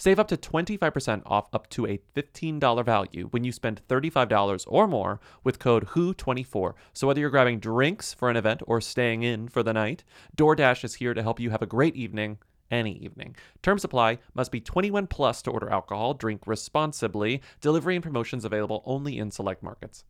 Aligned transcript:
save 0.00 0.18
up 0.18 0.28
to 0.28 0.36
25% 0.36 1.22
off 1.26 1.48
up 1.52 1.68
to 1.68 1.86
a 1.86 2.00
$15 2.16 2.84
value 2.84 3.28
when 3.30 3.44
you 3.44 3.52
spend 3.52 3.82
$35 3.86 4.64
or 4.66 4.88
more 4.88 5.20
with 5.44 5.58
code 5.58 5.88
WHO24. 5.88 6.72
So 6.94 7.06
whether 7.06 7.20
you're 7.20 7.28
grabbing 7.28 7.60
drinks 7.60 8.14
for 8.14 8.30
an 8.30 8.36
event 8.36 8.62
or 8.66 8.80
staying 8.80 9.22
in 9.22 9.48
for 9.48 9.62
the 9.62 9.74
night, 9.74 10.02
DoorDash 10.36 10.84
is 10.84 10.94
here 10.94 11.12
to 11.12 11.22
help 11.22 11.38
you 11.38 11.50
have 11.50 11.62
a 11.62 11.66
great 11.66 11.94
evening 11.94 12.38
any 12.70 12.92
evening. 12.98 13.36
Terms 13.62 13.84
apply. 13.84 14.18
Must 14.32 14.50
be 14.50 14.60
21 14.60 15.08
plus 15.08 15.42
to 15.42 15.50
order 15.50 15.68
alcohol. 15.68 16.14
Drink 16.14 16.46
responsibly. 16.46 17.42
Delivery 17.60 17.96
and 17.96 18.02
promotions 18.02 18.44
available 18.44 18.82
only 18.86 19.18
in 19.18 19.30
select 19.30 19.62
markets. 19.62 20.04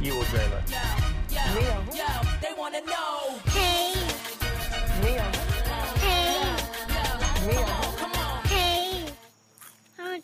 You 0.00 0.16
will 0.16 0.24
dream 0.24 0.50
it. 0.52 0.66
They 2.40 2.52
wanna 2.58 2.80
know. 2.82 3.11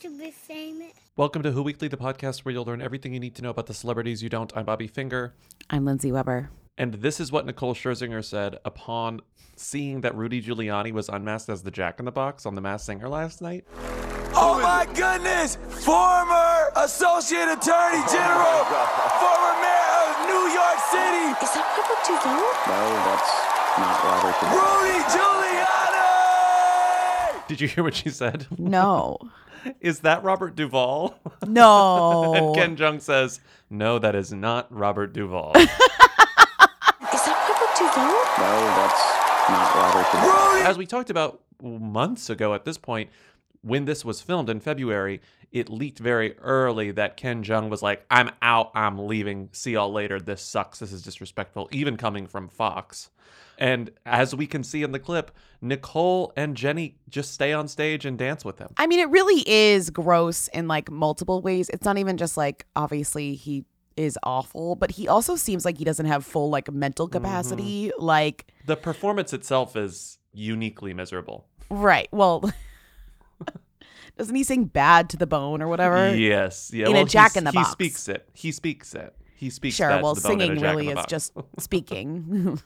Want 0.05 0.17
to 0.17 0.25
be 0.25 0.31
famous. 0.31 0.93
Welcome 1.17 1.43
to 1.43 1.51
Who 1.51 1.61
Weekly, 1.63 1.89
the 1.89 1.97
podcast 1.97 2.45
where 2.45 2.53
you'll 2.53 2.65
learn 2.65 2.81
everything 2.81 3.13
you 3.15 3.19
need 3.19 3.35
to 3.37 3.43
know 3.43 3.51
about 3.51 3.67
the 3.67 3.75
celebrities 3.75 4.23
you 4.23 4.29
don't. 4.29 4.57
I'm 4.57 4.65
Bobby 4.65 4.87
Finger. 4.87 5.35
I'm 5.71 5.85
Lindsay 5.85 6.13
Weber. 6.13 6.51
And 6.77 6.95
this 6.95 7.19
is 7.19 7.33
what 7.33 7.47
Nicole 7.47 7.75
Scherzinger 7.75 8.25
said 8.25 8.59
upon 8.65 9.23
seeing 9.57 10.03
that 10.03 10.15
Rudy 10.15 10.41
Giuliani 10.41 10.93
was 10.93 11.09
unmasked 11.09 11.49
as 11.49 11.65
the 11.65 11.73
Jack 11.73 11.99
in 11.99 12.05
the 12.05 12.13
Box 12.13 12.47
on 12.47 12.55
The 12.55 12.61
Masked 12.61 12.87
Singer 12.87 13.09
last 13.09 13.43
night. 13.43 13.65
Oh 14.35 14.61
my 14.63 14.87
goodness! 14.95 15.57
Former 15.57 16.71
Associate 16.77 17.49
Attorney 17.49 18.05
General, 18.07 18.63
former 19.19 19.55
Mayor 19.59 19.99
of 20.07 20.15
New 20.31 20.47
York 20.55 20.79
City, 20.95 21.35
Is 21.43 21.51
that 21.59 21.67
Robert 21.75 22.03
Duvall? 22.07 22.47
No, 22.71 22.83
that's 23.03 23.35
not 23.79 23.99
Robert 24.05 24.37
De 24.39 24.47
Rudy 24.55 24.99
Giuliani! 25.11 26.07
Did 27.49 27.61
you 27.61 27.67
hear 27.67 27.83
what 27.83 27.97
she 27.97 28.11
said? 28.11 28.47
No. 28.59 29.19
Is 29.80 30.00
that 30.00 30.22
Robert 30.22 30.55
Duvall? 30.55 31.19
No. 31.47 32.34
and 32.36 32.55
Ken 32.55 32.77
Jeong 32.77 33.00
says, 33.00 33.41
No, 33.70 33.98
that 33.98 34.14
is 34.14 34.33
not 34.33 34.66
Robert 34.72 35.12
Duvall. 35.12 35.52
Is 35.56 35.66
that 37.24 37.48
Robert 37.48 37.78
Duvall? 37.78 38.12
No, 38.39 38.52
that's 38.77 39.19
not 39.50 39.74
Robert 39.74 40.12
De 40.12 40.19
Niro. 40.19 40.52
Rudy! 40.52 40.66
As 40.66 40.78
we 40.78 40.86
talked 40.86 41.11
about 41.11 41.41
months 41.62 42.30
ago 42.30 42.55
at 42.55 42.64
this 42.64 42.78
point, 42.78 43.11
when 43.63 43.85
this 43.85 44.05
was 44.05 44.20
filmed 44.20 44.48
in 44.48 44.61
February, 44.61 45.20
it 45.51 45.70
leaked 45.70 45.98
very 45.98 46.36
early 46.39 46.91
that 46.92 47.17
Ken 47.17 47.42
Jeong 47.42 47.69
was 47.69 47.83
like, 47.83 48.05
I'm 48.11 48.30
out, 48.42 48.70
I'm 48.74 49.07
leaving, 49.07 49.48
see 49.52 49.73
y'all 49.73 49.92
later, 49.92 50.20
this 50.20 50.42
sucks, 50.42 50.79
this 50.79 50.92
is 50.92 51.02
disrespectful, 51.02 51.69
even 51.73 51.96
coming 51.96 52.27
from 52.27 52.48
Fox. 52.48 53.11
And 53.58 53.91
as 54.07 54.35
we 54.35 54.46
can 54.46 54.63
see 54.63 54.83
in 54.83 54.92
the 54.92 54.98
clip, 54.98 55.33
Nicole 55.61 56.33
and 56.36 56.57
Jenny 56.57 56.96
just 57.08 57.33
stay 57.35 57.52
on 57.52 57.67
stage 57.67 58.05
and 58.05 58.17
dance 58.17 58.45
with 58.45 58.58
him. 58.58 58.69
I 58.77 58.86
mean, 58.86 59.01
it 59.01 59.11
really 59.11 59.42
is 59.46 59.90
gross 59.90 60.48
in 60.48 60.69
like 60.69 60.90
multiple 60.90 61.42
ways. 61.42 61.69
It's 61.70 61.85
not 61.85 61.98
even 61.98 62.17
just 62.17 62.36
like 62.36 62.67
obviously 62.77 63.35
he 63.35 63.64
is 63.96 64.17
awful, 64.23 64.77
but 64.77 64.92
he 64.92 65.08
also 65.08 65.35
seems 65.35 65.64
like 65.64 65.77
he 65.77 65.85
doesn't 65.85 66.07
have 66.07 66.25
full 66.25 66.51
like 66.51 66.70
mental 66.73 67.08
mm-hmm. 67.08 67.25
capacity. 67.25 67.92
Like, 67.98 68.52
The 68.67 68.77
performance 68.77 69.33
itself 69.33 69.75
is 69.77 70.19
uniquely 70.33 70.95
miserable. 70.95 71.48
right. 71.69 72.08
Well, 72.13 72.48
doesn't 74.18 74.34
he 74.34 74.42
sing 74.42 74.64
bad 74.64 75.08
to 75.11 75.17
the 75.17 75.29
bone 75.29 75.62
or 75.62 75.68
whatever? 75.68 76.14
Yes, 76.14 76.73
yeah. 76.74 76.89
In 76.89 76.96
a 76.96 77.05
Jack 77.05 77.36
in 77.36 77.45
the 77.45 77.52
Box, 77.52 77.68
He 77.68 77.73
speaks 77.73 78.08
it. 78.08 78.29
He 78.34 78.51
speaks 78.52 78.95
it. 78.95 79.14
He 79.36 79.48
speaks. 79.48 79.77
Sure. 79.77 80.02
Well, 80.02 80.17
the 80.17 80.20
bone 80.20 80.33
in 80.33 80.40
a 80.40 80.46
singing 80.46 80.62
really 80.62 80.89
is 80.89 81.06
just 81.08 81.33
speaking. 81.61 82.61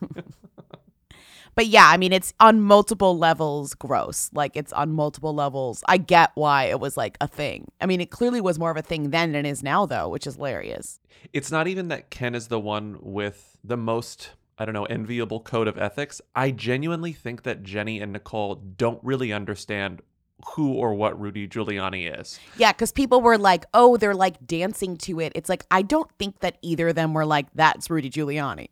but 1.55 1.67
yeah, 1.67 1.89
I 1.89 1.99
mean, 1.99 2.15
it's 2.15 2.33
on 2.41 2.63
multiple 2.63 3.19
levels 3.19 3.75
gross. 3.75 4.31
Like, 4.33 4.57
it's 4.57 4.73
on 4.73 4.95
multiple 4.95 5.35
levels. 5.35 5.85
I 5.87 5.99
get 5.99 6.31
why 6.37 6.65
it 6.65 6.81
was 6.81 6.97
like 6.97 7.19
a 7.21 7.29
thing. 7.29 7.71
I 7.83 7.87
mean, 7.87 8.01
it 8.01 8.11
clearly 8.11 8.41
was 8.41 8.59
more 8.59 8.71
of 8.71 8.79
a 8.79 8.83
thing 8.83 9.11
then 9.11 9.33
than 9.33 9.45
it 9.45 9.51
is 9.51 9.63
now, 9.63 9.85
though, 9.85 10.09
which 10.09 10.27
is 10.27 10.37
hilarious. 10.37 11.01
It's 11.35 11.51
not 11.51 11.69
even 11.69 11.89
that 11.89 12.09
Ken 12.09 12.35
is 12.35 12.49
the 12.49 12.59
one 12.59 12.97
with 13.03 13.59
the 13.63 13.77
most, 13.77 14.31
I 14.57 14.65
don't 14.65 14.73
know, 14.73 14.87
enviable 14.87 15.41
code 15.41 15.69
of 15.69 15.77
ethics. 15.77 16.23
I 16.35 16.51
genuinely 16.51 17.13
think 17.13 17.43
that 17.43 17.63
Jenny 17.63 18.01
and 18.01 18.15
Nicole 18.15 18.55
don't 18.55 19.05
really 19.05 19.35
understand 19.35 20.01
who 20.55 20.73
or 20.75 20.95
what 20.95 21.19
Rudy 21.21 21.47
Giuliani 21.49 22.21
is. 22.21 22.39
Yeah, 22.57 22.73
because 22.73 22.93
people 22.93 23.21
were 23.21 23.39
like, 23.39 23.65
oh, 23.75 23.97
they're 23.97 24.15
like 24.15 24.47
dancing 24.47 24.97
to 24.99 25.21
it. 25.21 25.33
It's 25.35 25.49
like, 25.49 25.65
I 25.71 25.83
don't 25.83 26.11
think 26.19 26.41
that 26.41 26.59
either 26.63 26.89
of 26.89 26.95
them 26.95 27.15
were 27.15 27.25
like, 27.27 27.47
that's 27.55 27.89
Rudy 27.91 28.11
Giuliani. 28.11 28.69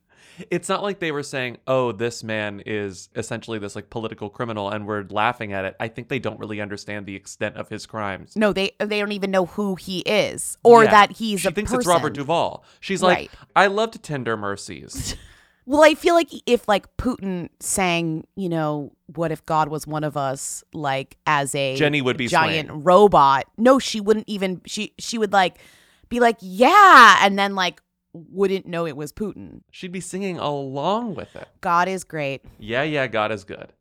It's 0.51 0.69
not 0.71 0.83
like 0.83 1.01
they 1.01 1.13
were 1.13 1.23
saying, 1.23 1.59
"Oh, 1.67 1.93
this 1.93 2.25
man 2.25 2.63
is 2.65 3.11
essentially 3.15 3.59
this 3.59 3.75
like 3.77 3.91
political 3.91 4.31
criminal," 4.31 4.71
and 4.71 4.87
we're 4.87 5.05
laughing 5.11 5.53
at 5.53 5.65
it. 5.67 5.77
I 5.81 5.89
think 5.89 6.09
they 6.09 6.19
don't 6.19 6.39
really 6.39 6.63
understand 6.63 7.05
the 7.05 7.15
extent 7.15 7.57
of 7.57 7.69
his 7.69 7.85
crimes. 7.85 8.37
No, 8.37 8.53
they 8.53 8.71
they 8.79 9.01
don't 9.01 9.13
even 9.13 9.31
know 9.31 9.47
who 9.47 9.75
he 9.75 9.99
is 10.01 10.57
or 10.63 10.85
Yeah. 10.85 10.91
that 10.93 11.13
he's 11.13 11.41
she 11.41 11.49
a 11.49 11.51
thinks 11.51 11.71
person. 11.71 11.81
it's 11.81 11.87
Robert 11.89 12.15
Duvall. 12.15 12.65
She's 12.81 13.03
like, 13.03 13.17
Right. 13.19 13.31
"I 13.57 13.67
loved 13.67 14.03
Tender 14.03 14.37
Mercies." 14.37 15.15
Well, 15.71 15.85
I 15.85 15.95
feel 15.95 16.17
like 16.17 16.31
if 16.47 16.67
like 16.67 16.97
Putin 16.97 17.49
sang, 17.61 18.27
you 18.35 18.49
know, 18.49 18.91
what 19.15 19.31
if 19.31 19.47
God 19.47 19.69
was 19.69 19.87
one 19.87 20.03
of 20.03 20.17
us, 20.17 20.65
like 20.75 21.17
as 21.29 21.55
a 21.55 21.77
Jenny 21.77 22.03
would 22.03 22.17
be 22.17 22.27
giant 22.27 22.71
swaying. 22.71 22.83
robot. 22.83 23.45
No, 23.57 23.79
she 23.79 24.01
wouldn't 24.01 24.29
even. 24.29 24.63
She 24.67 24.95
she 24.99 25.17
would 25.17 25.33
like 25.33 25.61
be 26.09 26.19
like, 26.19 26.39
yeah, 26.41 27.25
and 27.25 27.39
then 27.39 27.55
like 27.55 27.81
wouldn't 28.13 28.67
know 28.67 28.85
it 28.85 28.97
was 28.97 29.13
Putin. 29.13 29.61
She'd 29.71 29.93
be 29.93 30.01
singing 30.01 30.41
along 30.41 31.15
with 31.15 31.37
it. 31.37 31.47
God 31.61 31.87
is 31.87 32.03
great. 32.03 32.45
Yeah, 32.59 32.83
yeah, 32.83 33.07
God 33.07 33.31
is 33.31 33.45
good. 33.45 33.73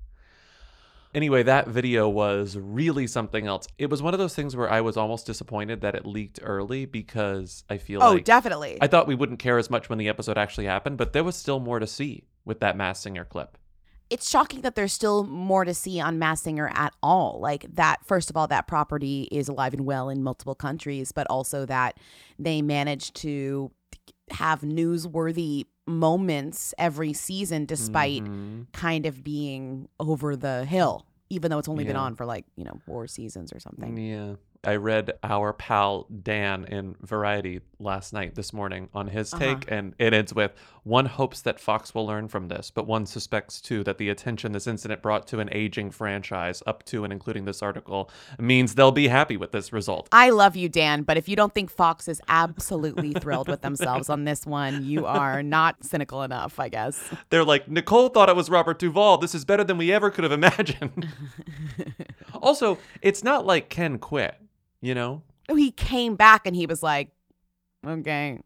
Anyway, 1.13 1.41
that 1.43 1.67
video 1.67 2.07
was 2.07 2.55
really 2.57 3.07
something 3.07 3.47
else. 3.47 3.67
It 3.79 3.89
was 3.89 4.01
one 4.01 4.13
of 4.13 4.19
those 4.19 4.35
things 4.35 4.55
where 4.55 4.69
I 4.69 4.81
was 4.81 4.95
almost 4.95 5.25
disappointed 5.25 5.81
that 5.81 5.95
it 5.95 6.05
leaked 6.05 6.39
early 6.43 6.85
because 6.85 7.63
I 7.69 7.77
feel 7.77 8.03
Oh, 8.03 8.13
like 8.13 8.25
definitely. 8.25 8.77
I 8.79 8.87
thought 8.87 9.07
we 9.07 9.15
wouldn't 9.15 9.39
care 9.39 9.57
as 9.57 9.69
much 9.71 9.89
when 9.89 9.97
the 9.97 10.07
episode 10.07 10.37
actually 10.37 10.65
happened, 10.65 10.97
but 10.97 11.13
there 11.13 11.23
was 11.23 11.35
still 11.35 11.59
more 11.59 11.79
to 11.79 11.87
see 11.87 12.25
with 12.45 12.59
that 12.59 12.77
Masked 12.77 13.03
Singer 13.03 13.25
clip. 13.25 13.57
it's 14.11 14.27
shocking 14.29 14.61
that 14.61 14.73
there's 14.75 14.93
still 14.93 15.23
more 15.23 15.65
to 15.65 15.73
see 15.73 15.99
on 15.99 16.17
Masked 16.19 16.43
Singer 16.43 16.71
at 16.73 16.93
all. 17.03 17.39
Like 17.39 17.65
that, 17.75 18.05
first 18.05 18.29
of 18.29 18.37
all, 18.37 18.47
that 18.47 18.67
property 18.67 19.27
is 19.31 19.47
alive 19.47 19.73
and 19.73 19.85
well 19.85 20.09
in 20.09 20.21
multiple 20.23 20.55
countries, 20.55 21.11
but 21.11 21.25
also 21.29 21.65
that 21.65 21.97
they 22.39 22.61
managed 22.61 23.15
to 23.17 23.71
have 24.31 24.61
newsworthy 24.61 25.65
moments 25.89 26.73
every 26.77 27.13
season 27.13 27.65
despite 27.65 28.23
Mhm. 28.23 28.67
kind 28.71 29.05
of 29.05 29.23
being 29.23 29.89
over 29.99 30.35
the 30.35 30.65
hill, 30.65 31.05
even 31.29 31.49
though 31.51 31.57
it's 31.59 31.67
only 31.67 31.83
been 31.83 31.95
on 31.95 32.15
for 32.15 32.25
like, 32.25 32.45
you 32.55 32.63
know, 32.63 32.79
four 32.85 33.07
seasons 33.07 33.51
or 33.51 33.59
something. 33.59 33.97
Yeah. 33.97 34.35
I 34.63 34.75
read 34.75 35.13
our 35.23 35.53
pal 35.53 36.05
Dan 36.21 36.65
in 36.65 36.95
Variety 37.01 37.61
last 37.79 38.11
night, 38.11 38.35
this 38.35 38.51
morning, 38.51 38.89
on 38.93 39.07
his 39.07 39.33
Uh-huh. 39.33 39.55
take, 39.55 39.71
and 39.71 39.95
it 39.97 40.13
ends 40.13 40.33
with 40.33 40.51
one 40.83 41.05
hopes 41.05 41.41
that 41.41 41.61
Fox 41.61 41.95
will 41.95 42.05
learn 42.05 42.27
from 42.27 42.49
this, 42.49 42.69
but 42.69 42.85
one 42.85 43.05
suspects 43.05 43.61
too 43.61 43.85
that 43.85 43.97
the 43.97 44.09
attention 44.09 44.51
this 44.51 44.67
incident 44.67 45.01
brought 45.01 45.27
to 45.27 45.39
an 45.39 45.47
aging 45.53 45.91
franchise, 45.91 46.61
up 46.67 46.83
to 46.83 47.05
and 47.05 47.13
including 47.13 47.45
this 47.45 47.61
article, 47.61 48.09
means 48.37 48.75
they'll 48.75 48.91
be 48.91 49.07
happy 49.07 49.37
with 49.37 49.53
this 49.53 49.71
result. 49.71 50.09
I 50.11 50.29
love 50.31 50.57
you, 50.57 50.67
Dan, 50.67 51.03
but 51.03 51.15
if 51.15 51.29
you 51.29 51.37
don't 51.37 51.53
think 51.53 51.69
Fox 51.71 52.09
is 52.09 52.21
absolutely 52.27 53.13
thrilled 53.13 53.47
with 53.47 53.61
themselves 53.61 54.09
on 54.09 54.25
this 54.25 54.45
one, 54.45 54.83
you 54.83 55.05
are 55.05 55.41
not 55.41 55.85
cynical 55.85 56.21
enough, 56.23 56.59
I 56.59 56.67
guess. 56.67 57.01
They're 57.29 57.45
like, 57.45 57.69
Nicole 57.69 58.09
thought 58.09 58.27
it 58.27 58.35
was 58.35 58.49
Robert 58.49 58.77
Duvall. 58.79 59.19
This 59.19 59.33
is 59.33 59.45
better 59.45 59.63
than 59.63 59.77
we 59.77 59.93
ever 59.93 60.09
could 60.11 60.23
have 60.25 60.33
imagined. 60.33 61.07
also, 62.41 62.77
it's 63.01 63.23
not 63.23 63.45
like 63.45 63.69
Ken 63.69 63.99
quit, 63.99 64.35
you 64.81 64.93
know? 64.95 65.21
Oh, 65.49 65.55
he 65.55 65.71
came 65.71 66.15
back 66.15 66.45
and 66.45 66.55
he 66.55 66.65
was 66.65 66.81
like, 66.83 67.09
okay, 67.85 68.39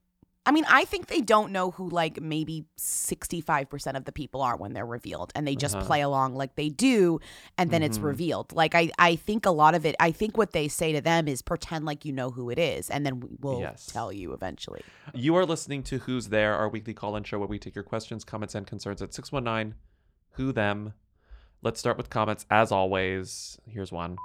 I 0.45 0.51
mean, 0.51 0.65
I 0.67 0.83
think 0.83 1.07
they 1.07 1.21
don't 1.21 1.53
know 1.53 1.71
who 1.71 1.87
like 1.89 2.19
maybe 2.21 2.65
65% 2.77 3.95
of 3.95 4.03
the 4.03 4.11
people 4.11 4.41
are 4.41 4.57
when 4.57 4.73
they're 4.73 4.85
revealed 4.85 5.31
and 5.35 5.47
they 5.47 5.55
just 5.55 5.73
Uh-huh. 5.75 5.85
play 5.85 6.01
along 6.01 6.35
like 6.35 6.55
they 6.55 6.67
do 6.67 7.19
and 7.57 7.71
then 7.71 7.81
it's 7.81 7.97
Mhm. 7.97 8.03
revealed. 8.03 8.51
Like 8.51 8.75
I 8.75 8.91
I 8.99 9.15
think 9.15 9.45
a 9.45 9.51
lot 9.51 9.73
of 9.73 9.85
it 9.85 9.95
I 10.01 10.11
think 10.11 10.37
what 10.37 10.51
they 10.51 10.67
say 10.67 10.91
to 10.91 10.99
them 10.99 11.29
is 11.29 11.41
pretend 11.41 11.85
like 11.85 12.03
you 12.03 12.11
know 12.11 12.29
who 12.31 12.49
it 12.49 12.59
is 12.59 12.89
and 12.89 13.05
then 13.05 13.21
we- 13.21 13.29
we'll 13.39 13.61
Yes. 13.61 13.85
tell 13.85 14.11
you 14.11 14.33
eventually. 14.33 14.81
You 15.13 15.33
are 15.37 15.45
listening 15.45 15.81
to 15.83 15.99
Who's 15.99 16.27
There, 16.27 16.53
our 16.55 16.67
weekly 16.67 16.93
call 16.93 17.15
in 17.15 17.23
show 17.23 17.39
where 17.39 17.47
we 17.47 17.57
take 17.57 17.73
your 17.75 17.85
questions, 17.85 18.25
comments, 18.25 18.53
and 18.53 18.67
concerns 18.67 19.01
at 19.01 19.13
619 19.13 19.75
Who 20.31 20.51
Them. 20.51 20.93
Let's 21.61 21.79
start 21.79 21.95
with 21.95 22.09
comments 22.09 22.45
as 22.49 22.69
always. 22.69 23.57
Here's 23.65 23.93
one. 23.93 24.17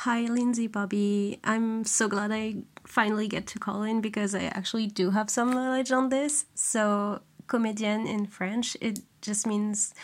Hi, 0.00 0.26
Lindsay, 0.26 0.66
Bobby. 0.66 1.40
I'm 1.42 1.84
so 1.84 2.06
glad 2.06 2.30
I 2.30 2.56
finally 2.86 3.28
get 3.28 3.46
to 3.48 3.58
call 3.58 3.82
in 3.82 4.02
because 4.02 4.34
I 4.34 4.44
actually 4.44 4.86
do 4.86 5.10
have 5.10 5.30
some 5.30 5.50
knowledge 5.50 5.90
on 5.90 6.10
this. 6.10 6.44
So, 6.54 7.22
comédienne 7.46 8.06
in 8.06 8.26
French, 8.26 8.76
it 8.82 9.00
just 9.22 9.46
means 9.46 9.94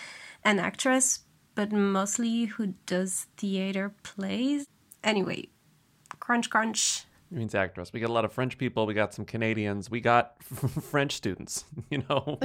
an 0.44 0.58
actress, 0.58 1.20
but 1.54 1.72
mostly 1.72 2.46
who 2.46 2.68
does 2.86 3.26
theater 3.36 3.92
plays. 4.02 4.66
Anyway, 5.04 5.48
crunch, 6.20 6.48
crunch. 6.48 7.04
It 7.30 7.36
means 7.36 7.54
actress. 7.54 7.92
We 7.92 8.00
got 8.00 8.08
a 8.08 8.14
lot 8.14 8.24
of 8.24 8.32
French 8.32 8.56
people. 8.56 8.86
We 8.86 8.94
got 8.94 9.12
some 9.12 9.26
Canadians. 9.26 9.90
We 9.90 10.00
got 10.00 10.42
French 10.42 11.12
students. 11.12 11.64
You 11.90 12.02
know, 12.08 12.38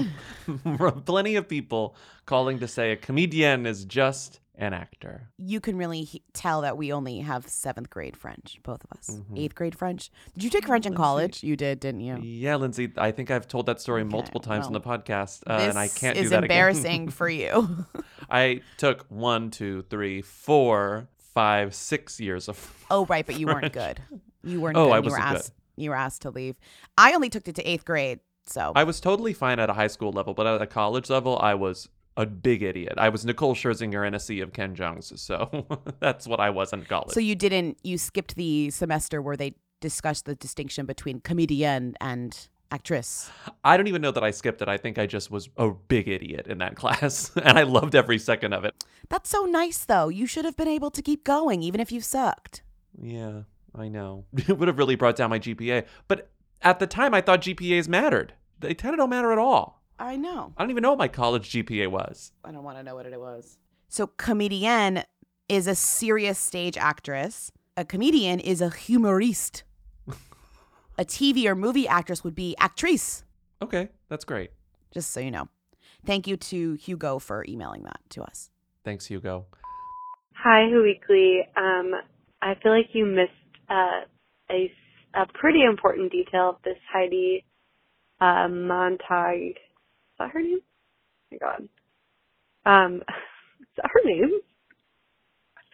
plenty 1.06 1.38
of 1.38 1.48
people 1.48 1.96
calling 2.26 2.60
to 2.60 2.68
say 2.68 2.92
a 2.92 2.98
comedian 2.98 3.66
is 3.66 3.86
just 3.86 4.42
an 4.58 4.74
actor. 4.74 5.30
You 5.38 5.60
can 5.60 5.78
really 5.78 6.02
he- 6.04 6.24
tell 6.34 6.62
that 6.62 6.78
we 6.78 6.92
only 6.92 7.20
have 7.20 7.46
7th 7.48 7.90
grade 7.90 8.18
French, 8.18 8.60
both 8.64 8.84
of 8.84 8.98
us. 8.98 9.10
Mhm. 9.12 9.38
8th 9.40 9.56
grade 9.56 9.76
French. 9.78 10.10
Did 10.34 10.44
you 10.44 10.50
take 10.50 10.66
French 10.66 10.86
in 10.86 10.94
Let's 10.94 10.98
college? 11.02 11.44
You 11.44 11.56
did, 11.56 11.80
didn't 11.80 12.02
you? 12.02 12.18
Yeah, 12.22 12.56
Lindsay, 12.56 12.92
I 12.98 13.12
think 13.12 13.30
I've 13.32 13.48
told 13.48 13.68
that 13.68 13.80
story 13.80 14.04
multiple 14.04 14.42
times 14.42 14.66
on 14.66 14.74
the 14.74 14.82
podcast, 14.82 15.44
uh, 15.48 15.54
and 15.54 15.78
I 15.78 15.88
can't 15.88 16.18
do 16.18 16.28
that 16.30 16.44
embarrassing 16.44 17.10
for 17.12 17.30
you. 17.30 17.86
I 18.30 18.62
took 18.78 19.06
one, 19.10 19.52
two, 19.52 19.84
three, 19.84 20.22
four, 20.22 21.08
five, 21.18 21.74
six 21.76 22.20
years 22.20 22.50
of. 22.50 22.74
Oh, 22.90 23.06
right, 23.08 23.26
but 23.26 23.38
you 23.40 23.48
weren't 23.48 23.74
good. 23.74 24.02
You 24.44 24.62
weren't 24.62 24.78
Oh, 24.78 24.86
good. 24.86 24.92
I 24.94 24.98
you 24.98 25.04
were 25.04 25.10
wasn't 25.20 25.30
good. 25.44 25.52
you 25.84 25.90
were 25.90 25.96
asked 25.98 26.22
to 26.24 26.30
leave. 26.30 26.56
I 26.98 27.14
only 27.14 27.30
took 27.30 27.48
it 27.48 27.56
to 27.56 27.64
8th 27.64 27.84
grade. 27.86 28.20
So 28.46 28.72
I 28.76 28.86
was 28.86 29.02
totally 29.02 29.34
fine 29.34 29.60
at 29.60 29.70
a 29.70 29.74
high 29.74 29.88
school 29.88 30.14
level, 30.14 30.34
but 30.34 30.48
at 30.48 30.62
a 30.62 30.66
college 30.68 31.10
level, 31.10 31.38
I 31.42 31.54
was 31.54 31.90
a 32.18 32.26
big 32.26 32.64
idiot. 32.64 32.96
I 32.98 33.10
was 33.10 33.24
Nicole 33.24 33.56
Scherzinger 33.56 34.06
in 34.06 34.14
a 34.14 34.20
sea 34.20 34.42
of 34.42 34.52
Ken 34.52 34.76
Jeongs, 34.76 35.18
so 35.18 35.68
that's 36.00 36.28
what 36.28 36.40
I 36.40 36.50
was 36.50 36.74
in 36.74 36.84
college. 36.84 37.12
So 37.14 37.20
you 37.20 37.36
didn't 37.36 37.78
you 37.84 37.98
skipped 37.98 38.36
the 38.36 38.72
semester 38.72 39.22
where 39.22 39.38
they 39.38 39.56
discussed 39.80 40.26
the 40.26 40.36
distinction 40.36 40.88
between 40.88 41.22
comedian 41.22 41.96
and 42.02 42.50
actress. 42.72 43.30
I 43.64 43.78
don't 43.78 43.88
even 43.88 44.02
know 44.02 44.12
that 44.12 44.24
I 44.24 44.32
skipped 44.32 44.62
it. 44.62 44.68
I 44.68 44.78
think 44.78 44.98
I 44.98 45.06
just 45.06 45.32
was 45.32 45.48
a 45.58 45.70
big 45.70 46.08
idiot 46.08 46.48
in 46.48 46.58
that 46.58 46.76
class, 46.82 47.32
and 47.36 47.58
I 47.58 47.64
loved 47.64 47.96
every 47.96 48.18
second 48.18 48.54
of 48.54 48.66
it. 48.66 48.84
That's 49.10 49.30
so 49.30 49.46
nice 49.46 49.86
though. 49.86 50.10
You 50.10 50.26
should 50.26 50.44
have 50.44 50.58
been 50.58 50.68
able 50.68 50.92
to 50.92 51.02
keep 51.02 51.24
going 51.24 51.62
even 51.62 51.80
if 51.80 51.92
you 51.92 52.02
sucked. 52.02 52.64
Yeah, 53.00 53.44
I 53.76 53.88
know. 53.90 54.26
It 54.50 54.58
would 54.58 54.68
have 54.68 54.80
really 54.80 54.96
brought 54.96 55.16
down 55.16 55.30
my 55.30 55.40
GPA, 55.40 55.86
but 56.08 56.32
at 56.64 56.80
the 56.80 56.88
time, 56.88 57.14
I 57.14 57.22
thought 57.22 57.42
GPAs 57.42 57.88
mattered. 57.88 58.34
They 58.60 58.74
tend 58.74 58.94
to 58.94 58.98
don't 58.98 59.12
matter 59.12 59.32
at 59.32 59.38
all. 59.38 59.77
I 60.00 60.16
know. 60.16 60.54
I 60.58 60.64
don't 60.64 60.70
even 60.70 60.84
know 60.84 60.92
what 60.92 61.00
my 61.00 61.08
college 61.08 61.50
GPA 61.52 61.90
was. 61.90 62.32
I 62.44 62.52
don't 62.52 62.64
want 62.64 62.78
to 62.78 62.84
know 62.84 62.96
what 62.96 63.06
it 63.06 63.20
was. 63.20 63.58
So 63.90 64.08
comedienne 64.08 65.04
is 65.50 65.68
a 65.68 65.76
serious 65.76 66.38
stage 66.38 66.78
actress. 66.78 67.52
A 67.76 67.86
comedian 67.86 68.40
is 68.40 68.62
a 68.62 68.70
humoriste. 68.70 69.64
a 70.98 71.06
TV 71.06 71.46
or 71.46 71.56
movie 71.56 71.88
actress 71.88 72.24
would 72.24 72.36
be 72.36 72.56
actrice. 72.60 73.24
Okay, 73.62 73.90
that's 74.10 74.26
great. 74.26 74.52
Just 74.92 75.12
so 75.12 75.20
you 75.20 75.32
know. 75.32 75.48
Thank 76.06 76.28
you 76.28 76.38
to 76.38 76.74
Hugo 76.74 77.20
for 77.20 77.46
emailing 77.48 77.84
that 77.84 78.00
to 78.12 78.24
us. 78.24 78.50
Thanks, 78.84 79.06
Hugo. 79.06 79.46
Hi, 80.34 80.70
Who 80.70 80.84
Weekly. 80.84 81.42
Um, 81.56 81.92
I 82.42 82.54
feel 82.62 82.72
like 82.72 82.90
you 82.94 83.06
missed 83.06 83.32
uh, 83.70 84.06
a, 84.50 84.72
a 85.16 85.26
pretty 85.34 85.64
important 85.64 86.12
detail 86.12 86.50
of 86.52 86.56
this 86.64 86.78
Heidi 86.92 87.44
uh, 88.22 88.48
Montag. 88.48 89.58
Is 90.18 90.20
that 90.20 90.32
her 90.32 90.42
name? 90.42 90.60
Oh 91.16 91.28
my 91.32 91.40
God. 91.40 91.70
Um, 92.86 92.96
is 93.62 93.68
that 93.78 93.92
her 93.94 94.02
name? 94.06 94.40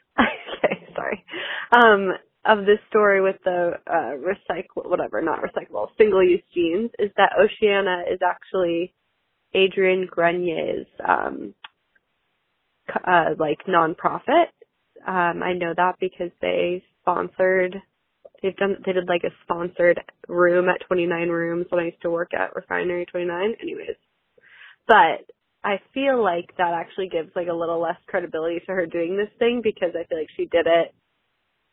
okay, 0.20 0.88
sorry. 0.96 1.26
Um, 1.72 2.12
of 2.46 2.66
this 2.66 2.80
story 2.90 3.22
with 3.22 3.38
the 3.46 3.74
uh, 3.88 4.14
recycle, 4.18 4.90
whatever, 4.90 5.22
not 5.22 5.42
recyclable, 5.42 5.90
single-use 5.98 6.44
jeans, 6.54 6.92
is 7.00 7.12
that 7.18 7.34
Oceana 7.40 8.04
is 8.12 8.20
actually 8.28 8.94
Adrian 9.56 10.08
Grenier's 10.12 10.88
um, 11.08 11.54
uh, 13.08 13.32
like 13.40 13.60
nonprofit. 13.68 14.48
Um, 15.08 15.44
I 15.44 15.54
know 15.54 15.74
that 15.76 15.96
because 16.00 16.32
they 16.42 16.84
sponsored. 17.02 17.78
They've 18.44 18.56
done. 18.58 18.78
They 18.86 18.94
did 18.94 19.08
like 19.10 19.24
a 19.26 19.34
sponsored 19.44 20.00
room 20.28 20.70
at 20.70 20.86
29 20.88 21.30
Rooms 21.30 21.68
when 21.70 21.82
I 21.82 21.86
used 21.88 22.02
to 22.04 22.12
work 22.12 22.34
at 22.34 22.56
Refinery 22.56 23.06
29. 23.08 23.56
Anyways, 23.62 23.98
but 24.88 25.26
I 25.64 25.80
feel 25.94 26.22
like 26.22 26.56
that 26.58 26.74
actually 26.74 27.10
gives 27.10 27.30
like 27.36 27.48
a 27.48 27.56
little 27.56 27.80
less 27.82 27.98
credibility 28.08 28.60
to 28.66 28.72
her 28.74 28.86
doing 28.86 29.18
this 29.18 29.32
thing 29.40 29.62
because 29.64 29.92
I 29.96 30.06
feel 30.08 30.18
like 30.18 30.30
she 30.36 30.46
did 30.46 30.68
it 30.68 30.94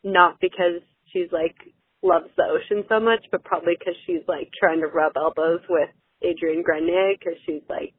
not 0.02 0.38
because 0.40 0.80
she's 1.12 1.30
like 1.32 1.56
loves 2.02 2.30
the 2.36 2.44
ocean 2.44 2.84
so 2.88 3.00
much, 3.00 3.24
but 3.30 3.44
probably 3.44 3.74
because 3.78 3.94
she's 4.06 4.22
like 4.26 4.50
trying 4.58 4.80
to 4.80 4.86
rub 4.86 5.12
elbows 5.16 5.60
with 5.68 5.90
Adrian 6.22 6.62
Grenier 6.62 7.14
because 7.18 7.38
she's 7.44 7.62
like 7.68 7.94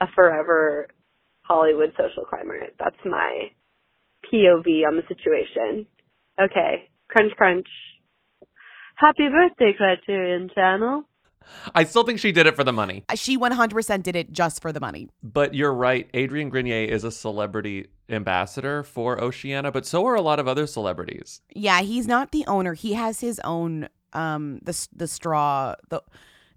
a 0.00 0.06
forever 0.14 0.88
Hollywood 1.42 1.92
social 1.98 2.24
climber. 2.24 2.58
That's 2.78 2.96
my 3.04 3.50
POV 4.32 4.86
on 4.88 4.96
the 4.96 5.02
situation. 5.08 5.86
Okay, 6.40 6.88
crunch 7.08 7.32
crunch. 7.36 7.68
Happy 8.96 9.28
birthday, 9.28 9.72
Criterion 9.76 10.50
Channel. 10.54 11.04
I 11.74 11.84
still 11.84 12.02
think 12.04 12.18
she 12.18 12.32
did 12.32 12.46
it 12.46 12.56
for 12.56 12.64
the 12.64 12.72
money. 12.72 13.04
Uh, 13.08 13.14
She 13.14 13.38
100% 13.38 14.02
did 14.02 14.16
it 14.16 14.32
just 14.32 14.60
for 14.62 14.72
the 14.72 14.80
money. 14.80 15.08
But 15.22 15.54
you're 15.54 15.72
right. 15.74 16.08
Adrian 16.14 16.48
Grenier 16.48 16.84
is 16.84 17.04
a 17.04 17.10
celebrity 17.10 17.88
ambassador 18.08 18.82
for 18.82 19.20
Oceana, 19.22 19.72
but 19.72 19.86
so 19.86 20.06
are 20.06 20.14
a 20.14 20.20
lot 20.20 20.38
of 20.38 20.46
other 20.48 20.66
celebrities. 20.66 21.40
Yeah, 21.54 21.80
he's 21.80 22.06
not 22.06 22.32
the 22.32 22.44
owner. 22.46 22.74
He 22.74 22.94
has 22.94 23.20
his 23.20 23.40
own 23.44 23.88
um 24.12 24.60
the 24.62 24.88
the 24.94 25.08
straw 25.08 25.74
the 25.88 26.00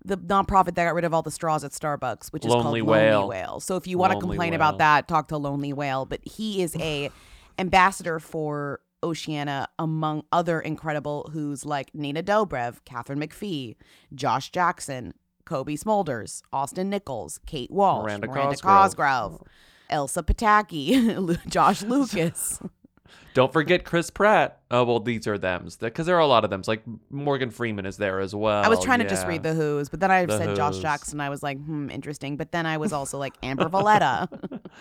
the 0.06 0.18
nonprofit 0.18 0.76
that 0.76 0.86
got 0.86 0.94
rid 0.94 1.04
of 1.04 1.14
all 1.14 1.22
the 1.22 1.32
straws 1.32 1.64
at 1.64 1.72
Starbucks, 1.72 2.30
which 2.30 2.46
is 2.46 2.52
Lonely 2.52 2.80
called 2.80 2.90
Whale. 2.90 3.20
Lonely 3.22 3.30
Whale. 3.30 3.60
So 3.60 3.76
if 3.76 3.88
you 3.88 3.98
want 3.98 4.14
to 4.14 4.20
complain 4.20 4.52
Whale. 4.52 4.56
about 4.56 4.78
that, 4.78 5.08
talk 5.08 5.28
to 5.30 5.38
Lonely 5.38 5.74
Whale. 5.74 6.06
But 6.06 6.22
he 6.24 6.62
is 6.62 6.76
a 6.78 7.10
ambassador 7.60 8.20
for 8.20 8.80
Oceana, 9.04 9.68
among 9.78 10.24
other 10.32 10.60
incredible 10.60 11.30
who's 11.32 11.66
like 11.66 11.94
Nina 11.94 12.24
Dobrev, 12.24 12.84
Katharine 12.86 13.20
McPhee, 13.20 13.76
Josh 14.14 14.50
Jackson, 14.52 15.14
Cobie 15.46 15.78
Smulders, 15.78 16.42
Austin 16.52 16.90
Nichols, 16.90 17.40
Kate 17.46 17.72
Walsh, 17.72 18.04
Miranda 18.04 18.28
Miranda, 18.28 18.56
Cosgrove. 18.56 18.82
Cosgrove, 18.84 19.44
Elsa 19.90 20.24
Pataky, 20.24 21.40
Josh 21.48 21.84
Lucas. 21.84 22.60
Don't 23.34 23.54
forget 23.54 23.86
Chris 23.86 24.10
Pratt. 24.10 24.60
Oh, 24.70 24.84
well, 24.84 25.00
these 25.00 25.26
are 25.28 25.38
thems. 25.38 25.78
Because 25.78 26.06
there 26.08 26.18
are 26.18 26.22
a 26.22 26.28
lot 26.28 26.44
of 26.44 26.50
thems. 26.50 26.68
Like 26.68 26.84
Morgan 27.10 27.52
Freeman 27.52 27.86
is 27.86 27.96
there 27.96 28.20
as 28.20 28.36
well. 28.36 28.64
I 28.64 28.68
was 28.68 28.84
trying 28.84 29.00
to 29.00 29.08
just 29.08 29.26
read 29.26 29.42
the 29.42 29.54
Who's, 29.54 29.88
but 29.88 30.02
then 30.02 30.12
I 30.12 30.26
The 30.26 30.38
said 30.38 30.56
Josh 30.58 30.74
Who's. 30.76 30.82
Jackson. 30.82 31.22
I 31.22 31.30
was 31.30 31.42
like, 31.42 31.58
hmm, 31.58 31.90
interesting. 31.90 32.36
But 32.36 32.52
then 32.52 32.66
I 32.66 32.78
was 32.78 32.92
also 32.92 33.18
like 33.18 33.36
Amber 33.44 33.70
Valletta. 33.70 34.28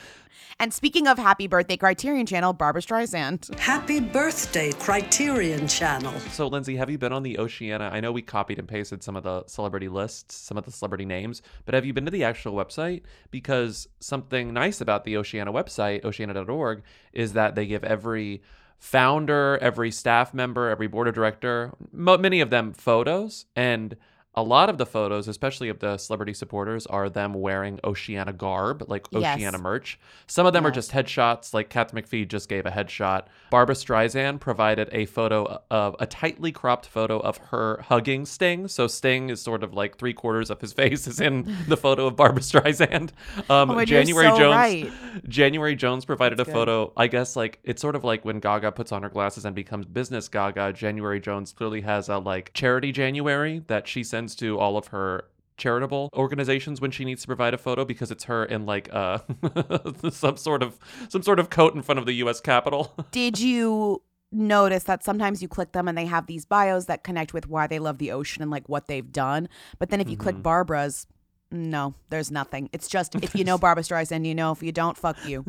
and 0.59 0.75
speaking 0.75 1.07
of 1.07 1.19
Happy 1.19 1.47
Birthday 1.47 1.77
Criterion 1.77 2.27
Channel, 2.27 2.53
Barbra 2.53 2.83
Streisand. 2.83 3.57
Happy 3.61 4.01
birthday, 4.01 4.73
Criterion 4.73 5.69
Channel. 5.69 6.19
So, 6.33 6.49
Lindsay, 6.49 6.75
have 6.75 6.91
you 6.91 6.99
been 6.99 7.13
on 7.13 7.23
the 7.23 7.39
Oceana? 7.39 7.89
I 7.93 8.01
know 8.01 8.11
we 8.11 8.23
copied 8.23 8.59
and 8.59 8.67
pasted 8.67 9.05
some 9.05 9.15
of 9.15 9.23
the 9.23 9.45
celebrity 9.47 9.89
lists, 9.89 10.35
some 10.35 10.59
of 10.59 10.65
the 10.65 10.73
celebrity 10.73 11.05
names, 11.05 11.43
but 11.65 11.77
have 11.77 11.85
you 11.85 11.93
been 11.93 12.07
to 12.07 12.11
the 12.11 12.25
actual 12.25 12.55
website? 12.55 13.03
Because 13.31 13.87
something 14.01 14.53
nice 14.53 14.81
about 14.81 15.05
the 15.05 15.17
Oceana 15.17 15.53
website, 15.53 16.05
oceana.org, 16.05 16.83
is 17.13 17.35
that 17.35 17.55
they 17.55 17.67
give 17.67 17.85
every 17.85 18.43
founder, 18.79 19.59
every 19.61 19.91
staff 19.91 20.35
member, 20.35 20.69
every 20.69 20.87
board 20.87 21.09
of 21.09 21.15
director, 21.15 21.73
mo- 21.93 22.19
many 22.19 22.41
of 22.41 22.51
them 22.51 22.73
photos. 22.73 23.47
And 23.55 23.97
a 24.37 24.43
lot 24.43 24.69
of 24.69 24.77
the 24.77 24.85
photos, 24.85 25.29
especially 25.29 25.69
of 25.71 25.79
the 25.79 25.97
celebrity 25.97 26.35
supporters, 26.35 26.85
are 26.87 27.09
them 27.09 27.33
wearing 27.33 27.81
Oceana 27.85 28.33
garb, 28.33 28.85
like 28.89 29.07
Yes. 29.11 29.37
Oceana 29.37 29.59
merch. 29.59 29.99
Some 30.27 30.45
of 30.47 30.53
them 30.53 30.67
are 30.67 30.71
just 30.71 30.91
headshots, 30.93 31.55
like 31.55 31.71
Katharine 31.71 32.03
McPhee 32.03 32.29
just 32.29 32.49
gave 32.49 32.67
a 32.67 32.71
headshot. 32.71 33.27
Barbra 33.51 33.75
Streisand 33.75 34.41
provided 34.41 34.89
a 34.93 35.07
photo 35.07 35.63
of 35.71 35.97
a 36.01 36.07
tightly 36.07 36.53
cropped 36.53 36.87
photo 36.87 37.19
of 37.21 37.39
her 37.39 37.81
hugging 37.89 38.27
Sting. 38.27 38.69
So 38.69 38.87
Sting 38.87 39.31
is 39.31 39.41
sort 39.41 39.63
of 39.63 39.73
like 39.73 39.97
three 39.99 40.13
quarters 40.13 40.51
of 40.51 40.61
his 40.61 40.73
face 40.75 41.07
is 41.07 41.21
in 41.21 41.57
the 41.69 41.77
photo 41.77 42.07
of 42.07 42.17
Barbra 42.17 42.43
Streisand. 42.43 43.11
Um, 43.49 43.71
Oh 43.71 43.85
January 43.85 44.29
so 44.29 44.39
Jones. 44.39 44.55
right. 44.55 44.93
January 45.29 45.77
Jones 45.77 46.05
provided 46.05 46.39
That's 46.39 46.49
a 46.49 46.53
good. 46.53 46.59
photo. 46.59 46.93
I 46.97 47.07
guess 47.07 47.37
like 47.37 47.59
it's 47.65 47.81
sort 47.81 47.95
of 47.95 48.03
like 48.05 48.25
when 48.25 48.41
Gaga 48.41 48.73
puts 48.73 48.93
on 48.93 49.03
her 49.03 49.09
glasses 49.09 49.45
and 49.45 49.55
becomes 49.55 49.87
business 49.87 50.29
Gaga. 50.29 50.73
January 50.73 51.21
Jones 51.21 51.53
clearly 51.53 51.81
has 51.83 52.09
a 52.09 52.19
like 52.19 52.53
charity 52.55 52.93
January 52.93 53.63
that 53.69 53.87
she 53.87 54.03
sends 54.03 54.26
sends 54.27 54.35
to 54.35 54.59
all 54.59 54.77
of 54.77 54.89
her 54.89 55.25
charitable 55.57 56.11
organizations 56.15 56.81
when 56.81 56.91
she 56.91 57.05
needs 57.05 57.23
to 57.23 57.27
provide 57.29 57.55
a 57.55 57.59
photo 57.59 57.85
because 57.85 58.11
it's 58.11 58.25
her 58.25 58.45
in 58.45 58.67
like 58.67 58.93
uh 58.93 59.19
some 60.11 60.37
sort 60.37 60.63
of 60.63 60.79
some 61.09 61.23
sort 61.23 61.39
of 61.39 61.49
coat 61.49 61.75
in 61.75 61.81
front 61.81 61.99
of 61.99 62.05
the 62.07 62.13
US 62.15 62.41
Capitol. 62.41 62.93
Did 63.13 63.39
you 63.39 64.03
notice 64.33 64.83
that 64.85 65.03
sometimes 65.05 65.41
you 65.41 65.49
click 65.49 65.73
them 65.73 65.87
and 65.89 65.97
they 65.97 66.05
have 66.07 66.27
these 66.27 66.45
bios 66.45 66.87
that 66.87 67.05
connect 67.05 67.33
with 67.33 67.47
why 67.49 67.67
they 67.69 67.79
love 67.79 67.99
the 67.99 68.11
ocean 68.11 68.43
and 68.43 68.51
like 68.51 68.69
what 68.69 68.87
they've 68.89 69.11
done? 69.13 69.49
But 69.79 69.91
then 69.91 70.01
if 70.01 70.11
you 70.11 70.17
Mm-hmm. 70.17 70.23
click 70.25 70.43
Barbara's, 70.43 71.07
no, 71.53 71.95
there's 72.11 72.31
nothing. 72.31 72.69
It's 72.73 72.89
just 72.89 73.15
if 73.15 73.35
you 73.37 73.45
know 73.45 73.57
Barbra 73.65 73.85
Streisand, 73.85 74.27
you 74.27 74.35
know. 74.35 74.51
If 74.53 74.63
you 74.63 74.73
don't, 74.73 74.99
fuck 74.99 75.17
you. 75.27 75.45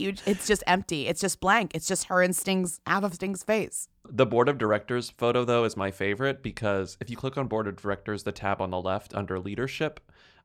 Huge. 0.00 0.22
It's 0.26 0.46
just 0.46 0.62
empty. 0.66 1.06
It's 1.06 1.20
just 1.20 1.40
blank. 1.40 1.72
It's 1.74 1.86
just 1.86 2.04
her 2.04 2.22
and 2.22 2.34
Sting's 2.34 2.80
half 2.86 3.04
of 3.04 3.14
Sting's 3.14 3.42
face. 3.44 3.88
The 4.08 4.26
board 4.26 4.48
of 4.48 4.58
directors 4.58 5.10
photo, 5.10 5.44
though, 5.44 5.64
is 5.64 5.76
my 5.76 5.90
favorite 5.90 6.42
because 6.42 6.96
if 7.00 7.10
you 7.10 7.16
click 7.16 7.36
on 7.36 7.46
board 7.48 7.68
of 7.68 7.76
directors, 7.76 8.22
the 8.22 8.32
tab 8.32 8.60
on 8.60 8.70
the 8.70 8.80
left 8.80 9.14
under 9.14 9.38
leadership, 9.38 10.00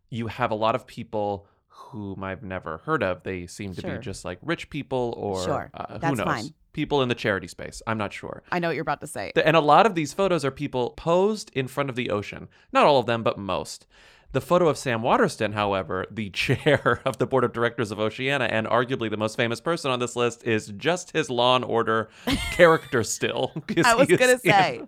you 0.10 0.28
have 0.28 0.52
a 0.52 0.56
lot 0.56 0.76
of 0.76 0.86
people 0.86 1.48
whom 1.68 2.24
I've 2.24 2.44
never 2.44 2.78
heard 2.80 3.02
of. 3.04 3.24
They 3.24 3.48
seem 3.48 3.74
to 3.76 3.82
Sure. 3.82 3.96
be 3.98 4.02
just 4.04 4.24
like 4.26 4.40
rich 4.42 4.70
people 4.70 5.14
or 5.18 5.44
Sure. 5.44 5.72
uh, 5.74 6.00
who 6.00 6.16
knows? 6.16 6.26
fine. 6.26 6.54
People 6.74 7.02
in 7.02 7.08
the 7.10 7.16
charity 7.16 7.48
space. 7.48 7.82
I'm 7.88 7.98
not 7.98 8.12
sure. 8.12 8.44
I 8.52 8.60
know 8.60 8.68
what 8.68 8.76
you're 8.76 8.82
about 8.82 9.00
to 9.02 9.08
say. 9.08 9.32
And 9.46 9.56
a 9.56 9.62
lot 9.62 9.86
of 9.86 9.96
these 9.96 10.12
photos 10.14 10.44
are 10.44 10.52
people 10.52 10.90
posed 10.92 11.50
in 11.54 11.68
front 11.68 11.90
of 11.90 11.96
the 11.96 12.10
ocean. 12.10 12.50
Not 12.74 12.86
all 12.86 13.00
of 13.00 13.06
them, 13.06 13.24
but 13.24 13.38
most. 13.38 13.86
The 14.36 14.42
photo 14.42 14.68
of 14.68 14.78
Sam 14.78 15.02
Waterston, 15.02 15.54
however, 15.54 16.06
the 16.12 16.30
chair 16.32 17.00
of 17.06 17.20
the 17.20 17.26
board 17.26 17.46
of 17.46 17.54
directors 17.54 17.90
of 17.92 18.02
Oceana 18.02 18.44
and 18.44 18.68
arguably 18.68 19.10
the 19.10 19.16
most 19.16 19.38
famous 19.38 19.62
person 19.62 19.92
on 19.92 20.00
this 20.00 20.18
list, 20.18 20.44
is 20.44 20.74
just 20.76 21.12
his 21.12 21.30
Law 21.30 21.56
and 21.56 21.64
Order 21.64 22.10
character 22.52 23.02
still. 23.06 23.54
I 23.82 23.96
was 23.96 24.10
gonna 24.10 24.34
in- 24.34 24.40
say. 24.40 24.82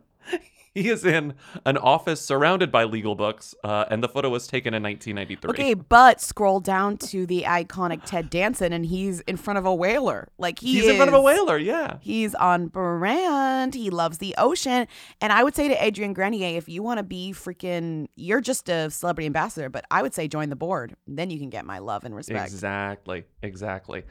He 0.78 0.90
is 0.90 1.04
in 1.04 1.34
an 1.66 1.78
office 1.78 2.22
surrounded 2.22 2.72
by 2.72 2.84
legal 2.84 3.16
books, 3.16 3.56
uh, 3.64 3.86
and 3.90 4.04
the 4.04 4.10
photo 4.10 4.30
was 4.30 4.48
taken 4.48 4.74
in 4.74 4.84
1993. 4.84 5.50
Okay, 5.50 5.74
but 5.74 6.22
scroll 6.22 6.60
down 6.60 6.98
to 6.98 7.26
the 7.26 7.44
iconic 7.44 8.02
Ted 8.06 8.30
Danson, 8.30 8.72
and 8.74 8.86
he's 8.86 9.22
in 9.22 9.38
front 9.38 9.58
of 9.58 9.66
a 9.66 9.74
whaler. 9.74 10.30
Like 10.38 10.60
he 10.60 10.74
He's 10.74 10.88
in 10.88 10.96
front 10.96 11.10
of 11.10 11.16
a 11.16 11.22
whaler, 11.22 11.58
yeah. 11.58 11.98
He's 12.02 12.36
on 12.36 12.68
brand. 12.68 13.76
He 13.76 13.90
loves 13.90 14.20
the 14.20 14.36
ocean. 14.38 14.88
And 15.20 15.34
I 15.34 15.44
would 15.44 15.56
say 15.56 15.68
to 15.68 15.84
Adrian 15.84 16.14
Grenier, 16.14 16.58
if 16.58 16.70
you 16.70 16.84
want 16.84 17.00
to 17.00 17.04
be 17.04 17.34
freaking, 17.34 18.08
you're 18.16 18.42
just 18.42 18.70
a 18.70 18.92
celebrity 18.92 19.26
ambassador, 19.26 19.70
but 19.70 19.86
I 19.90 20.02
would 20.02 20.14
say 20.14 20.28
join 20.28 20.50
the 20.50 20.56
board. 20.56 20.96
Then 21.08 21.30
you 21.30 21.40
can 21.40 21.50
get 21.50 21.66
my 21.66 21.80
love 21.80 22.04
and 22.04 22.16
respect. 22.16 22.52
Exactly, 22.52 23.26
exactly. 23.42 24.04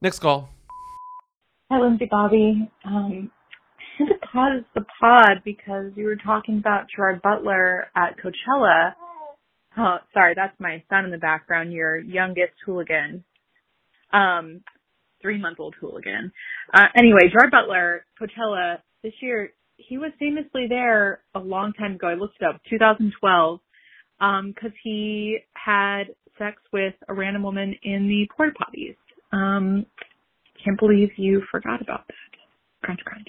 Next 0.00 0.18
call. 0.18 0.50
Hi, 1.70 1.80
Lindsay 1.80 2.06
Bobby. 2.10 2.70
Um, 2.84 3.30
I 4.34 4.38
had 4.38 4.48
to 4.48 4.62
pause 4.62 4.64
the 4.74 4.84
pod 5.00 5.42
because 5.44 5.92
you 5.96 6.04
were 6.06 6.16
talking 6.16 6.58
about 6.58 6.86
Gerard 6.94 7.22
Butler 7.22 7.88
at 7.96 8.16
Coachella. 8.18 8.94
Oh, 9.76 9.96
sorry, 10.12 10.34
that's 10.36 10.58
my 10.60 10.82
son 10.90 11.04
in 11.06 11.10
the 11.10 11.18
background, 11.18 11.72
your 11.72 11.98
youngest 11.98 12.52
hooligan. 12.64 13.24
Um, 14.12 14.62
three 15.22 15.40
month 15.40 15.58
old 15.60 15.74
hooligan. 15.80 16.32
Uh, 16.72 16.86
anyway, 16.96 17.28
Gerard 17.30 17.50
Butler, 17.50 18.04
Coachella, 18.20 18.78
this 19.02 19.14
year, 19.20 19.52
he 19.76 19.98
was 19.98 20.12
famously 20.18 20.66
there 20.68 21.22
a 21.34 21.38
long 21.38 21.72
time 21.72 21.94
ago. 21.94 22.08
I 22.08 22.14
looked 22.14 22.36
it 22.40 22.46
up, 22.46 22.60
2012, 22.68 23.60
um, 24.20 24.54
cause 24.60 24.70
he 24.82 25.38
had 25.54 26.04
sex 26.38 26.60
with 26.72 26.94
a 27.08 27.14
random 27.14 27.42
woman 27.42 27.74
in 27.82 28.06
the 28.06 28.28
porta 28.36 28.52
potties. 28.52 28.96
Um, 29.32 29.86
can't 30.62 30.78
believe 30.78 31.10
you 31.16 31.42
forgot 31.50 31.80
about 31.80 32.06
that. 32.06 32.14
Crunch, 32.82 33.00
crunch. 33.04 33.28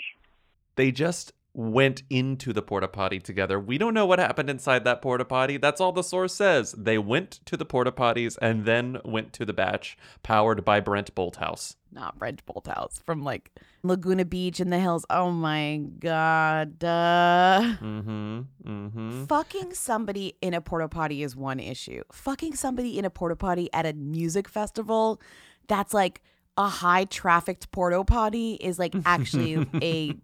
They 0.76 0.92
just 0.92 1.34
went 1.56 2.02
into 2.10 2.52
the 2.52 2.64
porta 2.64 2.88
potty 2.88 3.20
together. 3.20 3.60
We 3.60 3.78
don't 3.78 3.94
know 3.94 4.08
what 4.08 4.18
happened 4.18 4.50
inside 4.50 4.84
that 4.86 5.04
porta 5.04 5.24
potty. 5.24 5.58
That's 5.58 5.80
all 5.80 5.92
the 5.92 6.02
source 6.02 6.34
says. 6.34 6.72
They 6.76 6.98
went 6.98 7.42
to 7.46 7.56
the 7.56 7.64
porta 7.66 7.92
potties 7.92 8.40
and 8.42 8.66
then 8.66 8.98
went 9.06 9.34
to 9.34 9.46
the 9.46 9.54
batch 9.54 9.96
powered 10.24 10.66
by 10.66 10.80
Brent 10.80 11.14
Bolthouse. 11.14 11.76
Not 11.92 12.18
Brent 12.18 12.44
Bolthouse 12.48 13.04
from 13.04 13.24
like 13.24 13.52
Laguna 13.84 14.26
Beach 14.26 14.60
in 14.60 14.72
the 14.72 14.80
hills. 14.80 15.06
Oh 15.12 15.30
my 15.30 15.84
God. 16.00 16.84
Uh, 16.84 17.76
Mm-hmm. 17.80 18.40
Mm-hmm. 18.66 19.26
fucking 19.26 19.76
somebody 19.76 20.36
in 20.42 20.56
a 20.56 20.62
porta 20.62 20.88
potty 20.90 21.22
is 21.22 21.36
one 21.36 21.60
issue. 21.60 22.02
Fucking 22.12 22.56
somebody 22.56 22.98
in 22.98 23.06
a 23.06 23.12
porta 23.12 23.36
potty 23.36 23.70
at 23.74 23.86
a 23.86 23.94
music 23.94 24.50
festival 24.50 25.22
that's 25.68 25.94
like 25.94 26.24
a 26.58 26.68
high 26.68 27.06
trafficked 27.06 27.72
porta 27.72 28.04
potty 28.04 28.54
is 28.56 28.80
like 28.80 28.96
actually 29.06 29.68
a 29.84 30.16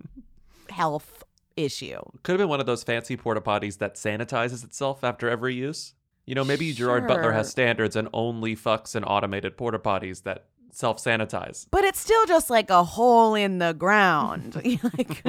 health 0.71 1.23
issue. 1.55 1.99
Could 2.23 2.33
have 2.33 2.39
been 2.39 2.49
one 2.49 2.59
of 2.59 2.65
those 2.65 2.83
fancy 2.83 3.17
porta 3.17 3.41
potties 3.41 3.77
that 3.79 3.95
sanitizes 3.95 4.63
itself 4.63 5.03
after 5.03 5.29
every 5.29 5.55
use. 5.55 5.93
You 6.25 6.35
know, 6.35 6.43
maybe 6.43 6.71
Gerard 6.73 7.07
Butler 7.07 7.31
has 7.31 7.49
standards 7.49 7.95
and 7.95 8.07
only 8.13 8.55
fucks 8.55 8.95
in 8.95 9.03
automated 9.03 9.57
porta 9.57 9.79
potties 9.79 10.23
that 10.23 10.45
self 10.71 11.03
sanitize. 11.03 11.65
But 11.71 11.83
it's 11.83 11.99
still 11.99 12.25
just 12.27 12.49
like 12.49 12.69
a 12.69 12.83
hole 12.83 13.33
in 13.35 13.57
the 13.57 13.73
ground. 13.73 14.55
like, 14.83 15.23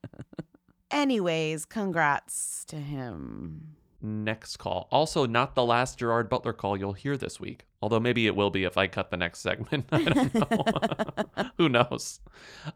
anyways, 0.90 1.64
congrats 1.64 2.64
to 2.66 2.76
him. 2.76 3.76
Next 4.02 4.56
call. 4.56 4.88
Also, 4.90 5.26
not 5.26 5.54
the 5.54 5.64
last 5.64 5.98
Gerard 5.98 6.30
Butler 6.30 6.54
call 6.54 6.76
you'll 6.76 6.94
hear 6.94 7.18
this 7.18 7.38
week. 7.38 7.66
Although 7.82 8.00
maybe 8.00 8.26
it 8.26 8.34
will 8.34 8.50
be 8.50 8.64
if 8.64 8.78
I 8.78 8.86
cut 8.86 9.10
the 9.10 9.16
next 9.18 9.40
segment. 9.40 9.86
I 9.92 10.04
don't 10.04 10.34
know. 10.34 11.50
Who 11.58 11.68
knows? 11.68 12.20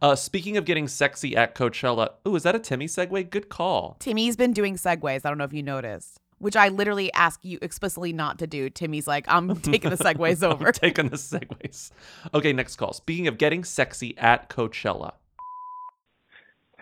Uh, 0.02 0.16
speaking 0.16 0.58
of 0.58 0.66
getting 0.66 0.86
sexy 0.86 1.34
at 1.34 1.54
Coachella. 1.54 2.10
Ooh, 2.28 2.36
is 2.36 2.42
that 2.42 2.54
a 2.54 2.58
Timmy 2.58 2.86
segue? 2.86 3.30
Good 3.30 3.48
call. 3.48 3.96
Timmy's 4.00 4.36
been 4.36 4.52
doing 4.52 4.76
segues. 4.76 5.24
I 5.24 5.30
don't 5.30 5.38
know 5.38 5.44
if 5.44 5.54
you 5.54 5.62
noticed, 5.62 6.20
which 6.38 6.56
I 6.56 6.68
literally 6.68 7.10
ask 7.14 7.40
you 7.42 7.58
explicitly 7.62 8.12
not 8.12 8.38
to 8.40 8.46
do. 8.46 8.68
Timmy's 8.68 9.06
like, 9.06 9.24
I'm 9.26 9.56
taking 9.60 9.90
the 9.90 9.96
segues 9.96 10.42
over. 10.42 10.66
I'm 10.66 10.72
taking 10.72 11.08
the 11.08 11.16
segues. 11.16 11.90
Okay, 12.34 12.52
next 12.52 12.76
call. 12.76 12.92
Speaking 12.92 13.28
of 13.28 13.38
getting 13.38 13.64
sexy 13.64 14.16
at 14.18 14.50
Coachella. 14.50 15.12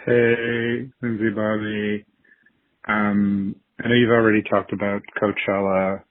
Hey, 0.05 0.91
Lindsay 1.01 1.31
Bobby. 1.31 2.05
Um, 2.89 3.55
I 3.81 3.89
know 3.89 3.95
you've 3.95 4.11
already 4.11 4.43
talked 4.43 4.73
about 4.73 5.03
Coachella, 5.21 6.03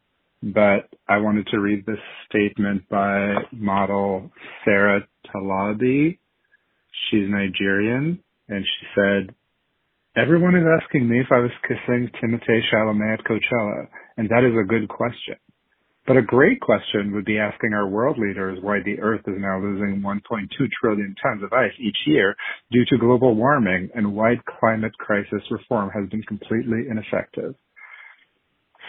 but 0.44 0.90
I 1.08 1.18
wanted 1.18 1.48
to 1.48 1.60
read 1.60 1.86
this 1.86 2.00
statement 2.28 2.90
by 2.90 3.36
model 3.52 4.32
Sarah 4.66 5.08
Talabi. 5.28 6.18
She's 7.10 7.30
Nigerian, 7.30 8.20
and 8.50 8.66
she 8.66 8.88
said, 8.96 9.36
Everyone 10.16 10.56
is 10.56 10.66
asking 10.82 11.08
me 11.08 11.22
if 11.22 11.28
I 11.32 11.40
was 11.40 11.52
kissing 11.68 12.10
Timothée 12.22 12.60
Chalamet 12.74 13.20
at 13.20 13.26
Coachella, 13.26 13.88
and 14.18 14.28
that 14.30 14.44
is 14.44 14.54
a 14.60 14.68
good 14.68 14.90
question. 14.90 15.36
But 16.08 16.18
a 16.18 16.22
great 16.22 16.60
question 16.60 17.14
would 17.14 17.26
be 17.26 17.38
asking 17.38 17.74
our 17.74 17.88
world 17.88 18.18
leaders 18.18 18.58
why 18.62 18.80
the 18.84 19.00
Earth 19.00 19.22
is 19.28 19.36
now 19.38 19.60
losing 19.60 20.02
1.2 20.02 20.48
trillion 20.80 21.16
tons 21.22 21.44
of 21.44 21.54
ice 21.54 21.74
each 21.80 21.98
year 22.08 22.36
due 22.72 22.84
to 22.90 22.98
global 22.98 23.36
warming 23.36 23.90
and 23.94 24.16
why 24.16 24.36
climate 24.60 24.98
crisis 24.98 25.44
reform 25.52 25.92
has 25.92 26.10
been 26.10 26.24
completely 26.24 26.86
ineffective. 26.90 27.54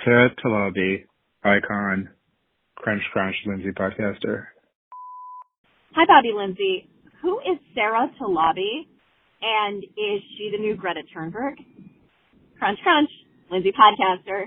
Sarah 0.04 0.30
Talabi, 0.42 1.04
icon, 1.44 2.08
Crunch 2.76 3.02
Crunch 3.12 3.36
Lindsay 3.46 3.70
podcaster. 3.70 4.46
Hi, 5.94 6.06
Bobby 6.06 6.32
Lindsay. 6.34 6.88
Who 7.20 7.38
is 7.40 7.58
Sarah 7.74 8.10
Talabi, 8.20 8.86
and 9.42 9.84
is 9.84 10.22
she 10.36 10.50
the 10.50 10.58
new 10.58 10.74
Greta 10.74 11.02
Thunberg? 11.14 11.56
Crunch, 12.58 12.78
crunch. 12.82 13.10
Lindsay 13.50 13.70
podcaster. 13.70 14.46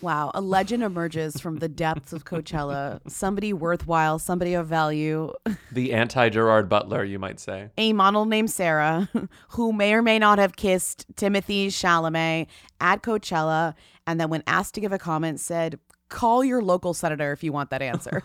Wow, 0.00 0.32
a 0.34 0.40
legend 0.40 0.82
emerges 0.82 1.40
from 1.40 1.58
the 1.58 1.68
depths 1.68 2.12
of 2.12 2.24
Coachella. 2.24 3.00
Somebody 3.08 3.52
worthwhile, 3.52 4.18
somebody 4.18 4.54
of 4.54 4.66
value, 4.66 5.32
The 5.72 5.92
anti 5.92 6.28
Gerard 6.28 6.68
Butler, 6.68 7.04
you 7.04 7.18
might 7.18 7.38
say. 7.38 7.70
a 7.78 7.92
model 7.92 8.24
named 8.24 8.50
Sarah, 8.50 9.08
who 9.50 9.72
may 9.72 9.94
or 9.94 10.02
may 10.02 10.18
not 10.18 10.38
have 10.38 10.56
kissed 10.56 11.06
Timothée 11.14 11.66
Chalamet 11.68 12.46
at 12.80 13.02
Coachella, 13.02 13.74
and 14.06 14.20
then 14.20 14.28
when 14.28 14.42
asked 14.46 14.74
to 14.74 14.80
give 14.80 14.92
a 14.92 14.98
comment, 14.98 15.38
said, 15.38 15.78
"Call 16.08 16.44
your 16.44 16.62
local 16.62 16.94
senator 16.94 17.32
if 17.32 17.44
you 17.44 17.52
want 17.52 17.70
that 17.70 17.82
answer." 17.82 18.22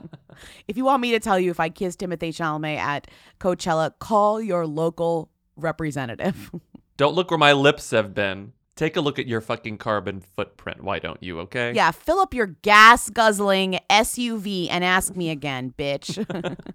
if 0.68 0.76
you 0.76 0.84
want 0.84 1.02
me 1.02 1.10
to 1.10 1.20
tell 1.20 1.38
you 1.38 1.50
if 1.50 1.60
I 1.60 1.68
kissed 1.68 2.00
Timothée 2.00 2.30
Chalamet 2.30 2.78
at 2.78 3.06
Coachella, 3.38 3.92
call 3.98 4.40
your 4.40 4.66
local 4.66 5.28
representative. 5.56 6.50
Don't 6.96 7.14
look 7.14 7.30
where 7.30 7.38
my 7.38 7.52
lips 7.52 7.90
have 7.90 8.14
been. 8.14 8.52
Take 8.74 8.96
a 8.96 9.00
look 9.00 9.18
at 9.18 9.26
your 9.26 9.40
fucking 9.40 9.78
carbon 9.78 10.20
footprint. 10.20 10.82
Why 10.82 10.98
don't 10.98 11.22
you, 11.22 11.40
okay? 11.40 11.72
yeah, 11.74 11.90
fill 11.90 12.20
up 12.20 12.32
your 12.32 12.46
gas 12.46 13.10
guzzling 13.10 13.78
SUV 13.90 14.68
and 14.70 14.82
ask 14.82 15.14
me 15.14 15.28
again, 15.28 15.74
bitch. 15.76 16.16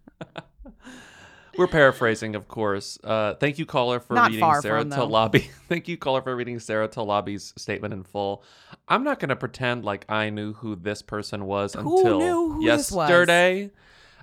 We're 1.58 1.68
paraphrasing, 1.68 2.36
of 2.36 2.48
course. 2.48 3.00
Uh, 3.04 3.34
thank 3.34 3.58
you, 3.58 3.66
caller, 3.66 4.00
for 4.00 4.14
Not 4.14 4.30
reading 4.30 4.62
Sarah 4.62 4.84
though. 4.84 4.96
Talabi. 5.08 5.50
thank 5.68 5.88
you, 5.88 5.98
caller, 5.98 6.22
for 6.22 6.36
reading 6.36 6.60
Sarah 6.60 6.88
Talabi's 6.88 7.52
statement 7.58 7.96
in 7.96 8.04
full. 8.04 8.44
I'm 8.88 9.04
not 9.04 9.20
going 9.20 9.30
to 9.30 9.36
pretend 9.36 9.84
like 9.84 10.06
I 10.08 10.30
knew 10.30 10.54
who 10.54 10.76
this 10.76 11.02
person 11.02 11.46
was 11.46 11.74
Who 11.74 11.98
until 11.98 12.20
knew 12.20 12.54
who 12.54 12.64
this 12.64 12.92
was? 12.92 13.10
yesterday. 13.10 13.72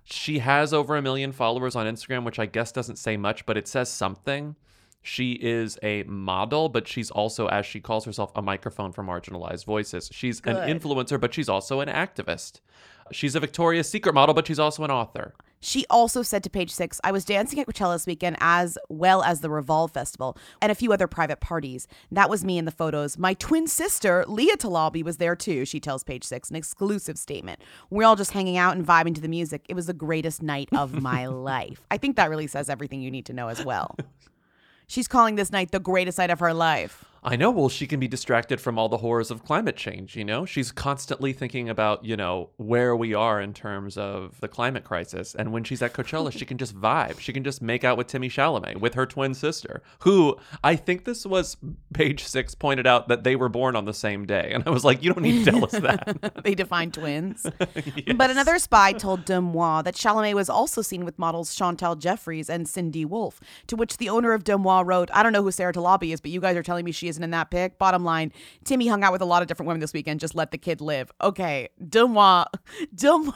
She 0.04 0.38
has 0.38 0.72
over 0.72 0.96
a 0.96 1.02
million 1.02 1.32
followers 1.32 1.74
on 1.74 1.86
Instagram, 1.86 2.24
which 2.24 2.38
I 2.38 2.46
guess 2.46 2.70
doesn't 2.70 2.96
say 2.96 3.16
much, 3.16 3.46
but 3.46 3.56
it 3.56 3.66
says 3.66 3.90
something. 3.90 4.54
She 5.06 5.32
is 5.32 5.78
a 5.82 6.02
model, 6.04 6.70
but 6.70 6.88
she's 6.88 7.10
also, 7.10 7.46
as 7.48 7.66
she 7.66 7.78
calls 7.78 8.06
herself, 8.06 8.32
a 8.34 8.40
microphone 8.40 8.90
for 8.90 9.04
marginalized 9.04 9.66
voices. 9.66 10.08
She's 10.10 10.40
Good. 10.40 10.56
an 10.56 10.80
influencer, 10.80 11.20
but 11.20 11.34
she's 11.34 11.48
also 11.48 11.80
an 11.80 11.88
activist. 11.88 12.60
She's 13.12 13.34
a 13.34 13.40
Victoria's 13.40 13.86
Secret 13.86 14.14
model, 14.14 14.34
but 14.34 14.46
she's 14.46 14.58
also 14.58 14.82
an 14.82 14.90
author. 14.90 15.34
She 15.60 15.84
also 15.90 16.22
said 16.22 16.42
to 16.44 16.50
page 16.50 16.70
six, 16.70 17.02
I 17.04 17.12
was 17.12 17.26
dancing 17.26 17.58
at 17.60 17.66
Coachella 17.66 17.96
this 17.96 18.06
weekend 18.06 18.38
as 18.40 18.78
well 18.88 19.22
as 19.22 19.40
the 19.40 19.50
Revolve 19.50 19.92
Festival 19.92 20.38
and 20.62 20.72
a 20.72 20.74
few 20.74 20.90
other 20.90 21.06
private 21.06 21.40
parties. 21.40 21.86
That 22.10 22.30
was 22.30 22.42
me 22.42 22.56
in 22.56 22.64
the 22.64 22.70
photos. 22.70 23.18
My 23.18 23.34
twin 23.34 23.66
sister, 23.66 24.24
Leah 24.26 24.56
Talabi, 24.56 25.02
was 25.02 25.18
there 25.18 25.36
too, 25.36 25.66
she 25.66 25.80
tells 25.80 26.02
page 26.02 26.24
six, 26.24 26.48
an 26.48 26.56
exclusive 26.56 27.18
statement. 27.18 27.60
We're 27.90 28.06
all 28.06 28.16
just 28.16 28.32
hanging 28.32 28.56
out 28.56 28.74
and 28.74 28.86
vibing 28.86 29.14
to 29.16 29.20
the 29.20 29.28
music. 29.28 29.66
It 29.68 29.74
was 29.74 29.84
the 29.84 29.92
greatest 29.92 30.42
night 30.42 30.70
of 30.72 31.02
my 31.02 31.26
life. 31.28 31.82
I 31.90 31.98
think 31.98 32.16
that 32.16 32.30
really 32.30 32.46
says 32.46 32.70
everything 32.70 33.02
you 33.02 33.10
need 33.10 33.26
to 33.26 33.34
know 33.34 33.48
as 33.48 33.62
well. 33.62 33.96
She's 34.86 35.08
calling 35.08 35.36
this 35.36 35.50
night 35.50 35.70
the 35.70 35.80
greatest 35.80 36.18
night 36.18 36.30
of 36.30 36.40
her 36.40 36.54
life. 36.54 37.04
I 37.26 37.36
know. 37.36 37.50
Well, 37.50 37.70
she 37.70 37.86
can 37.86 37.98
be 37.98 38.06
distracted 38.06 38.60
from 38.60 38.78
all 38.78 38.90
the 38.90 38.98
horrors 38.98 39.30
of 39.30 39.44
climate 39.44 39.76
change. 39.76 40.14
You 40.14 40.24
know, 40.24 40.44
she's 40.44 40.70
constantly 40.70 41.32
thinking 41.32 41.70
about, 41.70 42.04
you 42.04 42.18
know, 42.18 42.50
where 42.58 42.94
we 42.94 43.14
are 43.14 43.40
in 43.40 43.54
terms 43.54 43.96
of 43.96 44.38
the 44.40 44.48
climate 44.48 44.84
crisis. 44.84 45.34
And 45.34 45.50
when 45.50 45.64
she's 45.64 45.80
at 45.80 45.94
Coachella, 45.94 46.32
she 46.32 46.44
can 46.44 46.58
just 46.58 46.78
vibe. 46.78 47.20
She 47.20 47.32
can 47.32 47.42
just 47.42 47.62
make 47.62 47.82
out 47.82 47.96
with 47.96 48.08
Timmy 48.08 48.28
Chalamet, 48.28 48.78
with 48.78 48.92
her 48.92 49.06
twin 49.06 49.32
sister, 49.32 49.82
who 50.00 50.36
I 50.62 50.76
think 50.76 51.06
this 51.06 51.24
was 51.24 51.56
page 51.94 52.24
six 52.24 52.54
pointed 52.54 52.86
out 52.86 53.08
that 53.08 53.24
they 53.24 53.36
were 53.36 53.48
born 53.48 53.74
on 53.74 53.86
the 53.86 53.94
same 53.94 54.26
day. 54.26 54.50
And 54.52 54.62
I 54.66 54.70
was 54.70 54.84
like, 54.84 55.02
you 55.02 55.10
don't 55.12 55.22
need 55.22 55.46
to 55.46 55.50
tell 55.50 55.64
us 55.64 55.72
that. 55.72 56.40
they 56.44 56.54
define 56.54 56.90
twins. 56.90 57.46
But 58.16 58.30
another 58.30 58.58
spy 58.58 58.92
told 58.92 59.24
DeuxMoi 59.24 59.84
that 59.84 59.94
Chalamet 59.94 60.34
was 60.34 60.48
also 60.48 60.82
seen 60.82 61.04
with 61.04 61.18
models 61.18 61.54
Chantal 61.54 61.96
Jeffries 61.96 62.48
and 62.50 62.68
Cindy 62.68 63.04
Wolf, 63.04 63.40
to 63.66 63.76
which 63.76 63.96
the 63.96 64.08
owner 64.08 64.32
of 64.32 64.44
DeuxMoi 64.44 64.86
wrote, 64.86 65.10
I 65.12 65.22
don't 65.22 65.32
know 65.32 65.42
who 65.42 65.50
Sarah 65.50 65.72
Talabi 65.72 66.12
is, 66.12 66.20
but 66.20 66.30
you 66.30 66.40
guys 66.40 66.56
are 66.56 66.62
telling 66.62 66.84
me 66.84 66.92
she 66.92 67.08
isn't 67.14 67.24
in 67.24 67.30
that 67.30 67.50
pic. 67.50 67.78
Bottom 67.78 68.04
line, 68.04 68.32
Timmy 68.64 68.86
hung 68.88 69.02
out 69.02 69.12
with 69.12 69.22
a 69.22 69.24
lot 69.24 69.42
of 69.42 69.48
different 69.48 69.68
women 69.68 69.80
this 69.80 69.92
weekend. 69.92 70.20
Just 70.20 70.34
let 70.34 70.50
the 70.50 70.58
kid 70.58 70.80
live. 70.80 71.10
Okay, 71.20 71.68
DeuxMoi, 71.82 72.44
DeuxMoi, 72.94 73.34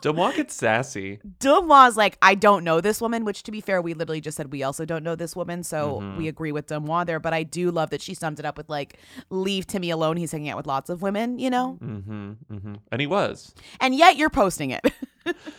DeuxMoi 0.00 0.36
gets 0.36 0.54
sassy. 0.54 1.18
DeuxMoi 1.38 1.88
is 1.88 1.96
like, 1.96 2.18
I 2.22 2.34
don't 2.34 2.64
know 2.64 2.80
this 2.80 3.00
woman, 3.00 3.24
which 3.24 3.42
to 3.44 3.50
be 3.52 3.60
fair, 3.60 3.80
we 3.80 3.94
literally 3.94 4.20
just 4.20 4.36
said 4.36 4.52
we 4.52 4.62
also 4.62 4.84
don't 4.84 5.02
know 5.04 5.14
this 5.16 5.34
woman. 5.36 5.62
So 5.62 6.00
Mhm. 6.00 6.16
we 6.18 6.28
agree 6.28 6.52
with 6.52 6.66
DeuxMoi 6.66 7.06
there. 7.06 7.20
But 7.20 7.32
I 7.32 7.42
do 7.42 7.70
love 7.70 7.90
that 7.90 8.02
she 8.02 8.14
summed 8.14 8.38
it 8.38 8.44
up 8.44 8.56
with 8.56 8.68
like, 8.68 8.98
leave 9.30 9.66
Timmy 9.66 9.90
alone. 9.90 10.16
He's 10.16 10.32
hanging 10.32 10.48
out 10.50 10.56
with 10.56 10.66
lots 10.66 10.90
of 10.90 11.02
women, 11.02 11.38
you 11.38 11.50
know? 11.50 11.78
Mm-hmm, 11.82 12.30
mm-hmm. 12.52 12.74
And 12.90 13.00
he 13.00 13.06
was. 13.06 13.54
And 13.80 13.94
yet 13.94 14.16
you're 14.16 14.30
posting 14.30 14.70
it. 14.70 14.84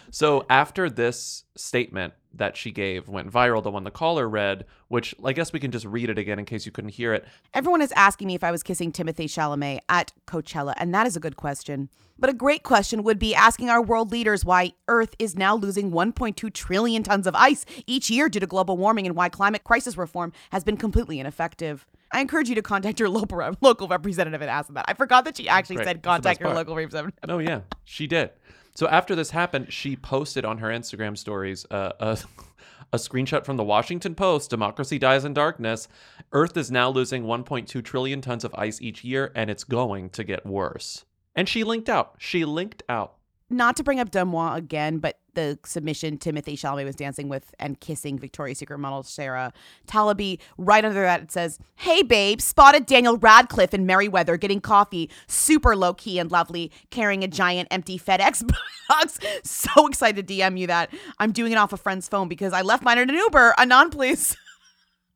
So 0.10 0.46
after 0.50 0.90
this 0.90 1.46
statement 1.56 2.14
that 2.34 2.56
she 2.56 2.72
gave 2.72 3.08
went 3.08 3.32
viral, 3.32 3.62
the 3.62 3.72
one 3.72 3.84
the 3.84 3.92
caller 3.92 4.28
read, 4.28 4.66
which 4.88 5.14
I 5.24 5.34
guess 5.34 5.52
we 5.54 5.60
can 5.60 5.72
just 5.72 5.86
read 5.86 6.10
it 6.10 6.18
again 6.18 6.40
in 6.40 6.46
case 6.46 6.66
you 6.66 6.72
couldn't 6.72 6.92
hear 6.92 7.14
it. 7.14 7.26
Everyone 7.54 7.82
is 7.82 7.92
asking 7.94 8.28
me 8.28 8.36
if 8.36 8.44
I 8.44 8.52
was 8.52 8.64
kissing 8.64 8.92
Timothée 8.92 9.26
Chalamet 9.26 9.80
at 9.90 10.14
Coachella, 10.28 10.74
and 10.78 10.94
that 10.94 11.08
is 11.08 11.16
a 11.16 11.20
good 11.20 11.36
question. 11.36 11.90
But 12.18 12.30
a 12.30 12.34
great 12.34 12.62
question 12.64 13.04
would 13.04 13.18
be 13.18 13.34
asking 13.34 13.70
our 13.70 13.82
world 13.82 14.12
leaders 14.12 14.46
why 14.46 14.74
Earth 14.88 15.16
is 15.18 15.36
now 15.36 15.56
losing 15.56 15.92
1.2 15.92 16.54
trillion 16.54 17.02
tons 17.02 17.26
of 17.26 17.36
ice 17.36 17.66
each 17.88 18.12
year 18.12 18.30
due 18.30 18.40
to 18.40 18.46
global 18.46 18.78
warming 18.78 19.08
and 19.08 19.16
why 19.16 19.28
climate 19.28 19.64
crisis 19.64 19.98
reform 19.98 20.32
has 20.52 20.64
been 20.64 20.78
completely 20.78 21.20
ineffective. 21.20 21.88
I 22.12 22.22
encourage 22.22 22.48
you 22.50 22.56
to 22.56 22.62
contact 22.62 23.00
your 23.00 23.10
local 23.10 23.56
local 23.62 23.88
representative 23.88 24.42
and 24.42 24.50
ask 24.50 24.68
them 24.68 24.76
that. 24.76 24.86
I 24.88 24.94
forgot 24.94 25.26
that 25.26 25.38
she 25.38 25.50
actually 25.50 25.78
Great. 25.78 25.88
said 25.88 26.04
contact 26.04 26.42
your 26.42 26.50
part. 26.50 26.58
local 26.58 26.76
representative. 26.76 27.18
Oh 27.28 27.40
yeah, 27.40 27.62
she 27.86 28.06
did. 28.06 28.32
So 28.74 28.88
after 28.88 29.16
this 29.16 29.32
happened, 29.32 29.72
she 29.72 29.96
posted 29.96 30.46
on 30.46 30.60
her 30.60 30.70
Instagram 30.70 31.18
stories 31.18 31.66
uh, 31.70 31.92
a, 32.00 32.18
a 32.94 32.98
screenshot 32.98 33.46
from 33.46 33.58
the 33.58 33.64
Washington 33.64 34.16
Post. 34.16 34.50
Democracy 34.50 34.98
dies 34.98 35.26
in 35.26 35.34
darkness. 35.34 35.88
Earth 36.32 36.56
is 36.58 36.72
now 36.72 36.90
losing 36.90 37.24
1.2 37.24 37.84
trillion 37.84 38.22
tons 38.22 38.44
of 38.44 38.56
ice 38.56 38.82
each 38.82 39.04
year, 39.04 39.32
and 39.36 39.50
it's 39.50 39.64
going 39.64 40.10
to 40.12 40.24
get 40.24 40.46
worse. 40.46 41.06
And 41.36 41.48
she 41.48 41.64
linked 41.64 41.90
out. 41.90 42.16
She 42.18 42.46
linked 42.46 42.84
out. 42.90 43.16
Not 43.52 43.76
to 43.78 43.84
bring 43.84 44.00
up 44.00 44.12
DeuxMoi 44.12 44.56
again, 44.56 45.00
but 45.00 45.20
the 45.34 45.60
submission 45.66 46.18
Timothée 46.18 46.54
Chalamet 46.54 46.86
was 46.86 46.96
dancing 46.96 47.30
with 47.30 47.54
and 47.60 47.80
kissing 47.80 48.18
Victoria's 48.18 48.60
Secret 48.60 48.78
model 48.80 49.04
Sarah 49.04 49.54
Talabi. 49.88 50.40
Right 50.58 50.84
under 50.84 51.02
that, 51.02 51.22
it 51.22 51.32
says, 51.32 51.60
Hey, 51.76 52.02
babe, 52.02 52.42
spotted 52.42 52.86
Daniel 52.86 53.18
Radcliffe 53.18 53.74
in 53.74 53.86
Merriweather 53.86 54.38
getting 54.38 54.62
coffee. 54.62 55.10
Super 55.28 55.76
low 55.76 55.94
key 55.94 56.20
and 56.20 56.32
lovely, 56.32 56.72
carrying 56.90 57.24
a 57.24 57.28
giant 57.28 57.68
empty 57.72 58.00
FedEx 58.00 58.50
box. 58.90 59.20
So 59.44 59.88
excited 59.88 60.28
to 60.28 60.34
DM 60.34 60.58
you 60.58 60.68
that. 60.68 60.94
I'm 61.20 61.32
doing 61.32 61.52
it 61.52 61.58
off 61.58 61.74
a 61.74 61.78
friend's 61.78 62.08
phone 62.08 62.28
because 62.28 62.54
I 62.54 62.62
left 62.62 62.84
mine 62.84 62.98
in 62.98 63.10
an 63.10 63.16
Uber. 63.16 63.56
Anon, 63.58 63.90
please. 63.90 64.38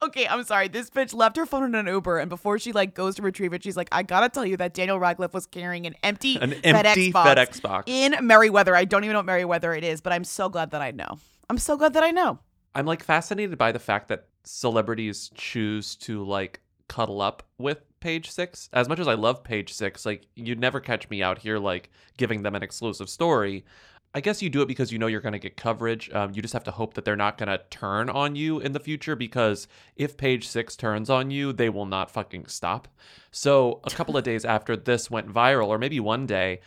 Okay, 0.05 0.27
I'm 0.27 0.43
sorry. 0.43 0.67
This 0.67 0.89
bitch 0.89 1.13
left 1.13 1.35
her 1.37 1.45
phone 1.45 1.63
in 1.63 1.75
an 1.75 1.87
Uber, 1.87 2.19
and 2.19 2.29
before 2.29 2.59
she 2.59 2.71
like 2.71 2.93
goes 2.93 3.15
to 3.15 3.21
retrieve 3.21 3.53
it, 3.53 3.63
she's 3.63 3.75
like, 3.77 3.89
"I 3.91 4.03
gotta 4.03 4.29
tell 4.29 4.45
you 4.45 4.55
that 4.57 4.73
Daniel 4.73 4.99
Radcliffe 4.99 5.33
was 5.33 5.45
carrying 5.45 5.87
an 5.87 5.95
empty, 6.03 6.37
An 6.37 6.53
empty 6.63 7.11
FedEx 7.11 7.13
box, 7.13 7.29
FedEx 7.29 7.61
box. 7.61 7.83
in 7.91 8.15
Merriweather. 8.21 8.75
I 8.75 8.85
don't 8.85 9.03
even 9.03 9.13
know 9.13 9.19
what 9.19 9.25
Merriweather 9.25 9.73
it 9.73 9.83
is, 9.83 10.01
but 10.01 10.13
I'm 10.13 10.23
so 10.23 10.47
glad 10.49 10.71
that 10.71 10.81
I 10.81 10.91
know. 10.91 11.17
I'm 11.49 11.57
so 11.57 11.75
glad 11.77 11.93
that 11.93 12.03
I 12.03 12.11
know. 12.11 12.39
I'm 12.75 12.85
like 12.85 13.03
fascinated 13.03 13.57
by 13.57 13.71
the 13.71 13.79
fact 13.79 14.09
that 14.09 14.27
celebrities 14.43 15.31
choose 15.35 15.95
to 15.95 16.23
like 16.23 16.61
cuddle 16.87 17.21
up 17.21 17.43
with 17.57 17.79
page 17.99 18.29
six. 18.29 18.69
As 18.73 18.87
much 18.87 18.99
as 18.99 19.07
I 19.07 19.15
love 19.15 19.43
page 19.43 19.73
six, 19.73 20.05
like 20.05 20.27
you'd 20.35 20.59
never 20.59 20.79
catch 20.79 21.09
me 21.09 21.23
out 21.23 21.39
here 21.39 21.57
like 21.57 21.89
giving 22.17 22.43
them 22.43 22.53
an 22.55 22.61
exclusive 22.63 23.09
story. 23.09 23.65
I 24.15 24.21
guess 24.21 24.41
you 24.41 24.49
do 24.49 24.61
it 24.61 24.69
because 24.69 24.93
you 24.93 24.97
know 24.97 25.07
you're 25.07 25.19
going 25.19 25.33
to 25.33 25.39
get 25.39 25.57
coverage. 25.57 26.09
Um, 26.13 26.31
you 26.33 26.41
just 26.41 26.53
have 26.53 26.63
to 26.63 26.71
hope 26.71 26.93
that 26.93 27.03
they're 27.03 27.17
not 27.17 27.37
going 27.37 27.49
to 27.49 27.61
turn 27.69 28.09
on 28.09 28.37
you 28.37 28.59
in 28.61 28.71
the 28.71 28.79
future 28.79 29.13
because 29.13 29.67
if 29.97 30.15
page 30.15 30.47
six 30.47 30.77
turns 30.77 31.09
on 31.09 31.31
you, 31.31 31.51
they 31.51 31.67
will 31.67 31.85
not 31.85 32.09
fucking 32.09 32.45
stop. 32.45 32.87
So 33.31 33.81
a 33.83 33.89
couple 33.91 34.15
of 34.15 34.23
days 34.23 34.45
after 34.45 34.77
this 34.77 35.11
went 35.11 35.27
viral, 35.27 35.67
or 35.67 35.77
maybe 35.77 35.99
one 35.99 36.25
day, 36.25 36.61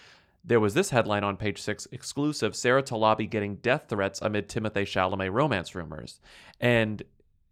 there 0.45 0.61
was 0.61 0.75
this 0.75 0.91
headline 0.91 1.25
on 1.25 1.39
page 1.39 1.63
six 1.63 1.89
exclusive 1.91 2.55
Sarah 2.55 2.83
Talabi 2.83 3.29
getting 3.29 3.57
death 3.57 3.87
threats 3.89 4.21
amid 4.21 4.51
Timothée 4.51 4.83
Chalamet 4.83 5.33
romance 5.33 5.75
rumors. 5.75 6.21
And 6.61 7.03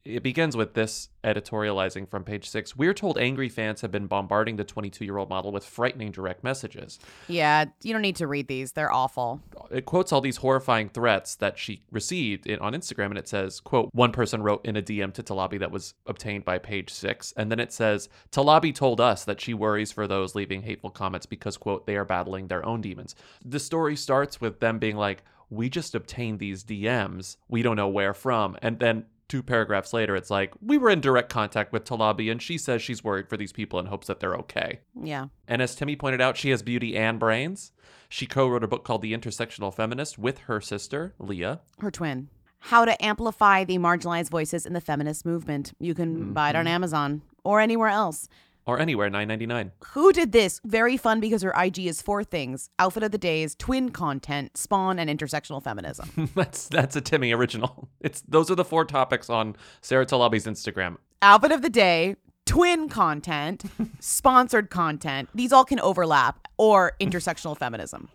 it 0.06 0.22
begins 0.22 0.56
with 0.56 0.74
this 0.74 1.08
editorializing 1.24 2.08
from 2.08 2.22
page 2.22 2.48
six. 2.48 2.76
We're 2.76 2.94
told 2.94 3.18
angry 3.18 3.48
fans 3.48 3.80
have 3.80 3.90
been 3.90 4.06
bombarding 4.06 4.56
the 4.56 4.64
22 4.64 5.04
year 5.04 5.18
old 5.18 5.28
model 5.28 5.50
with 5.50 5.64
frightening 5.64 6.12
direct 6.12 6.44
messages. 6.44 6.98
Yeah, 7.28 7.64
you 7.82 7.92
don't 7.92 8.02
need 8.02 8.16
to 8.16 8.26
read 8.26 8.46
these. 8.46 8.72
They're 8.72 8.92
awful. 8.92 9.42
It 9.70 9.84
quotes 9.84 10.12
all 10.12 10.20
these 10.20 10.36
horrifying 10.36 10.88
threats 10.88 11.34
that 11.36 11.58
she 11.58 11.82
received 11.90 12.46
in, 12.46 12.60
on 12.60 12.72
Instagram, 12.72 13.06
and 13.06 13.18
it 13.18 13.28
says, 13.28 13.58
"quote 13.60 13.90
One 13.92 14.12
person 14.12 14.42
wrote 14.42 14.64
in 14.64 14.76
a 14.76 14.82
DM 14.82 15.12
to 15.14 15.22
Talabi 15.22 15.58
that 15.58 15.72
was 15.72 15.94
obtained 16.06 16.44
by 16.44 16.58
Page 16.58 16.92
Six, 16.92 17.32
and 17.36 17.50
then 17.50 17.58
it 17.58 17.72
says 17.72 18.08
Talabi 18.30 18.74
told 18.74 19.00
us 19.00 19.24
that 19.24 19.40
she 19.40 19.54
worries 19.54 19.90
for 19.90 20.06
those 20.06 20.34
leaving 20.34 20.62
hateful 20.62 20.90
comments 20.90 21.26
because 21.26 21.56
quote 21.56 21.86
they 21.86 21.96
are 21.96 22.04
battling 22.04 22.46
their 22.46 22.64
own 22.64 22.80
demons." 22.80 23.16
The 23.44 23.60
story 23.60 23.96
starts 23.96 24.40
with 24.40 24.60
them 24.60 24.78
being 24.78 24.96
like, 24.96 25.24
"We 25.50 25.68
just 25.68 25.94
obtained 25.96 26.38
these 26.38 26.62
DMs. 26.62 27.36
We 27.48 27.62
don't 27.62 27.76
know 27.76 27.88
where 27.88 28.14
from," 28.14 28.56
and 28.62 28.78
then 28.78 29.06
two 29.28 29.42
paragraphs 29.42 29.92
later, 29.92 30.16
it's 30.16 30.30
like, 30.30 30.52
we 30.60 30.78
were 30.78 30.90
in 30.90 31.00
direct 31.00 31.28
contact 31.28 31.72
with 31.72 31.84
Talabi, 31.84 32.30
and 32.30 32.40
she 32.40 32.58
says 32.58 32.82
she's 32.82 33.04
worried 33.04 33.28
for 33.28 33.36
these 33.36 33.52
people 33.52 33.78
and 33.78 33.88
hopes 33.88 34.06
that 34.06 34.20
they're 34.20 34.36
okay. 34.36 34.80
Yeah. 34.94 35.26
And 35.48 35.60
as 35.60 35.74
Timmy 35.74 35.96
pointed 35.96 36.20
out, 36.20 36.36
she 36.36 36.50
has 36.50 36.62
beauty 36.62 36.96
and 36.96 37.18
brains. 37.18 37.72
She 38.08 38.26
co 38.26 38.48
wrote 38.48 38.64
a 38.64 38.68
book 38.68 38.84
called 38.84 39.02
The 39.02 39.16
Intersectional 39.16 39.74
Feminist 39.74 40.18
with 40.18 40.38
her 40.40 40.60
sister, 40.60 41.14
Leah. 41.18 41.60
Her 41.80 41.90
twin. 41.90 42.28
How 42.60 42.84
to 42.84 43.04
amplify 43.04 43.64
the 43.64 43.78
marginalized 43.78 44.30
voices 44.30 44.66
in 44.66 44.72
the 44.72 44.80
feminist 44.80 45.26
movement. 45.26 45.72
You 45.78 45.94
can 45.94 46.16
mm-hmm. 46.16 46.32
buy 46.32 46.50
it 46.50 46.56
on 46.56 46.66
Amazon 46.66 47.22
or 47.44 47.60
anywhere 47.60 47.88
else. 47.88 48.28
Or 48.66 48.80
anywhere, 48.80 49.08
nine 49.08 49.28
ninety 49.28 49.46
nine. 49.46 49.70
Who 49.92 50.12
did 50.12 50.32
this? 50.32 50.60
Very 50.64 50.96
fun 50.96 51.20
because 51.20 51.42
her 51.42 51.54
IG 51.56 51.78
is 51.86 52.02
four 52.02 52.24
things 52.24 52.68
outfit 52.80 53.04
of 53.04 53.12
the 53.12 53.18
days, 53.18 53.54
twin 53.54 53.90
content, 53.90 54.56
spawn, 54.56 54.98
and 54.98 55.08
intersectional 55.08 55.62
feminism. 55.62 56.30
that's 56.34 56.68
that's 56.68 56.96
a 56.96 57.00
Timmy 57.00 57.32
original. 57.32 57.88
It's 58.00 58.22
those 58.22 58.50
are 58.50 58.54
the 58.56 58.64
four 58.64 58.84
topics 58.84 59.30
on 59.30 59.56
Sarah 59.80 60.06
Talabi's 60.06 60.46
Instagram. 60.46 60.96
outfit 61.22 61.50
of 61.52 61.62
the 61.62 61.70
day, 61.70 62.16
twin 62.44 62.88
content, 62.88 63.64
sponsored 64.00 64.70
content. 64.70 65.28
These 65.34 65.52
all 65.52 65.64
can 65.64 65.80
overlap 65.80 66.46
or 66.56 66.92
intersectional 67.00 67.56
feminism. 67.56 68.08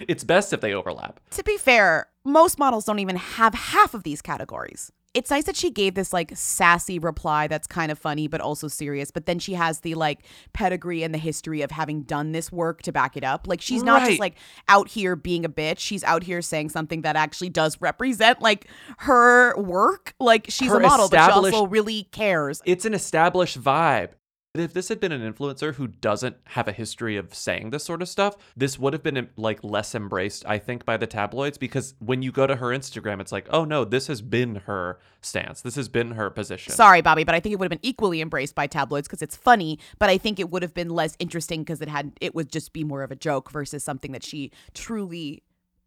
It's 0.00 0.24
best 0.24 0.52
if 0.52 0.60
they 0.60 0.74
overlap. 0.74 1.20
To 1.30 1.42
be 1.42 1.56
fair, 1.56 2.08
most 2.24 2.58
models 2.58 2.84
don't 2.84 2.98
even 2.98 3.16
have 3.16 3.54
half 3.54 3.94
of 3.94 4.02
these 4.02 4.20
categories. 4.20 4.92
It's 5.16 5.30
nice 5.30 5.44
that 5.44 5.56
she 5.56 5.70
gave 5.70 5.94
this 5.94 6.12
like 6.12 6.30
sassy 6.34 6.98
reply 6.98 7.46
that's 7.46 7.66
kind 7.66 7.90
of 7.90 7.98
funny 7.98 8.28
but 8.28 8.42
also 8.42 8.68
serious, 8.68 9.10
but 9.10 9.24
then 9.24 9.38
she 9.38 9.54
has 9.54 9.80
the 9.80 9.94
like 9.94 10.20
pedigree 10.52 11.02
and 11.02 11.14
the 11.14 11.18
history 11.18 11.62
of 11.62 11.70
having 11.70 12.02
done 12.02 12.32
this 12.32 12.52
work 12.52 12.82
to 12.82 12.92
back 12.92 13.16
it 13.16 13.24
up. 13.24 13.46
Like 13.48 13.62
she's 13.62 13.82
not 13.82 14.02
Right. 14.02 14.08
just 14.08 14.20
like 14.20 14.34
out 14.68 14.88
here 14.88 15.16
being 15.16 15.46
a 15.46 15.48
bitch, 15.48 15.78
she's 15.78 16.04
out 16.04 16.22
here 16.22 16.42
saying 16.42 16.68
something 16.68 17.00
that 17.00 17.16
actually 17.16 17.48
does 17.48 17.80
represent 17.80 18.42
like 18.42 18.68
her 18.98 19.56
work. 19.56 20.14
Like 20.20 20.46
she's 20.50 20.68
Her 20.70 20.80
a 20.80 20.82
model, 20.82 21.08
but 21.08 21.24
she 21.24 21.32
also 21.32 21.66
really 21.66 22.04
cares. 22.12 22.60
It's 22.66 22.84
an 22.84 22.92
established 22.92 23.58
vibe. 23.58 24.10
If 24.58 24.72
this 24.72 24.88
had 24.88 25.00
been 25.00 25.12
an 25.12 25.20
influencer 25.32 25.74
who 25.74 25.86
doesn't 25.88 26.36
have 26.48 26.68
a 26.68 26.72
history 26.72 27.16
of 27.16 27.34
saying 27.34 27.70
this 27.70 27.84
sort 27.84 28.02
of 28.02 28.08
stuff, 28.08 28.36
this 28.56 28.78
would 28.78 28.92
have 28.92 29.02
been 29.02 29.28
like 29.36 29.62
less 29.62 29.94
embraced, 29.94 30.44
I 30.46 30.58
think, 30.58 30.84
by 30.84 30.96
the 30.96 31.06
tabloids 31.06 31.58
because 31.58 31.94
when 31.98 32.22
you 32.22 32.32
go 32.32 32.46
to 32.46 32.56
her 32.56 32.68
Instagram, 32.68 33.20
it's 33.20 33.32
like, 33.32 33.46
oh 33.50 33.64
no, 33.64 33.84
this 33.84 34.06
has 34.06 34.22
been 34.22 34.56
her 34.66 34.98
stance. 35.20 35.62
This 35.62 35.74
has 35.76 35.88
been 35.88 36.12
her 36.12 36.30
position. 36.30 36.72
Sorry, 36.72 37.00
Bobby, 37.02 37.24
but 37.24 37.34
I 37.34 37.40
think 37.40 37.52
it 37.52 37.58
would 37.58 37.70
have 37.70 37.80
been 37.80 37.88
equally 37.88 38.20
embraced 38.20 38.54
by 38.54 38.66
tabloids 38.66 39.08
because 39.08 39.22
it's 39.22 39.36
funny. 39.36 39.78
But 39.98 40.10
I 40.10 40.18
think 40.18 40.38
it 40.38 40.50
would 40.50 40.62
have 40.62 40.74
been 40.74 40.90
less 40.90 41.16
interesting 41.18 41.62
because 41.62 41.80
it 41.80 41.88
had 41.88 42.12
it 42.20 42.34
would 42.34 42.50
just 42.50 42.72
be 42.72 42.84
more 42.84 43.02
of 43.02 43.10
a 43.10 43.16
joke 43.16 43.50
versus 43.50 43.84
something 43.84 44.12
that 44.12 44.24
she 44.24 44.50
truly 44.74 45.42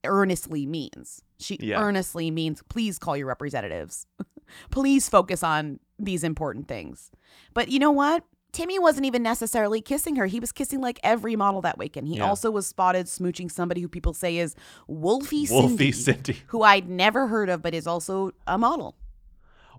earnestly 0.05 0.65
means. 0.65 1.21
She 1.39 1.57
Yeah. 1.61 1.81
earnestly 1.81 2.31
means 2.31 2.61
please 2.69 2.97
call 2.99 3.17
your 3.17 3.27
representatives. 3.27 4.05
please 4.71 5.09
focus 5.09 5.43
on 5.43 5.79
these 5.97 6.23
important 6.23 6.67
things. 6.67 7.11
But 7.53 7.69
you 7.69 7.79
know 7.79 7.91
what? 7.91 8.23
Timmy 8.51 8.79
wasn't 8.79 9.05
even 9.05 9.21
necessarily 9.21 9.79
kissing 9.81 10.15
her. 10.15 10.25
He 10.25 10.39
was 10.39 10.51
kissing 10.51 10.81
like 10.81 10.99
every 11.03 11.35
model 11.35 11.61
that 11.61 11.77
weekend. 11.77 12.07
He 12.07 12.17
Yeah. 12.17 12.27
also 12.27 12.49
was 12.49 12.65
spotted 12.65 13.05
smooching 13.05 13.51
somebody 13.51 13.81
who 13.81 13.87
people 13.87 14.13
say 14.13 14.37
is 14.37 14.55
Wolfie 14.87 15.47
Wolfie 15.49 15.91
Cindy, 15.91 15.91
Cindy. 15.91 16.37
who 16.47 16.63
I'd 16.63 16.89
never 16.89 17.27
heard 17.27 17.49
of, 17.49 17.61
but 17.61 17.73
is 17.73 17.85
also 17.87 18.31
a 18.47 18.57
model. 18.57 18.95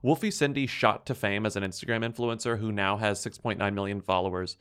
Wolfie 0.03 0.31
Cindy, 0.31 0.67
shot 0.67 1.05
to 1.07 1.15
fame 1.15 1.45
as 1.45 1.57
an 1.57 1.63
Instagram 1.63 2.09
influencer 2.09 2.59
who 2.59 2.73
now 2.73 2.97
has 2.97 3.21
6.9 3.21 3.75
million 3.75 4.01
followers, 4.01 4.57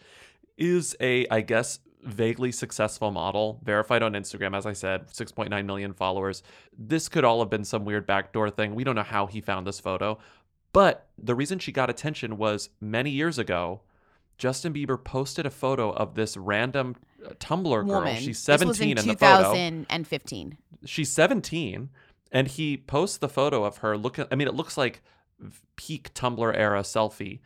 is 0.58 0.96
a, 1.00 1.26
I 1.30 1.42
guess, 1.42 1.80
vaguely 2.02 2.52
successful 2.52 3.12
model, 3.12 3.62
verified 3.64 4.04
on 4.04 4.14
Instagram, 4.14 4.58
as 4.58 4.66
I 4.66 4.74
said, 4.74 5.08
6.9 5.14 5.66
million 5.66 5.94
followers. 5.94 6.44
This 6.78 7.08
could 7.08 7.24
all 7.24 7.40
have 7.40 7.50
been 7.50 7.64
some 7.64 7.86
weird 7.86 8.06
backdoor 8.06 8.50
thing. 8.50 8.76
We 8.76 8.84
don't 8.84 8.96
know 8.96 9.04
how 9.04 9.28
he 9.28 9.40
found 9.40 9.66
this 9.68 9.80
photo. 9.80 10.18
But 10.74 11.08
the 11.18 11.36
reason 11.36 11.60
she 11.60 11.72
got 11.72 11.90
attention 11.90 12.38
was 12.38 12.70
many 12.82 13.10
years 13.10 13.40
ago, 13.40 13.82
Justin 14.40 14.74
Bieber 14.74 15.02
posted 15.02 15.46
a 15.46 15.52
photo 15.52 15.92
of 15.92 16.16
this 16.16 16.36
random 16.36 16.96
uh, 17.24 17.30
Tumblr 17.34 17.64
girl. 17.86 18.00
Woman. 18.00 18.16
She's 18.16 18.44
This 18.44 18.64
was 18.66 18.78
17 18.78 18.92
in 18.92 18.98
in 18.98 19.08
the 19.10 19.16
photo. 19.16 19.52
2015. 19.52 20.58
she's 20.86 21.12
17 21.12 21.90
and 22.32 22.48
he 22.48 22.78
posts 22.78 23.18
the 23.18 23.28
photo 23.30 23.66
of 23.66 23.78
her 23.78 23.98
looking 23.98 24.26
i 24.32 24.36
mean 24.36 24.48
it 24.48 24.54
looks 24.56 24.78
like 24.78 25.02
peak 25.76 26.14
tumblr 26.14 26.56
era 26.56 26.82
selfie. 26.82 27.40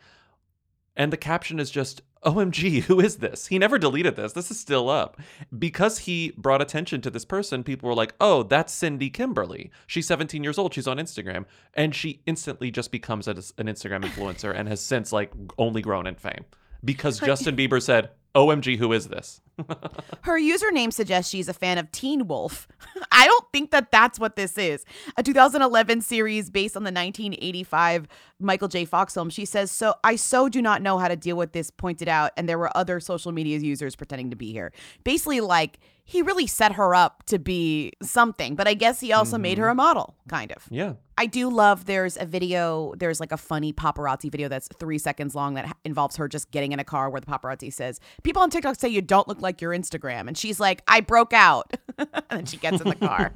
And 0.96 1.12
the 1.12 1.16
caption 1.16 1.58
is 1.58 1.70
just 1.72 2.02
omg 2.24 2.82
who 2.84 3.00
is 3.00 3.16
this? 3.16 3.48
He 3.48 3.58
never 3.58 3.78
deleted 3.78 4.14
this. 4.16 4.32
This 4.32 4.50
is 4.50 4.58
still 4.60 4.88
up. 4.88 5.20
Because 5.58 5.98
he 5.98 6.32
brought 6.36 6.62
attention 6.62 7.00
to 7.02 7.10
this 7.10 7.24
person 7.24 7.64
people 7.64 7.88
were 7.88 7.94
like 7.94 8.14
oh 8.20 8.44
that's 8.44 8.72
cindy 8.72 9.10
kimberly. 9.10 9.70
She's 9.88 10.06
17 10.06 10.44
years 10.44 10.58
old. 10.58 10.72
She's 10.74 10.86
on 10.86 10.98
instagram. 10.98 11.44
And 11.74 11.94
she 11.94 12.20
instantly 12.26 12.70
just 12.70 12.92
becomes 12.92 13.26
a, 13.26 13.32
an 13.32 13.66
instagram 13.66 14.04
influencer 14.04 14.54
and 14.54 14.68
has 14.68 14.80
since 14.80 15.12
like 15.12 15.32
only 15.58 15.82
grown 15.82 16.06
in 16.06 16.14
fame 16.14 16.44
because 16.84 17.18
Her- 17.18 17.26
justin 17.26 17.56
bieber 17.56 17.82
said 17.82 18.10
omg 18.34 18.78
who 18.78 18.92
is 18.92 19.08
this 19.08 19.40
Her 20.22 20.38
username 20.38 20.92
suggests 20.92 21.30
she's 21.30 21.48
a 21.48 21.54
fan 21.54 21.78
of 21.78 21.90
Teen 21.92 22.26
Wolf. 22.26 22.66
I 23.12 23.26
don't 23.26 23.44
think 23.52 23.70
that 23.70 23.90
that's 23.90 24.18
what 24.18 24.36
this 24.36 24.58
is. 24.58 24.84
A 25.16 25.22
2011 25.22 26.00
series 26.00 26.50
based 26.50 26.76
on 26.76 26.82
the 26.82 26.88
1985 26.88 28.08
Michael 28.40 28.68
J. 28.68 28.84
Fox 28.84 29.14
film. 29.14 29.30
She 29.30 29.44
says, 29.44 29.70
So 29.70 29.94
I 30.02 30.16
so 30.16 30.48
do 30.48 30.60
not 30.60 30.82
know 30.82 30.98
how 30.98 31.08
to 31.08 31.16
deal 31.16 31.36
with 31.36 31.52
this, 31.52 31.70
pointed 31.70 32.08
out, 32.08 32.32
and 32.36 32.48
there 32.48 32.58
were 32.58 32.76
other 32.76 33.00
social 33.00 33.32
media 33.32 33.58
users 33.58 33.94
pretending 33.94 34.30
to 34.30 34.36
be 34.36 34.52
here. 34.52 34.72
Basically, 35.04 35.40
like, 35.40 35.78
he 36.04 36.22
really 36.22 36.46
set 36.46 36.72
her 36.72 36.94
up 36.94 37.24
to 37.26 37.38
be 37.38 37.92
something, 38.02 38.54
but 38.54 38.68
I 38.68 38.74
guess 38.74 39.00
he 39.00 39.12
also 39.12 39.38
made 39.38 39.58
her 39.58 39.64
mm-hmm. 39.64 39.72
a 39.72 39.74
model, 39.74 40.14
kind 40.28 40.52
of. 40.52 40.66
yeah 40.70 40.94
I 41.16 41.26
do 41.26 41.48
love 41.48 41.84
there's 41.84 42.16
a 42.16 42.26
video, 42.26 42.94
there's 42.96 43.20
like 43.20 43.30
a 43.30 43.36
funny 43.36 43.72
paparazzi 43.72 44.30
video 44.30 44.48
that's 44.48 44.68
three 44.78 44.98
seconds 44.98 45.34
long 45.34 45.54
that 45.54 45.76
involves 45.84 46.16
her 46.16 46.28
just 46.28 46.50
getting 46.50 46.72
in 46.72 46.80
a 46.80 46.84
car 46.84 47.08
where 47.08 47.20
the 47.20 47.26
paparazzi 47.26 47.72
says, 47.72 48.00
People 48.24 48.42
on 48.42 48.50
TikTok 48.50 48.76
say 48.76 48.88
you 48.88 49.00
don't 49.00 49.28
look 49.28 49.40
like 49.40 49.60
your 49.60 49.70
Instagram. 49.70 50.26
And 50.26 50.36
she's 50.36 50.58
like, 50.58 50.82
I 50.88 51.00
broke 51.00 51.32
out. 51.32 51.72
and 51.98 52.08
then 52.30 52.46
she 52.46 52.56
gets 52.56 52.80
in 52.80 52.88
the 52.88 52.96
car. 52.96 53.32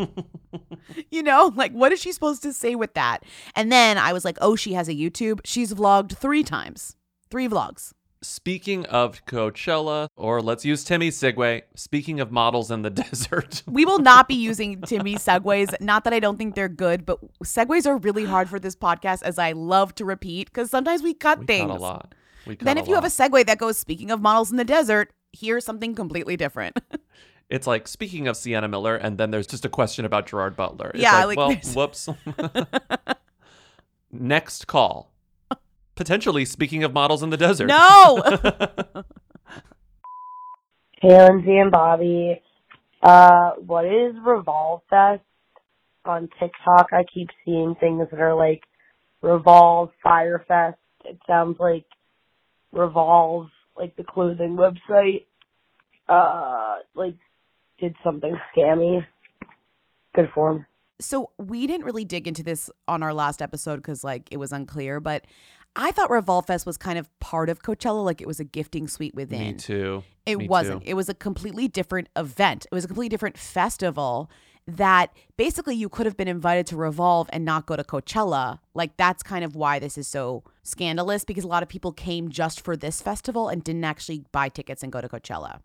you 1.11 1.23
know, 1.23 1.53
like 1.55 1.73
what 1.73 1.93
is 1.93 2.01
she 2.01 2.11
supposed 2.11 2.43
to 2.43 2.53
say 2.53 2.75
with 2.75 2.95
that? 2.95 3.23
And 3.55 3.71
then 3.71 3.97
I 3.97 4.13
was 4.13 4.25
like, 4.25 4.39
Oh, 4.41 4.57
she 4.57 4.73
has 4.73 4.89
a 4.89 4.95
YouTube. 4.95 5.41
She's 5.45 5.73
vlogged 5.73 6.17
three 6.17 6.43
times, 6.43 6.97
three 7.31 7.49
vlogs. 7.49 7.93
Speaking 8.21 8.85
of 8.87 9.25
Coachella, 9.27 10.09
or 10.17 10.43
let's 10.43 10.65
use 10.65 10.83
Timmy's 10.83 11.17
segue, 11.21 11.63
speaking 11.77 12.19
of 12.19 12.33
models 12.33 12.71
in 12.71 12.83
the 12.83 12.91
desert. 13.05 13.63
We 13.69 13.85
will 13.85 14.01
not 14.01 14.27
be 14.27 14.35
using 14.35 14.81
Timmy's 14.83 15.25
segues. 15.25 15.73
Not 15.81 16.03
that 16.05 16.13
I 16.13 16.19
don't 16.19 16.37
think 16.37 16.55
they're 16.57 16.69
good, 16.69 17.07
but 17.07 17.19
segues 17.45 17.87
are 17.87 17.97
really 17.97 18.25
hard 18.25 18.49
for 18.49 18.59
this 18.59 18.75
podcast, 18.75 19.23
as 19.23 19.39
I 19.39 19.53
love 19.53 19.95
to 19.97 20.05
repeat, 20.05 20.49
because 20.53 20.69
sometimes 20.71 21.03
we 21.03 21.15
cut 21.15 21.39
We 21.41 21.47
things. 21.47 21.71
cut 21.71 21.79
a 21.79 21.81
lot. 21.81 22.15
Then 22.61 22.77
if 22.79 22.89
you 22.89 22.95
have 22.95 23.05
a 23.05 23.07
lot. 23.07 23.13
segue 23.13 23.47
that 23.47 23.59
goes, 23.59 23.79
speaking 23.79 24.11
of 24.11 24.21
models 24.21 24.51
in 24.51 24.57
the 24.57 24.65
desert, 24.65 25.13
here's 25.33 25.65
something 25.65 25.95
completely 25.95 26.37
different. 26.37 26.77
It's 27.51 27.67
like 27.67 27.89
speaking 27.89 28.29
of 28.29 28.37
Sienna 28.37 28.69
Miller, 28.69 28.95
and 28.95 29.17
then 29.17 29.31
there's 29.31 29.47
just 29.47 29.65
a 29.65 29.71
question 29.71 30.05
about 30.05 30.27
Gerard 30.27 30.55
Butler. 30.55 30.91
It's 30.93 31.03
Yeah, 31.03 31.25
like, 31.25 31.29
like, 31.29 31.39
well, 31.39 31.49
there's- 31.49 31.75
whoops. 31.75 32.07
Next 34.13 34.67
call. 34.67 35.11
Potentially 35.99 36.45
speaking 36.45 36.85
of 36.85 36.93
models 36.93 37.25
in 37.25 37.31
the 37.31 37.37
desert. 37.37 37.67
No! 37.67 38.23
Hey, 41.01 41.17
Lindsay 41.17 41.57
and 41.57 41.71
Bobby. 41.71 42.43
Uh, 43.01 43.51
what 43.65 43.85
is 43.85 44.17
Revolve 44.27 44.81
Fest 44.91 45.23
on 46.05 46.29
TikTok? 46.41 46.89
I 46.93 47.05
keep 47.15 47.29
seeing 47.45 47.77
things 47.79 48.09
that 48.11 48.19
are 48.19 48.35
like 48.35 48.63
Revolve 49.23 49.91
Fyre 50.03 50.45
Fest. 50.49 50.79
It 51.05 51.17
sounds 51.25 51.59
like 51.61 51.85
Revolve, 52.73 53.47
like 53.77 53.95
the 53.95 54.03
clothing 54.03 54.57
website, 54.57 55.27
uh, 56.09 56.79
like 56.97 57.15
did 57.79 57.95
something 58.03 58.37
scammy. 58.57 59.07
Good 60.17 60.31
form. 60.35 60.67
so 61.01 61.31
we 61.39 61.69
didn't 61.69 61.87
really 61.87 62.05
dig 62.05 62.27
into 62.27 62.43
this 62.43 62.71
on 62.89 63.05
our 63.05 63.15
last 63.15 63.41
episode 63.41 63.77
because 63.77 64.03
like 64.03 64.27
it 64.33 64.39
was 64.39 64.53
unclear, 64.53 64.99
but 64.99 65.25
I 65.77 65.93
thought 65.93 66.11
Revolve 66.11 66.47
Fest 66.47 66.67
was 66.67 66.77
kind 66.77 66.99
of 66.99 67.09
part 67.21 67.49
of 67.49 67.63
Coachella, 67.63 68.05
like 68.05 68.21
it 68.21 68.27
was 68.27 68.41
a 68.41 68.45
gifting 68.45 68.89
suite 68.89 69.15
within. 69.15 69.39
Me 69.41 69.53
too. 69.55 70.03
It 70.27 70.39
Me 70.39 70.49
wasn't. 70.49 70.83
too. 70.83 70.91
It 70.91 70.95
was 70.95 71.09
a 71.09 71.15
completely 71.15 71.69
different 71.69 72.09
event. 72.17 72.67
It 72.71 72.75
was 72.75 72.85
a 72.85 72.89
completely 72.89 73.09
different 73.09 73.39
festival 73.39 74.31
that 74.67 75.11
basically 75.39 75.75
you 75.75 75.89
could 75.89 76.05
have 76.05 76.17
been 76.17 76.29
invited 76.29 76.67
to 76.67 76.77
Revolve 76.77 77.31
and 77.33 77.45
not 77.45 77.65
go 77.65 77.75
to 77.75 77.83
Coachella. 77.83 78.59
Like 78.75 78.97
that's 78.99 79.23
kind 79.23 79.45
of 79.45 79.57
why 79.57 79.79
this 79.79 79.97
is 79.97 80.07
so 80.07 80.45
scandalous 80.63 81.25
because 81.25 81.45
a 81.45 81.49
lot 81.49 81.63
of 81.63 81.71
people 81.71 81.93
came 81.93 82.29
just 82.29 82.61
for 82.61 82.77
this 82.77 83.01
festival 83.01 83.49
and 83.49 83.65
didn't 83.65 83.85
actually 83.85 84.25
buy 84.31 84.51
tickets 84.51 84.83
and 84.83 84.93
go 84.93 85.01
to 85.01 85.09
Coachella. 85.09 85.61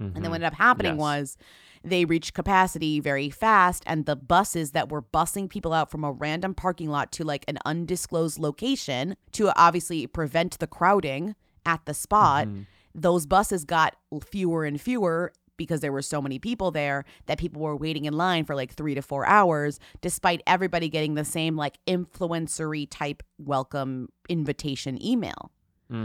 And 0.00 0.14
then 0.14 0.22
Mhm. 0.24 0.28
what 0.30 0.34
ended 0.36 0.46
up 0.48 0.54
happening 0.54 0.92
Yes. 0.94 0.98
was 1.00 1.36
they 1.84 2.04
reached 2.04 2.32
capacity 2.34 2.98
very 3.00 3.30
fast, 3.30 3.82
and 3.86 4.06
the 4.06 4.16
buses 4.16 4.72
that 4.72 4.88
were 4.90 5.02
busing 5.02 5.48
people 5.48 5.72
out 5.72 5.90
from 5.90 6.02
a 6.02 6.10
random 6.12 6.54
parking 6.54 6.88
lot 6.88 7.12
to 7.12 7.24
like 7.24 7.44
an 7.46 7.58
undisclosed 7.64 8.38
location 8.38 9.16
to 9.32 9.52
obviously 9.58 10.06
prevent 10.06 10.58
the 10.58 10.66
crowding 10.66 11.34
at 11.66 11.84
the 11.86 11.94
spot, 11.94 12.46
Mm-hmm. 12.48 12.62
those 12.94 13.26
buses 13.26 13.64
got 13.64 13.96
fewer 14.26 14.64
and 14.64 14.80
fewer 14.80 15.32
because 15.56 15.80
there 15.80 15.92
were 15.92 16.02
so 16.02 16.20
many 16.20 16.38
people 16.38 16.70
there 16.72 17.04
that 17.26 17.38
people 17.38 17.62
were 17.62 17.76
waiting 17.76 18.06
in 18.06 18.12
line 18.14 18.44
for 18.44 18.56
like 18.56 18.72
three 18.72 18.94
to 18.94 19.00
four 19.02 19.24
hours, 19.26 19.78
despite 20.00 20.42
everybody 20.48 20.88
getting 20.88 21.14
the 21.14 21.24
same 21.24 21.54
like 21.56 21.78
influencery 21.86 22.86
type 22.90 23.22
welcome 23.38 24.08
invitation 24.28 25.00
email. 25.04 25.50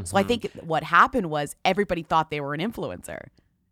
So 0.04 0.18
I 0.18 0.24
Mhm. 0.24 0.28
think 0.28 0.52
what 0.62 0.84
happened 0.84 1.32
was 1.32 1.56
everybody 1.66 2.04
thought 2.04 2.30
they 2.30 2.42
were 2.42 2.54
an 2.54 2.60
influencer. 2.60 3.28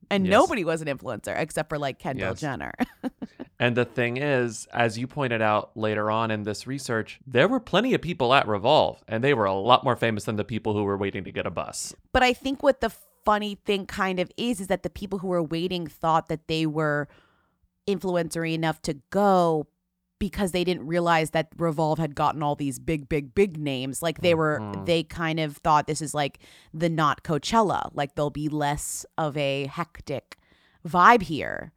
And 0.09 0.25
Yes. 0.25 0.31
nobody 0.31 0.63
was 0.63 0.81
an 0.81 0.87
influencer 0.87 1.37
except 1.37 1.69
for 1.69 1.77
like 1.77 1.99
Kendall 1.99 2.29
Yes. 2.29 2.39
Jenner. 2.41 2.73
And 3.59 3.75
the 3.75 3.85
thing 3.85 4.17
is, 4.17 4.67
as 4.71 4.99
you 4.99 5.07
pointed 5.07 5.41
out 5.41 5.75
later 5.75 6.11
on 6.11 6.29
in 6.29 6.43
this 6.43 6.67
research, 6.67 7.19
there 7.25 7.47
were 7.47 7.59
plenty 7.59 7.95
of 7.95 8.01
people 8.03 8.31
at 8.35 8.47
Revolve, 8.47 9.03
and 9.07 9.23
they 9.23 9.33
were 9.33 9.45
a 9.45 9.53
lot 9.55 9.83
more 9.83 9.95
famous 9.95 10.25
than 10.25 10.35
the 10.35 10.43
people 10.43 10.73
who 10.73 10.83
were 10.83 10.95
waiting 10.95 11.23
to 11.23 11.31
get 11.31 11.47
a 11.47 11.49
bus. 11.49 11.95
but 12.13 12.21
I 12.21 12.33
think 12.33 12.61
what 12.61 12.81
the 12.81 12.91
funny 13.25 13.55
thing 13.55 13.87
kind 13.87 14.19
of 14.19 14.31
is 14.37 14.61
is 14.61 14.67
that 14.67 14.83
the 14.83 14.91
people 14.91 15.17
who 15.19 15.27
were 15.29 15.41
waiting 15.41 15.87
thought 15.87 16.27
that 16.27 16.47
they 16.47 16.67
were 16.67 17.07
influencery 17.87 18.53
enough 18.53 18.79
to 18.83 18.93
go 19.09 19.65
because 20.19 20.51
they 20.51 20.63
didn't 20.63 20.88
realize 20.88 21.32
that 21.32 21.49
Revolve 21.58 21.99
had 21.99 22.15
gotten 22.15 22.41
all 22.41 22.56
these 22.56 22.80
big, 22.80 23.08
big, 23.08 23.36
big 23.36 23.58
names. 23.58 24.01
Like 24.01 24.21
they 24.21 24.34
were, 24.34 24.60
Mhm. 24.62 24.86
they 24.86 25.03
kind 25.03 25.39
of 25.39 25.58
thought 25.58 25.88
this 25.88 26.01
is 26.01 26.13
like 26.13 26.39
the 26.73 26.89
not 26.89 27.23
Coachella. 27.23 27.91
Like 27.93 28.15
there'll 28.15 28.30
be 28.30 28.49
less 28.49 29.06
of 29.17 29.38
a 29.38 29.67
hectic 29.67 30.38
vibe 30.88 31.23
here. 31.23 31.71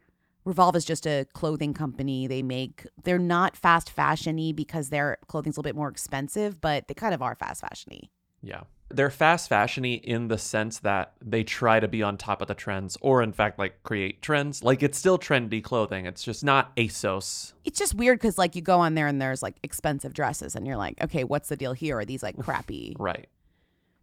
Revolve 0.47 0.75
is 0.75 0.87
just 0.87 1.07
a 1.07 1.27
clothing 1.35 1.75
company. 1.75 2.27
They 2.27 2.43
make, 2.43 2.87
they're 3.05 3.19
not 3.19 3.57
fast 3.57 3.95
fashiony 3.95 4.57
because 4.57 4.89
their 4.89 5.19
clothing's 5.29 5.57
a 5.57 5.61
little 5.61 5.69
bit 5.69 5.77
more 5.77 5.89
expensive, 5.91 6.61
but 6.63 6.89
they 6.89 6.95
kind 6.95 7.13
of 7.13 7.21
are 7.21 7.35
fast 7.35 7.63
fashiony. 7.63 8.09
Yeah. 8.43 8.63
They're 8.91 9.11
fast 9.11 9.49
fashiony 9.49 10.01
in 10.03 10.29
the 10.29 10.37
sense 10.39 10.81
that 10.81 11.13
they 11.25 11.45
try 11.45 11.79
to 11.81 11.87
be 11.89 12.03
on 12.03 12.17
top 12.17 12.43
of 12.43 12.49
the 12.49 12.55
trends 12.55 12.97
or 13.01 13.23
in 13.23 13.33
fact 13.33 13.59
like 13.59 13.83
create 13.85 14.21
trends. 14.21 14.65
Like 14.65 14.83
it's 14.83 14.99
still 14.99 15.19
trendy 15.19 15.63
clothing. 15.63 16.07
It's 16.07 16.23
just 16.25 16.43
not 16.45 16.75
ASOS. 16.77 17.53
It's 17.65 17.79
just 17.79 17.95
weird 17.95 18.19
because 18.19 18.37
like 18.37 18.57
you 18.57 18.63
go 18.63 18.79
on 18.81 18.95
there 18.95 19.07
and 19.07 19.23
there's 19.23 19.43
like 19.43 19.57
expensive 19.63 20.13
dresses 20.13 20.57
and 20.57 20.67
you're 20.67 20.77
like, 20.77 21.03
okay, 21.03 21.23
what's 21.25 21.49
the 21.49 21.57
deal 21.57 21.73
here? 21.73 21.99
Are 21.99 22.05
these 22.05 22.23
like 22.23 22.37
crappy? 22.39 22.97
Right. 22.99 23.29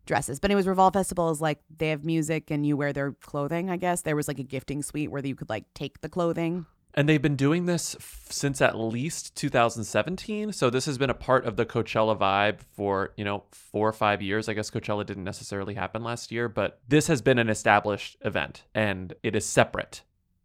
dresses. 0.05 0.39
But 0.39 0.51
anyways, 0.51 0.67
Revolve 0.67 0.93
Festival 0.93 1.29
is 1.31 1.41
like 1.41 1.59
they 1.77 1.89
have 1.89 2.05
music 2.05 2.49
and 2.49 2.65
you 2.65 2.77
wear 2.77 2.93
their 2.93 3.11
clothing. 3.11 3.69
I 3.69 3.75
guess 3.77 4.03
there 4.03 4.15
was 4.15 4.27
like 4.29 4.39
a 4.39 4.43
gifting 4.43 4.81
suite 4.81 5.11
where 5.11 5.25
you 5.25 5.35
could 5.35 5.49
like 5.49 5.65
take 5.73 5.99
the 6.01 6.07
clothing. 6.09 6.65
And 6.97 7.07
they've 7.07 7.21
been 7.21 7.35
doing 7.35 7.67
this 7.67 7.95
f- 7.95 8.25
since 8.31 8.59
at 8.59 8.75
least 8.77 9.35
2017. 9.35 10.51
So 10.51 10.69
this 10.71 10.85
has 10.87 10.97
been 10.97 11.11
a 11.11 11.13
part 11.13 11.45
of 11.45 11.55
the 11.55 11.65
Coachella 11.65 12.17
vibe 12.17 12.59
for, 12.75 13.13
you 13.15 13.23
know, 13.23 13.43
four 13.51 13.87
or 13.87 13.93
five 13.93 14.21
years. 14.21 14.49
I 14.49 14.53
guess 14.53 14.71
Coachella 14.71 15.05
didn't 15.05 15.23
necessarily 15.23 15.75
happen 15.75 16.03
last 16.03 16.31
year, 16.31 16.49
but 16.49 16.81
this 16.87 17.05
has 17.07 17.21
been 17.21 17.37
an 17.37 17.49
established 17.49 18.17
event 18.21 18.63
and 18.73 19.13
it 19.21 19.35
is 19.35 19.45
separate. 19.45 20.01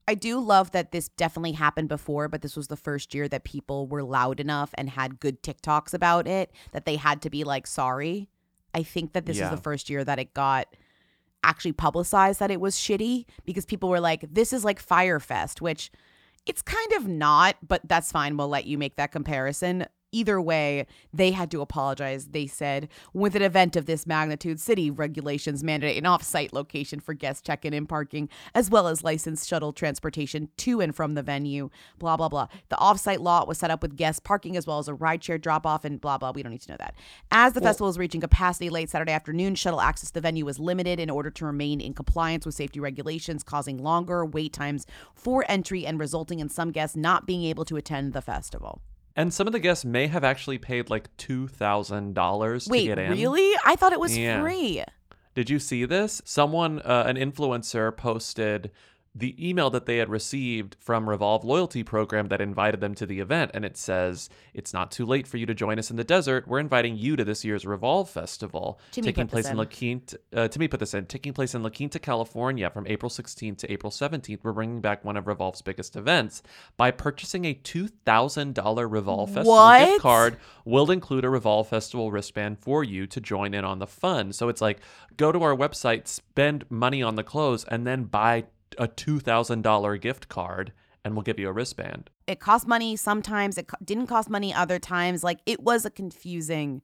I 0.06 0.14
do 0.14 0.38
love 0.40 0.72
that 0.72 0.92
this 0.92 1.08
definitely 1.08 1.52
happened 1.52 1.88
before, 1.88 2.28
but 2.28 2.42
this 2.42 2.54
was 2.56 2.68
the 2.68 2.76
first 2.76 3.14
year 3.14 3.28
that 3.28 3.44
people 3.44 3.86
were 3.86 4.02
loud 4.02 4.38
enough 4.38 4.74
and 4.74 4.90
had 4.90 5.20
good 5.20 5.42
TikToks 5.42 5.94
about 5.94 6.26
it 6.26 6.52
that 6.72 6.84
they 6.84 6.96
had 6.96 7.22
to 7.22 7.30
be 7.30 7.44
like 7.44 7.66
sorry. 7.66 8.28
I 8.74 8.82
think 8.82 9.14
that 9.14 9.24
this 9.24 9.38
Yeah. 9.38 9.44
is 9.46 9.50
the 9.52 9.62
first 9.62 9.88
year 9.88 10.04
that 10.04 10.18
it 10.18 10.34
got 10.34 10.66
actually 11.44 11.72
publicized 11.72 12.40
that 12.40 12.50
it 12.50 12.60
was 12.60 12.76
shitty 12.76 13.24
because 13.46 13.64
people 13.64 13.88
were 13.88 14.00
like, 14.00 14.26
this 14.30 14.52
is 14.52 14.64
like 14.66 14.78
Fyre 14.80 15.18
Fest, 15.18 15.62
which 15.62 15.90
it's 16.46 16.62
kind 16.62 16.92
of 16.94 17.06
not, 17.06 17.56
but 17.66 17.80
that's 17.84 18.10
fine. 18.12 18.36
We'll 18.36 18.48
let 18.48 18.66
you 18.66 18.78
make 18.78 18.96
that 18.96 19.12
comparison. 19.12 19.86
Either 20.12 20.40
way, 20.40 20.86
they 21.12 21.30
had 21.30 21.50
to 21.50 21.62
apologize. 21.62 22.26
They 22.26 22.46
said, 22.46 22.88
with 23.14 23.34
an 23.34 23.42
event 23.42 23.76
of 23.76 23.86
this 23.86 24.06
magnitude, 24.06 24.60
city 24.60 24.90
regulations 24.90 25.64
mandate 25.64 25.96
an 25.96 26.04
off 26.04 26.22
site 26.22 26.52
location 26.52 27.00
for 27.00 27.14
guest 27.14 27.46
check 27.46 27.64
in 27.64 27.72
and 27.72 27.88
parking, 27.88 28.28
as 28.54 28.68
well 28.68 28.88
as 28.88 29.02
licensed 29.02 29.48
shuttle 29.48 29.72
transportation 29.72 30.50
to 30.58 30.80
and 30.82 30.94
from 30.94 31.14
the 31.14 31.22
venue, 31.22 31.70
blah, 31.98 32.16
blah, 32.16 32.28
blah. 32.28 32.48
The 32.68 32.76
off 32.76 33.00
site 33.00 33.22
lot 33.22 33.48
was 33.48 33.56
set 33.56 33.70
up 33.70 33.80
with 33.80 33.96
guest 33.96 34.22
parking 34.22 34.56
as 34.56 34.66
well 34.66 34.78
as 34.78 34.86
a 34.86 34.92
rideshare 34.92 35.40
drop 35.40 35.66
off 35.66 35.84
and 35.84 35.98
blah, 35.98 36.18
blah. 36.18 36.32
We 36.32 36.42
don't 36.42 36.52
need 36.52 36.60
to 36.62 36.72
know 36.72 36.78
that. 36.78 36.94
As 37.30 37.54
the 37.54 37.60
Well- 37.60 37.70
festival 37.70 37.88
is 37.88 37.98
reaching 37.98 38.20
capacity 38.20 38.68
late 38.68 38.90
Saturday 38.90 39.12
afternoon, 39.12 39.54
shuttle 39.54 39.80
access 39.80 40.10
to 40.10 40.14
the 40.14 40.20
venue 40.20 40.44
was 40.44 40.58
limited 40.58 41.00
in 41.00 41.08
order 41.08 41.30
to 41.30 41.46
remain 41.46 41.80
in 41.80 41.94
compliance 41.94 42.44
with 42.44 42.54
safety 42.54 42.80
regulations, 42.80 43.42
causing 43.42 43.78
longer 43.78 44.26
wait 44.26 44.52
times 44.52 44.86
for 45.14 45.44
entry 45.48 45.86
and 45.86 45.98
resulting 45.98 46.38
in 46.38 46.50
some 46.50 46.70
guests 46.70 46.96
not 46.96 47.26
being 47.26 47.44
able 47.44 47.64
to 47.64 47.76
attend 47.76 48.12
the 48.12 48.20
festival. 48.20 48.82
And 49.14 49.32
some 49.32 49.46
of 49.46 49.52
the 49.52 49.58
guests 49.58 49.84
may 49.84 50.06
have 50.06 50.24
actually 50.24 50.58
paid 50.58 50.88
like 50.90 51.14
$2,000 51.18 52.64
to 52.64 52.70
Wait, 52.70 52.86
get 52.86 52.98
in. 52.98 53.10
really? 53.12 53.52
I 53.64 53.76
thought 53.76 53.92
it 53.92 54.00
was 54.00 54.16
Yeah. 54.16 54.40
free. 54.42 54.82
Did 55.34 55.48
you 55.50 55.58
see 55.58 55.84
this? 55.84 56.20
Someone, 56.24 56.80
uh, 56.80 57.04
an 57.06 57.16
influencer, 57.16 57.94
posted 57.96 58.70
the 59.14 59.36
email 59.46 59.68
that 59.70 59.84
they 59.84 59.98
had 59.98 60.08
received 60.08 60.74
from 60.80 61.08
Revolve 61.08 61.44
Loyalty 61.44 61.82
Program 61.82 62.28
that 62.28 62.40
invited 62.40 62.80
them 62.80 62.94
to 62.94 63.04
the 63.04 63.20
event. 63.20 63.50
And 63.52 63.64
it 63.64 63.76
says, 63.76 64.30
It's 64.54 64.72
not 64.72 64.90
too 64.90 65.04
late 65.04 65.26
for 65.26 65.36
you 65.36 65.44
to 65.44 65.54
join 65.54 65.78
us 65.78 65.90
in 65.90 65.96
the 65.96 66.04
desert. 66.04 66.48
We're 66.48 66.60
inviting 66.60 66.96
you 66.96 67.16
to 67.16 67.24
this 67.24 67.44
year's 67.44 67.66
Revolve 67.66 68.08
Festival. 68.08 68.80
Taking 68.90 69.12
put 69.12 69.30
place 69.30 69.46
in 69.46 69.52
in. 69.52 69.58
La 69.58 69.64
Quinta, 69.64 70.18
uh, 70.34 70.48
Timmy 70.48 70.66
put 70.66 70.80
this 70.80 70.94
in, 70.94 71.04
taking 71.06 71.34
place 71.34 71.54
in 71.54 71.62
La 71.62 71.68
Quinta, 71.68 71.98
California 71.98 72.70
from 72.70 72.86
April 72.86 73.10
16th 73.10 73.58
to 73.58 73.70
April 73.70 73.92
17th. 73.92 74.38
We're 74.42 74.52
bringing 74.52 74.80
back 74.80 75.04
one 75.04 75.18
of 75.18 75.26
Revolve's 75.26 75.60
biggest 75.60 75.94
events 75.94 76.42
by 76.78 76.90
purchasing 76.90 77.44
a 77.44 77.54
$2,000 77.54 78.90
Revolve 78.90 79.28
Festival 79.28 79.52
What? 79.52 79.86
gift 79.86 80.00
card 80.00 80.36
will 80.64 80.90
include 80.90 81.26
a 81.26 81.30
Revolve 81.30 81.68
Festival 81.68 82.10
wristband 82.10 82.58
for 82.60 82.82
you 82.82 83.06
to 83.08 83.20
join 83.20 83.52
in 83.52 83.64
on 83.64 83.78
the 83.78 83.86
fun. 83.86 84.32
So 84.32 84.48
it's 84.48 84.62
like 84.62 84.80
go 85.18 85.32
to 85.32 85.42
our 85.42 85.54
website, 85.54 86.08
spend 86.08 86.64
money 86.70 87.02
on 87.02 87.16
the 87.16 87.24
clothes, 87.24 87.64
and 87.68 87.86
then 87.86 88.04
buy 88.04 88.44
a 88.78 88.88
$2,000 88.88 90.00
gift 90.00 90.28
card, 90.28 90.72
and 91.04 91.14
we'll 91.14 91.22
give 91.22 91.38
you 91.38 91.48
a 91.48 91.52
wristband. 91.52 92.10
It 92.26 92.40
cost 92.40 92.66
money 92.66 92.96
sometimes, 92.96 93.58
it 93.58 93.68
didn't 93.84 94.06
cost 94.06 94.30
money 94.30 94.54
other 94.54 94.78
times. 94.78 95.24
Like 95.24 95.40
it 95.46 95.62
was 95.62 95.84
a 95.84 95.90
confusing 95.90 96.82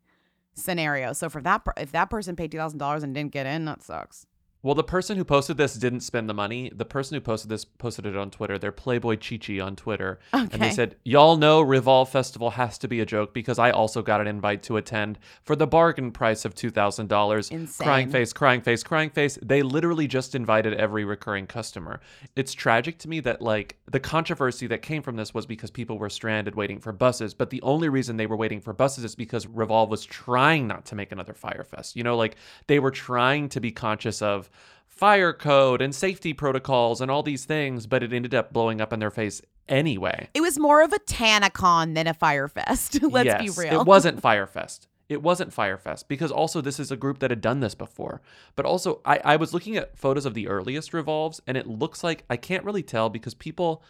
scenario. 0.55 1.13
So 1.13 1.29
for 1.29 1.41
that, 1.43 1.63
if 1.77 1.93
that 1.93 2.11
person 2.11 2.37
paid 2.37 2.53
$2,000 2.53 3.03
and 3.03 3.15
didn't 3.15 3.33
get 3.33 3.47
in, 3.47 3.65
that 3.67 3.83
sucks. 3.83 4.27
Well, 4.61 4.75
the 4.75 4.83
person 4.83 5.17
who 5.17 5.25
posted 5.25 5.57
this 5.57 5.75
didn't 5.75 6.01
spend 6.01 6.29
the 6.29 6.35
money. 6.35 6.73
The 6.75 6.85
person 6.85 7.15
who 7.15 7.21
posted 7.21 7.49
this 7.49 7.65
posted 7.65 8.07
it 8.07 8.17
on 8.17 8.31
Twitter. 8.31 8.59
They're 8.59 8.73
Playboy 8.73 9.17
Chichi 9.17 9.61
on 9.61 9.77
Twitter. 9.77 10.19
And 10.33 10.51
they 10.51 10.71
said, 10.71 10.97
Y'all 11.05 11.37
know 11.37 11.61
Revolve 11.61 12.09
Festival 12.09 12.51
has 12.51 12.77
to 12.79 12.89
be 12.89 12.99
a 13.01 13.07
joke 13.07 13.33
because 13.33 13.61
I 13.61 13.71
also 13.71 14.03
got 14.03 14.21
an 14.21 14.27
invite 14.27 14.65
to 14.65 14.77
attend 14.77 15.21
for 15.45 15.55
the 15.55 15.69
bargain 15.69 16.11
price 16.11 16.45
of 16.45 16.57
$2,000. 16.57 17.79
Crying 17.79 18.11
face, 18.11 18.33
crying 18.33 18.61
face, 18.61 18.83
crying 18.83 19.11
face. 19.11 19.39
They 19.41 19.63
literally 19.63 20.09
just 20.09 20.35
invited 20.35 20.75
every 20.75 21.05
recurring 21.05 21.47
customer. 21.47 22.01
It's 22.35 22.53
tragic 22.53 22.99
to 22.99 23.09
me 23.09 23.21
that, 23.21 23.41
like, 23.41 23.77
the 23.89 24.01
controversy 24.01 24.67
that 24.67 24.83
came 24.83 25.03
from 25.03 25.15
this 25.15 25.33
was 25.33 25.47
because 25.47 25.71
people 25.71 25.99
were 25.99 26.11
stranded 26.11 26.57
waiting 26.57 26.81
for 26.81 26.93
buses. 26.93 27.33
But 27.33 27.51
the 27.51 27.63
only 27.63 27.89
reason 27.89 28.17
they 28.17 28.27
were 28.27 28.37
waiting 28.37 28.61
for 28.61 28.73
buses 28.73 29.05
is 29.05 29.15
because 29.15 29.47
Revolve 29.47 29.89
was 29.89 30.05
trying 30.05 30.67
not 30.67 30.85
to 30.87 30.97
make 30.97 31.13
another 31.13 31.33
Fyre 31.35 31.65
Fest. 31.65 31.95
You 31.95 32.03
know, 32.03 32.17
like, 32.17 32.35
they 32.67 32.81
were 32.81 32.91
trying 32.91 33.49
to 33.51 33.61
be 33.61 33.71
conscious 33.71 34.21
of 34.21 34.49
fire 34.99 35.33
code 35.33 35.81
and 35.81 35.95
safety 35.95 36.33
protocols 36.33 37.01
and 37.01 37.09
all 37.09 37.23
these 37.23 37.45
things, 37.45 37.87
but 37.87 38.03
it 38.03 38.13
ended 38.13 38.35
up 38.35 38.53
blowing 38.53 38.81
up 38.81 38.93
in 38.93 38.99
their 38.99 39.13
face 39.13 39.41
anyway. 39.69 40.29
It 40.35 40.41
was 40.41 40.59
more 40.59 40.83
of 40.83 40.93
a 40.93 40.99
TanaCon 40.99 41.95
than 41.95 42.09
a 42.09 42.15
Fyre 42.15 42.49
Fest. 42.49 43.01
Let's 43.03 43.27
yes, 43.27 43.41
be 43.57 43.63
real. 43.63 43.81
It 43.81 43.87
wasn't 43.87 44.21
Fyre 44.23 44.49
Fest. 44.49 44.89
It 45.09 45.23
wasn't 45.23 45.53
Fyre 45.53 45.79
Fest 45.79 46.09
because 46.09 46.33
also 46.33 46.61
this 46.61 46.81
is 46.81 46.91
a 46.91 46.97
group 46.97 47.21
that 47.21 47.31
had 47.31 47.41
done 47.41 47.61
this 47.61 47.77
before. 47.77 48.21
But 48.57 48.67
also, 48.67 49.01
I, 49.05 49.21
I 49.25 49.37
was 49.37 49.55
looking 49.55 49.77
at 49.77 49.97
photos 49.97 50.27
of 50.27 50.35
the 50.35 50.49
earliest 50.49 50.93
revolves, 50.93 51.41
and 51.47 51.57
it 51.57 51.69
looks 51.69 52.03
like 52.03 52.25
I 52.29 52.37
can't 52.37 52.65
really 52.65 52.83
tell 52.83 53.09
because 53.09 53.35
people, 53.35 53.85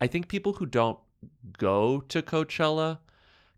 I 0.00 0.06
think 0.06 0.28
people 0.28 0.54
who 0.54 0.66
don't 0.66 0.98
go 1.58 2.00
to 2.08 2.22
Coachella 2.22 2.98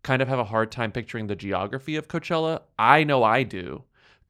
kind 0.02 0.22
of 0.22 0.28
have 0.28 0.38
a 0.38 0.44
hard 0.44 0.72
time 0.72 0.90
picturing 0.90 1.26
the 1.26 1.36
geography 1.36 1.96
of 1.96 2.08
Coachella. 2.08 2.62
I 2.78 3.04
know 3.04 3.22
I 3.22 3.42
do. 3.42 3.84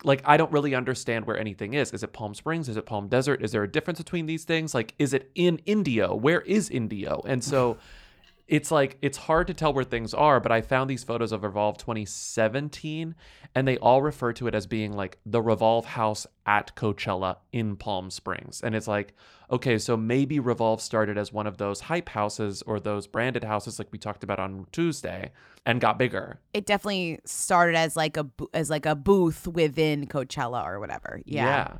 Like, 0.05 0.23
I 0.25 0.37
don't 0.37 0.53
really 0.53 0.75
understand 0.75 1.27
where 1.27 1.38
anything 1.38 1.75
is. 1.75 1.93
Is 1.93 2.03
it 2.03 2.12
Palm 2.12 2.35
Springs? 2.35 2.69
Is 2.69 2.77
it 2.77 2.87
Palm 2.87 3.09
Desert? 3.09 3.43
Is 3.43 3.53
there 3.53 3.62
a 3.62 3.71
difference 3.71 3.99
between 3.99 4.27
these 4.27 4.45
things? 4.45 4.75
Like, 4.75 4.95
is 4.99 5.14
it 5.14 5.31
in 5.35 5.61
Indio? 5.67 6.14
Where 6.14 6.43
is 6.43 6.71
Indio? 6.71 7.23
And 7.27 7.43
so 7.43 7.79
it's 8.46 8.70
like 8.70 8.98
it's 9.00 9.16
hard 9.16 9.46
to 9.46 9.54
tell 9.54 9.72
where 9.72 9.85
things 9.85 10.12
are, 10.12 10.38
but 10.38 10.52
I 10.52 10.61
found 10.61 10.90
these 10.90 11.02
photos 11.02 11.33
of 11.33 11.42
Revolve 11.42 11.78
2017 11.78 13.14
and 13.54 13.68
they 13.68 13.78
all 13.78 14.02
refer 14.02 14.33
to 14.35 14.46
it 14.46 14.54
as 14.54 14.66
being 14.66 14.92
like 14.92 15.18
the 15.24 15.40
Revolve 15.40 15.87
house 15.87 16.26
at 16.44 16.74
Coachella 16.76 17.37
in 17.52 17.76
Palm 17.76 18.11
Springs. 18.11 18.61
And 18.62 18.74
it's 18.74 18.87
like, 18.87 19.14
okay, 19.50 19.78
so 19.78 19.96
maybe 19.96 20.40
Revolve 20.40 20.83
started 20.83 21.16
as 21.16 21.33
one 21.33 21.46
of 21.46 21.57
those 21.57 21.80
hype 21.80 22.11
houses 22.11 22.62
or 22.62 22.80
those 22.80 23.07
branded 23.07 23.44
houses 23.44 23.78
like 23.78 23.88
we 23.92 23.98
talked 23.98 24.24
about 24.24 24.38
on 24.38 24.66
Tuesday 24.72 25.30
and 25.64 25.80
got 25.80 25.98
bigger. 25.98 26.40
it 26.52 26.66
definitely 26.66 27.20
started 27.24 27.76
as 27.76 27.96
like 27.96 28.18
a 28.18 28.26
as 28.52 28.68
like 28.68 28.85
a 28.85 28.94
booth 28.94 29.48
within 29.48 30.07
Coachella 30.07 30.64
or 30.66 30.78
whatever. 30.80 31.22
Yeah. 31.24 31.78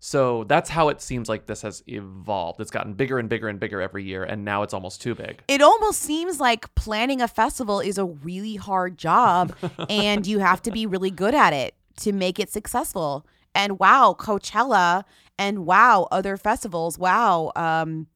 So 0.00 0.44
that's 0.44 0.70
how 0.70 0.88
it 0.88 1.00
seems 1.00 1.28
like 1.28 1.46
this 1.46 1.62
has 1.62 1.82
evolved. 1.86 2.60
It's 2.60 2.70
gotten 2.70 2.94
bigger 2.94 3.18
and 3.18 3.28
bigger 3.28 3.48
and 3.48 3.58
bigger 3.58 3.80
every 3.80 4.04
year, 4.04 4.24
and 4.24 4.44
now 4.44 4.62
it's 4.62 4.72
almost 4.72 5.02
too 5.02 5.14
big. 5.14 5.42
It 5.48 5.60
almost 5.60 6.00
seems 6.00 6.40
like 6.40 6.72
planning 6.74 7.20
a 7.20 7.28
festival 7.28 7.80
is 7.80 7.98
a 7.98 8.04
really 8.04 8.56
hard 8.56 8.96
job 8.96 9.54
and 9.90 10.26
you 10.26 10.38
have 10.38 10.62
to 10.62 10.70
be 10.70 10.86
really 10.86 11.10
good 11.10 11.34
at 11.34 11.52
it 11.52 11.74
to 11.98 12.12
make 12.12 12.38
it 12.38 12.50
successful. 12.50 13.26
And 13.54 13.78
wow, 13.78 14.14
Coachella 14.18 15.04
and 15.38 15.66
wow, 15.66 16.06
other 16.12 16.36
festivals. 16.36 16.98
Wow, 16.98 17.52
um 17.56 18.06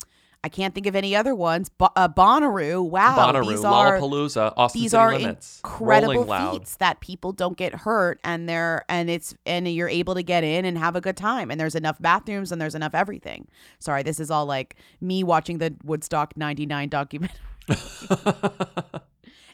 I 0.44 0.48
can't 0.48 0.74
think 0.74 0.86
of 0.86 0.96
any 0.96 1.14
other 1.14 1.34
ones. 1.34 1.68
Bo- 1.68 1.90
uh, 1.94 2.08
Bonnaroo. 2.08 2.88
Wow. 2.88 3.16
Bonnaroo, 3.16 3.48
these 3.48 3.64
are, 3.64 3.98
Lollapalooza, 4.00 4.54
Austin 4.56 4.80
these 4.82 4.90
City 4.90 5.00
are 5.00 5.12
Limits, 5.12 5.58
incredible 5.58 6.24
feats 6.24 6.76
that 6.76 7.00
people 7.00 7.32
don't 7.32 7.56
get 7.56 7.74
hurt 7.74 8.18
and 8.24 8.48
they're 8.48 8.84
and 8.88 9.08
it's 9.08 9.34
and 9.46 9.68
you're 9.68 9.88
able 9.88 10.14
to 10.14 10.22
get 10.22 10.42
in 10.42 10.64
and 10.64 10.76
have 10.78 10.96
a 10.96 11.00
good 11.00 11.16
time 11.16 11.50
and 11.50 11.60
there's 11.60 11.76
enough 11.76 12.00
bathrooms 12.00 12.50
and 12.50 12.60
there's 12.60 12.74
enough 12.74 12.94
everything. 12.94 13.46
Sorry, 13.78 14.02
this 14.02 14.18
is 14.18 14.30
all 14.30 14.46
like 14.46 14.76
me 15.00 15.22
watching 15.22 15.58
the 15.58 15.76
Woodstock 15.84 16.36
99 16.36 16.88
documentary. 16.88 17.38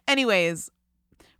Anyways, 0.08 0.70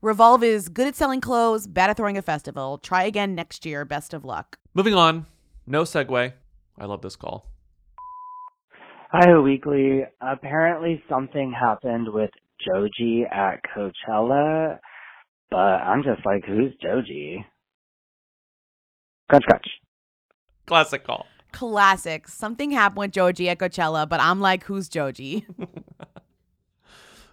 Revolve 0.03 0.45
is 0.45 0.69
good 0.69 0.87
at 0.87 0.95
selling 0.95 1.21
clothes, 1.21 1.67
bad 1.67 1.91
at 1.91 1.97
throwing 1.97 2.19
a 2.19 2.23
festival. 2.23 2.79
Try 2.79 3.05
again 3.05 3.35
next 3.35 3.65
year. 3.65 3.85
Best 3.85 4.13
of 4.13 4.25
luck. 4.25 4.59
Moving 4.75 4.95
on. 4.95 5.27
No 5.67 5.83
segue. 5.83 6.33
I 6.79 6.85
love 6.85 7.03
this 7.03 7.17
call. 7.17 7.47
Hi, 9.11 9.39
Weekly. 9.39 10.03
Apparently 10.21 11.03
something 11.09 11.51
happened 11.51 12.13
with 12.13 12.31
Joji 12.61 13.25
at 13.25 13.61
Coachella, 13.75 14.79
but 15.51 15.57
I'm 15.57 16.03
just 16.03 16.27
like, 16.27 16.45
who's 16.45 16.75
Joji? 16.83 17.47
Crunch, 19.31 19.45
crunch. 19.45 19.67
Classic 20.67 21.03
call. 21.05 21.27
Classic. 21.53 22.29
Something 22.29 22.71
happened 22.71 22.99
with 22.99 23.13
Joji 23.13 23.49
at 23.49 23.59
Coachella, 23.59 24.07
but 24.07 24.21
I'm 24.21 24.41
like, 24.41 24.65
who's 24.65 24.89
Joji? 24.89 25.47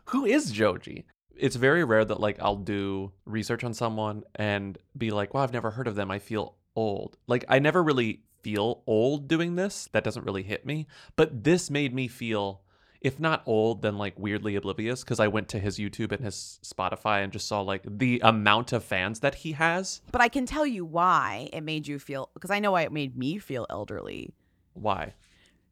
Who 0.10 0.24
is 0.24 0.52
Joji? 0.52 1.06
It's 1.36 1.56
very 1.56 1.84
rare 1.84 2.06
that 2.06 2.20
like 2.20 2.38
I'll 2.40 2.56
do 2.58 3.12
research 3.26 3.64
on 3.64 3.74
someone 3.74 4.24
and 4.36 4.78
be 4.96 5.10
like, 5.10 5.34
"Wow, 5.34 5.42
I've 5.42 5.52
never 5.52 5.72
heard 5.72 5.88
of 5.88 5.96
them. 5.96 6.12
I 6.12 6.20
feel 6.20 6.56
old." 6.76 7.18
Like 7.26 7.44
I 7.50 7.58
never 7.58 7.82
really 7.82 8.22
feel 8.46 8.84
old 8.86 9.28
doing 9.28 9.56
this. 9.56 9.90
That 9.92 10.04
doesn't 10.04 10.24
really 10.24 10.44
hit 10.44 10.68
me. 10.68 10.86
But 11.16 11.44
this 11.44 11.72
made 11.72 11.96
me 11.96 12.08
feel 12.08 12.62
if 13.02 13.20
not 13.20 13.42
old, 13.48 13.82
then 13.82 13.98
like 13.98 14.20
weirdly 14.20 14.56
oblivious 14.56 15.04
because 15.04 15.20
I 15.20 15.28
went 15.28 15.50
to 15.50 15.60
his 15.60 15.80
YouTube 15.80 16.12
and 16.12 16.24
his 16.24 16.60
Spotify 16.64 17.24
and 17.24 17.34
just 17.34 17.48
saw 17.48 17.62
like 17.62 17.82
the 17.86 18.22
amount 18.24 18.72
of 18.72 18.84
fans 18.84 19.22
that 19.22 19.36
he 19.36 19.54
has. 19.54 20.02
But 20.12 20.22
I 20.22 20.28
can 20.28 20.46
tell 20.46 20.66
you 20.66 20.86
why 20.86 21.50
it 21.54 21.62
made 21.62 21.88
you 21.88 21.98
feel 21.98 22.30
because 22.36 22.52
I 22.52 22.60
know 22.60 22.74
why 22.74 22.84
it 22.84 22.92
made 22.92 23.18
me 23.18 23.40
feel 23.40 23.66
elderly. 23.70 24.30
Why? 24.74 25.16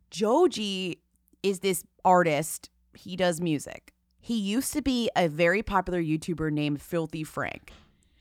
Joji 0.10 1.00
is 1.44 1.60
this 1.60 1.84
artist. 2.04 2.72
He 2.96 3.16
does 3.16 3.40
music. 3.40 3.94
He 4.20 4.38
used 4.40 4.74
to 4.74 4.82
be 4.82 5.12
a 5.16 5.28
very 5.28 5.62
popular 5.62 6.02
YouTuber 6.02 6.52
named 6.52 6.82
Filthy 6.82 7.24
Frank. 7.24 7.72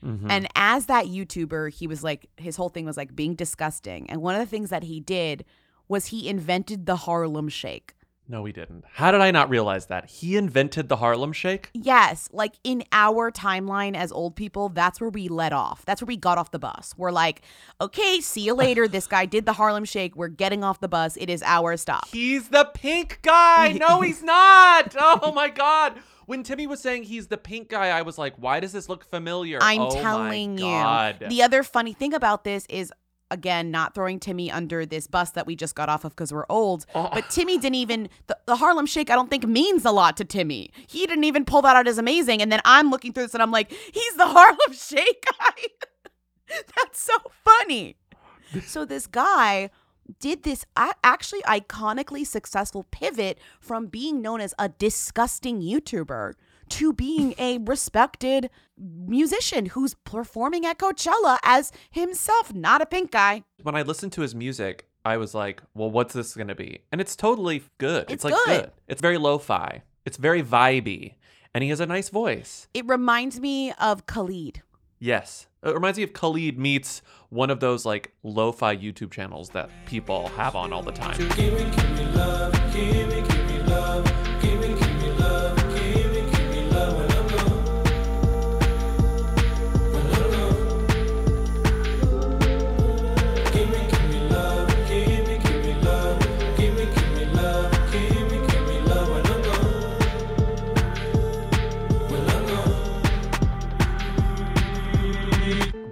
Mhm. 0.03 0.27
And 0.29 0.47
as 0.55 0.87
that 0.87 1.05
YouTuber, 1.05 1.71
he 1.73 1.87
was 1.87 2.03
like, 2.03 2.27
his 2.37 2.55
whole 2.57 2.69
thing 2.69 2.85
was 2.85 2.97
like 2.97 3.15
being 3.15 3.35
disgusting. 3.35 4.09
And 4.09 4.21
one 4.21 4.35
of 4.35 4.41
the 4.41 4.45
things 4.47 4.69
that 4.69 4.83
he 4.83 4.99
did 4.99 5.45
was 5.87 6.07
he 6.07 6.27
invented 6.27 6.85
the 6.85 6.95
Harlem 6.97 7.49
Shake. 7.49 7.93
No, 8.25 8.45
he 8.45 8.53
didn't. 8.53 8.85
How 8.93 9.11
did 9.11 9.19
I 9.19 9.31
not 9.31 9.49
realize 9.49 9.87
that? 9.87 10.09
He 10.09 10.37
invented 10.37 10.87
the 10.87 10.95
Harlem 10.95 11.33
Shake? 11.33 11.69
Yes, 11.73 12.29
like 12.31 12.53
in 12.63 12.83
our 12.93 13.31
timeline 13.31 13.97
as 13.97 14.13
old 14.13 14.37
people, 14.37 14.69
that's 14.69 15.01
where 15.01 15.09
we 15.09 15.27
let 15.27 15.51
off. 15.51 15.83
That's 15.85 16.01
where 16.01 16.07
we 16.07 16.15
got 16.15 16.37
off 16.37 16.51
the 16.51 16.57
bus. 16.57 16.93
We're 16.97 17.11
like, 17.11 17.41
okay, 17.81 18.21
see 18.21 18.41
you 18.45 18.53
later. 18.53 18.87
this 18.87 19.07
guy 19.07 19.25
did 19.25 19.45
the 19.45 19.51
Harlem 19.53 19.83
Shake. 19.83 20.15
We're 20.15 20.29
getting 20.29 20.63
off 20.63 20.79
the 20.79 20.87
bus. 20.87 21.17
It 21.17 21.29
is 21.29 21.43
our 21.43 21.75
stop. 21.75 22.07
He's 22.07 22.47
the 22.47 22.63
pink 22.73 23.19
guy. 23.23 23.73
No, 23.73 23.99
he's 24.01 24.23
not. 24.23 24.95
Oh 25.25 25.33
my 25.33 25.49
god. 25.49 25.95
When 26.25 26.43
Timmy 26.43 26.67
was 26.67 26.79
saying 26.81 27.03
he's 27.03 27.27
the 27.27 27.37
pink 27.37 27.69
guy, 27.69 27.89
I 27.89 28.01
was 28.01 28.17
like, 28.17 28.35
why 28.37 28.59
does 28.59 28.71
this 28.71 28.87
look 28.89 29.03
familiar? 29.03 29.59
I'm 29.61 29.79
Oh 29.81 29.93
my 29.95 30.01
telling 30.01 30.57
you. 30.57 30.65
God. 30.65 31.25
The 31.29 31.41
other 31.43 31.63
funny 31.63 31.93
thing 31.93 32.13
about 32.13 32.43
this 32.43 32.65
is 32.69 32.91
again 33.31 33.71
not 33.71 33.95
throwing 33.95 34.19
Timmy 34.19 34.51
under 34.51 34.85
this 34.85 35.07
bus 35.07 35.31
that 35.31 35.47
we 35.47 35.55
just 35.55 35.73
got 35.73 35.89
off 35.89 36.05
of 36.05 36.11
because 36.11 36.31
we're 36.31 36.45
old. 36.49 36.85
Oh. 36.95 37.09
But 37.11 37.29
Timmy 37.31 37.57
didn't 37.57 37.75
even 37.75 38.09
the, 38.27 38.37
the 38.45 38.55
Harlem 38.55 38.85
Shake. 38.85 39.09
I 39.09 39.15
don't 39.15 39.29
think 39.29 39.45
means 39.47 39.85
a 39.85 39.91
lot 39.91 40.17
to 40.17 40.25
Timmy. 40.25 40.71
He 40.87 41.05
didn't 41.07 41.23
even 41.23 41.43
pull 41.43 41.61
that 41.63 41.75
out 41.75 41.87
as 41.87 41.97
amazing. 41.97 42.41
And 42.41 42.51
then 42.51 42.61
I'm 42.65 42.89
looking 42.91 43.11
through 43.13 43.23
this 43.23 43.33
and 43.33 43.41
I'm 43.41 43.51
like, 43.51 43.71
he's 43.71 44.15
the 44.15 44.27
Harlem 44.27 44.73
Shake 44.73 45.25
guy. 45.39 45.87
That's 46.77 47.01
so 47.01 47.13
funny. 47.43 47.95
So 48.65 48.85
this 48.85 49.07
guy 49.07 49.71
did 50.19 50.43
this 50.43 50.65
actually 50.75 51.41
iconically 51.41 52.25
successful 52.25 52.85
pivot 52.91 53.37
from 53.59 53.87
being 53.87 54.21
known 54.21 54.41
as 54.41 54.53
a 54.57 54.69
disgusting 54.69 55.61
YouTuber 55.61 56.33
to 56.69 56.93
being 56.93 57.35
a 57.37 57.59
respected 57.59 58.49
musician 58.77 59.67
who's 59.67 59.93
performing 59.93 60.65
at 60.65 60.77
Coachella 60.79 61.37
as 61.43 61.71
himself, 61.91 62.53
not 62.53 62.81
a 62.81 62.85
pink 62.85 63.11
guy. 63.11 63.43
when 63.61 63.75
I 63.75 63.81
listened 63.81 64.13
to 64.13 64.21
his 64.21 64.33
music, 64.33 64.87
I 65.05 65.17
was 65.17 65.33
like, 65.33 65.61
well, 65.73 65.91
what's 65.91 66.13
this 66.13 66.33
going 66.33 66.47
to 66.47 66.55
be? 66.55 66.79
And 66.91 67.01
it's 67.01 67.15
totally 67.15 67.63
good. 67.77 68.09
It's 68.09 68.23
like 68.23 68.33
good. 68.45 68.71
It's 68.87 69.01
very 69.01 69.17
lo-fi. 69.17 69.83
It's 70.05 70.17
very 70.17 70.41
vibey. 70.41 71.15
And 71.53 71.63
he 71.63 71.69
has 71.69 71.79
a 71.79 71.85
nice 71.85 72.09
voice. 72.09 72.67
It 72.73 72.87
reminds 72.87 73.39
me 73.39 73.73
of 73.73 74.05
Khalid. 74.05 74.63
Yes. 74.99 75.47
It 75.63 75.73
reminds 75.73 75.97
me 75.97 76.03
of 76.03 76.13
Khalid 76.13 76.59
meets 76.59 77.01
one 77.29 77.49
of 77.49 77.59
those 77.59 77.85
like 77.85 78.13
lo-fi 78.23 78.75
YouTube 78.75 79.11
channels 79.11 79.49
that 79.49 79.69
people 79.85 80.27
have 80.29 80.55
on 80.55 80.73
all 80.73 80.83
the 80.83 80.91
time. 80.91 81.17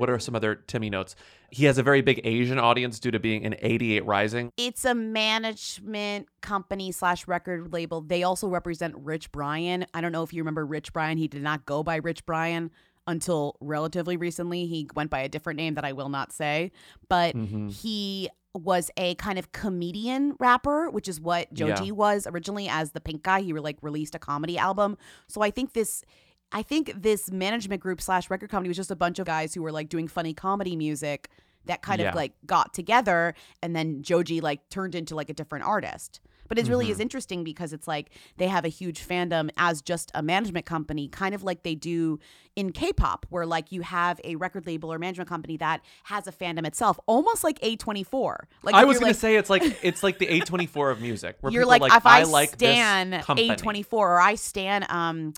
What 0.02 0.10
are 0.10 0.18
some 0.18 0.36
other 0.36 0.56
Timmy 0.56 0.90
notes? 0.90 1.16
He 1.52 1.66
has 1.66 1.78
a 1.78 1.84
very 1.84 2.02
big 2.02 2.22
Asian 2.24 2.58
audience 2.58 3.00
due 3.00 3.12
to 3.12 3.20
being 3.20 3.44
in 3.44 3.56
88 3.60 4.04
Rising. 4.04 4.52
It's 4.58 4.84
a 4.84 4.96
management 4.96 6.28
company 6.42 6.92
slash 6.92 7.28
record 7.28 7.72
label. 7.72 8.02
They 8.02 8.24
also 8.24 8.48
represent 8.48 8.96
Rich 8.98 9.32
Brian. 9.32 9.86
I 9.94 10.02
don't 10.02 10.12
know 10.12 10.24
if 10.24 10.34
you 10.34 10.42
remember 10.42 10.66
Rich 10.66 10.92
Brian. 10.92 11.20
He 11.20 11.28
did 11.28 11.44
not 11.44 11.68
go 11.68 11.84
by 11.84 11.98
Rich 11.98 12.26
Brian 12.26 12.72
until 13.06 13.58
relatively 13.62 14.18
recently. 14.18 14.66
He 14.66 14.90
went 14.96 15.12
by 15.12 15.20
a 15.20 15.30
different 15.30 15.58
name 15.58 15.76
that 15.76 15.86
I 15.86 15.94
will 15.94 16.10
not 16.10 16.34
say, 16.34 16.72
but 17.08 17.36
Mhm. 17.36 17.72
he 17.72 18.28
was 18.56 18.90
a 18.98 19.14
kind 19.16 19.38
of 19.38 19.52
comedian 19.52 20.34
rapper, 20.40 20.90
which 20.90 21.08
is 21.08 21.22
what 21.22 21.54
Joji 21.54 21.86
Yeah. 21.86 21.92
was 21.92 22.26
originally 22.26 22.68
as 22.68 22.94
the 22.94 23.02
Pink 23.02 23.22
Guy. 23.22 23.42
He 23.42 23.54
like 23.54 23.78
released 23.84 24.16
a 24.16 24.20
comedy 24.20 24.58
album. 24.58 24.98
So 25.28 25.42
I 25.44 25.52
think 25.52 25.74
this. 25.74 26.04
I 26.52 26.64
think 26.64 26.92
this 26.96 27.32
management 27.32 27.82
group 27.82 28.02
slash 28.02 28.30
record 28.30 28.50
company 28.50 28.68
was 28.70 28.78
just 28.78 28.92
a 28.92 28.96
bunch 28.96 29.20
of 29.20 29.26
guys 29.26 29.54
who 29.54 29.62
were 29.62 29.72
like 29.72 29.90
doing 29.90 30.08
funny 30.08 30.34
comedy 30.34 30.76
music 30.76 31.30
that 31.66 31.82
kind 31.82 32.02
Yeah. 32.02 32.10
of 32.10 32.16
like 32.16 32.34
got 32.46 32.74
together 32.74 33.36
and 33.62 33.76
then 33.76 34.02
Joji 34.02 34.42
like 34.42 34.68
turned 34.70 34.96
into 34.96 35.16
like 35.16 35.30
a 35.30 35.34
different 35.34 35.64
artist. 35.66 36.20
But 36.48 36.60
it 36.60 36.68
really 36.68 36.90
is 36.92 36.98
Mhm. 36.98 37.02
interesting 37.04 37.44
because 37.46 37.72
it's 37.72 37.88
like 37.88 38.10
they 38.36 38.50
have 38.50 38.66
a 38.66 38.68
huge 38.68 39.08
fandom 39.08 39.50
as 39.56 39.82
just 39.82 40.12
a 40.14 40.22
management 40.22 40.66
company, 40.66 41.08
kind 41.08 41.34
of 41.34 41.44
like 41.44 41.64
they 41.64 41.76
do 41.76 42.20
in 42.58 42.74
K-pop, 42.74 43.26
where 43.30 43.46
like 43.46 43.72
you 43.72 43.84
have 43.84 44.20
a 44.26 44.36
record 44.36 44.66
label 44.68 44.92
or 44.92 45.00
management 45.00 45.30
company 45.30 45.56
that 45.58 45.80
has 46.06 46.28
a 46.28 46.32
fandom 46.34 46.68
itself, 46.68 47.00
almost 47.06 47.46
like 47.46 47.58
A24. 47.62 48.48
Like 48.64 48.76
I 48.76 48.84
was 48.84 49.00
going 49.00 49.12
like- 49.12 49.16
say 49.22 49.38
it's 49.38 49.50
like 49.50 49.64
it's 49.82 50.04
like 50.04 50.20
the 50.20 50.28
A24 50.28 50.92
of 50.92 51.00
music. 51.00 51.38
Where 51.40 51.54
you're 51.54 51.62
people 51.62 51.70
like, 51.70 51.82
like 51.84 51.94
if 51.96 52.06
I, 52.06 52.24
like 52.24 52.50
stan. 52.50 53.14
A24 53.14 53.94
or 53.94 54.20
I 54.20 54.36
stan 54.36 54.86
um 54.90 55.34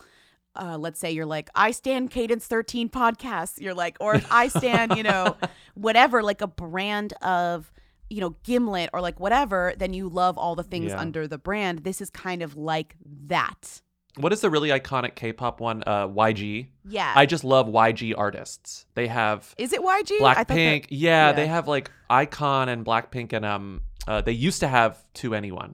uh, 0.56 0.78
let's 0.78 1.00
say 1.00 1.12
you're 1.12 1.26
like 1.26 1.50
I 1.56 1.72
stand 1.72 2.12
Cadence 2.12 2.46
13 2.48 2.90
podcasts. 2.90 3.60
You're 3.60 3.74
like, 3.74 3.98
or 4.00 4.16
if 4.16 4.32
I 4.32 4.48
stand, 4.48 4.96
you 4.98 5.04
know, 5.04 5.36
whatever, 5.76 6.22
like 6.24 6.42
a 6.42 6.48
brand 6.48 7.14
of, 7.22 7.72
you 8.10 8.22
know, 8.22 8.36
Gimlet 8.44 8.90
or 8.94 9.02
like 9.02 9.20
whatever, 9.20 9.74
then 9.78 9.94
you 9.94 10.10
love 10.10 10.38
all 10.38 10.56
the 10.56 10.64
things 10.64 10.92
Yeah. 10.92 11.00
under 11.00 11.28
the 11.28 11.38
brand. 11.38 11.80
This 11.80 12.02
is 12.02 12.10
kind 12.10 12.42
of 12.44 12.56
like 12.56 12.96
that. 13.28 13.82
What 14.18 14.32
is 14.32 14.42
the 14.42 14.50
really 14.52 14.70
iconic 14.70 15.16
K-pop 15.16 15.60
one? 15.60 15.84
Uh, 15.88 16.08
YG. 16.08 16.68
Yeah. 16.88 17.12
I 17.16 17.26
just 17.26 17.44
love 17.44 17.66
YG 17.68 18.14
artists. 18.16 18.86
They 18.94 19.08
have 19.08 19.56
Is 19.58 19.74
it 19.74 19.82
YG? 19.82 20.22
I 20.22 20.36
that- 20.36 20.48
Blackpink. 20.48 20.86
Yeah, 20.90 21.30
yeah. 21.30 21.32
they 21.32 21.48
have 21.48 21.68
like 21.68 21.90
iKON 22.12 22.68
and 22.68 22.86
Blackpink, 22.86 23.34
and 23.34 23.44
um, 23.44 23.82
uh, 24.08 24.22
they 24.22 24.34
used 24.34 24.60
to 24.60 24.68
have 24.68 25.04
2NE1. 25.16 25.74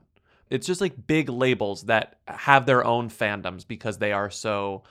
It's 0.50 0.66
just 0.66 0.80
like 0.80 1.06
big 1.06 1.28
labels 1.28 1.84
that 1.84 2.18
have 2.26 2.66
their 2.66 2.84
own 2.84 3.08
fandoms 3.08 3.66
because 3.66 3.98
they 3.98 4.12
are 4.12 4.30
so 4.30 4.82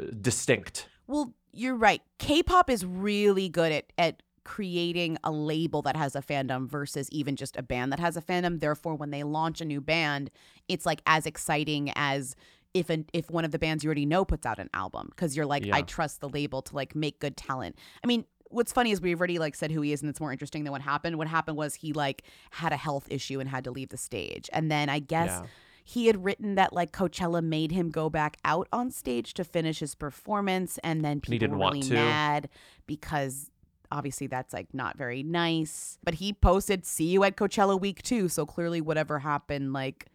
uh, 0.00 0.04
distinct. 0.20 0.88
Well, 1.06 1.34
you're 1.52 1.74
right. 1.74 2.00
K-pop 2.18 2.70
is 2.70 2.86
really 2.86 3.48
good 3.48 3.72
at 3.72 3.92
at 3.98 4.22
creating 4.44 5.18
a 5.24 5.30
label 5.30 5.82
that 5.82 5.96
has 5.96 6.16
a 6.16 6.22
fandom 6.22 6.66
versus 6.66 7.10
even 7.10 7.36
just 7.36 7.56
a 7.56 7.62
band 7.62 7.92
that 7.92 8.00
has 8.00 8.16
a 8.16 8.22
fandom. 8.22 8.60
Therefore, 8.60 8.94
when 8.94 9.10
they 9.10 9.22
launch 9.22 9.60
a 9.60 9.64
new 9.64 9.80
band, 9.80 10.30
it's 10.68 10.86
like 10.86 11.02
as 11.04 11.26
exciting 11.26 11.92
as 11.96 12.34
if 12.72 12.88
an 12.88 13.04
if 13.12 13.28
one 13.30 13.44
of 13.44 13.50
the 13.50 13.58
bands 13.58 13.82
you 13.82 13.88
already 13.88 14.06
know 14.06 14.24
puts 14.24 14.46
out 14.46 14.58
an 14.58 14.70
album 14.72 15.08
because 15.10 15.36
you're 15.36 15.46
like, 15.46 15.68
I 15.72 15.82
trust 15.82 16.20
the 16.20 16.28
label 16.28 16.62
to 16.62 16.74
like 16.76 16.94
make 16.94 17.18
good 17.18 17.36
talent. 17.36 17.76
I 18.02 18.06
mean. 18.06 18.24
What's 18.50 18.72
funny 18.72 18.90
is 18.90 19.00
we've 19.00 19.18
already 19.20 19.38
like 19.38 19.54
said 19.54 19.70
who 19.70 19.80
he 19.82 19.92
is, 19.92 20.02
and 20.02 20.08
it's 20.10 20.20
more 20.20 20.32
interesting 20.32 20.64
than 20.64 20.72
what 20.72 20.82
happened. 20.82 21.18
What 21.18 21.28
happened 21.28 21.56
was 21.56 21.74
he 21.76 21.92
like 21.92 22.22
had 22.50 22.72
a 22.72 22.76
health 22.76 23.06
issue 23.10 23.40
and 23.40 23.48
had 23.48 23.64
to 23.64 23.70
leave 23.70 23.90
the 23.90 23.96
stage, 23.96 24.48
and 24.52 24.70
then 24.70 24.88
I 24.88 24.98
guess 24.98 25.28
Yeah. 25.28 25.46
he 25.84 26.06
had 26.06 26.24
written 26.24 26.54
that 26.56 26.72
like 26.72 26.92
Coachella 26.92 27.42
made 27.42 27.72
him 27.72 27.90
go 27.90 28.08
back 28.10 28.36
out 28.44 28.68
on 28.72 28.90
stage 28.90 29.34
to 29.34 29.44
finish 29.44 29.80
his 29.80 29.94
performance, 29.94 30.78
and 30.84 31.04
then 31.04 31.20
people 31.20 31.32
he 31.34 31.38
didn't 31.38 31.52
were 31.52 31.58
want 31.58 31.74
really 31.74 31.88
to. 31.88 31.94
mad 31.94 32.48
because 32.86 33.50
obviously 33.90 34.26
that's 34.26 34.52
like 34.52 34.72
not 34.74 34.96
very 34.98 35.22
nice. 35.22 35.98
But 36.04 36.14
he 36.14 36.32
posted, 36.32 36.84
"See 36.84 37.06
you 37.06 37.24
at 37.24 37.36
Coachella 37.36 37.80
week 37.80 38.02
two. 38.02 38.28
So 38.28 38.44
clearly, 38.46 38.80
whatever 38.80 39.18
happened, 39.20 39.72
like 39.72 40.06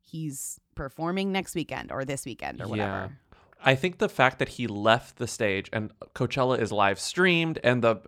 he's 0.00 0.60
performing 0.74 1.32
next 1.32 1.54
weekend 1.54 1.92
or 1.92 2.04
this 2.04 2.24
weekend 2.24 2.60
or 2.60 2.68
whatever. 2.68 3.18
I 3.64 3.74
think 3.74 3.98
the 3.98 4.08
fact 4.08 4.38
that 4.38 4.50
he 4.50 4.66
left 4.66 5.16
the 5.16 5.26
stage 5.26 5.68
and 5.72 5.92
Coachella 6.14 6.58
is 6.60 6.72
live 6.72 6.98
streamed 6.98 7.58
and 7.62 7.82
the 7.82 8.00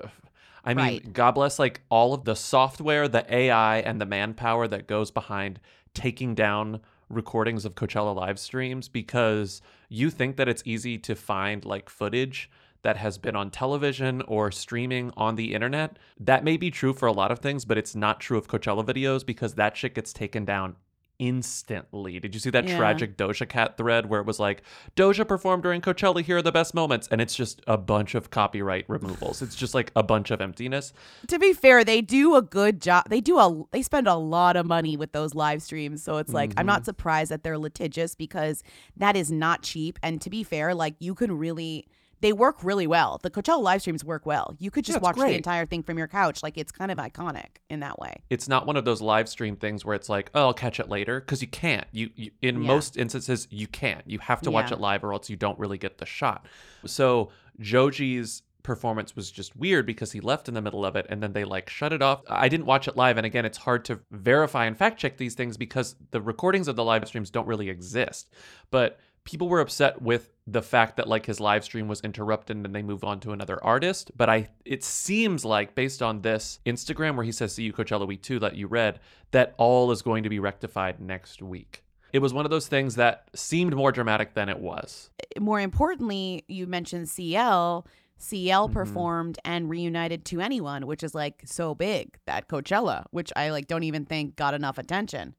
I 0.65 0.73
mean, 0.75 0.85
Right. 0.87 1.13
God 1.13 1.33
bless 1.33 1.59
like 1.59 1.83
all 1.91 2.15
of 2.15 2.25
the 2.25 2.35
software, 2.35 3.07
the 3.07 3.27
AI 3.33 3.79
and 3.81 4.01
the 4.01 4.07
manpower 4.07 4.67
that 4.69 4.87
goes 4.87 5.11
behind 5.11 5.61
taking 5.93 6.35
down 6.35 6.81
recordings 7.11 7.65
of 7.65 7.75
Coachella 7.75 8.15
live 8.15 8.39
streams 8.39 8.89
because 8.89 9.61
you 9.89 10.11
think 10.11 10.37
that 10.37 10.49
it's 10.49 10.63
easy 10.65 10.97
to 10.99 11.15
find 11.15 11.65
like 11.65 11.91
footage 11.91 12.51
that 12.83 12.97
has 12.97 13.19
been 13.19 13.37
on 13.37 13.51
television 13.51 14.23
or 14.23 14.51
streaming 14.51 15.11
on 15.17 15.37
the 15.37 15.55
internet. 15.55 15.99
That 16.21 16.45
may 16.45 16.57
be 16.57 16.71
true 16.71 16.93
for 16.93 17.07
a 17.07 17.13
lot 17.13 17.31
of 17.31 17.39
things, 17.39 17.65
but 17.65 17.79
it's 17.79 17.95
not 17.95 18.21
true 18.21 18.39
of 18.39 18.49
Coachella 18.49 18.85
videos 18.85 19.25
because 19.25 19.55
that 19.55 19.77
shit 19.77 19.95
gets 19.95 20.13
taken 20.13 20.45
down 20.45 20.77
instantly. 21.19 22.19
Did 22.21 22.35
you 22.35 22.41
see 22.41 22.51
that 22.51 22.69
Yeah. 22.69 22.77
tragic 22.77 23.17
Doja 23.17 23.49
Cat 23.49 23.77
thread 23.77 24.07
where 24.07 24.21
it 24.21 24.27
was 24.27 24.41
like, 24.41 24.63
Doja 24.97 25.27
performed 25.27 25.63
during 25.63 25.81
Coachella, 25.81 26.23
here 26.23 26.39
are 26.39 26.43
the 26.43 26.53
best 26.53 26.75
moments? 26.75 27.09
And 27.11 27.21
it's 27.21 27.35
just 27.35 27.61
a 27.67 27.77
bunch 27.77 28.15
of 28.15 28.31
copyright 28.31 28.85
removals. 28.89 29.43
It's 29.43 29.55
just 29.55 29.75
like 29.75 29.93
a 29.95 30.03
bunch 30.03 30.31
of 30.31 30.41
emptiness. 30.41 30.93
To 31.29 31.39
be 31.39 31.53
fair, 31.53 31.85
they 31.85 32.01
do 32.01 32.35
a 32.35 32.43
good 32.43 32.81
job. 32.81 33.09
They 33.09 33.21
do 33.21 33.39
a 33.39 33.65
they 33.73 33.83
spend 33.83 34.07
a 34.09 34.15
lot 34.17 34.57
of 34.57 34.67
money 34.67 34.97
with 34.97 35.13
those 35.13 35.35
live 35.35 35.63
streams. 35.63 36.03
So 36.03 36.19
it's 36.19 36.33
like 36.33 36.53
I'm 36.57 36.65
Mhm. 36.65 36.69
not 36.69 36.85
surprised 36.85 37.31
that 37.31 37.43
they're 37.43 37.59
litigious 37.59 38.15
because 38.15 38.63
that 38.97 39.17
is 39.17 39.31
not 39.31 39.63
cheap. 39.63 39.99
And 40.03 40.21
to 40.21 40.31
be 40.31 40.43
fair, 40.43 40.75
like 40.75 40.95
you 40.99 41.15
can 41.15 41.37
really 41.39 41.87
they 42.21 42.33
work 42.33 42.63
really 42.65 42.87
well. 42.87 43.19
The 43.23 43.31
Coachella 43.31 43.63
live 43.63 43.81
streams 43.81 44.05
work 44.05 44.27
well. 44.27 44.55
You 44.59 44.71
could 44.71 44.85
just 44.85 44.97
it's 44.99 45.03
watch 45.03 45.17
the 45.17 45.35
entire 45.35 45.67
thing 45.67 45.83
from 45.83 45.99
your 45.99 46.09
couch. 46.09 46.43
Like 46.43 46.57
it's 46.57 46.73
kind 46.73 46.91
of 46.91 46.99
iconic 46.99 47.57
in 47.69 47.81
that 47.81 47.99
way. 47.99 48.23
It's 48.31 48.49
not 48.49 48.67
one 48.67 48.77
of 48.77 48.85
those 48.85 49.01
live 49.03 49.29
stream 49.29 49.57
things 49.57 49.85
where 49.85 49.95
it's 49.95 50.09
like, 50.09 50.31
oh, 50.35 50.47
I'll 50.47 50.55
catch 50.55 50.81
it 50.81 50.89
later 50.89 51.21
because 51.21 51.43
you 51.43 51.49
can't. 51.49 51.87
You, 51.93 52.11
you 52.15 52.31
in 52.43 52.63
Yeah. 52.63 52.67
most 52.69 52.97
instances 52.97 53.47
you 53.51 53.67
can't. 53.67 54.03
You 54.07 54.19
have 54.21 54.41
to 54.43 54.51
watch 54.51 54.71
Yeah. 54.71 54.77
it 54.77 54.81
live 54.81 55.05
or 55.05 55.13
else 55.13 55.29
you 55.31 55.37
don't 55.37 55.59
really 55.59 55.79
get 55.79 55.99
the 55.99 56.07
shot. 56.07 56.47
So 56.87 57.31
Joji's 57.61 58.43
performance 58.63 59.15
was 59.15 59.31
just 59.31 59.55
weird 59.57 59.85
because 59.85 60.13
he 60.13 60.21
left 60.21 60.49
in 60.49 60.55
the 60.55 60.63
middle 60.63 60.87
of 60.87 60.97
it 60.97 61.05
and 61.11 61.23
then 61.23 61.35
they 61.35 61.45
like 61.45 61.69
shut 61.69 61.93
it 61.93 62.01
off. 62.01 62.23
I 62.31 62.49
didn't 62.49 62.65
watch 62.67 62.89
it 62.89 62.97
live 62.97 63.19
and 63.19 63.27
again 63.27 63.45
it's 63.45 63.59
hard 63.59 63.85
to 63.87 64.01
verify 64.11 64.65
and 64.65 64.77
fact 64.77 64.99
check 64.99 65.19
these 65.19 65.35
things 65.35 65.59
because 65.59 65.97
the 66.13 66.21
recordings 66.23 66.67
of 66.67 66.75
the 66.75 66.85
live 66.85 67.07
streams 67.07 67.31
don't 67.31 67.47
really 67.47 67.69
exist. 67.69 68.31
But 68.71 68.99
people 69.25 69.49
were 69.49 69.61
upset 69.61 70.03
with 70.03 70.31
the 70.47 70.63
fact 70.63 70.97
that 70.97 71.09
like 71.09 71.25
his 71.27 71.41
live 71.41 71.65
stream 71.65 71.89
was 71.89 72.01
interrupted 72.03 72.57
and 72.57 72.75
they 72.75 72.83
move 72.83 73.03
on 73.05 73.19
to 73.21 73.33
another 73.33 73.63
artist 73.65 74.11
but 74.17 74.29
i 74.29 74.47
it 74.65 74.85
seems 74.85 75.45
like 75.45 75.75
based 75.75 76.03
on 76.03 76.21
this 76.21 76.61
instagram 76.67 77.17
where 77.17 77.25
he 77.25 77.33
says 77.33 77.55
see 77.55 77.63
you 77.63 77.73
coachella 77.73 78.07
week 78.07 78.23
2 78.23 78.39
that 78.39 78.55
you 78.55 78.67
read 78.67 79.01
that 79.31 79.55
all 79.57 79.91
is 79.91 80.03
going 80.03 80.23
to 80.23 80.29
be 80.29 80.39
rectified 80.39 81.01
next 81.01 81.41
week 81.43 81.83
it 82.13 82.21
was 82.21 82.33
one 82.33 82.45
of 82.45 82.51
those 82.51 82.69
things 82.69 82.95
that 82.95 83.29
seemed 83.35 83.75
more 83.75 83.91
dramatic 83.91 84.35
than 84.35 84.49
it 84.49 84.59
was 84.61 85.11
More 85.41 85.61
importantly, 85.61 86.45
you 86.47 86.67
mentioned 86.67 87.09
CL. 87.09 87.87
CL 88.17 88.69
Mm-hmm. 88.69 88.73
performed 88.73 89.39
and 89.45 89.69
reunited 89.69 90.25
2NE1, 90.25 90.85
which 90.85 91.03
is 91.03 91.15
like 91.15 91.43
so 91.45 91.75
big 91.75 92.17
that 92.27 92.47
Coachella, 92.49 93.05
which 93.11 93.33
I 93.35 93.51
like 93.51 93.67
don't 93.67 93.83
even 93.83 94.05
think 94.05 94.37
got 94.37 94.55
enough 94.55 94.79
attention. 94.79 95.35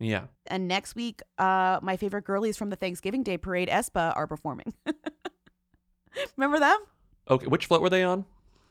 Yeah 0.00 0.24
And 0.46 0.66
next 0.66 0.94
week, 0.96 1.20
uh, 1.38 1.78
my 1.82 1.96
favorite 1.96 2.24
girlies 2.24 2.56
from 2.56 2.70
the 2.70 2.76
Thanksgiving 2.76 3.22
Day 3.22 3.36
parade, 3.38 3.68
aespa, 3.68 4.16
are 4.16 4.26
performing. 4.26 4.72
Remember 6.36 6.58
them? 6.58 6.78
okay 7.30 7.46
which 7.46 7.66
float 7.66 7.82
were 7.82 7.90
they 7.90 8.02
on 8.02 8.24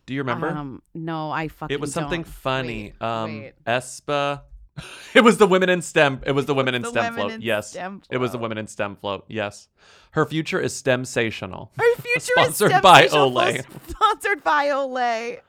do 0.06 0.14
you 0.14 0.22
remember 0.22 0.50
Um, 0.50 0.82
no, 0.94 1.30
I 1.32 1.48
fucking. 1.48 1.74
it 1.74 1.80
was 1.80 1.94
something 1.94 2.24
don't. 2.24 2.32
funny 2.34 2.94
Wait, 3.00 3.08
um 3.08 3.40
wait. 3.42 3.54
aespa 3.66 4.42
it 5.14 5.22
was 5.22 5.38
the 5.38 5.48
women 5.48 5.70
in 5.70 5.82
stem 5.82 6.20
it 6.26 6.32
was 6.34 6.46
the 6.48 6.54
women 6.54 6.74
in 6.76 6.82
the 6.82 6.90
stem 6.90 7.04
women 7.14 7.20
float 7.20 7.32
in 7.34 7.42
yes 7.42 7.70
STEM 7.72 8.02
it 8.10 8.18
was 8.18 8.32
the 8.32 8.38
women 8.38 8.58
in 8.58 8.66
stem 8.68 8.96
float 8.96 9.24
yes 9.28 9.68
her 10.12 10.26
future 10.26 10.60
is 10.60 10.74
stemsational 10.74 11.70
Our 11.80 12.02
future 12.02 12.34
Sponsored 12.38 12.72
is 12.72 12.78
sponsored 12.78 12.82
by 12.82 13.08
Stemsational, 13.08 13.32
Olay. 13.34 13.90
Sponsored 13.90 14.44
by 14.44 14.66
Olay. 14.68 15.40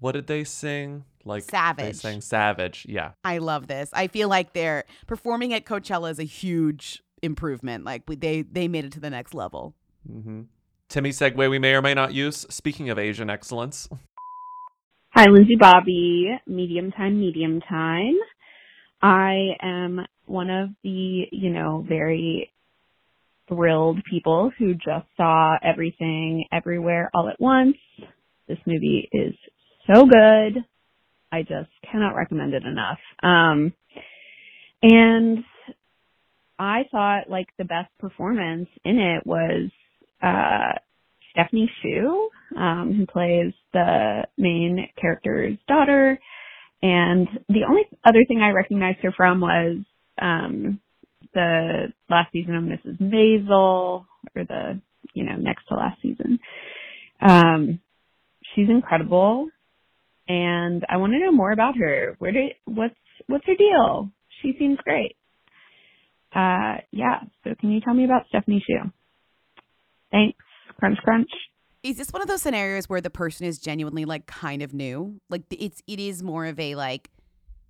What 0.00 0.12
did 0.12 0.26
they 0.26 0.44
sing? 0.44 1.04
Like 1.24 1.44
They 1.46 1.50
Savage. 1.50 1.96
sang 1.96 2.20
Savage. 2.20 2.86
Yeah. 2.88 3.12
I 3.24 3.38
love 3.38 3.66
this. 3.66 3.90
I 3.92 4.06
feel 4.08 4.28
like 4.28 4.52
they're 4.52 4.84
performing 5.06 5.52
at 5.54 5.64
Coachella 5.64 6.10
is 6.10 6.18
a 6.18 6.24
huge 6.24 7.02
improvement. 7.22 7.84
Like 7.84 8.02
we, 8.08 8.16
they 8.16 8.42
they 8.42 8.68
made 8.68 8.84
it 8.84 8.92
to 8.92 9.00
the 9.00 9.10
next 9.10 9.34
level. 9.34 9.74
hmm 10.06 10.42
Timmy 10.88 11.10
segue 11.10 11.48
we 11.48 11.58
may 11.60 11.74
or 11.74 11.82
may 11.82 11.94
not 11.94 12.14
use. 12.14 12.46
Speaking 12.50 12.90
of 12.90 12.98
Asian 12.98 13.30
excellence, 13.30 13.88
Hi, 15.12 15.26
Lindsay 15.28 15.56
Bobby, 15.58 16.28
medium 16.46 16.90
time, 16.92 17.20
medium 17.20 17.60
time. 17.60 18.14
I 19.02 19.56
am 19.60 20.06
one 20.26 20.50
of 20.50 20.70
the, 20.84 21.26
you 21.32 21.50
know, 21.50 21.84
very 21.88 22.52
thrilled 23.48 23.98
people 24.08 24.52
who 24.58 24.74
just 24.74 25.06
saw 25.16 25.56
everything 25.62 26.44
everywhere 26.52 27.10
all 27.14 27.28
at 27.28 27.40
once. 27.40 27.76
This 28.46 28.58
movie 28.66 29.08
is 29.12 29.34
so 29.92 30.06
good. 30.06 30.64
I 31.32 31.42
just 31.42 31.70
cannot 31.90 32.14
recommend 32.16 32.54
it 32.54 32.64
enough. 32.64 32.98
Um, 33.22 33.72
and 34.82 35.44
I 36.58 36.82
thought 36.90 37.30
like 37.30 37.48
the 37.58 37.64
best 37.64 37.90
performance 37.98 38.68
in 38.84 38.98
it 38.98 39.26
was, 39.26 39.70
uh, 40.22 40.78
Stephanie 41.32 41.70
Hsu, 41.82 42.28
um, 42.56 42.94
who 42.96 43.06
plays 43.06 43.52
the 43.72 44.24
main 44.36 44.88
character's 45.00 45.58
daughter. 45.68 46.18
And 46.82 47.28
the 47.48 47.64
only 47.68 47.82
other 48.04 48.24
thing 48.26 48.40
I 48.42 48.50
recognized 48.50 49.00
her 49.02 49.12
from 49.16 49.40
was 49.40 49.78
um, 50.20 50.80
the 51.34 51.92
last 52.08 52.32
season 52.32 52.56
of 52.56 52.64
Mrs. 52.64 53.00
Maisel, 53.00 54.06
or 54.36 54.44
the 54.44 54.80
you 55.14 55.24
know 55.24 55.36
next 55.36 55.66
to 55.68 55.74
last 55.74 56.00
season. 56.02 56.38
Um, 57.20 57.80
she's 58.54 58.68
incredible, 58.68 59.48
and 60.30 60.84
I 60.88 60.98
want 60.98 61.12
to 61.12 61.18
know 61.18 61.32
more 61.32 61.50
about 61.50 61.76
her. 61.76 62.14
Where 62.20 62.30
did 62.30 62.52
what's 62.64 62.94
what's 63.26 63.44
her 63.46 63.56
deal? 63.56 64.12
She 64.40 64.52
seems 64.60 64.78
great. 64.84 65.16
Uh, 66.32 66.78
yeah. 66.92 67.18
So 67.42 67.50
can 67.58 67.72
you 67.72 67.80
tell 67.80 67.94
me 67.94 68.04
about 68.04 68.22
Stephanie 68.28 68.64
Hsu? 68.64 68.90
Thanks. 70.12 70.38
Crunch, 70.78 70.98
crunch. 70.98 71.30
Is 71.82 71.96
this 71.96 72.12
one 72.12 72.22
of 72.22 72.28
those 72.28 72.42
scenarios 72.42 72.88
where 72.88 73.00
the 73.00 73.10
person 73.10 73.44
is 73.44 73.58
genuinely 73.58 74.04
like 74.04 74.26
kind 74.26 74.62
of 74.62 74.72
new? 74.72 75.20
Like 75.28 75.42
it's 75.50 75.82
it 75.88 75.98
is 75.98 76.22
more 76.22 76.46
of 76.46 76.60
a 76.60 76.76
like 76.76 77.10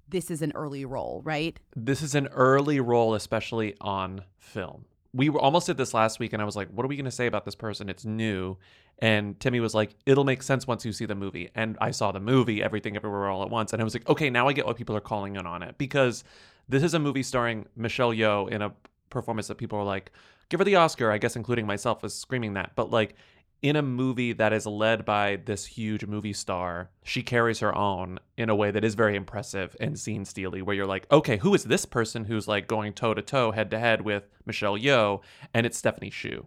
this 0.06 0.30
is 0.30 0.42
an 0.42 0.52
early 0.54 0.84
role, 0.84 1.22
right? 1.24 1.58
this 1.74 2.02
is 2.02 2.14
an 2.14 2.26
early 2.32 2.78
role, 2.78 3.14
especially 3.14 3.74
on 3.80 4.22
film. 4.38 4.84
We 5.12 5.28
were 5.28 5.40
almost 5.40 5.66
did 5.66 5.76
this 5.76 5.92
last 5.92 6.20
week, 6.20 6.32
and 6.32 6.40
I 6.40 6.44
was 6.44 6.56
like, 6.56 6.68
"What 6.68 6.84
are 6.84 6.88
we 6.88 6.96
going 6.96 7.04
to 7.04 7.10
say 7.10 7.26
about 7.26 7.44
this 7.44 7.54
person? 7.54 7.88
It's 7.88 8.04
new." 8.04 8.56
And 9.00 9.38
Timmy 9.40 9.60
was 9.60 9.74
like, 9.74 9.96
"It'll 10.06 10.24
make 10.24 10.42
sense 10.42 10.66
once 10.66 10.84
you 10.84 10.92
see 10.92 11.06
the 11.06 11.14
movie." 11.14 11.50
And 11.54 11.76
I 11.80 11.90
saw 11.90 12.12
the 12.12 12.20
movie, 12.20 12.62
Everything 12.62 12.96
Everywhere 12.96 13.28
All 13.28 13.42
at 13.42 13.50
Once, 13.50 13.72
and 13.72 13.80
I 13.80 13.84
was 13.84 13.94
like, 13.94 14.08
"Okay, 14.08 14.30
now 14.30 14.46
I 14.48 14.52
get 14.52 14.66
what 14.66 14.76
people 14.76 14.94
are 14.96 15.00
calling 15.00 15.36
in 15.36 15.46
on 15.46 15.62
it 15.62 15.78
because 15.78 16.22
this 16.68 16.82
is 16.82 16.94
a 16.94 16.98
movie 16.98 17.22
starring 17.22 17.66
Michelle 17.76 18.12
Yeoh 18.12 18.48
in 18.50 18.62
a 18.62 18.72
performance 19.08 19.48
that 19.48 19.56
people 19.56 19.78
are 19.78 19.84
like, 19.84 20.12
give 20.48 20.60
her 20.60 20.64
the 20.64 20.76
Oscar." 20.76 21.10
I 21.10 21.18
guess, 21.18 21.34
including 21.34 21.66
myself, 21.66 22.02
was 22.02 22.14
screaming 22.14 22.54
that, 22.54 22.72
but 22.76 22.90
like 22.90 23.14
in 23.62 23.76
a 23.76 23.82
movie 23.82 24.32
that 24.32 24.52
is 24.52 24.66
led 24.66 25.04
by 25.04 25.36
this 25.36 25.66
huge 25.66 26.06
movie 26.06 26.32
star, 26.32 26.90
she 27.02 27.22
carries 27.22 27.58
her 27.60 27.76
own 27.76 28.18
in 28.36 28.48
a 28.48 28.54
way 28.54 28.70
that 28.70 28.84
is 28.84 28.94
very 28.94 29.16
impressive 29.16 29.76
and 29.80 29.98
scene 29.98 30.24
steely, 30.24 30.62
where 30.62 30.74
you're 30.74 30.86
like, 30.86 31.06
okay, 31.12 31.36
who 31.36 31.54
is 31.54 31.64
this 31.64 31.84
person 31.84 32.24
who's 32.24 32.48
like 32.48 32.66
going 32.66 32.92
toe 32.92 33.14
to 33.14 33.22
toe, 33.22 33.50
head 33.50 33.70
to 33.70 33.78
head 33.78 34.00
with 34.02 34.28
Michelle 34.46 34.78
Yeoh? 34.78 35.20
And 35.52 35.66
it's 35.66 35.76
Stephanie 35.76 36.10
Hsu. 36.10 36.46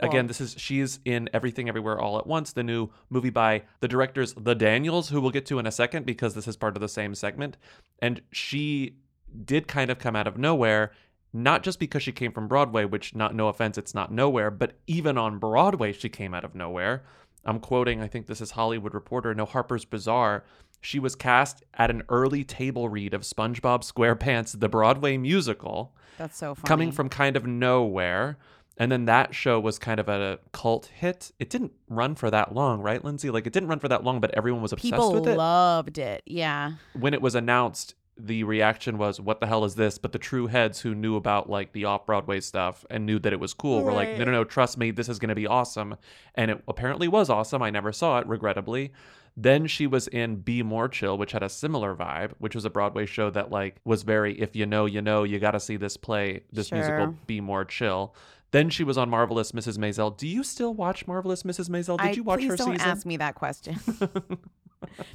Cool. 0.00 0.08
Again, 0.08 0.26
this 0.26 0.40
is 0.40 0.54
she's 0.58 1.00
in 1.04 1.28
Everything 1.32 1.68
Everywhere 1.68 1.98
All 1.98 2.18
at 2.18 2.26
Once, 2.26 2.52
the 2.52 2.62
new 2.62 2.90
movie 3.10 3.30
by 3.30 3.62
the 3.80 3.88
directors 3.88 4.34
The 4.34 4.54
Daniels, 4.54 5.08
who 5.08 5.20
we'll 5.20 5.30
get 5.30 5.46
to 5.46 5.58
in 5.58 5.66
a 5.66 5.72
second 5.72 6.06
because 6.06 6.34
this 6.34 6.48
is 6.48 6.56
part 6.56 6.76
of 6.76 6.80
the 6.80 6.88
same 6.88 7.14
segment. 7.14 7.56
And 8.00 8.22
she 8.30 8.96
did 9.44 9.68
kind 9.68 9.90
of 9.90 9.98
come 9.98 10.16
out 10.16 10.26
of 10.26 10.38
nowhere 10.38 10.92
not 11.32 11.62
just 11.62 11.78
because 11.78 12.02
she 12.02 12.12
came 12.12 12.32
from 12.32 12.48
Broadway, 12.48 12.84
which 12.84 13.14
not 13.14 13.34
no 13.34 13.48
offense, 13.48 13.76
it's 13.78 13.94
not 13.94 14.10
nowhere, 14.12 14.50
but 14.50 14.72
even 14.86 15.18
on 15.18 15.38
Broadway 15.38 15.92
she 15.92 16.08
came 16.08 16.34
out 16.34 16.44
of 16.44 16.54
nowhere. 16.54 17.04
I'm 17.44 17.60
quoting, 17.60 18.00
I 18.02 18.08
think 18.08 18.26
this 18.26 18.40
is 18.40 18.52
Hollywood 18.52 18.94
Reporter, 18.94 19.34
no 19.34 19.46
Harper's 19.46 19.84
Bazaar. 19.84 20.44
She 20.80 20.98
was 20.98 21.14
cast 21.14 21.64
at 21.74 21.90
an 21.90 22.02
early 22.08 22.44
table 22.44 22.88
read 22.88 23.14
of 23.14 23.22
SpongeBob 23.22 23.90
SquarePants 23.90 24.58
the 24.58 24.68
Broadway 24.68 25.16
musical, 25.16 25.94
That's 26.18 26.36
so 26.36 26.54
funny. 26.54 26.68
coming 26.68 26.92
from 26.92 27.08
kind 27.08 27.36
of 27.36 27.46
nowhere. 27.46 28.38
And 28.80 28.92
then 28.92 29.06
that 29.06 29.34
show 29.34 29.58
was 29.58 29.76
kind 29.76 29.98
of 29.98 30.08
a 30.08 30.38
cult 30.52 30.86
hit. 30.86 31.32
It 31.40 31.50
didn't 31.50 31.72
run 31.88 32.14
for 32.14 32.30
that 32.30 32.54
long, 32.54 32.80
right, 32.80 33.02
Lindsay? 33.04 33.28
Like 33.28 33.44
it 33.46 33.52
didn't 33.52 33.68
run 33.68 33.80
for 33.80 33.88
that 33.88 34.04
long, 34.04 34.20
but 34.20 34.30
everyone 34.34 34.62
was 34.62 34.72
obsessed 34.72 34.92
people 34.92 35.12
with 35.14 35.22
it 35.22 35.30
People 35.30 35.38
loved 35.38 35.98
it. 35.98 36.22
Yeah. 36.26 36.74
when 36.92 37.12
it 37.12 37.20
was 37.20 37.34
announced, 37.34 37.94
the 38.18 38.44
reaction 38.44 38.98
was, 38.98 39.20
"What 39.20 39.40
the 39.40 39.46
hell 39.46 39.64
is 39.64 39.74
this?" 39.74 39.98
But 39.98 40.12
the 40.12 40.18
true 40.18 40.46
heads 40.46 40.80
who 40.80 40.94
knew 40.94 41.16
about 41.16 41.48
like 41.48 41.72
the 41.72 41.84
off 41.84 42.06
Broadway 42.06 42.40
stuff 42.40 42.84
and 42.90 43.06
knew 43.06 43.18
that 43.20 43.32
it 43.32 43.40
was 43.40 43.54
cool 43.54 43.82
were 43.82 43.92
like, 43.92 44.18
"No, 44.18 44.24
no, 44.24 44.32
no, 44.32 44.44
trust 44.44 44.78
me, 44.78 44.90
this 44.90 45.08
is 45.08 45.18
going 45.18 45.28
to 45.28 45.34
be 45.34 45.46
awesome." 45.46 45.96
And 46.34 46.50
it 46.50 46.62
apparently 46.68 47.08
was 47.08 47.30
awesome. 47.30 47.62
I 47.62 47.70
never 47.70 47.92
saw 47.92 48.18
it, 48.18 48.26
regrettably. 48.26 48.92
Then 49.36 49.68
she 49.68 49.86
was 49.86 50.08
in 50.08 50.36
Be 50.36 50.64
More 50.64 50.88
Chill, 50.88 51.16
which 51.16 51.30
had 51.30 51.44
a 51.44 51.48
similar 51.48 51.94
vibe, 51.94 52.32
which 52.38 52.56
was 52.56 52.64
a 52.64 52.70
Broadway 52.70 53.06
show 53.06 53.30
that 53.30 53.50
like 53.52 53.76
was 53.84 54.02
very 54.02 54.38
if 54.40 54.56
you 54.56 54.66
know, 54.66 54.86
you 54.86 55.00
know, 55.00 55.22
you 55.22 55.38
got 55.38 55.52
to 55.52 55.60
see 55.60 55.76
this 55.76 55.96
play, 55.96 56.42
this 56.52 56.72
musical 56.72 56.98
Sure. 57.06 57.14
Be 57.26 57.40
More 57.40 57.64
Chill. 57.64 58.14
Then 58.50 58.70
she 58.70 58.82
was 58.82 58.96
on 58.98 59.10
Marvelous 59.10 59.52
Mrs. 59.52 59.76
Maisel. 59.78 60.16
Do 60.16 60.26
you 60.26 60.42
still 60.42 60.72
watch 60.74 61.06
Marvelous 61.06 61.42
Mrs. 61.42 61.68
Maisel? 61.68 61.98
Did 61.98 62.06
I- 62.06 62.10
you 62.12 62.22
watch 62.24 62.42
her 62.42 62.56
season? 62.56 62.72
please 62.72 62.78
don't 62.78 62.88
ask 62.88 63.06
me 63.06 63.16
that 63.18 63.34
question. 63.34 63.78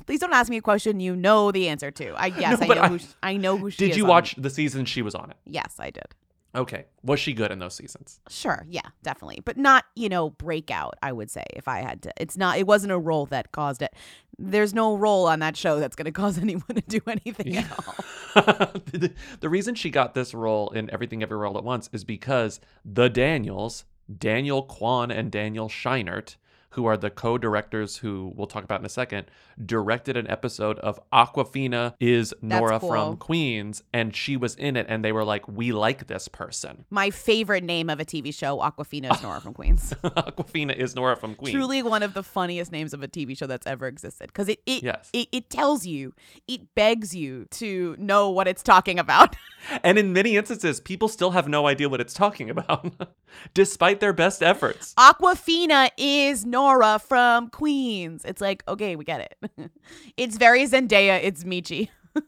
please 0.06 0.20
don't 0.20 0.34
ask 0.34 0.50
me 0.50 0.58
a 0.58 0.62
question 0.62 1.00
you 1.00 1.16
know 1.16 1.52
the 1.52 1.68
answer 1.70 1.92
to. 1.92 2.14
I 2.16 2.30
guess 2.30 2.60
No, 2.62 2.68
I 2.68 2.76
know 2.76 2.82
I- 2.82 2.88
who 2.90 3.00
sh- 3.00 3.06
I 3.24 3.38
know 3.38 3.58
who 3.58 3.70
she 3.70 3.88
Did 3.88 3.96
you 3.98 4.04
on- 4.04 4.10
watch 4.10 4.36
the 4.38 4.50
season 4.50 4.86
she 4.86 5.02
was 5.02 5.16
on 5.16 5.30
it? 5.32 5.38
Yes, 5.46 5.76
I 5.80 5.90
did. 5.90 6.06
Okay. 6.56 6.86
Was 7.04 7.20
she 7.20 7.34
good 7.34 7.50
in 7.52 7.58
those 7.58 7.74
seasons? 7.74 8.20
Sure, 8.30 8.64
yeah, 8.70 8.82
definitely. 9.02 9.40
But 9.44 9.58
not, 9.58 9.86
you 9.96 10.08
know, 10.08 10.30
breakout, 10.30 10.94
I 11.02 11.12
would 11.12 11.32
say, 11.32 11.44
if 11.56 11.68
I 11.68 11.80
had 11.80 12.04
to. 12.04 12.12
It's 12.18 12.38
not 12.38 12.60
it 12.60 12.68
wasn't 12.68 12.92
a 12.92 13.00
role 13.00 13.26
that 13.28 13.52
caused 13.52 13.82
it. 13.82 13.92
There's 14.38 14.72
no 14.74 14.96
role 14.96 15.28
on 15.28 15.40
that 15.40 15.58
show 15.58 15.80
that's 15.80 15.96
gonna 15.96 16.12
cause 16.12 16.38
anyone 16.42 16.68
to 16.76 16.82
do 16.82 17.00
anything 17.08 17.58
at 17.58 17.72
all. 17.72 17.96
the, 18.92 19.12
the 19.40 19.50
reason 19.50 19.74
she 19.74 19.90
got 19.90 20.14
this 20.14 20.34
role 20.36 20.70
in 20.70 20.92
Everything 20.92 21.24
Everywhere 21.24 21.48
All 21.48 21.58
at 21.58 21.64
Once 21.64 21.90
is 21.92 22.04
because 22.04 22.60
the 22.86 23.10
Daniels, 23.10 23.86
Daniel 24.16 24.62
Kwan 24.62 25.10
and 25.10 25.32
Daniel 25.32 25.70
Scheinert, 25.70 26.36
who 26.74 26.86
are 26.86 26.98
the 26.98 27.10
co-directors 27.10 27.98
who 27.98 28.32
we'll 28.36 28.48
talk 28.48 28.64
about 28.64 28.80
in 28.80 28.86
a 28.86 28.90
second, 28.90 29.26
directed 29.64 30.18
an 30.18 30.28
episode 30.30 30.80
of 30.80 31.00
Awkwafina 31.12 31.94
is 32.00 32.34
Nora 32.42 32.80
cool. 32.80 32.90
from 32.90 33.18
Queens, 33.18 33.84
and 33.94 34.16
she 34.16 34.38
was 34.38 34.56
in 34.56 34.76
it, 34.76 34.86
and 34.90 35.04
they 35.06 35.12
were 35.12 35.24
like, 35.24 35.48
"We 35.48 35.72
like 35.72 36.08
this 36.08 36.28
person." 36.28 36.86
My 36.90 37.10
favorite 37.10 37.64
name 37.64 37.90
of 37.90 38.00
a 38.00 38.06
TV 38.06 38.32
show, 38.34 38.58
Awkwafina 38.60 39.14
is 39.14 39.22
Nora 39.22 39.40
from 39.42 39.54
Queens. 39.54 39.94
Awkwafina 40.04 40.76
is 40.76 40.96
Nora 40.96 41.16
from 41.16 41.36
Queens. 41.36 41.56
Truly 41.56 41.84
one 41.84 42.04
of 42.04 42.14
the 42.14 42.24
funniest 42.24 42.72
names 42.72 42.94
of 42.94 43.04
a 43.04 43.08
TV 43.08 43.38
show 43.38 43.48
that's 43.48 43.68
ever 43.68 43.88
existed 43.88 44.28
because 44.28 44.50
it 44.50 44.60
it, 44.66 44.84
Yes. 44.84 45.10
it 45.14 45.28
it 45.32 45.50
tells 45.50 45.86
you, 45.86 46.14
it 46.48 46.74
begs 46.76 47.16
you 47.16 47.46
to 47.52 47.96
know 48.00 48.30
what 48.30 48.48
it's 48.48 48.64
talking 48.64 49.00
about. 49.00 49.36
And 49.82 49.98
in 49.98 50.12
many 50.12 50.36
instances, 50.36 50.82
people 50.82 51.08
still 51.08 51.32
have 51.32 51.48
no 51.48 51.68
idea 51.68 51.88
what 51.88 52.02
it's 52.02 52.14
talking 52.14 52.50
about, 52.50 52.92
despite 53.54 54.02
their 54.02 54.12
best 54.12 54.44
efforts. 54.44 54.94
Awkwafina 54.96 55.90
is 55.98 56.46
Nora 56.46 56.63
from 57.00 57.50
Queens. 57.50 58.24
It's 58.26 58.42
like, 58.42 58.64
okay, 58.68 58.96
we 58.96 59.06
get 59.06 59.22
it. 59.22 59.72
it's 60.18 60.38
very 60.38 60.66
Zendaya, 60.66 61.20
it's 61.24 61.44
Michi. 61.44 61.90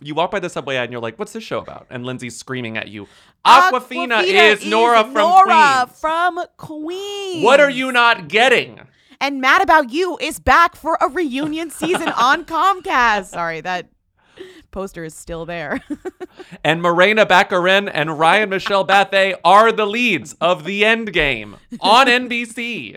You 0.00 0.14
walk 0.14 0.30
by 0.30 0.38
the 0.38 0.48
subway 0.48 0.76
and 0.76 0.92
you're 0.92 1.00
like, 1.00 1.18
"What's 1.18 1.32
this 1.32 1.42
show 1.42 1.58
about?" 1.58 1.86
And 1.90 2.06
Lindsay's 2.06 2.36
screaming 2.36 2.76
at 2.76 2.88
you, 2.88 3.08
"Awkwafina, 3.44 4.22
is, 4.24 4.64
Nora 4.64 5.02
from 5.02 5.14
Nora 5.14 5.84
Queens." 5.84 6.00
from 6.00 6.40
Queens. 6.56 7.44
What 7.44 7.60
are 7.60 7.68
you 7.70 7.90
not 7.90 8.28
getting? 8.28 8.80
And 9.20 9.40
Mad 9.40 9.62
About 9.62 9.90
You 9.90 10.16
is 10.20 10.38
back 10.38 10.76
for 10.76 10.96
a 11.00 11.08
reunion 11.08 11.70
season 11.70 12.08
on 12.08 12.44
Comcast. 12.44 13.26
Sorry, 13.26 13.60
that 13.60 13.88
poster 14.70 15.04
is 15.04 15.14
still 15.14 15.44
there. 15.44 15.80
And 16.64 16.80
Morena 16.80 17.26
Baccarin 17.26 17.90
and 17.92 18.18
Ryan 18.18 18.50
Michelle 18.50 18.84
Bathe 18.84 19.34
are 19.44 19.72
the 19.72 19.86
leads 19.86 20.34
of 20.40 20.64
The 20.64 20.84
End 20.84 21.12
Game 21.12 21.56
on 21.80 22.06
NBC. 22.06 22.96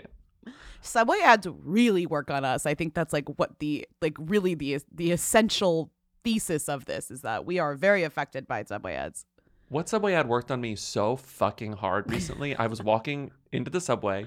Subway 0.84 1.18
ads 1.22 1.46
really 1.62 2.06
work 2.06 2.30
on 2.30 2.44
us. 2.44 2.66
I 2.66 2.74
think 2.74 2.94
that's 2.94 3.12
like 3.12 3.28
what 3.38 3.58
the 3.58 3.86
like 4.02 4.16
really 4.18 4.54
the 4.54 4.78
the 4.92 5.12
essential 5.12 5.90
thesis 6.22 6.68
of 6.68 6.84
this 6.84 7.10
is 7.10 7.22
that 7.22 7.44
we 7.44 7.58
are 7.58 7.74
very 7.74 8.02
affected 8.04 8.46
by 8.46 8.62
Subway 8.64 8.94
ads. 8.94 9.24
What 9.70 9.88
subway 9.88 10.12
ad 10.12 10.28
worked 10.28 10.50
on 10.50 10.60
me 10.60 10.76
so 10.76 11.16
fucking 11.16 11.72
hard 11.72 12.10
recently? 12.10 12.54
I 12.54 12.66
was 12.66 12.82
walking 12.82 13.30
into 13.50 13.70
the 13.70 13.80
subway 13.80 14.26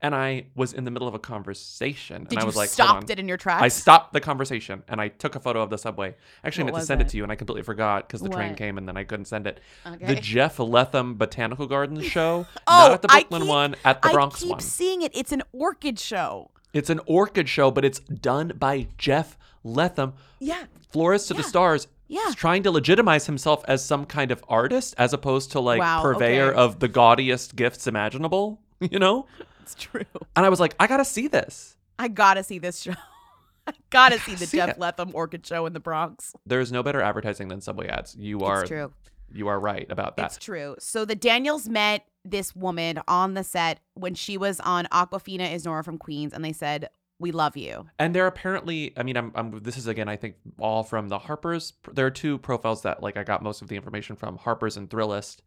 and 0.00 0.14
I 0.14 0.46
was 0.54 0.72
in 0.72 0.84
the 0.84 0.90
middle 0.90 1.08
of 1.08 1.14
a 1.14 1.18
conversation. 1.18 2.24
Did 2.24 2.32
and 2.34 2.38
I 2.40 2.44
was 2.44 2.56
like, 2.56 2.68
stopped 2.68 3.10
it 3.10 3.18
in 3.18 3.26
your 3.28 3.36
tracks? 3.36 3.62
I 3.62 3.68
stopped 3.68 4.12
the 4.12 4.20
conversation 4.20 4.82
and 4.88 5.00
I 5.00 5.08
took 5.08 5.34
a 5.34 5.40
photo 5.40 5.60
of 5.62 5.70
the 5.70 5.78
subway. 5.78 6.14
Actually, 6.44 6.64
What 6.64 6.70
I 6.70 6.72
meant 6.74 6.82
to 6.82 6.86
send 6.86 7.00
it 7.00 7.06
it? 7.06 7.10
to 7.10 7.16
you 7.16 7.22
and 7.24 7.32
I 7.32 7.34
completely 7.34 7.62
forgot 7.64 8.06
because 8.06 8.20
the 8.20 8.28
train 8.28 8.54
came 8.54 8.78
and 8.78 8.86
then 8.86 8.96
I 8.96 9.04
couldn't 9.04 9.24
send 9.26 9.46
it. 9.46 9.60
The 10.00 10.14
Jeff 10.14 10.58
Leatham 10.58 11.16
Botanical 11.16 11.66
Gardens 11.66 12.04
show, 12.16 12.46
Oh, 12.66 12.78
not 12.88 12.92
at 12.92 13.02
the 13.02 13.08
Brooklyn 13.08 13.42
keep- 13.42 13.48
one, 13.48 13.76
at 13.84 14.02
the 14.02 14.10
Bronx 14.10 14.36
I 14.36 14.38
keep 14.40 14.50
one. 14.50 14.60
seeing 14.60 15.02
it. 15.02 15.10
It's 15.14 15.32
an 15.32 15.42
orchid 15.52 15.98
show. 15.98 16.50
It's 16.72 16.90
an 16.90 17.00
orchid 17.06 17.48
show, 17.48 17.70
but 17.70 17.84
it's 17.84 17.98
done 18.00 18.52
by 18.58 18.88
Jeff 18.98 19.36
Leatham, 19.64 20.12
Yeah. 20.38 20.64
florist 20.90 21.28
to 21.28 21.34
the 21.34 21.42
stars. 21.42 21.88
Yeah. 22.06 22.20
He's 22.26 22.34
trying 22.36 22.62
to 22.62 22.70
legitimize 22.70 23.26
himself 23.26 23.64
as 23.68 23.84
some 23.84 24.06
kind 24.06 24.30
of 24.30 24.42
artist 24.48 24.94
as 24.96 25.12
opposed 25.12 25.52
to 25.52 25.60
like 25.60 25.80
Wow, 25.80 26.02
purveyor 26.02 26.50
okay. 26.52 26.56
of 26.58 26.78
the 26.78 26.88
gaudiest 26.88 27.56
gifts 27.56 27.86
imaginable, 27.86 28.60
you 28.80 28.98
know? 28.98 29.26
It's 29.68 29.74
true. 29.74 30.04
And 30.34 30.46
I 30.46 30.48
was 30.48 30.60
like, 30.60 30.74
I 30.80 30.86
gotta 30.86 31.04
see 31.04 31.28
this. 31.28 31.76
I 31.98 32.08
gotta 32.08 32.42
see 32.42 32.58
this 32.58 32.80
show. 32.80 32.94
I 33.66 33.72
gotta 33.90 34.18
see 34.18 34.34
the 34.34 34.46
see 34.46 34.56
Jeff 34.56 34.70
it. 34.70 34.78
Leatham 34.78 35.10
orchid 35.12 35.44
show 35.46 35.66
in 35.66 35.74
the 35.74 35.80
Bronx. 35.80 36.34
There's 36.46 36.72
no 36.72 36.82
better 36.82 37.02
advertising 37.02 37.48
than 37.48 37.60
Subway 37.60 37.86
ads. 37.88 38.16
You 38.16 38.40
are 38.40 38.64
true. 38.64 38.92
You 39.30 39.48
are 39.48 39.60
right 39.60 39.86
about 39.90 40.16
that. 40.16 40.26
It's 40.26 40.38
true. 40.38 40.74
So 40.78 41.04
the 41.04 41.14
Daniels 41.14 41.68
met 41.68 42.06
this 42.24 42.56
woman 42.56 43.00
on 43.06 43.34
the 43.34 43.44
set 43.44 43.80
when 43.92 44.14
she 44.14 44.38
was 44.38 44.58
on 44.60 44.86
Awkwafina 44.86 45.52
is 45.52 45.66
Nora 45.66 45.84
from 45.84 45.98
Queens, 45.98 46.32
and 46.32 46.42
they 46.42 46.54
said, 46.54 46.88
"We 47.18 47.30
love 47.30 47.54
you." 47.58 47.86
And 47.98 48.14
they're 48.14 48.26
apparently, 48.26 48.94
I 48.96 49.02
mean, 49.02 49.18
I'm, 49.18 49.32
I'm, 49.34 49.60
this 49.62 49.76
is 49.76 49.86
again, 49.86 50.08
I 50.08 50.16
think, 50.16 50.36
all 50.58 50.82
from 50.82 51.08
the 51.10 51.18
Harper's. 51.18 51.74
There 51.92 52.06
are 52.06 52.10
two 52.10 52.38
profiles 52.38 52.82
that, 52.82 53.02
like, 53.02 53.18
I 53.18 53.22
got 53.22 53.42
most 53.42 53.60
of 53.60 53.68
the 53.68 53.76
information 53.76 54.16
from 54.16 54.38
Harper's 54.38 54.78
and 54.78 54.88
Thrillist. 54.88 55.42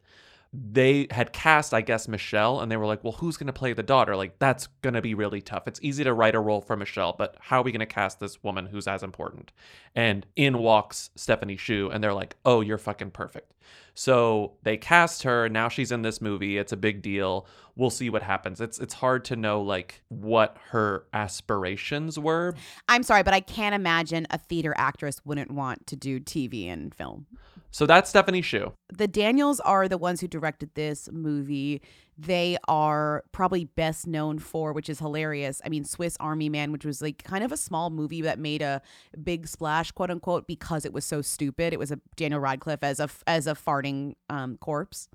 They 0.52 1.06
had 1.10 1.32
cast, 1.32 1.72
I 1.72 1.80
guess, 1.80 2.08
Michelle, 2.08 2.60
and 2.60 2.70
they 2.70 2.76
were 2.76 2.84
like, 2.84 3.02
well, 3.02 3.14
who's 3.14 3.38
going 3.38 3.46
to 3.46 3.54
play 3.54 3.72
the 3.72 3.82
daughter? 3.82 4.14
Like, 4.16 4.38
that's 4.38 4.66
going 4.82 4.92
to 4.92 5.00
be 5.00 5.14
really 5.14 5.40
tough. 5.40 5.66
It's 5.66 5.80
easy 5.82 6.04
to 6.04 6.12
write 6.12 6.34
a 6.34 6.40
role 6.40 6.60
for 6.60 6.76
Michelle, 6.76 7.14
but 7.16 7.36
how 7.40 7.60
are 7.60 7.62
we 7.62 7.72
going 7.72 7.80
to 7.80 7.86
cast 7.86 8.20
this 8.20 8.42
woman 8.42 8.66
who's 8.66 8.86
as 8.86 9.02
important? 9.02 9.50
And 9.94 10.26
in 10.36 10.58
walks 10.58 11.08
Stephanie 11.16 11.56
Hsu, 11.56 11.88
and 11.90 12.04
they're 12.04 12.12
like, 12.12 12.36
oh, 12.44 12.60
you're 12.60 12.76
fucking 12.76 13.12
perfect. 13.12 13.52
So 13.94 14.52
they 14.62 14.76
cast 14.76 15.22
her. 15.22 15.48
Now 15.48 15.68
she's 15.68 15.92
in 15.92 16.02
this 16.02 16.20
movie. 16.20 16.58
It's 16.58 16.72
a 16.72 16.76
big 16.76 17.02
deal. 17.02 17.46
We'll 17.76 17.90
see 17.90 18.10
what 18.10 18.22
happens. 18.22 18.60
It's 18.60 18.78
it's 18.78 18.94
hard 18.94 19.24
to 19.26 19.36
know 19.36 19.62
like 19.62 20.02
what 20.08 20.56
her 20.70 21.04
aspirations 21.12 22.18
were. 22.18 22.54
I'm 22.88 23.02
sorry, 23.02 23.22
but 23.22 23.34
I 23.34 23.40
can't 23.40 23.74
imagine 23.74 24.26
a 24.30 24.38
theater 24.38 24.74
actress 24.76 25.20
wouldn't 25.24 25.50
want 25.50 25.86
to 25.88 25.96
do 25.96 26.20
TV 26.20 26.68
and 26.68 26.94
film. 26.94 27.26
So 27.72 27.86
that's 27.86 28.10
Stephanie 28.10 28.42
Hsu. 28.42 28.72
The 28.92 29.08
Daniels 29.08 29.58
are 29.60 29.88
the 29.88 29.98
ones 29.98 30.20
who 30.20 30.28
directed 30.28 30.70
this 30.74 31.08
movie. 31.10 31.80
They 32.18 32.58
are 32.68 33.24
probably 33.32 33.64
best 33.64 34.06
known 34.06 34.38
for, 34.38 34.74
which 34.74 34.90
is 34.90 34.98
hilarious. 34.98 35.60
I 35.64 35.70
mean, 35.70 35.84
Swiss 35.84 36.16
Army 36.20 36.50
Man, 36.50 36.70
which 36.70 36.84
was 36.84 37.00
like 37.00 37.24
kind 37.24 37.42
of 37.42 37.50
a 37.50 37.56
small 37.56 37.88
movie 37.88 38.20
that 38.20 38.38
made 38.38 38.60
a 38.60 38.82
big 39.24 39.48
splash, 39.48 39.90
quote 39.90 40.10
unquote, 40.10 40.46
because 40.46 40.84
it 40.84 40.92
was 40.92 41.06
so 41.06 41.22
stupid. 41.22 41.72
It 41.72 41.78
was 41.78 41.90
a 41.90 41.98
Daniel 42.14 42.40
Radcliffe 42.40 42.82
as 42.84 43.00
a 43.00 43.08
as 43.26 43.46
a 43.46 43.54
farting 43.54 44.14
um, 44.28 44.58
corpse. 44.58 45.08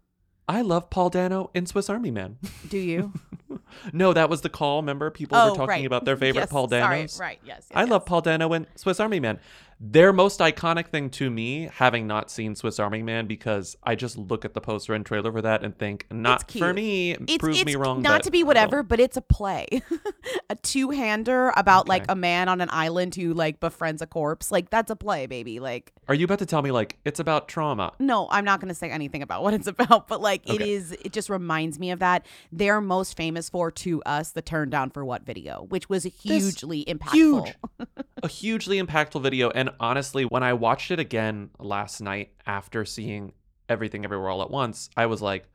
I 0.50 0.62
love 0.62 0.90
Paul 0.90 1.10
Dano 1.10 1.52
in 1.54 1.66
Swiss 1.66 1.90
Army 1.90 2.10
Man. 2.10 2.38
Do 2.70 2.78
you? 2.78 3.14
no, 3.94 4.14
that 4.14 4.30
was 4.30 4.42
the 4.42 4.50
call. 4.50 4.78
Remember, 4.82 5.12
people 5.12 5.38
Oh, 5.38 5.52
were 5.52 5.56
talking 5.58 5.68
right. 5.68 5.86
about 5.86 6.06
their 6.06 6.16
favorite 6.26 6.44
Yes, 6.44 6.52
Paul 6.52 6.70
sorry. 6.70 6.82
Right, 6.82 7.10
yes, 7.20 7.40
yes, 7.46 7.68
I 7.76 7.84
love 7.84 8.06
Paul 8.06 8.22
Dano 8.22 8.52
in 8.54 8.66
Swiss 8.76 9.00
Army 9.00 9.20
Man. 9.20 9.40
Their 9.80 10.12
most 10.12 10.40
iconic 10.40 10.88
thing 10.88 11.12
to 11.12 11.30
me, 11.30 11.70
having 11.72 12.08
not 12.08 12.32
seen 12.32 12.56
Swiss 12.56 12.80
Army 12.80 13.04
Man, 13.04 13.28
because 13.28 13.76
I 13.84 13.94
just 13.94 14.18
look 14.18 14.44
at 14.44 14.56
the 14.56 14.62
poster 14.62 14.96
and 14.96 15.06
trailer 15.06 15.32
for 15.32 15.44
that 15.44 15.64
and 15.64 15.78
think, 15.78 16.08
not 16.10 16.52
for 16.52 16.74
me. 16.74 17.12
It's, 17.12 17.38
Prove 17.38 17.58
it's 17.58 17.66
me 17.66 17.76
wrong. 17.76 18.02
Not 18.02 18.24
to 18.24 18.32
be 18.32 18.44
whatever, 18.44 18.82
but 18.82 19.00
it's 19.00 19.18
a 19.18 19.22
play, 19.22 19.68
a 20.50 20.56
two-hander 20.56 21.54
about 21.56 21.88
like 21.88 22.06
a 22.10 22.16
man 22.16 22.50
on 22.50 22.60
an 22.60 22.70
island 22.72 23.14
who 23.14 23.36
like 23.36 23.60
befriends 23.60 24.02
a 24.02 24.08
corpse. 24.08 24.52
Like 24.52 24.72
that's 24.72 24.90
a 24.90 24.96
play, 24.96 25.28
baby. 25.28 25.60
Like 25.60 25.94
Are 26.08 26.16
you 26.16 26.26
about 26.26 26.40
to 26.40 26.48
tell 26.48 26.64
me 26.64 26.72
like 26.72 26.98
it's 27.06 27.20
about 27.20 27.48
trauma? 27.48 27.94
no, 28.00 28.28
I'm 28.32 28.46
not 28.46 28.60
going 28.60 28.70
to 28.70 28.76
say 28.76 28.90
anything 28.90 29.22
about 29.22 29.44
what 29.44 29.54
it's 29.54 29.68
about, 29.68 30.08
but 30.08 30.22
like 30.22 30.50
it 30.50 30.56
Okay. 30.56 30.72
is. 30.74 30.92
It 30.94 31.14
just 31.14 31.30
reminds 31.30 31.78
me 31.78 31.92
of 31.92 32.00
that. 32.00 32.26
They're 32.52 32.82
most 32.82 33.16
famous 33.16 33.48
for 33.48 33.70
to 33.70 34.02
us 34.08 34.32
the 34.32 34.42
"Turn 34.42 34.72
Down 34.72 34.90
for 34.90 35.06
What" 35.06 35.24
video, 35.24 35.68
which 35.70 35.88
was 35.88 36.04
hugely 36.06 36.84
impactful. 36.86 37.12
huge. 37.14 37.56
a 38.24 38.28
hugely 38.28 38.82
impactful 38.82 39.22
video. 39.22 39.52
And 39.52 39.67
honestly, 39.80 40.24
when 40.26 40.44
I 40.44 40.54
watched 40.54 40.92
it 40.92 41.00
again 41.00 41.50
last 41.60 42.02
night 42.02 42.32
after 42.46 42.86
seeing 42.86 43.34
Everything 43.70 44.04
Everywhere 44.06 44.30
All 44.30 44.42
at 44.42 44.50
Once, 44.52 44.90
I 44.96 45.06
was 45.08 45.22
like, 45.22 45.46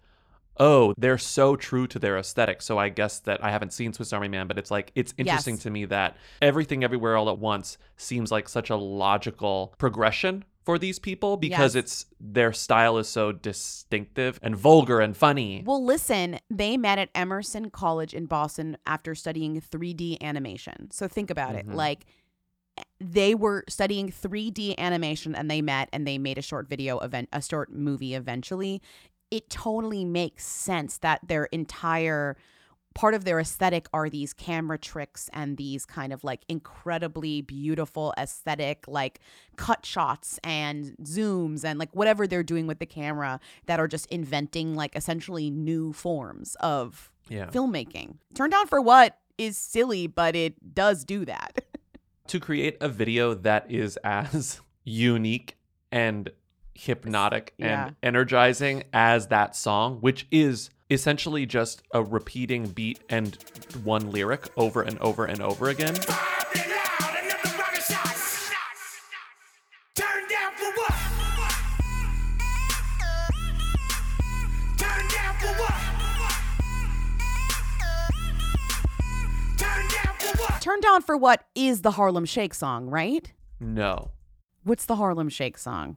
oh, 0.58 0.92
they're 0.98 1.16
so 1.18 1.56
true 1.56 1.86
to 1.86 1.98
their 1.98 2.18
aesthetic. 2.18 2.60
So 2.60 2.78
I 2.78 2.90
guess 2.90 3.20
that 3.20 3.42
I 3.42 3.50
haven't 3.50 3.72
seen 3.72 3.92
Swiss 3.94 4.12
Army 4.12 4.28
Man, 4.28 4.46
but 4.46 4.58
it's 4.58 4.70
like, 4.70 4.92
it's 4.94 5.14
interesting 5.16 5.54
Yes. 5.54 5.62
to 5.62 5.70
me 5.70 5.86
that 5.86 6.16
Everything 6.42 6.84
Everywhere 6.84 7.16
All 7.16 7.30
at 7.30 7.38
Once 7.38 7.78
seems 7.96 8.30
like 8.30 8.48
such 8.50 8.68
a 8.68 8.76
logical 8.76 9.74
progression 9.78 10.44
for 10.64 10.78
these 10.78 10.98
people 10.98 11.36
because 11.38 11.74
Yes. 11.74 11.84
it's 11.84 12.06
their 12.20 12.52
style 12.52 12.98
is 12.98 13.08
so 13.08 13.32
distinctive 13.32 14.38
and 14.42 14.54
vulgar 14.54 15.00
and 15.00 15.16
funny. 15.16 15.62
Well, 15.66 15.82
listen, 15.84 16.38
they 16.50 16.76
met 16.76 16.98
at 16.98 17.08
Emerson 17.14 17.70
College 17.70 18.12
in 18.14 18.26
Boston 18.26 18.76
after 18.86 19.14
studying 19.14 19.60
3D 19.60 20.18
animation. 20.20 20.90
So 20.90 21.08
think 21.08 21.30
about 21.30 21.54
it. 21.56 21.66
Mhm. 21.66 21.74
Like 21.74 22.04
they 23.00 23.34
were 23.34 23.64
studying 23.68 24.10
3D 24.10 24.76
animation 24.78 25.34
and 25.34 25.50
they 25.50 25.60
met 25.60 25.88
and 25.92 26.06
they 26.06 26.18
made 26.18 26.38
a 26.38 26.42
short 26.42 26.68
video 26.68 26.98
event 27.00 27.28
a 27.32 27.42
short 27.42 27.72
movie 27.72 28.14
eventually. 28.14 28.80
It 29.30 29.50
totally 29.50 30.04
makes 30.04 30.46
sense 30.46 30.98
that 30.98 31.20
their 31.26 31.44
entire 31.46 32.36
part 32.94 33.14
of 33.14 33.24
their 33.24 33.40
aesthetic 33.40 33.86
are 33.94 34.10
these 34.10 34.34
camera 34.34 34.76
tricks 34.76 35.30
and 35.32 35.56
these 35.56 35.86
kind 35.86 36.12
of 36.12 36.22
like 36.24 36.42
incredibly 36.48 37.40
beautiful 37.40 38.12
aesthetic 38.18 38.84
like 38.86 39.18
cut 39.56 39.86
shots 39.86 40.38
and 40.44 40.94
zooms 41.02 41.64
and 41.64 41.78
like 41.78 41.88
whatever 41.94 42.26
they're 42.26 42.42
doing 42.42 42.66
with 42.66 42.78
the 42.80 42.86
camera 42.86 43.40
that 43.64 43.80
are 43.80 43.88
just 43.88 44.04
inventing 44.06 44.74
like 44.74 44.94
essentially 44.94 45.50
new 45.50 45.92
forms 45.94 46.54
of 46.60 47.10
Yeah. 47.30 47.46
filmmaking. 47.46 48.16
Turned 48.34 48.52
down 48.52 48.66
for 48.66 48.80
what 48.82 49.18
is 49.38 49.56
silly, 49.56 50.06
but 50.06 50.36
it 50.36 50.74
does 50.74 51.04
do 51.04 51.24
that. 51.24 51.64
to 52.28 52.40
create 52.40 52.76
a 52.80 52.88
video 52.88 53.34
that 53.34 53.70
is 53.70 53.96
as 54.04 54.60
unique 54.84 55.56
and 55.90 56.30
hypnotic 56.74 57.54
Yeah. 57.58 57.86
and 57.86 57.96
energizing 58.02 58.84
as 58.92 59.28
that 59.28 59.54
song, 59.54 59.98
which 60.00 60.26
is 60.30 60.70
essentially 60.90 61.46
just 61.46 61.82
a 61.92 62.02
repeating 62.02 62.66
beat 62.68 63.00
and 63.08 63.36
one 63.84 64.10
lyric 64.10 64.48
over 64.56 64.82
and 64.82 64.98
over 64.98 65.24
and 65.24 65.40
over 65.40 65.68
again. 65.68 65.94
Down 80.92 81.02
for 81.02 81.16
what 81.16 81.44
is 81.54 81.80
the 81.82 81.92
Harlem 81.92 82.26
Shake 82.26 82.52
song, 82.54 82.86
right? 82.86 83.32
No. 83.60 84.10
What's 84.64 84.84
the 84.84 84.96
Harlem 84.96 85.28
Shake 85.28 85.56
song? 85.56 85.96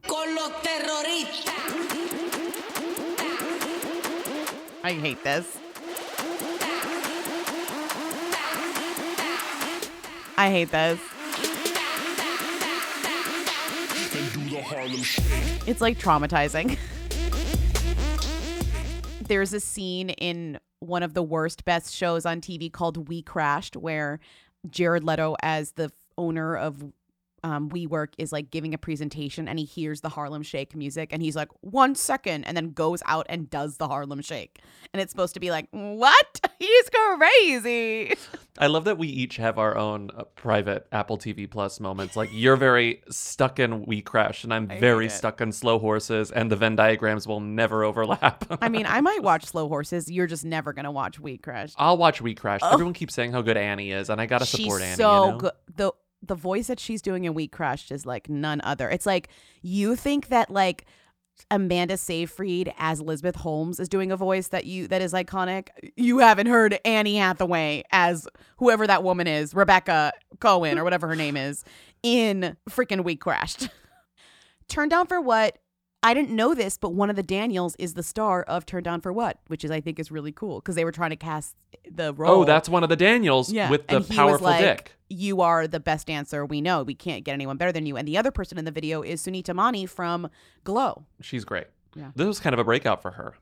I 4.82 4.92
hate 4.92 5.22
this. 5.22 5.58
I 10.38 10.50
hate 10.50 10.70
this. 10.70 11.00
It's 15.66 15.80
like 15.80 15.98
traumatizing. 15.98 16.78
There's 19.28 19.52
a 19.52 19.60
scene 19.60 20.10
in 20.10 20.58
one 20.80 21.02
of 21.02 21.14
the 21.14 21.22
worst 21.22 21.64
best 21.64 21.94
shows 21.94 22.24
on 22.24 22.40
TV 22.40 22.72
called 22.72 23.08
We 23.08 23.22
Crashed 23.22 23.76
where 23.76 24.20
Jared 24.70 25.04
Leto 25.04 25.36
as 25.42 25.72
the 25.72 25.90
owner 26.18 26.56
of 26.56 26.84
um, 27.42 27.68
WeWork 27.70 28.08
is 28.18 28.32
like 28.32 28.50
giving 28.50 28.74
a 28.74 28.78
presentation 28.78 29.46
and 29.46 29.58
he 29.58 29.64
hears 29.64 30.00
the 30.00 30.08
Harlem 30.08 30.42
Shake 30.42 30.74
music 30.74 31.10
and 31.12 31.22
he's 31.22 31.36
like, 31.36 31.48
one 31.60 31.94
second, 31.94 32.44
and 32.44 32.56
then 32.56 32.72
goes 32.72 33.02
out 33.06 33.26
and 33.28 33.48
does 33.48 33.76
the 33.76 33.86
Harlem 33.86 34.20
Shake. 34.20 34.60
And 34.92 35.00
it's 35.00 35.12
supposed 35.12 35.34
to 35.34 35.40
be 35.40 35.50
like, 35.50 35.68
what? 35.70 36.40
He's 36.58 36.90
crazy. 36.90 38.16
I 38.58 38.66
love 38.68 38.84
that 38.84 38.98
we 38.98 39.08
each 39.08 39.36
have 39.36 39.58
our 39.58 39.76
own 39.76 40.10
uh, 40.16 40.24
private 40.34 40.86
Apple 40.92 41.18
TV 41.18 41.50
Plus 41.50 41.80
moments. 41.80 42.16
Like 42.16 42.30
you're 42.32 42.56
very 42.56 43.02
stuck 43.10 43.58
in 43.58 43.84
We 43.84 44.02
Crash, 44.02 44.44
and 44.44 44.52
I'm 44.52 44.70
I 44.70 44.80
very 44.80 45.08
stuck 45.08 45.40
in 45.40 45.52
Slow 45.52 45.78
Horses, 45.78 46.30
and 46.30 46.50
the 46.50 46.56
Venn 46.56 46.76
diagrams 46.76 47.26
will 47.26 47.40
never 47.40 47.84
overlap. 47.84 48.44
I 48.62 48.68
mean, 48.68 48.86
I 48.86 49.00
might 49.00 49.22
watch 49.22 49.44
Slow 49.46 49.68
Horses. 49.68 50.10
You're 50.10 50.26
just 50.26 50.44
never 50.44 50.72
going 50.72 50.84
to 50.84 50.90
watch 50.90 51.18
We 51.18 51.38
Crash. 51.38 51.72
I'll 51.76 51.96
watch 51.96 52.20
We 52.20 52.34
Crash. 52.34 52.60
Ugh. 52.62 52.72
Everyone 52.72 52.94
keeps 52.94 53.14
saying 53.14 53.32
how 53.32 53.42
good 53.42 53.56
Annie 53.56 53.92
is, 53.92 54.10
and 54.10 54.20
I 54.20 54.26
gotta 54.26 54.46
she's 54.46 54.64
support 54.64 54.82
Annie. 54.82 54.96
so 54.96 55.24
you 55.24 55.30
know? 55.32 55.38
good. 55.38 55.52
The 55.76 55.92
the 56.22 56.34
voice 56.34 56.66
that 56.66 56.80
she's 56.80 57.02
doing 57.02 57.24
in 57.24 57.34
We 57.34 57.46
Crashed 57.46 57.92
is 57.92 58.06
like 58.06 58.28
none 58.28 58.60
other. 58.64 58.88
It's 58.88 59.06
like 59.06 59.28
you 59.62 59.96
think 59.96 60.28
that 60.28 60.50
like 60.50 60.86
Amanda 61.50 61.96
Seyfried 61.96 62.72
as 62.78 63.00
Elizabeth 63.00 63.36
Holmes 63.36 63.78
is 63.78 63.88
doing 63.88 64.10
a 64.10 64.16
voice 64.16 64.48
that 64.48 64.64
you 64.64 64.88
that 64.88 65.02
is 65.02 65.12
iconic. 65.12 65.68
You 65.96 66.18
haven't 66.18 66.46
heard 66.46 66.78
Annie 66.84 67.16
Hathaway 67.16 67.84
as 67.92 68.26
whoever 68.58 68.86
that 68.86 69.02
woman 69.02 69.26
is, 69.26 69.54
Rebecca 69.54 70.12
Cohen 70.40 70.78
or 70.78 70.84
whatever 70.84 71.08
her 71.08 71.16
name 71.16 71.36
is, 71.36 71.64
in 72.02 72.56
freaking 72.68 73.04
We 73.04 73.16
Crashed. 73.16 73.68
Turn 74.68 74.88
Down 74.88 75.06
for 75.06 75.20
What? 75.20 75.58
I 76.06 76.14
didn't 76.14 76.30
know 76.30 76.54
this, 76.54 76.78
but 76.78 76.94
one 76.94 77.10
of 77.10 77.16
the 77.16 77.22
Daniels 77.24 77.74
is 77.80 77.94
the 77.94 78.02
star 78.04 78.44
of 78.44 78.64
Turn 78.64 78.84
Down 78.84 79.00
for 79.00 79.12
What, 79.12 79.40
which 79.48 79.64
is 79.64 79.72
I 79.72 79.80
think 79.80 79.98
is 79.98 80.12
really 80.12 80.30
cool 80.30 80.60
because 80.60 80.76
they 80.76 80.84
were 80.84 80.92
trying 80.92 81.10
to 81.10 81.16
cast 81.16 81.56
the 81.90 82.10
oh, 82.10 82.12
role. 82.12 82.42
Oh, 82.42 82.44
that's 82.44 82.68
one 82.68 82.84
of 82.84 82.88
the 82.88 82.94
Daniels 82.94 83.52
Yeah, 83.52 83.68
with 83.68 83.88
the 83.88 83.96
and 83.96 84.04
he 84.04 84.10
was 84.10 84.16
powerful 84.16 84.44
like, 84.44 84.60
dick. 84.60 84.92
You 85.08 85.40
are 85.40 85.66
the 85.66 85.80
best 85.80 86.06
dancer 86.06 86.46
we 86.46 86.60
know. 86.60 86.84
We 86.84 86.94
can't 86.94 87.24
get 87.24 87.32
anyone 87.32 87.56
better 87.56 87.72
than 87.72 87.86
you. 87.86 87.96
And 87.96 88.06
the 88.06 88.16
other 88.18 88.30
person 88.30 88.56
in 88.56 88.64
the 88.64 88.70
video 88.70 89.02
is 89.02 89.20
Sunita 89.20 89.52
Mani 89.52 89.84
from 89.84 90.30
Glow. 90.62 91.06
She's 91.22 91.44
great. 91.44 91.66
Yeah. 91.96 92.12
This 92.14 92.28
was 92.28 92.38
kind 92.38 92.54
of 92.54 92.60
a 92.60 92.64
breakout 92.64 93.02
for 93.02 93.10
her. 93.10 93.34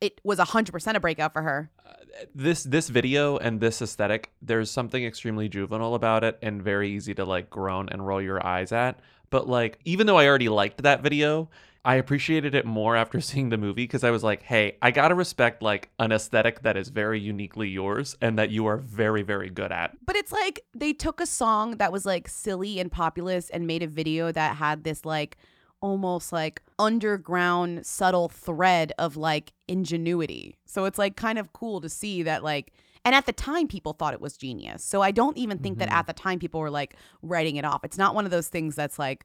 It 0.00 0.18
was 0.24 0.38
100% 0.38 0.94
a 0.94 1.00
breakout 1.00 1.34
for 1.34 1.42
her. 1.42 1.70
Uh, 1.84 1.92
this 2.34 2.62
this 2.62 2.88
video 2.88 3.36
and 3.36 3.60
this 3.60 3.82
aesthetic, 3.82 4.32
there's 4.40 4.70
something 4.70 5.04
extremely 5.04 5.50
juvenile 5.50 5.94
about 5.94 6.24
it 6.24 6.38
and 6.40 6.62
very 6.62 6.88
easy 6.88 7.12
to 7.16 7.26
like 7.26 7.50
groan 7.50 7.90
and 7.90 8.06
roll 8.06 8.22
your 8.22 8.42
eyes 8.46 8.72
at. 8.72 8.98
But 9.28 9.46
like, 9.46 9.78
even 9.84 10.06
though 10.06 10.16
I 10.16 10.26
already 10.26 10.48
liked 10.48 10.82
that 10.84 11.02
video, 11.02 11.50
I 11.88 11.94
appreciated 11.94 12.54
it 12.54 12.66
more 12.66 12.96
after 12.96 13.18
seeing 13.28 13.48
the 13.48 13.56
movie 13.56 13.84
because 13.84 14.04
I 14.04 14.10
was 14.10 14.22
like, 14.22 14.42
hey, 14.42 14.76
I 14.82 14.90
gotta 14.90 15.14
respect 15.14 15.62
like 15.62 15.88
an 15.98 16.12
aesthetic 16.12 16.60
that 16.62 16.76
is 16.76 16.90
very 16.90 17.18
uniquely 17.18 17.68
yours 17.70 18.14
and 18.20 18.38
that 18.38 18.50
you 18.50 18.66
are 18.66 18.76
very, 18.76 19.22
very 19.22 19.48
good 19.48 19.72
at. 19.72 19.96
But 20.04 20.14
it's 20.14 20.30
like 20.30 20.60
they 20.74 20.92
took 20.92 21.18
a 21.18 21.26
song 21.26 21.78
that 21.78 21.90
was 21.90 22.04
like 22.04 22.28
silly 22.28 22.78
and 22.78 22.92
populous 22.92 23.48
and 23.48 23.66
made 23.66 23.82
a 23.82 23.86
video 23.86 24.30
that 24.32 24.56
had 24.56 24.84
this 24.84 25.06
like 25.06 25.38
almost 25.80 26.30
like 26.30 26.60
underground 26.78 27.86
subtle 27.86 28.28
thread 28.28 28.92
of 28.98 29.16
like 29.16 29.54
ingenuity. 29.66 30.56
So 30.66 30.84
it's 30.84 30.98
like 30.98 31.16
kind 31.16 31.38
of 31.38 31.54
cool 31.54 31.80
to 31.80 31.88
see 31.88 32.22
that 32.24 32.44
like 32.44 32.72
and 33.04 33.14
at 33.14 33.24
the 33.24 33.32
time 33.32 33.68
people 33.68 33.94
thought 33.94 34.12
it 34.12 34.20
was 34.20 34.36
genius. 34.36 34.84
So 34.84 35.00
I 35.00 35.12
don't 35.12 35.38
even 35.38 35.56
think 35.58 35.78
that 35.78 35.88
Mhm. 35.88 35.92
at 35.94 36.06
the 36.06 36.12
time 36.12 36.38
people 36.38 36.60
were 36.60 36.68
like 36.70 36.96
writing 37.22 37.56
it 37.56 37.64
off. 37.64 37.82
It's 37.84 37.96
not 37.96 38.14
one 38.14 38.26
of 38.26 38.30
those 38.30 38.48
things 38.48 38.74
that's 38.74 38.98
like 38.98 39.24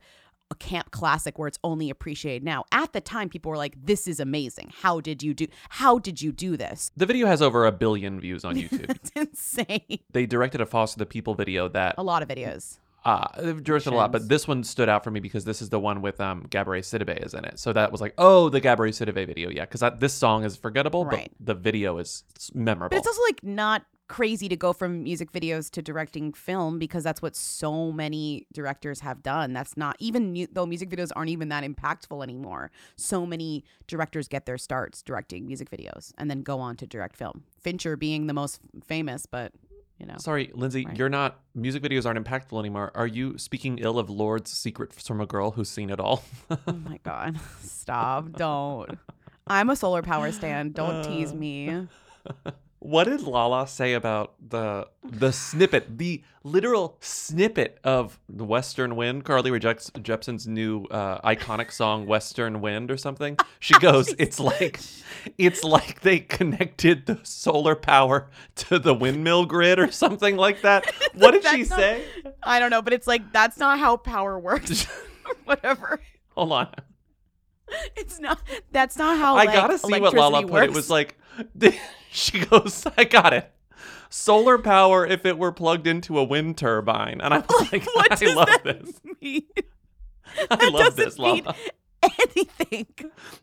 a 0.54 0.56
camp 0.56 0.92
classic 0.92 1.38
where 1.38 1.48
it's 1.48 1.60
only 1.64 1.90
appreciated 1.90 2.44
now. 2.44 2.64
At 2.72 2.94
the 2.94 3.02
time 3.02 3.28
people 3.30 3.50
were 3.52 3.58
like 3.58 3.76
this 3.86 4.08
is 4.08 4.20
amazing. 4.20 4.72
How 4.82 5.00
did 5.02 5.22
you 5.24 5.34
do 5.34 5.48
how 5.70 6.00
did 6.00 6.22
you 6.22 6.32
do 6.32 6.56
this? 6.58 6.92
The 6.96 7.06
video 7.06 7.28
has 7.28 7.42
over 7.42 7.66
a 7.66 7.72
billion 7.72 8.20
views 8.20 8.46
on 8.46 8.56
YouTube. 8.64 8.90
it's 8.90 9.12
insane. 9.16 10.00
they 10.12 10.26
directed 10.26 10.62
a 10.62 10.66
Foster 10.66 11.00
the 11.00 11.06
People 11.06 11.36
video 11.36 11.68
that 11.70 11.96
A 11.98 12.04
lot 12.04 12.22
of 12.24 12.30
videos. 12.30 12.78
Uh, 13.06 13.28
they've 13.38 13.62
directed 13.62 13.92
a 13.92 13.96
lot, 13.98 14.14
but 14.14 14.30
this 14.30 14.48
one 14.48 14.64
stood 14.64 14.88
out 14.88 15.04
for 15.04 15.12
me 15.12 15.20
because 15.20 15.44
this 15.44 15.62
is 15.62 15.68
the 15.70 15.80
one 15.80 16.02
with 16.02 16.22
um 16.22 16.44
Gabourey 16.48 16.80
Sidibe 16.80 17.26
is 17.26 17.34
in 17.34 17.44
it. 17.44 17.60
So 17.60 17.74
that 17.74 17.92
was 17.92 18.00
like, 18.00 18.14
oh, 18.18 18.48
the 18.48 18.62
Gabourey 18.62 18.92
Sidibe 18.92 19.28
video, 19.28 19.50
yeah, 19.50 19.66
because 19.66 19.84
this 20.00 20.14
song 20.14 20.46
is 20.46 20.56
forgettable, 20.56 21.04
Right. 21.06 21.30
but 21.38 21.46
the 21.46 21.54
video 21.54 21.98
is 21.98 22.24
memorable. 22.54 22.96
But 22.96 23.00
it's 23.00 23.08
also 23.08 23.22
like 23.24 23.44
not 23.44 23.84
crazy 24.08 24.48
to 24.50 24.56
go 24.56 24.74
from 24.74 25.02
music 25.04 25.32
videos 25.32 25.72
to 25.72 25.82
directing 25.82 26.34
film 26.34 26.78
because 26.78 27.04
that's 27.04 27.22
what 27.22 27.36
so 27.36 27.92
many 27.92 28.46
directors 28.54 29.00
have 29.00 29.24
done. 29.24 29.54
That's 29.54 29.76
not 29.78 29.96
even 30.00 30.34
mu- 30.34 30.48
though 30.52 30.66
music 30.66 30.90
videos 30.90 31.12
aren't 31.16 31.30
even 31.30 31.50
that 31.50 31.64
impactful 31.64 32.22
anymore. 32.22 32.70
So 32.98 33.26
many 33.26 33.64
directors 33.88 34.28
get 34.28 34.46
their 34.46 34.58
starts 34.58 35.02
directing 35.02 35.48
music 35.48 35.70
videos 35.72 36.12
and 36.18 36.30
then 36.30 36.42
go 36.42 36.60
on 36.60 36.76
to 36.78 36.86
direct 36.88 37.16
film. 37.16 37.44
Fincher 37.60 37.96
being 37.96 38.28
the 38.28 38.34
most 38.34 38.60
famous, 38.86 39.26
but 39.26 39.52
you 40.00 40.06
know. 40.06 40.16
Sorry, 40.18 40.52
Lindsay, 40.54 40.86
Right. 40.86 40.98
you're 40.98 41.08
not. 41.10 41.40
Music 41.56 41.82
videos 41.82 42.06
aren't 42.06 42.24
impactful 42.24 42.60
anymore. 42.60 42.92
Are 42.96 43.08
you 43.08 43.38
speaking 43.38 43.78
ill 43.80 43.98
of 44.00 44.10
Lorde's 44.10 44.52
Secret 44.52 44.92
from 44.92 45.22
a 45.22 45.26
girl 45.26 45.52
who's 45.52 45.70
seen 45.70 45.90
it 45.90 46.00
all? 46.00 46.24
Oh 46.50 46.74
my 46.74 47.00
god. 47.04 47.40
Stop. 47.62 48.34
Don't. 48.34 48.98
I'm 49.48 49.70
a 49.70 49.76
solar 49.76 50.02
power 50.02 50.32
stand. 50.32 50.74
Don't 50.74 51.04
tease 51.04 51.34
me. 51.34 51.88
What 52.84 53.06
did 53.06 53.22
Lala 53.22 53.66
say 53.66 53.94
about 53.94 54.34
the 54.46 54.90
the 55.04 55.32
snippet, 55.32 55.98
the 55.98 56.22
literal 56.44 56.98
snippet 57.00 57.80
of 57.86 58.20
the 58.28 58.44
Western 58.44 58.98
Wind, 58.98 59.24
Carly 59.24 59.52
Rae 59.52 59.60
Jeps- 59.60 59.90
Jepsen's 60.02 60.48
new 60.50 60.84
uh, 60.92 61.22
iconic 61.22 61.72
song 61.72 62.06
"Western 62.08 62.60
Wind" 62.60 62.92
or 62.92 62.98
something? 62.98 63.38
She 63.62 63.74
goes, 63.80 64.14
"It's 64.20 64.38
like, 64.38 64.82
it's 65.38 65.64
like 65.64 66.02
they 66.02 66.20
connected 66.20 67.06
the 67.06 67.22
solar 67.24 67.76
power 67.76 68.30
to 68.56 68.80
the 68.80 68.94
windmill 68.94 69.46
grid 69.46 69.80
or 69.80 69.90
something 69.90 70.36
like 70.36 70.62
that." 70.64 70.94
What 71.14 71.32
did 71.32 71.46
she 71.46 71.64
not- 71.64 71.80
say? 71.80 72.06
I 72.44 72.60
don't 72.60 72.70
know, 72.70 72.82
but 72.82 72.92
it's 72.92 73.08
like 73.08 73.32
that's 73.32 73.58
not 73.58 73.80
how 73.80 73.96
power 73.96 74.38
works. 74.38 74.84
Whatever. 75.46 76.02
Hold 76.36 76.52
on, 76.52 76.68
It's 77.96 78.20
not. 78.20 78.42
That's 78.74 78.98
not 78.98 79.18
how. 79.18 79.36
I 79.36 79.46
like, 79.46 79.54
gotta 79.54 79.78
see 79.78 80.00
what 80.02 80.14
Lala 80.14 80.46
put. 80.46 80.64
It 80.66 80.74
was 80.74 80.90
like, 80.90 81.18
she 82.12 82.46
goes, 82.46 82.86
"I 82.98 83.04
got 83.04 83.34
it." 83.34 83.52
Solar 84.10 84.58
power 84.60 85.06
if 85.06 85.26
it 85.26 85.38
were 85.38 85.52
plugged 85.52 85.88
into 85.88 86.20
a 86.20 86.24
wind 86.24 86.58
turbine, 86.58 87.20
and 87.22 87.34
I 87.34 87.38
was 87.38 87.46
oh, 87.50 87.68
like, 87.72 87.86
What 87.96 88.24
"I 88.24 88.34
love 88.34 88.64
this." 88.64 89.02
mean? 89.22 89.44
I 90.52 90.70
That 90.72 90.72
love 90.72 90.96
this, 90.96 91.18
mean 91.18 91.44
Lala. 91.46 91.56
Anything. 92.04 92.88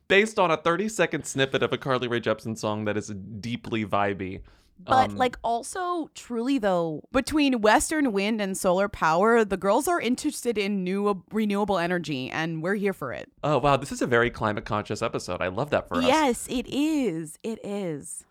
Based 0.08 0.38
on 0.38 0.50
a 0.50 0.56
30 0.56 0.88
second 0.88 1.24
snippet 1.24 1.62
of 1.62 1.72
a 1.72 1.78
Carly 1.78 2.08
Rae 2.08 2.20
Jepsen 2.20 2.58
song 2.58 2.84
that 2.84 2.96
is 2.96 3.08
deeply 3.08 3.84
vibey. 3.84 4.42
But 4.84 5.10
Um, 5.10 5.16
like 5.16 5.36
also 5.42 6.10
truly 6.14 6.58
though, 6.58 7.02
between 7.12 7.60
Western 7.60 8.12
wind 8.12 8.40
and 8.40 8.56
solar 8.56 8.88
power, 8.88 9.44
the 9.44 9.56
girls 9.56 9.86
are 9.88 10.00
interested 10.00 10.56
in 10.58 10.82
new 10.84 11.22
renewable 11.30 11.78
energy 11.78 12.30
and 12.30 12.62
we're 12.62 12.74
here 12.76 12.92
for 12.92 13.12
it. 13.12 13.30
oh 13.44 13.58
wow, 13.58 13.76
this 13.76 13.92
is 13.92 14.02
a 14.02 14.06
very 14.06 14.30
climate 14.30 14.64
conscious 14.64 15.02
episode. 15.02 15.40
I 15.42 15.48
love 15.48 15.70
that 15.70 15.88
for 15.88 15.96
us. 15.98 16.04
Yes, 16.04 16.46
it 16.48 16.66
is. 16.68 17.38
It 17.42 17.58
is. 17.64 18.24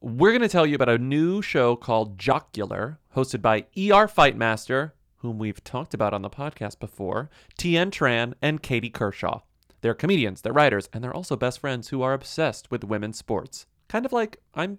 We're 0.00 0.32
going 0.32 0.42
to 0.42 0.48
tell 0.48 0.66
you 0.66 0.74
about 0.74 0.90
a 0.90 0.98
new 0.98 1.40
show 1.40 1.76
called 1.76 2.18
Jocular, 2.18 2.98
hosted 3.16 3.40
by 3.40 3.60
ER 3.76 4.06
Fightmaster, 4.06 4.92
whom 5.18 5.38
we've 5.38 5.64
talked 5.64 5.94
about 5.94 6.12
on 6.12 6.20
the 6.20 6.28
podcast 6.28 6.78
before, 6.78 7.30
Tien 7.56 7.90
Tran, 7.90 8.34
and 8.42 8.62
Katie 8.62 8.90
Kershaw. 8.90 9.40
They're 9.80 9.94
comedians, 9.94 10.42
they're 10.42 10.52
writers, 10.52 10.88
and 10.92 11.02
they're 11.02 11.14
also 11.14 11.36
best 11.36 11.60
friends 11.60 11.88
who 11.88 12.02
are 12.02 12.12
obsessed 12.12 12.70
with 12.70 12.84
women's 12.84 13.16
sports. 13.16 13.66
Kind 13.88 14.04
of 14.04 14.12
like 14.12 14.42
I'm 14.54 14.78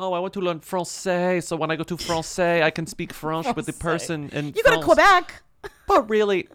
Oh, 0.00 0.12
I 0.12 0.20
want 0.20 0.32
to 0.34 0.40
learn 0.40 0.60
Francais, 0.60 1.40
so 1.40 1.56
when 1.56 1.72
I 1.72 1.76
go 1.76 1.82
to 1.82 1.96
Francais, 1.96 2.62
I 2.62 2.70
can 2.70 2.86
speak 2.86 3.12
French 3.22 3.48
with 3.56 3.66
the 3.66 3.72
person 3.72 4.30
in 4.30 4.52
You 4.54 4.62
go 4.62 4.78
to 4.78 4.84
Quebec. 4.84 5.42
But 5.88 6.08
really, 6.08 6.46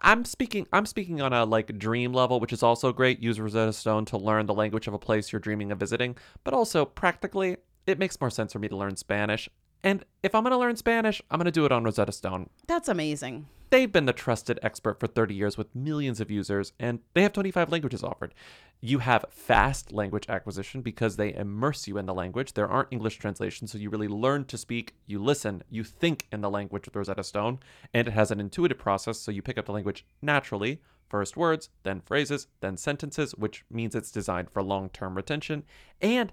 I'm 0.00 0.24
speaking. 0.24 0.66
I'm 0.72 0.84
speaking 0.84 1.20
on 1.20 1.32
a 1.32 1.44
like 1.44 1.78
dream 1.78 2.12
level, 2.12 2.40
which 2.40 2.52
is 2.52 2.64
also 2.64 2.92
great. 2.92 3.22
Use 3.22 3.38
Rosetta 3.38 3.72
Stone 3.72 4.06
to 4.06 4.16
learn 4.16 4.46
the 4.46 4.54
language 4.54 4.88
of 4.88 4.94
a 4.94 4.98
place 4.98 5.30
you're 5.30 5.38
dreaming 5.38 5.70
of 5.70 5.78
visiting. 5.78 6.16
But 6.42 6.54
also 6.54 6.84
practically, 6.84 7.58
it 7.86 8.00
makes 8.00 8.20
more 8.20 8.30
sense 8.30 8.52
for 8.52 8.58
me 8.58 8.66
to 8.66 8.76
learn 8.76 8.96
Spanish. 8.96 9.48
And 9.84 10.04
if 10.24 10.34
I'm 10.34 10.42
going 10.42 10.50
to 10.50 10.58
learn 10.58 10.74
Spanish, 10.74 11.22
I'm 11.30 11.38
going 11.38 11.44
to 11.44 11.52
do 11.52 11.66
it 11.66 11.70
on 11.70 11.84
Rosetta 11.84 12.10
Stone. 12.10 12.50
That's 12.66 12.88
amazing. 12.88 13.46
They've 13.70 13.90
been 13.90 14.06
the 14.06 14.12
trusted 14.12 14.58
expert 14.62 14.98
for 14.98 15.06
30 15.06 15.34
years 15.34 15.56
with 15.56 15.72
millions 15.74 16.20
of 16.20 16.30
users, 16.30 16.72
and 16.80 17.00
they 17.14 17.22
have 17.22 17.32
25 17.32 17.70
languages 17.70 18.02
offered. 18.02 18.34
You 18.80 18.98
have 18.98 19.24
fast 19.30 19.92
language 19.92 20.26
acquisition 20.28 20.82
because 20.82 21.16
they 21.16 21.34
immerse 21.34 21.88
you 21.88 21.96
in 21.96 22.06
the 22.06 22.14
language. 22.14 22.52
There 22.52 22.68
aren't 22.68 22.92
English 22.92 23.16
translations, 23.16 23.72
so 23.72 23.78
you 23.78 23.88
really 23.90 24.08
learn 24.08 24.44
to 24.46 24.58
speak, 24.58 24.94
you 25.06 25.18
listen, 25.18 25.62
you 25.70 25.82
think 25.82 26.26
in 26.30 26.42
the 26.42 26.50
language 26.50 26.84
with 26.84 26.94
Rosetta 26.94 27.24
Stone, 27.24 27.60
and 27.94 28.06
it 28.06 28.12
has 28.12 28.30
an 28.30 28.40
intuitive 28.40 28.78
process, 28.78 29.18
so 29.18 29.30
you 29.30 29.42
pick 29.42 29.58
up 29.58 29.66
the 29.66 29.72
language 29.72 30.04
naturally. 30.20 30.80
First 31.08 31.36
words, 31.36 31.70
then 31.84 32.00
phrases, 32.00 32.48
then 32.60 32.76
sentences, 32.76 33.32
which 33.32 33.64
means 33.70 33.94
it's 33.94 34.10
designed 34.10 34.50
for 34.50 34.62
long 34.62 34.88
term 34.90 35.14
retention. 35.14 35.62
And 36.02 36.32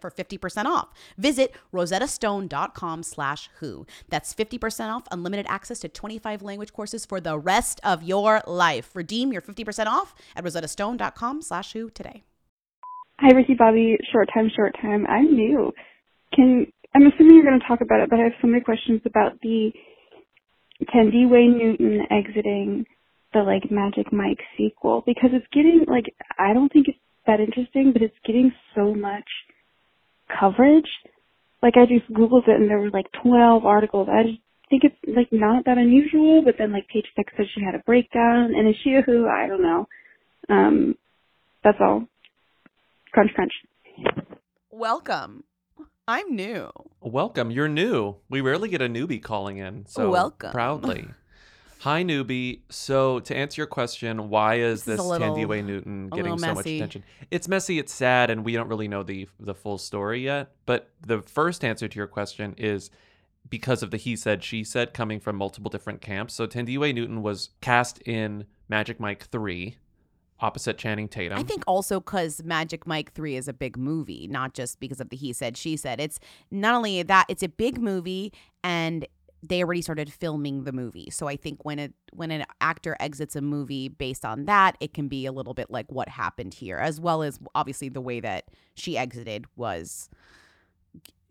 for 0.00 0.10
50% 0.10 0.66
off. 0.66 0.88
Visit 1.18 1.54
rosettastone.com 1.72 3.02
slash 3.02 3.50
who. 3.60 3.86
That's 4.08 4.34
50% 4.34 4.94
off 4.94 5.04
unlimited 5.10 5.46
access 5.48 5.78
to 5.80 5.88
25 5.88 6.42
language 6.42 6.72
courses 6.72 7.04
for 7.06 7.20
the 7.20 7.38
rest 7.38 7.80
of 7.84 8.02
your 8.02 8.42
life. 8.46 8.90
Redeem 8.94 9.32
your 9.32 9.42
50% 9.42 9.86
off 9.86 10.14
at 10.34 10.44
rosettastone.com 10.44 11.42
slash 11.42 11.72
who 11.72 11.90
today. 11.90 12.24
Hi, 13.20 13.34
Ricky 13.34 13.54
Bobby. 13.54 13.96
Short 14.12 14.28
time, 14.34 14.50
short 14.54 14.74
time. 14.80 15.06
I'm 15.06 15.34
new. 15.34 15.72
Can 16.34 16.66
I'm 16.94 17.06
assuming 17.06 17.36
you're 17.36 17.44
going 17.44 17.60
to 17.60 17.66
talk 17.66 17.80
about 17.80 18.00
it, 18.00 18.10
but 18.10 18.18
I 18.18 18.24
have 18.24 18.32
so 18.40 18.46
many 18.46 18.62
questions 18.62 19.00
about 19.04 19.40
the 19.42 19.70
Thandiwe 20.94 21.56
Newton 21.56 22.00
exiting 22.10 22.86
the 23.32 23.40
like 23.40 23.70
Magic 23.70 24.12
Mike 24.12 24.40
sequel 24.56 25.02
because 25.04 25.30
it's 25.32 25.46
getting 25.52 25.84
like 25.88 26.14
I 26.38 26.52
don't 26.52 26.72
think 26.72 26.88
it's 26.88 26.98
that 27.26 27.40
interesting, 27.40 27.92
but 27.92 28.02
it's 28.02 28.16
getting 28.24 28.52
so 28.74 28.94
much 28.94 29.28
coverage. 30.28 30.88
Like 31.62 31.74
I 31.76 31.86
just 31.86 32.10
googled 32.12 32.48
it 32.48 32.60
and 32.60 32.68
there 32.68 32.78
were 32.78 32.90
like 32.90 33.06
12 33.22 33.64
articles. 33.64 34.08
I 34.10 34.22
just 34.24 34.40
think 34.68 34.82
it's 34.84 35.16
like 35.16 35.28
not 35.32 35.64
that 35.64 35.78
unusual, 35.78 36.42
but 36.44 36.56
then 36.58 36.72
like 36.72 36.88
Page 36.88 37.06
Six 37.16 37.32
said 37.36 37.46
she 37.54 37.62
had 37.64 37.74
a 37.74 37.82
breakdown, 37.84 38.54
and 38.54 38.68
is 38.68 38.74
she 38.82 38.94
a 38.94 39.02
who? 39.02 39.26
I 39.26 39.46
don't 39.46 39.62
know. 39.62 39.88
Um, 40.48 40.96
that's 41.62 41.78
all. 41.80 42.06
Crunch, 43.12 43.32
crunch. 43.34 43.52
Welcome. 44.70 45.44
I'm 46.08 46.34
new. 46.34 46.70
Welcome. 47.00 47.50
You're 47.50 47.68
new. 47.68 48.16
We 48.28 48.40
rarely 48.40 48.68
get 48.68 48.82
a 48.82 48.88
newbie 48.88 49.22
calling 49.22 49.58
in. 49.58 49.86
So 49.86 50.10
Welcome. 50.10 50.52
proudly. 50.52 51.08
Hi, 51.80 52.02
newbie. 52.02 52.60
So 52.70 53.20
to 53.20 53.36
answer 53.36 53.60
your 53.60 53.66
question, 53.66 54.28
why 54.28 54.56
is 54.56 54.84
This 54.84 54.96
this, 54.96 55.00
is 55.00 55.06
little- 55.06 55.36
Thandiwe 55.36 55.64
Newton 55.64 56.08
getting 56.08 56.38
so 56.38 56.54
much 56.54 56.66
attention? 56.66 57.04
It's 57.30 57.48
messy. 57.48 57.78
It's 57.78 57.92
sad, 57.92 58.30
and 58.30 58.44
we 58.44 58.52
don't 58.52 58.68
really 58.68 58.88
know 58.88 59.02
the 59.02 59.28
the 59.38 59.54
full 59.54 59.78
story 59.78 60.24
yet. 60.24 60.52
But 60.64 60.90
the 61.00 61.22
first 61.22 61.64
answer 61.64 61.86
to 61.88 61.96
your 61.98 62.06
question 62.06 62.54
is 62.58 62.90
because 63.48 63.82
of 63.82 63.90
the 63.90 63.96
he 63.96 64.16
said 64.16 64.42
she 64.42 64.64
said 64.64 64.92
coming 64.94 65.20
from 65.20 65.36
multiple 65.36 65.70
different 65.70 66.00
camps. 66.00 66.34
So 66.34 66.46
Thandiwe 66.46 66.94
Newton 66.94 67.22
was 67.22 67.50
cast 67.60 67.98
in 68.02 68.46
Magic 68.68 68.98
Mike 68.98 69.24
three, 69.26 69.76
opposite 70.40 70.78
Channing 70.78 71.08
Tatum. 71.08 71.38
I 71.38 71.42
think 71.42 71.62
also 71.66 72.00
because 72.00 72.42
Magic 72.42 72.86
Mike 72.86 73.12
3 73.12 73.36
is 73.36 73.48
a 73.48 73.52
big 73.52 73.76
movie, 73.76 74.26
not 74.28 74.52
just 74.54 74.80
because 74.80 75.00
of 75.00 75.08
the 75.10 75.16
he 75.16 75.32
said, 75.32 75.56
she 75.56 75.76
said. 75.76 76.00
It's 76.00 76.18
not 76.50 76.74
only 76.74 77.02
that, 77.04 77.26
it's 77.28 77.42
a 77.42 77.48
big 77.48 77.80
movie 77.80 78.32
and 78.64 79.06
they 79.48 79.62
already 79.62 79.82
started 79.82 80.12
filming 80.12 80.64
the 80.64 80.72
movie. 80.72 81.08
So 81.10 81.26
I 81.28 81.36
think 81.36 81.64
when 81.64 81.78
it 81.78 81.94
when 82.12 82.30
an 82.30 82.44
actor 82.60 82.96
exits 83.00 83.36
a 83.36 83.40
movie 83.40 83.88
based 83.88 84.24
on 84.24 84.46
that, 84.46 84.76
it 84.80 84.94
can 84.94 85.08
be 85.08 85.26
a 85.26 85.32
little 85.32 85.54
bit 85.54 85.70
like 85.70 85.90
what 85.90 86.08
happened 86.08 86.54
here, 86.54 86.78
as 86.78 87.00
well 87.00 87.22
as 87.22 87.38
obviously 87.54 87.88
the 87.88 88.00
way 88.00 88.20
that 88.20 88.44
she 88.74 88.96
exited 88.96 89.46
was 89.56 90.08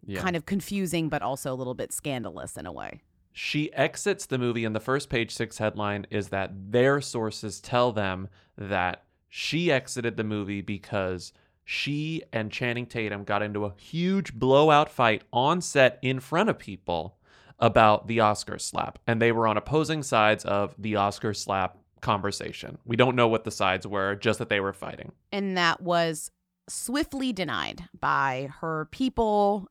Yeah. 0.05 0.21
kind 0.21 0.35
of 0.35 0.45
confusing, 0.45 1.09
but 1.09 1.21
also 1.21 1.51
a 1.53 1.55
little 1.55 1.73
bit 1.73 1.91
scandalous 1.91 2.57
in 2.57 2.65
a 2.65 2.71
way. 2.71 3.01
She 3.33 3.73
exits 3.73 4.27
the 4.27 4.37
movie, 4.37 4.63
and 4.63 4.75
the 4.75 4.79
first 4.79 5.09
page 5.09 5.33
six 5.33 5.57
headline 5.57 6.05
is 6.09 6.29
that 6.29 6.51
their 6.71 7.01
sources 7.01 7.59
tell 7.59 7.91
them 7.91 8.29
that 8.57 9.03
she 9.27 9.71
exited 9.71 10.15
the 10.15 10.23
movie 10.23 10.61
because 10.61 11.33
she 11.65 12.21
and 12.31 12.51
Channing 12.51 12.85
Tatum 12.85 13.23
got 13.23 13.41
into 13.41 13.65
a 13.65 13.73
huge 13.75 14.35
blowout 14.35 14.89
fight 14.89 15.23
on 15.33 15.59
set 15.59 15.99
in 16.01 16.19
front 16.19 16.49
of 16.49 16.59
people 16.59 17.17
about 17.59 18.07
the 18.07 18.19
Oscar 18.19 18.59
slap. 18.59 18.99
And 19.07 19.21
they 19.21 19.31
were 19.31 19.47
on 19.47 19.57
opposing 19.57 20.03
sides 20.03 20.43
of 20.45 20.75
the 20.77 20.95
Oscar 20.95 21.33
slap 21.33 21.77
conversation. 22.01 22.77
We 22.85 22.95
don't 22.95 23.15
know 23.15 23.27
what 23.27 23.43
the 23.45 23.51
sides 23.51 23.87
were, 23.87 24.15
just 24.15 24.39
that 24.39 24.49
they 24.49 24.59
were 24.59 24.73
fighting. 24.73 25.11
and 25.31 25.57
that 25.57 25.81
was 25.81 26.31
swiftly 26.67 27.31
denied 27.31 27.83
by 27.99 28.49
her 28.59 28.87
people 28.91 29.67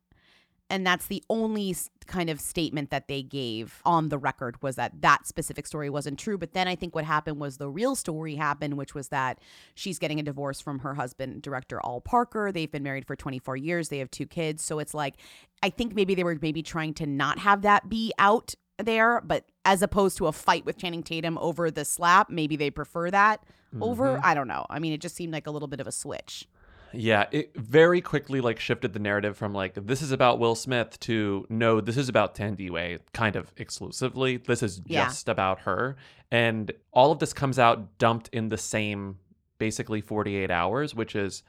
and 0.71 0.87
that's 0.87 1.07
the 1.07 1.23
only 1.29 1.77
kind 2.07 2.29
of 2.31 2.41
statement 2.41 2.91
that 2.91 3.09
they 3.09 3.23
gave 3.23 3.81
on 3.85 4.09
the 4.09 4.19
record 4.19 4.61
was 4.63 4.77
that 4.77 5.01
that 5.03 5.27
specific 5.27 5.67
story 5.67 5.89
wasn't 5.91 6.19
true. 6.19 6.37
But 6.39 6.53
then 6.53 6.67
i 6.69 6.75
think 6.77 6.95
what 6.95 7.05
happened 7.05 7.39
was 7.41 7.57
the 7.59 7.69
real 7.69 7.95
story 7.95 8.35
happened 8.35 8.77
which 8.77 8.95
was 8.95 9.09
that 9.09 9.39
she's 9.75 9.99
getting 9.99 10.19
a 10.21 10.23
divorce 10.23 10.61
from 10.61 10.81
her 10.81 10.95
husband 10.95 11.43
director 11.43 11.85
Ol 11.85 12.01
Parker. 12.01 12.51
They've 12.53 12.71
been 12.71 12.83
married 12.83 13.07
for 13.07 13.17
24 13.17 13.57
years. 13.57 13.89
They 13.89 13.99
have 13.99 14.11
two 14.11 14.27
kids. 14.27 14.63
So 14.65 14.79
it's 14.79 14.95
like 14.95 15.15
i 15.63 15.71
think 15.71 15.95
maybe 15.95 16.15
they 16.15 16.25
were 16.25 16.39
maybe 16.41 16.63
trying 16.63 16.95
to 16.95 17.07
not 17.07 17.39
have 17.39 17.63
that 17.63 17.89
be 17.89 18.13
out 18.19 18.55
there. 18.79 19.21
But 19.21 19.45
as 19.65 19.83
opposed 19.83 20.17
to 20.19 20.27
a 20.27 20.33
fight 20.33 20.65
with 20.67 20.77
channing 20.79 21.03
tatum 21.03 21.39
over 21.39 21.71
the 21.71 21.85
slap 21.85 22.29
maybe 22.31 22.57
they 22.57 22.71
prefer 22.71 23.11
that 23.11 23.43
over. 23.81 24.17
Mhm. 24.17 24.21
i 24.25 24.35
don't 24.35 24.49
know. 24.49 24.67
I 24.71 24.79
mean 24.79 24.93
it 24.93 25.01
just 25.01 25.17
seemed 25.17 25.33
like 25.33 25.47
a 25.47 25.51
little 25.51 25.69
bit 25.69 25.81
of 25.81 25.87
a 25.87 25.93
switch 25.93 26.47
Yeah, 26.97 27.27
it 27.33 27.55
very 27.57 28.01
quickly 28.01 28.41
like 28.41 28.59
shifted 28.61 28.93
the 28.93 28.99
narrative 28.99 29.37
from 29.37 29.53
like 29.53 29.75
this 29.75 30.03
is 30.03 30.13
about 30.13 30.39
Will 30.39 30.55
Smith 30.55 30.99
to 31.01 31.47
no, 31.49 31.81
this 31.81 31.97
is 31.97 32.09
about 32.09 32.35
Thandiwe, 32.35 33.01
kind 33.13 33.37
of 33.37 33.53
exclusively. 33.57 34.37
This 34.39 34.63
is 34.63 34.81
Yeah. 34.87 35.05
just 35.07 35.29
about 35.29 35.61
her. 35.61 35.97
And 36.31 36.73
all 36.93 37.13
of 37.13 37.19
this 37.19 37.33
comes 37.33 37.59
out 37.59 37.99
dumped 37.99 38.29
in 38.33 38.49
the 38.49 38.59
same 38.59 39.19
basically 39.59 40.01
48 40.01 40.51
hours, 40.51 40.95
which 40.95 41.15
is 41.15 41.43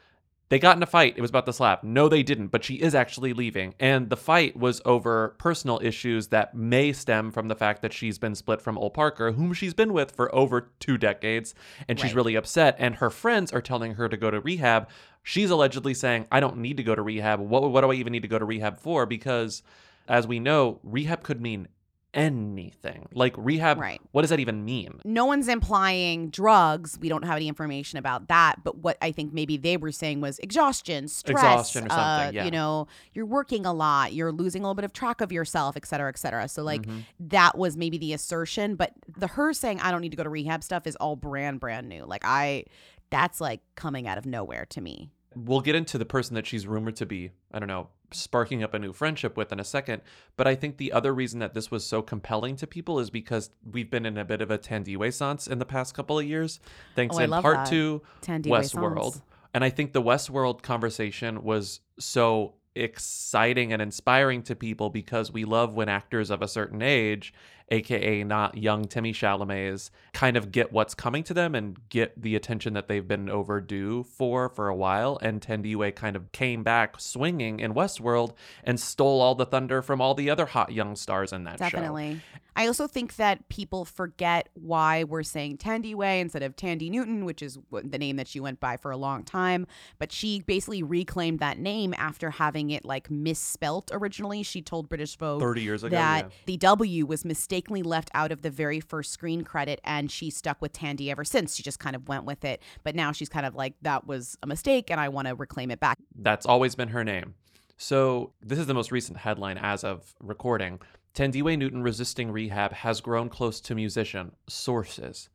they 0.50 0.60
got 0.60 0.78
in 0.78 0.84
a 0.84 0.86
fight. 0.88 1.16
It 1.18 1.22
was 1.22 1.30
about 1.32 1.46
the 1.48 1.54
slap. 1.54 1.84
No, 1.84 2.08
they 2.08 2.22
didn't, 2.22 2.48
but 2.48 2.64
she 2.64 2.76
is 2.76 2.94
actually 2.94 3.34
leaving. 3.34 3.74
And 3.80 4.10
the 4.10 4.18
fight 4.18 4.56
was 4.56 4.82
over 4.86 5.36
personal 5.40 5.80
issues 5.82 6.28
that 6.28 6.54
may 6.54 6.94
stem 6.94 7.32
from 7.32 7.48
the 7.48 7.56
fact 7.56 7.82
that 7.82 7.94
she's 7.94 8.20
been 8.20 8.36
split 8.36 8.62
from 8.62 8.78
Ol 8.78 8.92
Parker, 8.92 9.32
whom 9.32 9.54
she's 9.54 9.74
been 9.74 9.92
with 9.92 10.12
for 10.12 10.34
over 10.36 10.70
two 10.80 10.98
decades. 11.00 11.56
And 11.88 12.00
she's 12.00 12.12
Right. 12.12 12.16
really 12.18 12.36
upset. 12.36 12.76
And 12.78 12.96
her 12.96 13.10
friends 13.10 13.52
are 13.52 13.62
telling 13.62 13.96
her 13.96 14.08
to 14.08 14.18
go 14.18 14.30
to 14.30 14.40
rehab. 14.40 14.88
She's 15.24 15.50
allegedly 15.50 15.96
saying, 15.96 16.28
I 16.32 16.40
don't 16.40 16.58
need 16.58 16.78
to 16.78 16.84
go 16.84 16.94
to 16.94 17.02
rehab. 17.02 17.40
What, 17.40 17.72
what 17.72 17.82
do 17.82 17.92
I 17.92 17.96
even 17.96 18.12
need 18.12 18.22
to 18.22 18.28
go 18.28 18.38
to 18.38 18.46
rehab 18.46 18.78
for? 18.78 19.08
Because 19.08 19.64
as 20.08 20.28
we 20.28 20.40
know, 20.40 20.80
rehab 20.84 21.24
could 21.24 21.42
mean 21.42 21.68
anything. 22.16 23.08
Like 23.14 23.34
rehab, 23.38 23.80
Right. 23.80 24.02
what 24.12 24.22
does 24.22 24.30
that 24.30 24.40
even 24.40 24.66
mean? 24.66 25.00
no 25.06 25.26
one's 25.26 25.48
implying 25.48 26.30
drugs. 26.30 26.98
We 27.00 27.10
don't 27.10 27.24
have 27.26 27.36
any 27.36 27.48
information 27.48 28.00
about 28.00 28.28
that. 28.30 28.64
But 28.64 28.78
what 28.80 28.98
I 29.02 29.12
think 29.12 29.34
maybe 29.34 29.58
they 29.58 29.78
were 29.78 29.92
saying 29.92 30.22
was 30.22 30.40
exhaustion, 30.40 31.08
stress, 31.08 31.36
Exhaustion 31.36 31.86
or 31.86 31.90
something, 31.90 32.28
uh, 32.28 32.32
yeah. 32.34 32.46
You 32.46 32.52
know, 32.52 32.88
you're 33.14 33.26
working 33.26 33.66
a 33.66 33.74
lot, 33.74 34.14
you're 34.14 34.32
losing 34.32 34.62
a 34.62 34.66
little 34.66 34.76
bit 34.76 34.86
of 34.86 34.94
track 34.94 35.22
of 35.22 35.32
yourself, 35.32 35.76
et 35.78 35.86
cetera, 35.86 36.10
et 36.10 36.18
cetera. 36.18 36.48
So 36.48 36.64
like 36.64 36.84
Mhm. 36.84 37.04
that 37.20 37.58
was 37.58 37.76
maybe 37.78 37.98
the 37.98 38.14
assertion. 38.14 38.76
But 38.76 38.94
the 39.18 39.28
her 39.28 39.54
saying 39.54 39.80
I 39.82 39.92
don't 39.92 40.02
need 40.02 40.12
to 40.12 40.18
go 40.18 40.24
to 40.24 40.30
rehab 40.30 40.64
stuff 40.64 40.88
is 40.88 40.96
all 40.98 41.16
brand 41.16 41.60
brand 41.60 41.88
new. 41.90 42.06
Like 42.06 42.24
I, 42.26 42.66
that's 43.10 43.40
like 43.40 43.62
coming 43.76 44.08
out 44.08 44.18
of 44.18 44.26
nowhere 44.26 44.66
to 44.70 44.82
me. 44.82 45.12
We'll 45.36 45.62
get 45.62 45.76
into 45.76 45.98
the 45.98 46.06
person 46.06 46.36
that 46.36 46.46
she's 46.48 46.66
rumored 46.66 46.96
to 46.98 47.06
be, 47.06 47.32
I 47.52 47.60
don't 47.60 47.68
know, 47.68 47.90
sparking 48.12 48.64
up 48.64 48.74
a 48.74 48.80
new 48.80 48.94
friendship 48.94 49.36
with 49.36 49.52
in 49.52 49.60
a 49.60 49.64
second. 49.66 50.02
But 50.38 50.48
I 50.48 50.56
think 50.56 50.78
the 50.78 50.92
other 50.94 51.14
reason 51.14 51.40
that 51.40 51.54
this 51.54 51.70
was 51.70 51.86
so 51.86 52.02
compelling 52.02 52.56
to 52.58 52.68
people 52.68 53.00
is 53.00 53.10
because 53.10 53.50
we've 53.70 53.92
been 53.92 54.06
in 54.06 54.18
a 54.18 54.24
bit 54.26 54.42
of 54.42 54.50
a 54.50 54.58
Thandiwe 54.58 55.12
sans 55.14 55.48
in 55.48 55.60
the 55.60 55.66
past 55.66 55.94
couple 55.94 56.18
of 56.18 56.26
years, 56.26 56.60
thanks 56.96 57.18
Oh, 57.18 57.20
in 57.20 57.30
part 57.32 57.58
that. 57.58 57.68
to 57.68 58.02
Thandiwe 58.22 58.46
Westworld. 58.48 59.22
And 59.54 59.64
I 59.64 59.70
think 59.70 59.94
the 59.94 60.02
Westworld 60.02 60.62
conversation 60.62 61.44
was 61.44 61.82
so 62.00 62.56
exciting 62.76 63.72
and 63.74 63.82
inspiring 63.82 64.44
to 64.44 64.56
people 64.56 64.90
because 64.90 65.32
we 65.32 65.46
love 65.46 65.74
when 65.76 65.88
actors 65.90 66.30
of 66.30 66.42
a 66.42 66.48
certain 66.48 66.82
age, 66.82 67.34
aka 67.70 68.24
not 68.24 68.58
young 68.58 68.86
Timmy 68.86 69.14
Chalamet's, 69.14 69.92
kind 70.14 70.38
of 70.38 70.52
get 70.52 70.72
what's 70.72 70.94
coming 70.94 71.24
to 71.24 71.34
them 71.34 71.56
and 71.56 71.78
get 71.90 72.22
the 72.22 72.36
attention 72.36 72.74
that 72.74 72.88
they've 72.88 73.08
been 73.08 73.30
overdue 73.30 74.04
for 74.04 74.50
for 74.50 74.68
a 74.68 74.76
while. 74.76 75.18
And 75.22 75.42
Thandiwe 75.42 75.96
kind 75.96 76.16
of 76.16 76.32
came 76.32 76.64
back 76.64 77.00
swinging 77.00 77.60
in 77.60 77.74
Westworld 77.74 78.34
and 78.64 78.80
stole 78.80 79.22
all 79.22 79.36
the 79.36 79.46
thunder 79.46 79.82
from 79.82 80.02
all 80.02 80.14
the 80.14 80.30
other 80.30 80.46
hot 80.46 80.72
young 80.72 80.96
stars 80.96 81.34
in 81.34 81.44
that 81.46 81.60
show. 81.60 81.66
Definitely. 81.66 82.22
I 82.58 82.68
also 82.68 82.88
think 82.88 83.18
that 83.18 83.50
people 83.50 83.84
forget 83.84 84.48
why 84.54 85.04
we're 85.04 85.24
saying 85.24 85.58
Thandiwe 85.58 86.22
instead 86.22 86.42
of 86.42 86.56
Thandie 86.56 86.90
Newton, 86.90 87.26
which 87.26 87.42
is 87.42 87.60
the 87.70 87.98
name 87.98 88.16
that 88.16 88.30
she 88.30 88.40
went 88.40 88.62
by 88.62 88.78
for 88.78 88.92
a 88.92 88.98
long 88.98 89.24
time. 89.24 89.68
But 90.00 90.14
she 90.14 90.40
basically 90.40 90.82
reclaimed 90.82 91.40
that 91.40 91.60
name 91.60 91.94
after 91.98 92.30
having 92.30 92.70
it 92.70 92.86
like 92.86 93.12
misspelt 93.12 93.90
originally. 93.92 94.42
She 94.42 94.62
told 94.62 94.88
British 94.88 95.18
Vogue 95.18 95.42
30 95.42 95.62
years 95.62 95.84
ago, 95.84 95.98
that 95.98 96.26
yeah. 96.26 96.38
the 96.46 96.58
W 96.58 97.06
was 97.06 97.26
mistakenly 97.56 97.84
left 97.84 98.10
out 98.14 98.34
of 98.34 98.42
the 98.42 98.50
very 98.50 98.82
first 98.82 99.14
screen 99.14 99.42
credit, 99.44 99.80
and 99.86 100.12
she 100.12 100.30
stuck 100.30 100.62
with 100.62 100.74
Thandie 100.74 101.10
ever 101.10 101.24
since. 101.24 101.56
She 101.56 101.64
just 101.64 101.80
kind 101.80 101.96
of 101.96 102.08
went 102.10 102.26
with 102.26 102.44
it. 102.44 102.62
But 102.84 102.96
now 102.96 103.14
she's 103.14 103.30
kind 103.30 103.46
of 103.46 103.56
like, 103.56 103.76
that 103.82 104.06
was 104.06 104.38
a 104.44 104.48
mistake, 104.48 104.92
and 104.92 105.00
I 105.00 105.08
want 105.08 105.30
to 105.30 105.36
reclaim 105.36 105.72
it 105.72 105.80
back. 105.80 105.98
That's 106.18 106.46
always 106.46 106.76
been 106.76 106.90
her 106.90 107.06
name. 107.06 107.36
So, 107.78 108.34
this 108.42 108.60
is 108.60 108.68
the 108.68 108.74
most 108.74 108.92
recent 108.92 109.20
headline 109.20 109.58
as 109.58 109.86
of 109.86 110.14
recording. 110.22 110.80
Thandiwe 111.14 111.58
Newton 111.58 111.82
resisting 111.82 112.30
rehab 112.30 112.74
has 112.74 113.00
grown 113.00 113.30
close 113.30 113.62
to 113.62 113.76
musician 113.76 114.34
sources. 114.50 115.30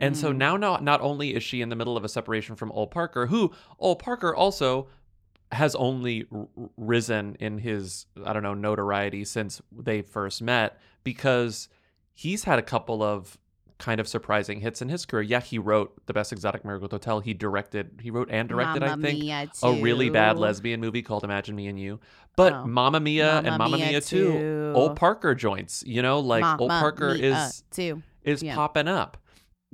And 0.00 0.16
so 0.16 0.32
Mm. 0.32 0.36
now 0.36 0.56
not, 0.56 0.82
not 0.82 1.00
only 1.00 1.34
is 1.34 1.42
she 1.42 1.60
in 1.60 1.68
the 1.70 1.76
middle 1.76 1.96
of 1.96 2.04
a 2.04 2.08
separation 2.08 2.54
from 2.56 2.70
Ol 2.72 2.86
Parker, 2.88 3.26
who 3.26 3.52
Ol 3.80 3.96
Parker 3.96 4.34
also 4.34 4.88
has 5.52 5.74
only 5.74 6.26
r- 6.32 6.46
risen 6.76 7.36
in 7.40 7.58
his 7.58 8.06
I 8.24 8.32
don't 8.32 8.42
know 8.42 8.54
notoriety 8.54 9.24
since 9.24 9.60
they 9.72 10.02
first 10.02 10.42
met 10.42 10.78
because 11.04 11.68
he's 12.12 12.44
had 12.44 12.58
a 12.58 12.62
couple 12.62 13.02
of 13.02 13.38
kind 13.78 14.00
of 14.00 14.06
surprising 14.08 14.60
hits 14.60 14.80
in 14.80 14.88
his 14.88 15.04
career. 15.04 15.22
Yeah, 15.22 15.40
he 15.40 15.58
wrote 15.58 15.92
The 16.06 16.12
Best 16.12 16.32
Exotic 16.32 16.64
Marigold 16.64 16.92
Hotel. 16.92 17.20
He 17.20 17.34
directed, 17.34 18.00
he 18.02 18.10
wrote 18.10 18.28
and 18.30 18.48
directed, 18.48 18.82
I 18.84 18.96
think, 18.96 19.18
Mia 19.20 19.50
a 19.62 19.72
really 19.82 20.10
bad 20.10 20.38
lesbian 20.38 20.80
movie 20.80 21.02
called 21.02 21.24
Imagine 21.24 21.56
Me 21.56 21.66
and 21.66 21.78
You. 21.78 21.98
But 22.36 22.52
Oh. 22.52 22.66
Mamma 22.66 23.00
Mia 23.00 23.38
and 23.38 23.46
Mamma 23.46 23.58
Mamma 23.58 23.76
Mia 23.78 23.86
Mia, 23.90 24.00
too. 24.00 24.32
too. 24.32 24.72
Ol 24.76 24.94
Parker 24.94 25.34
joints, 25.34 25.82
you 25.86 26.02
know, 26.02 26.20
like 26.20 26.60
Ol 26.60 26.68
Parker 26.68 27.14
Mia 27.14 27.36
is 27.36 27.64
too. 27.70 28.02
is 28.22 28.42
Yeah. 28.42 28.54
popping 28.54 28.88
up. 28.88 29.18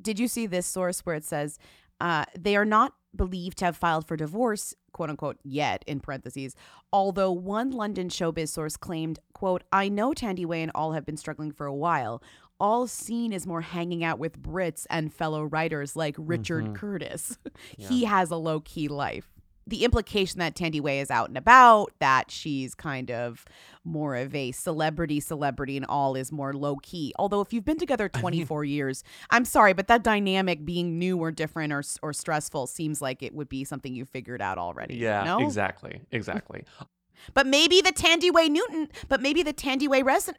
did 0.01 0.19
you 0.19 0.29
see 0.29 0.47
this 0.47 0.67
source 0.67 1.01
where 1.01 1.15
it 1.15 1.25
says 1.25 1.59
uh, 2.01 2.25
they 2.39 2.57
are 2.57 2.65
not 2.65 2.95
believed 3.15 3.59
to 3.59 3.65
have 3.65 3.77
filed 3.77 4.07
for 4.07 4.17
divorce 4.17 4.75
quote 4.93 5.11
unquote 5.11 5.39
yet 5.43 5.85
in 5.87 5.99
parentheses 6.01 6.55
although 6.93 7.33
one 7.33 7.71
london 7.71 8.09
showbiz 8.09 8.49
source 8.51 8.77
claimed 8.77 9.19
quote 9.33 9.63
i 9.73 9.89
know 9.89 10.13
Thandiwe 10.13 10.63
and 10.63 10.71
Ol 10.75 10.93
have 10.93 11.05
been 11.07 11.17
struggling 11.17 11.51
for 11.53 11.67
a 11.67 11.75
while 11.75 12.23
Ol 12.61 12.87
seen 12.87 13.33
is 13.33 13.47
more 13.47 13.63
hanging 13.63 14.05
out 14.05 14.19
with 14.19 14.41
brits 14.41 14.87
and 14.91 15.13
fellow 15.13 15.43
writers 15.45 15.97
like 15.97 16.15
richard 16.19 16.67
Mhm. 16.67 16.75
curtis 16.75 17.39
Yeah. 17.79 17.89
he 17.89 18.05
has 18.05 18.31
a 18.31 18.37
low-key 18.37 18.89
life 18.89 19.40
the 19.67 19.85
implication 19.85 20.39
that 20.41 20.55
Thandiwe 20.55 21.01
is 21.01 21.11
out 21.11 21.29
and 21.29 21.39
about, 21.39 21.93
that 22.01 22.31
she's 22.31 22.75
kind 22.75 23.11
of 23.11 23.45
more 23.85 24.17
of 24.17 24.35
a 24.35 24.53
celebrity 24.53 25.21
celebrity 25.21 25.77
and 25.77 25.87
Ol 25.89 26.17
is 26.17 26.33
more 26.33 26.53
low 26.53 26.77
key. 26.77 27.13
Although 27.19 27.41
if 27.41 27.53
you've 27.53 27.65
been 27.65 27.79
together 27.79 28.09
24 28.09 28.65
years, 28.65 29.05
I'm 29.31 29.45
sorry, 29.45 29.73
but 29.73 29.87
that 29.89 30.03
dynamic 30.03 30.65
being 30.65 30.99
new 30.99 31.19
or 31.19 31.31
different 31.31 31.73
or 31.73 31.83
or 32.03 32.13
stressful 32.13 32.67
seems 32.67 33.01
like 33.01 33.23
it 33.23 33.35
would 33.35 33.49
be 33.49 33.65
something 33.65 33.95
you 33.95 34.05
figured 34.05 34.43
out 34.43 34.59
already. 34.59 34.97
Yeah, 34.97 35.25
no? 35.25 35.41
exactly. 35.41 36.01
Exactly. 36.11 36.65
But 37.35 37.47
maybe 37.47 37.83
the 37.83 37.93
Thandiwe 37.93 38.49
Newton, 38.49 38.89
but 39.09 39.21
maybe 39.21 39.43
the 39.43 39.53
Thandiwe 39.53 40.03
res- 40.03 40.31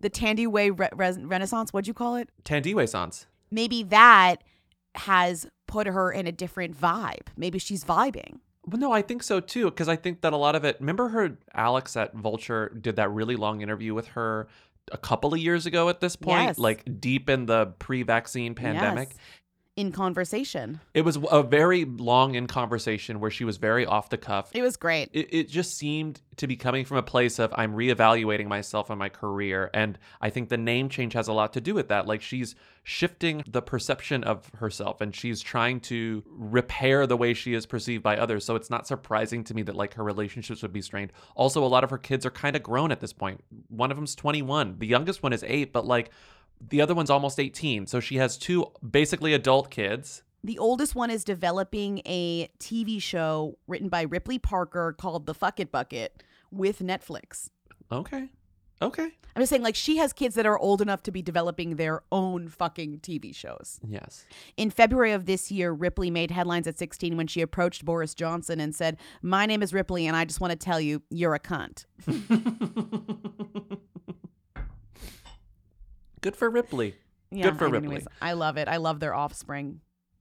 the 0.00 0.08
Thandiwe 0.08 0.78
re- 0.78 0.88
res- 0.94 1.18
Renaissance, 1.18 1.74
what'd 1.74 1.86
you 1.86 1.92
call 1.92 2.16
it? 2.16 2.30
Thandiwe 2.44 2.88
sans. 2.88 3.26
Maybe 3.50 3.82
that 3.82 4.36
has 4.94 5.46
put 5.66 5.86
her 5.86 6.10
in 6.10 6.26
a 6.26 6.32
different 6.32 6.78
vibe. 6.80 7.26
Maybe 7.36 7.58
she's 7.58 7.84
vibing. 7.84 8.38
Well, 8.68 8.80
no, 8.80 8.92
I 8.92 9.02
think 9.02 9.22
so 9.22 9.38
too, 9.40 9.66
because 9.66 9.88
I 9.88 9.96
think 9.96 10.22
that 10.22 10.32
a 10.32 10.36
lot 10.36 10.56
of 10.56 10.64
it. 10.64 10.76
Remember 10.80 11.08
her, 11.08 11.38
Alex 11.54 11.96
at 11.96 12.14
Vulture 12.14 12.68
did 12.80 12.96
that 12.96 13.10
really 13.10 13.36
long 13.36 13.60
interview 13.62 13.94
with 13.94 14.08
her 14.08 14.48
a 14.92 14.98
couple 14.98 15.32
of 15.32 15.40
years 15.40 15.66
ago 15.66 15.88
at 15.88 16.00
this 16.00 16.16
point, 16.16 16.42
Yes. 16.42 16.58
like 16.58 17.00
deep 17.00 17.28
in 17.30 17.46
the 17.46 17.66
pre 17.78 18.02
vaccine 18.02 18.54
pandemic. 18.54 19.10
Yes. 19.10 19.18
In 19.76 19.92
conversation. 19.92 20.80
It 20.94 21.02
was 21.02 21.18
a 21.30 21.42
very 21.42 21.84
long 21.84 22.34
in 22.34 22.46
conversation 22.46 23.20
where 23.20 23.30
she 23.30 23.44
was 23.44 23.58
very 23.58 23.84
off 23.84 24.08
the 24.08 24.16
cuff. 24.16 24.48
It 24.54 24.62
was 24.62 24.78
great. 24.78 25.10
It, 25.12 25.28
it 25.30 25.48
just 25.50 25.76
seemed 25.76 26.22
to 26.36 26.46
be 26.46 26.56
coming 26.56 26.86
from 26.86 26.96
a 26.96 27.02
place 27.02 27.38
of 27.38 27.52
I'm 27.54 27.74
reevaluating 27.74 28.46
myself 28.46 28.88
and 28.88 28.98
my 28.98 29.10
career. 29.10 29.70
And 29.74 29.98
I 30.18 30.30
think 30.30 30.48
the 30.48 30.56
name 30.56 30.88
change 30.88 31.12
has 31.12 31.28
a 31.28 31.34
lot 31.34 31.52
to 31.52 31.60
do 31.60 31.74
with 31.74 31.88
that. 31.88 32.06
Like 32.06 32.22
she's 32.22 32.54
shifting 32.84 33.44
the 33.46 33.60
perception 33.60 34.24
of 34.24 34.50
herself 34.54 35.02
and 35.02 35.14
she's 35.14 35.42
trying 35.42 35.80
to 35.80 36.22
repair 36.26 37.06
the 37.06 37.16
way 37.16 37.34
she 37.34 37.52
is 37.52 37.66
perceived 37.66 38.02
by 38.02 38.16
others. 38.16 38.46
So 38.46 38.54
it's 38.56 38.70
not 38.70 38.86
surprising 38.86 39.44
to 39.44 39.54
me 39.54 39.62
that 39.64 39.76
like 39.76 39.92
her 39.94 40.04
relationships 40.04 40.62
would 40.62 40.72
be 40.72 40.80
strained. 40.80 41.12
Also, 41.34 41.62
a 41.62 41.66
lot 41.66 41.84
of 41.84 41.90
her 41.90 41.98
kids 41.98 42.24
are 42.24 42.30
kind 42.30 42.56
of 42.56 42.62
grown 42.62 42.90
at 42.92 43.00
this 43.00 43.12
point. 43.12 43.44
One 43.68 43.90
of 43.90 43.98
them's 43.98 44.14
21, 44.14 44.78
the 44.78 44.86
youngest 44.86 45.22
one 45.22 45.34
is 45.34 45.44
eight, 45.46 45.74
but 45.74 45.86
like 45.86 46.10
the 46.60 46.80
other 46.80 46.94
one's 46.94 47.10
almost 47.10 47.38
18. 47.38 47.86
So 47.86 48.00
she 48.00 48.16
has 48.16 48.36
two 48.36 48.66
basically 48.88 49.34
adult 49.34 49.70
kids. 49.70 50.22
The 50.44 50.58
oldest 50.58 50.94
one 50.94 51.10
is 51.10 51.24
developing 51.24 52.02
a 52.06 52.48
TV 52.60 53.02
show 53.02 53.58
written 53.66 53.88
by 53.88 54.02
Ripley 54.02 54.38
Parker 54.38 54.94
called 54.96 55.26
The 55.26 55.34
Fuck 55.34 55.58
It 55.58 55.72
Bucket 55.72 56.22
with 56.50 56.80
Netflix. 56.80 57.50
Okay. 57.90 58.28
Okay. 58.80 59.10
I'm 59.34 59.42
just 59.42 59.50
saying, 59.50 59.62
like, 59.62 59.74
she 59.74 59.96
has 59.98 60.12
kids 60.12 60.34
that 60.34 60.46
are 60.46 60.58
old 60.58 60.80
enough 60.80 61.02
to 61.04 61.10
be 61.10 61.20
developing 61.20 61.76
their 61.76 62.02
own 62.10 62.48
fucking 62.48 63.00
TV 63.00 63.34
shows. 63.34 63.80
Yes. 63.86 64.24
In 64.56 64.70
February 64.70 65.12
of 65.12 65.26
this 65.26 65.50
year, 65.50 65.72
Ripley 65.72 66.10
made 66.10 66.30
headlines 66.30 66.66
at 66.66 66.78
16 66.78 67.16
when 67.16 67.26
she 67.26 67.42
approached 67.42 67.84
Boris 67.84 68.14
Johnson 68.14 68.60
and 68.60 68.74
said, 68.74 68.96
My 69.22 69.46
name 69.46 69.62
is 69.62 69.74
Ripley, 69.74 70.06
and 70.06 70.16
I 70.16 70.24
just 70.24 70.40
want 70.40 70.52
to 70.52 70.56
tell 70.56 70.80
you, 70.80 71.02
you're 71.10 71.34
a 71.34 71.40
cunt. 71.40 71.84
Good 76.20 76.36
for 76.36 76.48
Ripley. 76.50 76.96
Yeah, 77.30 77.44
Good 77.44 77.58
for 77.58 77.64
Ripley. 77.68 77.86
anyways, 77.88 78.06
I 78.22 78.32
love 78.32 78.56
it. 78.56 78.68
I 78.68 78.76
love 78.78 79.00
their 79.00 79.14
offspring. 79.14 79.80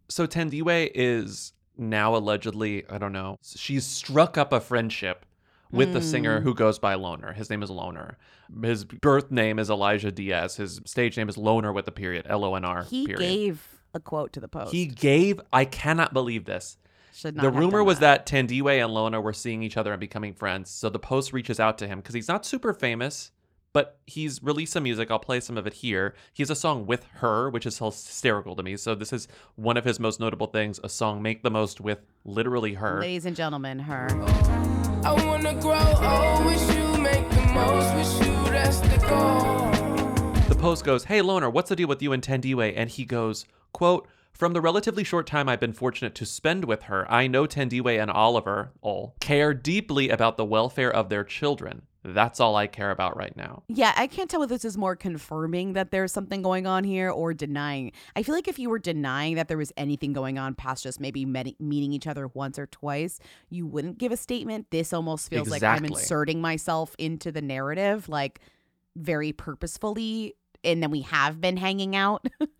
So 0.10 0.28
Thandiwe 0.28 0.92
is 0.94 1.54
now 1.78 2.16
allegedly, 2.16 2.84
I 2.90 2.98
don't 2.98 3.12
know, 3.14 3.38
she's 3.44 3.86
struck 3.86 4.38
up 4.38 4.54
a 4.54 4.60
friendship 4.60 5.26
with 5.72 5.92
the 5.94 6.02
singer 6.02 6.40
Mm. 6.40 6.44
who 6.44 6.54
goes 6.54 6.80
by 6.80 6.96
Lonr. 6.96 7.34
His 7.36 7.50
name 7.50 7.62
is 7.64 7.70
Lonr. 7.70 8.16
His 8.64 8.86
birth 8.86 9.30
name 9.32 9.60
is 9.60 9.70
Elijah 9.70 10.12
Diaz. 10.12 10.56
His 10.56 10.80
stage 10.86 11.18
name 11.18 11.28
is 11.28 11.36
Lonr 11.36 11.74
with 11.74 11.88
a 11.88 11.92
period, 11.92 12.26
L 12.30 12.46
O 12.46 12.56
N 12.56 12.64
R. 12.64 12.84
He 12.84 13.06
period. 13.08 13.20
gave 13.20 13.68
a 13.94 14.00
quote 14.00 14.32
to 14.34 14.40
the 14.40 14.48
post. 14.48 14.72
He 14.72 14.86
gave, 14.86 15.42
I 15.52 15.66
cannot 15.66 16.14
believe 16.14 16.46
this. 16.46 16.78
Should 17.14 17.36
not 17.36 17.44
The 17.44 17.50
rumor 17.52 17.84
was 17.84 18.00
that 18.00 18.26
Thandiwe 18.26 18.84
and 18.84 18.94
Lonr 18.94 19.22
were 19.24 19.34
seeing 19.34 19.64
each 19.64 19.76
other 19.78 19.92
and 19.92 20.00
becoming 20.00 20.34
friends. 20.34 20.70
So 20.70 20.90
the 20.90 21.00
post 21.00 21.34
reaches 21.34 21.60
out 21.60 21.78
to 21.80 21.88
him 21.88 22.00
because 22.00 22.14
he's 22.16 22.28
not 22.28 22.46
super 22.46 22.74
famous, 22.74 23.32
But 23.76 24.00
he's 24.08 24.42
released 24.42 24.72
some 24.72 24.84
music. 24.84 25.12
I'll 25.12 25.20
play 25.20 25.42
some 25.42 25.58
of 25.58 25.68
it 25.68 25.74
here. 25.74 26.16
He 26.32 26.42
has 26.42 26.50
a 26.50 26.56
song 26.56 26.86
with 26.86 27.04
her, 27.16 27.50
which 27.50 27.66
is 27.66 27.78
hysterical 27.78 28.56
to 28.56 28.64
me. 28.64 28.78
So 28.78 28.96
this 28.96 29.12
is 29.12 29.28
one 29.58 29.76
of 29.76 29.84
his 29.84 30.00
most 30.00 30.18
notable 30.18 30.48
things: 30.48 30.80
a 30.82 30.88
song 30.88 31.22
"Make 31.22 31.44
the 31.44 31.52
Most" 31.52 31.82
with 31.82 32.00
literally 32.24 32.76
her. 32.76 33.02
Ladies 33.02 33.26
and 33.26 33.36
gentlemen, 33.36 33.80
her. 33.80 34.08
I 35.04 35.12
wanna 35.26 35.56
grow 35.56 35.76
old 35.76 36.46
with 36.46 36.74
you, 36.74 37.02
make 37.02 37.30
the 37.30 37.42
most 37.54 37.94
with 37.96 38.26
you, 38.26 38.34
that's 38.50 38.80
the 38.80 38.98
goal. 39.10 40.42
The 40.48 40.56
post 40.56 40.86
goes, 40.86 41.04
Hey 41.04 41.20
Lonr, 41.20 41.52
what's 41.52 41.68
the 41.68 41.76
deal 41.76 41.90
with 41.90 42.02
you 42.02 42.14
and 42.14 42.24
Thandiwe? 42.24 42.74
And 42.78 42.90
he 42.90 43.04
goes, 43.04 43.46
quote, 43.74 44.08
From 44.32 44.54
the 44.54 44.62
relatively 44.62 45.04
short 45.04 45.28
time 45.28 45.50
I've 45.50 45.60
been 45.60 45.74
fortunate 45.74 46.16
to 46.16 46.26
spend 46.26 46.64
with 46.64 46.84
her, 46.84 47.12
I 47.12 47.28
know 47.28 47.46
Thandiwe 47.46 48.02
and 48.02 48.10
Oliver, 48.10 48.72
Ol, 48.82 49.16
care 49.20 49.54
deeply 49.54 50.08
about 50.08 50.38
the 50.38 50.46
welfare 50.46 50.94
of 50.94 51.10
their 51.10 51.26
children. 51.26 51.82
That's 52.08 52.40
all 52.40 52.56
I 52.56 52.68
care 52.68 52.92
about 52.92 53.18
right 53.18 53.36
now. 53.36 53.64
Yeah, 53.68 53.92
I 53.98 54.06
can't 54.06 54.30
tell 54.30 54.44
if 54.44 54.50
this 54.50 54.64
is 54.64 54.78
more 54.78 54.96
confirming 54.96 55.74
that 55.74 55.90
there's 55.90 56.12
something 56.12 56.44
going 56.44 56.68
on 56.68 56.84
here 56.84 57.10
or 57.10 57.34
denying. 57.34 57.94
I 58.16 58.22
feel 58.22 58.36
like 58.36 58.48
if 58.48 58.60
you 58.60 58.70
were 58.70 58.78
denying 58.78 59.36
that 59.36 59.48
there 59.48 59.58
was 59.58 59.74
anything 59.76 60.14
going 60.14 60.38
on 60.38 60.54
past 60.54 60.84
just 60.84 61.00
maybe 61.00 61.26
met- 61.26 61.60
meeting 61.60 61.94
each 61.94 62.06
other 62.06 62.28
once 62.28 62.60
or 62.60 62.68
twice, 62.68 63.20
you 63.50 63.66
wouldn't 63.66 63.98
give 63.98 64.12
a 64.12 64.18
statement. 64.18 64.68
This 64.70 64.94
almost 64.94 65.32
feels 65.32 65.50
like 65.50 65.64
I'm 65.64 65.84
inserting 65.84 66.42
myself 66.42 66.96
into 67.00 67.32
the 67.32 67.42
narrative, 67.42 68.08
like 68.08 68.40
very 68.96 69.34
purposefully. 69.34 70.36
And 70.64 70.84
then 70.84 70.92
we 70.92 71.02
have 71.02 71.42
been 71.42 71.58
hanging 71.58 71.96
out. 71.96 72.28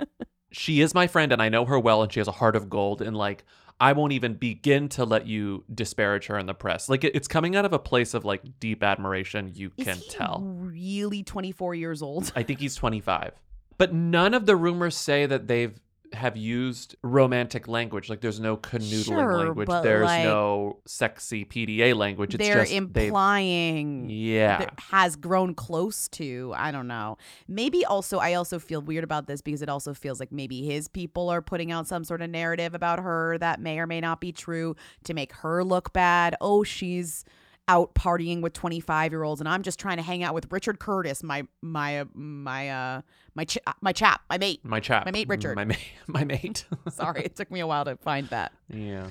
She 0.52 0.80
is 0.80 0.94
my 0.94 1.08
friend 1.08 1.34
and 1.34 1.42
I 1.42 1.50
know 1.50 1.66
her 1.66 1.78
well 1.78 2.02
and 2.02 2.12
she 2.12 2.22
has 2.22 2.30
a 2.30 2.32
heart 2.32 2.56
of 2.56 2.70
gold 2.70 3.02
and 3.02 3.18
like 3.18 3.44
I 3.80 3.94
won't 3.94 4.14
even 4.14 4.36
begin 4.36 4.88
to 4.90 5.04
let 5.06 5.28
you 5.28 5.66
disparage 5.74 6.28
her 6.28 6.38
in 6.38 6.46
the 6.46 6.54
press. 6.54 6.88
Like 6.88 7.04
it, 7.04 7.16
it's 7.16 7.28
coming 7.28 7.56
out 7.56 7.66
of 7.66 7.74
a 7.74 7.80
place 7.80 8.14
of 8.14 8.24
like 8.24 8.60
deep 8.60 8.84
admiration, 8.84 9.52
you 9.54 9.72
Is 9.78 9.86
can 9.86 9.98
tell. 10.10 10.42
really 10.46 11.24
24 11.24 11.76
years 11.76 12.02
old? 12.02 12.32
I 12.36 12.44
think 12.44 12.60
he's 12.60 12.76
25. 12.76 13.34
But 13.78 13.94
none 13.94 14.34
of 14.34 14.46
the 14.46 14.56
rumors 14.56 14.96
say 14.96 15.26
that 15.26 15.48
they've 15.48 15.78
have 16.16 16.36
used 16.38 16.96
romantic 17.02 17.68
language. 17.68 18.10
Like 18.10 18.22
there's 18.22 18.40
no 18.40 18.58
canoodling 18.58 19.06
Sure, 19.06 19.38
language. 19.46 19.70
There's 19.84 20.06
like, 20.06 20.24
no 20.24 20.80
sexy 20.86 21.46
PDA 21.46 21.96
language. 21.96 22.34
It's 22.36 22.44
They're 22.44 22.62
just 22.62 22.74
implying 22.74 24.10
Yeah. 24.10 24.70
has 24.90 25.16
grown 25.16 25.54
close 25.54 26.08
to. 26.10 26.54
I 26.56 26.72
don't 26.72 26.88
know. 26.88 27.18
Maybe 27.48 27.86
also 27.86 28.18
I 28.18 28.34
also 28.34 28.60
feel 28.60 28.82
weird 28.82 29.04
about 29.04 29.28
this 29.28 29.42
because 29.42 29.62
it 29.62 29.70
also 29.70 29.94
feels 29.94 30.20
like 30.20 30.32
maybe 30.32 30.66
his 30.66 30.88
people 30.88 31.30
are 31.30 31.42
putting 31.42 31.72
out 31.72 31.88
some 31.88 32.04
sort 32.04 32.22
of 32.22 32.30
narrative 32.30 32.74
about 32.74 33.00
her 33.00 33.38
that 33.40 33.60
may 33.60 33.80
or 33.80 33.88
may 33.88 34.02
not 34.02 34.22
be 34.22 34.32
true 34.32 34.76
to 35.04 35.14
make 35.14 35.34
her 35.34 35.64
look 35.64 35.94
bad. 35.94 36.36
Oh, 36.42 36.64
she's 36.64 37.26
out 37.68 37.96
partying 37.96 38.42
with 38.42 38.54
25 38.54 39.12
year 39.12 39.24
olds 39.24 39.42
and 39.42 39.50
I'm 39.50 39.64
just 39.64 39.80
trying 39.80 39.98
to 39.98 40.04
hang 40.04 40.22
out 40.24 40.34
with 40.34 40.52
Richard 40.52 40.80
Curtis, 40.80 41.24
my 41.24 41.48
my 41.62 42.02
uh, 42.02 42.06
my 42.14 42.70
uh 42.70 43.02
my 43.34 43.44
ch- 43.46 43.58
my 43.82 43.92
chap, 43.92 44.22
my 44.30 44.38
mate. 44.38 44.64
my 44.64 44.80
chap, 44.80 45.06
My 45.06 45.12
mate 45.12 45.28
Richard. 45.28 45.56
my, 45.56 45.66
ma- 45.66 45.76
my 46.08 46.24
mate. 46.24 46.66
Sorry, 46.90 47.24
it 47.24 47.36
took 47.36 47.50
me 47.52 47.60
a 47.60 47.68
while 47.68 47.86
to 47.86 47.96
find 47.98 48.28
that. 48.30 48.52
yeah. 48.70 49.08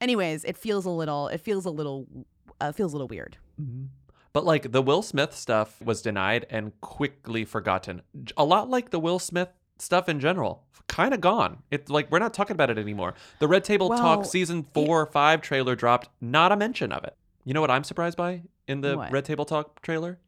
Anyways, 0.00 0.44
it 0.44 0.56
feels 0.56 0.84
a 0.84 0.90
little 0.90 1.28
it 1.28 1.38
feels 1.40 1.64
a 1.64 1.70
little 1.70 2.06
uh, 2.60 2.72
feels 2.72 2.92
a 2.92 2.96
little 2.96 3.08
weird. 3.08 3.36
But 4.32 4.44
like 4.44 4.72
the 4.72 4.82
Will 4.82 5.02
Smith 5.02 5.34
stuff 5.36 5.80
was 5.82 6.00
denied 6.02 6.46
and 6.48 6.72
quickly 6.80 7.44
forgotten. 7.44 8.02
A 8.36 8.44
lot 8.44 8.70
like 8.70 8.90
the 8.90 8.98
Will 8.98 9.18
Smith 9.18 9.50
stuff 9.78 10.08
in 10.08 10.18
general. 10.20 10.64
Kind 10.88 11.14
of 11.14 11.20
gone. 11.20 11.62
It's 11.70 11.90
like 11.90 12.10
we're 12.10 12.18
not 12.18 12.34
talking 12.34 12.54
about 12.54 12.70
it 12.70 12.78
anymore. 12.78 13.14
The 13.38 13.48
Red 13.48 13.64
Table 13.64 13.88
Well, 13.90 13.98
Talk 13.98 14.24
season 14.24 14.66
4 14.74 15.02
or 15.02 15.06
5 15.06 15.40
trailer 15.40 15.74
dropped, 15.76 16.08
not 16.20 16.50
a 16.52 16.56
mention 16.56 16.92
of 16.92 17.04
it. 17.04 17.16
You 17.44 17.54
know 17.54 17.60
what 17.60 17.70
I'm 17.70 17.84
surprised 17.84 18.16
by 18.16 18.42
in 18.68 18.80
the 18.80 18.96
What? 18.96 19.10
Red 19.12 19.24
Table 19.24 19.44
Talk 19.44 19.82
trailer? 19.82 20.18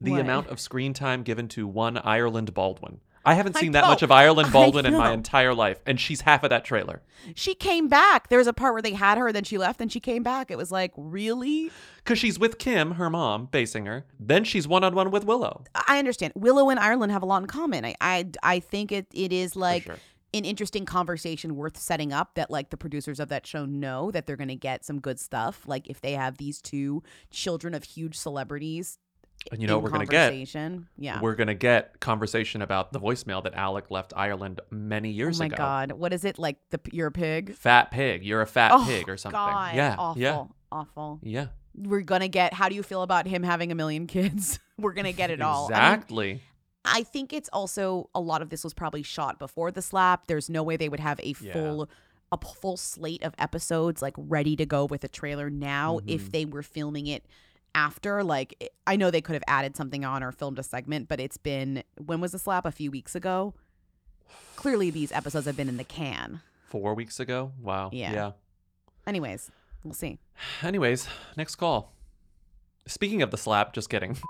The 0.00 0.12
What? 0.12 0.20
amount 0.20 0.48
of 0.48 0.58
screen 0.60 0.92
time 0.92 1.22
given 1.22 1.48
to 1.48 1.66
one 1.66 1.96
Ireland 1.98 2.52
Baldwin. 2.54 3.00
I 3.26 3.32
haven't 3.34 3.56
I 3.56 3.60
seen 3.60 3.72
that 3.72 3.82
know. 3.84 3.88
much 3.88 4.02
of 4.02 4.10
Ireland 4.24 4.52
Baldwin 4.52 4.84
in 4.84 4.92
my 4.92 5.06
know. 5.08 5.12
entire 5.14 5.54
life, 5.54 5.80
and 5.86 5.98
she's 5.98 6.20
half 6.22 6.42
of 6.42 6.50
that 6.50 6.62
trailer. 6.64 7.00
She 7.34 7.54
came 7.54 7.88
back. 7.88 8.28
There 8.28 8.36
was 8.38 8.46
a 8.48 8.52
part 8.52 8.74
where 8.74 8.82
they 8.82 8.92
had 8.92 9.16
her, 9.16 9.32
then 9.32 9.44
she 9.44 9.56
left, 9.56 9.78
then 9.78 9.88
she 9.88 9.98
came 10.00 10.22
back. 10.22 10.50
It 10.50 10.58
was 10.58 10.70
like, 10.70 10.92
really? 10.94 11.70
Because 11.98 12.18
she's 12.18 12.38
with 12.38 12.58
Kim, 12.58 12.92
her 12.92 13.08
mom, 13.08 13.46
basing 13.46 13.86
her. 13.86 14.04
Then 14.20 14.44
she's 14.44 14.68
one 14.68 14.84
on 14.84 14.94
one 14.94 15.10
with 15.10 15.24
Willow. 15.24 15.64
I 15.88 15.98
understand. 15.98 16.34
Willow 16.36 16.68
and 16.68 16.78
Ireland 16.78 17.12
have 17.12 17.22
a 17.22 17.26
lot 17.26 17.40
in 17.40 17.46
common. 17.46 17.86
I 17.86 17.94
I, 17.98 18.26
I 18.42 18.60
think 18.60 18.92
it, 18.92 19.06
it 19.14 19.32
is 19.32 19.56
like 19.56 19.84
sure. 19.84 19.96
An 20.34 20.44
interesting 20.44 20.84
conversation 20.84 21.56
worth 21.56 21.76
setting 21.78 22.12
up 22.12 22.34
that 22.34 22.50
like 22.50 22.70
the 22.70 22.76
producers 22.76 23.20
of 23.20 23.28
that 23.30 23.46
show 23.46 23.64
know 23.64 24.10
that 24.10 24.26
they're 24.26 24.36
going 24.36 24.48
to 24.48 24.56
get 24.56 24.84
some 24.84 25.00
good 25.00 25.18
stuff. 25.20 25.62
Like 25.66 25.88
if 25.88 26.00
they 26.00 26.12
have 26.12 26.36
these 26.38 26.60
two 26.60 27.02
children 27.30 27.72
of 27.74 27.84
huge 27.84 28.16
celebrities 28.16 28.98
And 29.52 29.60
you 29.60 29.68
know 29.68 29.76
what 29.76 29.84
we're 29.84 29.90
going 29.90 30.06
to 30.06 30.10
get? 30.10 30.30
conversation. 30.30 30.88
Yeah. 30.98 31.20
We're 31.20 31.34
going 31.34 31.48
to 31.48 31.54
get 31.54 32.00
conversation 32.00 32.62
about 32.62 32.92
the 32.92 33.00
voicemail 33.00 33.42
that 33.44 33.54
Alec 33.54 33.90
left 33.90 34.12
Ireland 34.16 34.60
many 34.70 35.10
oh 35.10 35.12
years 35.12 35.38
ago 35.38 35.44
oh 35.44 35.48
my 35.48 35.54
ago. 35.54 35.56
god. 35.56 35.92
What 35.92 36.12
is 36.12 36.24
it? 36.24 36.38
Like 36.38 36.56
the 36.70 36.80
you're 36.92 37.08
a 37.08 37.12
pig? 37.12 37.54
Fat 37.54 37.90
pig. 37.90 38.24
You're 38.24 38.42
a 38.42 38.46
fat 38.46 38.72
oh, 38.74 38.84
pig 38.86 39.08
or 39.08 39.16
something. 39.16 39.38
God. 39.38 39.74
Yeah. 39.74 39.96
Awful. 39.98 40.22
Yeah. 40.22 40.44
Awful. 40.72 41.20
Yeah. 41.22 41.46
We're 41.76 42.02
gonna 42.02 42.28
get 42.28 42.54
how 42.54 42.68
do 42.68 42.74
you 42.74 42.82
feel 42.82 43.02
about 43.02 43.26
him 43.26 43.42
having 43.42 43.70
a 43.72 43.74
million 43.74 44.06
kids? 44.06 44.58
We're 44.78 44.92
gonna 44.94 45.12
get 45.12 45.30
it 45.30 45.40
all. 45.42 45.66
I 45.66 45.68
mean, 45.68 45.76
Exactly. 45.76 46.42
I 46.84 47.02
think 47.02 47.32
it's 47.32 47.48
also 47.52 48.10
a 48.14 48.20
lot 48.20 48.42
of 48.42 48.50
this 48.50 48.62
was 48.64 48.74
probably 48.74 49.02
shot 49.02 49.38
before 49.38 49.70
the 49.70 49.80
slap. 49.82 50.26
There's 50.26 50.50
no 50.50 50.62
way 50.62 50.76
they 50.76 50.88
would 50.88 51.00
have 51.00 51.18
a 51.20 51.34
Yeah. 51.40 51.52
full 51.52 51.88
a 52.32 52.38
full 52.38 52.76
slate 52.76 53.22
of 53.22 53.32
episodes 53.38 54.02
like 54.02 54.14
ready 54.16 54.56
to 54.56 54.66
go 54.66 54.84
with 54.86 55.04
a 55.04 55.08
trailer 55.08 55.48
now 55.50 55.98
Mm-hmm. 55.98 56.08
if 56.08 56.32
they 56.32 56.44
were 56.44 56.62
filming 56.62 57.06
it 57.06 57.24
after 57.76 58.24
like 58.24 58.72
I 58.86 58.96
know 58.96 59.10
they 59.10 59.20
could 59.20 59.34
have 59.34 59.44
added 59.46 59.76
something 59.76 60.04
on 60.04 60.22
or 60.22 60.32
filmed 60.32 60.58
a 60.58 60.62
segment, 60.62 61.08
but 61.08 61.20
it's 61.20 61.36
been 61.36 61.84
when 62.04 62.20
was 62.20 62.32
the 62.32 62.38
slap 62.38 62.66
a 62.66 62.72
few 62.72 62.90
weeks 62.90 63.14
ago? 63.14 63.54
Clearly 64.56 64.90
these 64.90 65.12
episodes 65.12 65.46
have 65.46 65.56
been 65.56 65.68
in 65.68 65.76
the 65.76 65.84
can. 65.84 66.40
Four 66.66 66.94
weeks 66.94 67.20
ago. 67.20 67.52
Wow. 67.60 67.90
Yeah. 67.92 68.12
yeah. 68.12 68.30
Anyways, 69.06 69.50
we'll 69.84 69.94
see. 69.94 70.18
Anyways, 70.62 71.06
next 71.36 71.54
call. 71.56 71.92
Speaking 72.86 73.22
of 73.22 73.30
the 73.30 73.36
slap, 73.38 73.72
just 73.74 73.88
kidding. 73.88 74.16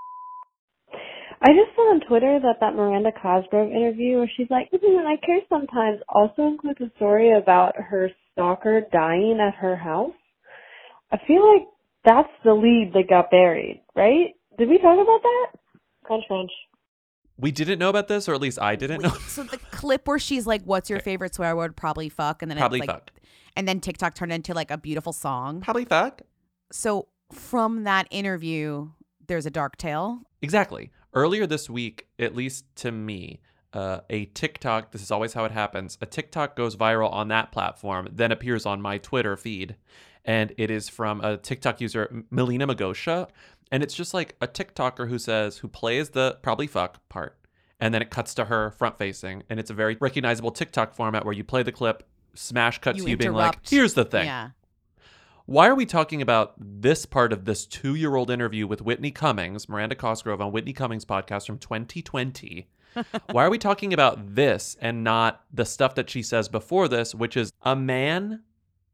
I 1.44 1.48
just 1.48 1.76
saw 1.76 1.82
on 1.92 2.00
Twitter 2.00 2.40
that 2.40 2.60
that 2.60 2.74
Miranda 2.74 3.12
Cosgrove 3.12 3.70
interview 3.70 4.16
where 4.16 4.30
she's 4.34 4.48
like, 4.48 4.70
mm, 4.72 5.06
I 5.06 5.16
care 5.24 5.40
sometimes 5.50 6.00
also 6.08 6.46
includes 6.46 6.80
a 6.80 6.90
story 6.96 7.36
about 7.36 7.76
her 7.76 8.10
stalker 8.32 8.80
dying 8.90 9.38
at 9.46 9.54
her 9.54 9.76
house. 9.76 10.14
I 11.12 11.18
feel 11.26 11.46
like 11.52 11.66
that's 12.02 12.30
the 12.44 12.54
lead 12.54 12.92
that 12.94 13.10
got 13.10 13.30
buried, 13.30 13.82
right? 13.94 14.34
Did 14.56 14.70
we 14.70 14.78
talk 14.78 14.94
about 14.94 15.20
that? 15.22 15.46
Crunch, 16.04 16.24
crunch. 16.28 16.50
We 17.36 17.52
didn't 17.52 17.78
know 17.78 17.90
about 17.90 18.08
this, 18.08 18.26
or 18.26 18.34
at 18.34 18.40
least 18.40 18.58
I 18.58 18.74
didn't 18.76 19.02
know. 19.02 19.10
So 19.26 19.42
the 19.42 19.58
clip 19.58 20.08
where 20.08 20.18
she's 20.18 20.46
like, 20.46 20.62
"What's 20.62 20.88
your 20.88 21.00
favorite 21.00 21.34
swear 21.34 21.54
word?" 21.56 21.76
Probably 21.76 22.08
fuck, 22.08 22.40
and 22.40 22.50
then 22.50 22.56
Probably 22.56 22.78
like, 22.78 22.88
fuck. 22.88 23.10
and 23.56 23.66
then 23.68 23.80
TikTok 23.80 24.14
turned 24.14 24.32
into 24.32 24.54
like 24.54 24.70
a 24.70 24.78
beautiful 24.78 25.12
song. 25.12 25.60
Probably 25.60 25.84
fuck. 25.84 26.22
So 26.72 27.08
from 27.32 27.84
that 27.84 28.06
interview, 28.10 28.90
there's 29.26 29.46
a 29.46 29.50
dark 29.50 29.76
tale. 29.76 30.20
Exactly. 30.42 30.90
Earlier 31.14 31.46
this 31.46 31.70
week, 31.70 32.06
at 32.18 32.34
least 32.34 32.64
to 32.76 32.92
me, 32.92 33.40
uh, 33.72 34.00
a 34.08 34.26
TikTok, 34.26 34.92
this 34.92 35.02
is 35.02 35.10
always 35.10 35.32
how 35.32 35.44
it 35.44 35.52
happens, 35.52 35.98
a 36.00 36.06
TikTok 36.06 36.56
goes 36.56 36.76
viral 36.76 37.12
on 37.12 37.28
that 37.28 37.52
platform, 37.52 38.08
then 38.12 38.32
appears 38.32 38.66
on 38.66 38.80
my 38.80 38.98
Twitter 38.98 39.36
feed. 39.36 39.76
And 40.24 40.54
it 40.56 40.70
is 40.70 40.88
from 40.88 41.20
a 41.20 41.36
TikTok 41.36 41.80
user, 41.80 42.24
Melina 42.30 42.66
Magosha. 42.66 43.28
And 43.70 43.82
it's 43.82 43.94
just 43.94 44.14
like 44.14 44.36
a 44.40 44.46
TikToker 44.46 45.08
who 45.08 45.18
says, 45.18 45.58
who 45.58 45.68
plays 45.68 46.10
the 46.10 46.38
probably 46.42 46.66
fuck 46.66 47.06
part. 47.08 47.36
And 47.80 47.92
then 47.92 48.00
it 48.00 48.10
cuts 48.10 48.34
to 48.34 48.46
her 48.46 48.70
front 48.70 48.96
facing. 48.96 49.42
And 49.50 49.60
it's 49.60 49.70
a 49.70 49.74
very 49.74 49.96
recognizable 50.00 50.50
TikTok 50.50 50.94
format 50.94 51.24
where 51.24 51.34
you 51.34 51.44
play 51.44 51.62
the 51.62 51.72
clip, 51.72 52.08
smash 52.34 52.78
cuts 52.78 52.98
You 52.98 53.04
to 53.04 53.10
you 53.10 53.16
being 53.16 53.32
like, 53.32 53.58
here's 53.68 53.94
the 53.94 54.04
thing. 54.04 54.26
Yeah. 54.26 54.50
Why 55.46 55.68
are 55.68 55.74
we 55.74 55.84
talking 55.84 56.22
about 56.22 56.54
this 56.58 57.04
part 57.04 57.32
of 57.32 57.44
this 57.44 57.66
two 57.66 57.94
year 57.94 58.16
old 58.16 58.30
interview 58.30 58.66
with 58.66 58.80
Whitney 58.80 59.10
Cummings, 59.10 59.68
Miranda 59.68 59.94
Cosgrove 59.94 60.40
on 60.40 60.52
Whitney 60.52 60.72
Cummings' 60.72 61.04
podcast 61.04 61.46
from 61.46 61.58
2020? 61.58 62.68
Why 63.30 63.44
are 63.44 63.50
we 63.50 63.58
talking 63.58 63.92
about 63.92 64.34
this 64.34 64.76
and 64.80 65.04
not 65.04 65.44
the 65.52 65.64
stuff 65.66 65.96
that 65.96 66.08
she 66.08 66.22
says 66.22 66.48
before 66.48 66.88
this, 66.88 67.14
which 67.14 67.36
is 67.36 67.52
a 67.62 67.76
man 67.76 68.42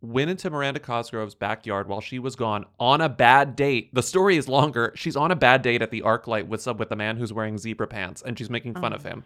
went 0.03 0.30
into 0.30 0.48
Miranda 0.51 0.80
Cosgrove's 0.80 1.34
backyard 1.34 1.86
while 1.86 2.01
she 2.01 2.18
was 2.18 2.34
gone 2.34 2.64
on 2.80 3.03
a 3.03 3.09
bad 3.09 3.55
date. 3.55 3.94
The 3.94 4.03
story 4.03 4.38
is 4.38 4.48
longer. 4.48 4.92
She's 4.96 5.14
on 5.16 5.30
a 5.30 5.36
bad 5.36 5.61
date 5.61 5.82
at 5.82 5.90
the 5.90 6.01
ArcLight 6.01 6.46
with 6.48 6.62
some 6.62 6.78
with 6.78 6.90
a 6.90 6.96
man 6.96 7.18
who's 7.18 7.34
wearing 7.34 7.59
zebra 7.59 7.86
pants 7.86 8.22
and 8.22 8.36
she's 8.38 8.48
making 8.51 8.74
fun 8.74 8.94
of 8.94 9.05
Oh. 9.05 9.11
him. 9.11 9.24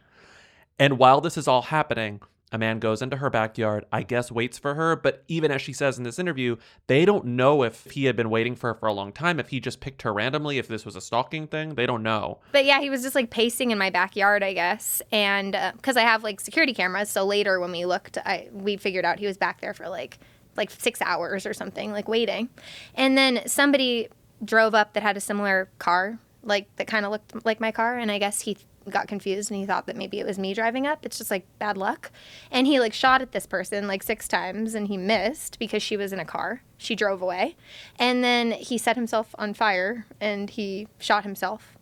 And 0.80 0.98
while 0.98 1.20
this 1.20 1.38
is 1.38 1.46
all 1.46 1.62
happening, 1.62 2.20
a 2.54 2.58
man 2.58 2.78
goes 2.78 3.02
into 3.02 3.16
her 3.16 3.28
backyard, 3.30 3.84
I 3.92 4.04
guess 4.04 4.30
waits 4.30 4.58
for 4.58 4.74
her, 4.74 4.94
but 4.94 5.24
even 5.26 5.50
as 5.50 5.60
she 5.60 5.72
says 5.72 5.98
in 5.98 6.04
this 6.04 6.20
interview, 6.20 6.56
they 6.86 7.04
don't 7.04 7.24
know 7.24 7.64
if 7.64 7.90
he 7.90 8.04
had 8.04 8.14
been 8.14 8.30
waiting 8.30 8.54
for 8.54 8.72
her 8.72 8.78
for 8.78 8.86
a 8.86 8.92
long 8.92 9.10
time, 9.10 9.40
if 9.40 9.48
he 9.48 9.58
just 9.58 9.80
picked 9.80 10.02
her 10.02 10.12
randomly, 10.12 10.58
if 10.58 10.68
this 10.68 10.86
was 10.86 10.94
a 10.94 11.00
stalking 11.00 11.48
thing. 11.48 11.74
They 11.74 11.84
don't 11.84 12.04
know. 12.04 12.38
But 12.52 12.64
yeah, 12.64 12.80
he 12.80 12.90
was 12.90 13.02
just 13.02 13.16
like 13.16 13.30
pacing 13.30 13.72
in 13.72 13.76
my 13.78 13.90
backyard, 13.90 14.44
I 14.44 14.52
guess, 14.52 15.02
and 15.10 15.56
uh, 15.56 15.72
because 15.74 15.96
I 15.96 16.02
have 16.02 16.22
like 16.22 16.40
security 16.40 16.72
cameras, 16.72 17.10
so 17.10 17.24
later 17.24 17.58
when 17.58 17.72
we 17.72 17.84
looked, 17.86 18.18
I 18.18 18.48
we 18.52 18.76
figured 18.76 19.04
out 19.04 19.18
he 19.18 19.26
was 19.26 19.36
back 19.36 19.60
there 19.60 19.74
for 19.74 19.88
like 19.88 20.20
like 20.56 20.70
six 20.70 21.02
hours 21.02 21.46
or 21.46 21.54
something, 21.54 21.90
like 21.90 22.06
waiting, 22.06 22.48
and 22.94 23.18
then 23.18 23.42
somebody 23.48 24.06
drove 24.44 24.76
up 24.76 24.92
that 24.92 25.02
had 25.02 25.16
a 25.16 25.20
similar 25.20 25.68
car 25.80 26.20
like 26.44 26.68
that 26.76 26.86
kind 26.86 27.04
of 27.04 27.10
looked 27.10 27.44
like 27.44 27.58
my 27.58 27.72
car, 27.72 27.98
and 27.98 28.12
I 28.12 28.18
guess 28.18 28.42
he 28.42 28.58
got 28.90 29.08
confused 29.08 29.50
and 29.50 29.58
he 29.58 29.66
thought 29.66 29.86
that 29.86 29.96
maybe 29.96 30.20
it 30.20 30.26
was 30.26 30.38
me 30.38 30.54
driving 30.54 30.86
up. 30.86 31.04
It's 31.04 31.18
just 31.18 31.30
like 31.30 31.46
bad 31.58 31.76
luck. 31.76 32.10
And 32.50 32.66
he 32.66 32.80
like 32.80 32.92
shot 32.92 33.22
at 33.22 33.32
this 33.32 33.46
person 33.46 33.86
like 33.86 34.02
six 34.02 34.28
times 34.28 34.74
and 34.74 34.88
he 34.88 34.96
missed 34.96 35.58
because 35.58 35.82
she 35.82 35.96
was 35.96 36.12
in 36.12 36.20
a 36.20 36.24
car. 36.24 36.62
She 36.76 36.94
drove 36.94 37.22
away. 37.22 37.56
And 37.98 38.22
then 38.22 38.52
he 38.52 38.78
set 38.78 38.96
himself 38.96 39.34
on 39.38 39.54
fire 39.54 40.06
and 40.20 40.50
he 40.50 40.88
shot 40.98 41.24
himself 41.24 41.74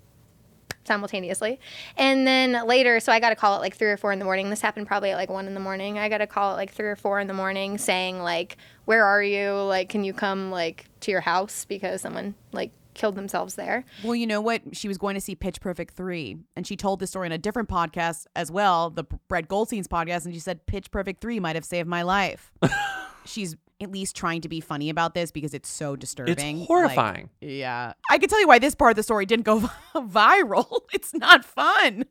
simultaneously. 0.84 1.60
And 1.96 2.26
then 2.26 2.66
later, 2.66 3.00
so 3.00 3.12
I 3.12 3.20
got 3.20 3.32
a 3.32 3.36
call 3.36 3.54
at 3.54 3.60
like 3.60 3.76
three 3.76 3.90
or 3.90 3.96
four 3.96 4.12
in 4.12 4.18
the 4.18 4.24
morning. 4.24 4.50
This 4.50 4.60
happened 4.60 4.86
probably 4.86 5.10
at 5.10 5.16
like 5.16 5.30
one 5.30 5.46
in 5.46 5.54
the 5.54 5.60
morning. 5.60 5.98
I 5.98 6.08
got 6.08 6.20
a 6.20 6.26
call 6.26 6.52
at 6.52 6.56
like 6.56 6.72
three 6.72 6.88
or 6.88 6.96
four 6.96 7.20
in 7.20 7.26
the 7.26 7.34
morning 7.34 7.78
saying 7.78 8.20
like, 8.20 8.56
"Where 8.84 9.04
are 9.04 9.22
you? 9.22 9.52
Like, 9.52 9.88
can 9.88 10.04
you 10.04 10.12
come 10.12 10.50
like 10.50 10.86
to 11.00 11.10
your 11.10 11.20
house 11.20 11.64
because 11.64 12.00
someone 12.00 12.34
like 12.52 12.72
killed 12.94 13.14
themselves 13.14 13.54
there." 13.54 13.84
Well, 14.04 14.14
you 14.14 14.26
know 14.26 14.40
what? 14.40 14.62
She 14.72 14.88
was 14.88 14.98
going 14.98 15.14
to 15.14 15.20
see 15.20 15.34
Pitch 15.34 15.60
Perfect 15.60 15.94
3, 15.94 16.36
and 16.56 16.66
she 16.66 16.76
told 16.76 17.00
this 17.00 17.10
story 17.10 17.26
in 17.26 17.32
a 17.32 17.38
different 17.38 17.68
podcast 17.68 18.26
as 18.36 18.50
well, 18.50 18.90
the 18.90 19.04
Brett 19.28 19.48
Goldstein's 19.48 19.88
podcast, 19.88 20.24
and 20.24 20.34
she 20.34 20.40
said 20.40 20.66
Pitch 20.66 20.90
Perfect 20.90 21.20
3 21.20 21.40
might 21.40 21.56
have 21.56 21.64
saved 21.64 21.88
my 21.88 22.02
life. 22.02 22.52
She's 23.24 23.56
at 23.80 23.90
least 23.90 24.14
trying 24.14 24.40
to 24.42 24.48
be 24.48 24.60
funny 24.60 24.90
about 24.90 25.14
this 25.14 25.30
because 25.32 25.54
it's 25.54 25.68
so 25.68 25.96
disturbing. 25.96 26.60
Like, 26.60 26.68
horrifying. 26.68 27.30
yeah. 27.40 27.94
I 28.10 28.18
can 28.18 28.28
tell 28.28 28.40
you 28.40 28.46
why 28.46 28.58
this 28.60 28.74
part 28.76 28.90
of 28.90 28.96
the 28.96 29.02
story 29.02 29.26
didn't 29.26 29.44
go 29.44 29.60
viral. 29.94 30.66
It's 30.92 31.14
not 31.14 31.44
fun. 31.44 32.04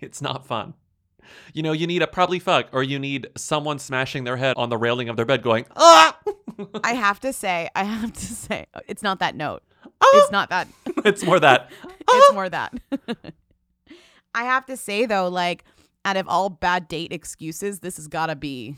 It's 0.00 0.20
not 0.20 0.46
fun. 0.46 0.74
You 1.54 1.62
know, 1.62 1.72
you 1.72 1.86
need 1.86 2.02
a 2.02 2.06
probably 2.06 2.38
fuck, 2.38 2.68
or 2.72 2.82
you 2.82 2.98
need 2.98 3.28
someone 3.36 3.78
smashing 3.78 4.24
their 4.24 4.36
head 4.36 4.54
on 4.56 4.68
the 4.68 4.76
railing 4.76 5.08
of 5.08 5.16
their 5.16 5.24
bed 5.24 5.42
going, 5.42 5.64
ah! 5.76 6.18
I 6.82 6.94
have 6.94 7.20
to 7.20 7.32
say, 7.32 7.68
I 7.76 7.84
have 7.84 8.12
to 8.12 8.24
say, 8.26 8.66
it's 8.88 9.02
not 9.02 9.20
that 9.20 9.36
note. 9.36 9.62
Ah! 10.00 10.06
It's 10.14 10.30
not 10.30 10.50
that. 10.50 10.68
it's 11.04 11.24
more 11.24 11.40
that. 11.40 11.70
it's 12.08 12.32
more 12.32 12.48
that. 12.48 12.74
I 14.34 14.44
have 14.44 14.66
to 14.66 14.76
say 14.76 15.06
though, 15.06 15.28
like 15.28 15.64
out 16.04 16.16
of 16.16 16.28
all 16.28 16.48
bad 16.48 16.88
date 16.88 17.12
excuses, 17.12 17.80
this 17.80 17.96
has 17.96 18.08
got 18.08 18.26
to 18.26 18.36
be. 18.36 18.76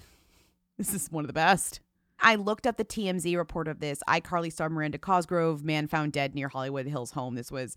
This 0.78 0.94
is 0.94 1.10
one 1.10 1.24
of 1.24 1.28
the 1.28 1.34
best. 1.34 1.80
I 2.20 2.36
looked 2.36 2.66
up 2.66 2.76
the 2.76 2.84
TMZ 2.84 3.36
report 3.36 3.66
of 3.68 3.80
this. 3.80 4.00
iCarly 4.08 4.52
star 4.52 4.68
Miranda 4.68 4.98
Cosgrove, 4.98 5.64
man 5.64 5.88
found 5.88 6.12
dead 6.12 6.34
near 6.34 6.48
Hollywood 6.48 6.86
Hills 6.86 7.10
home. 7.10 7.34
This 7.34 7.50
was 7.50 7.76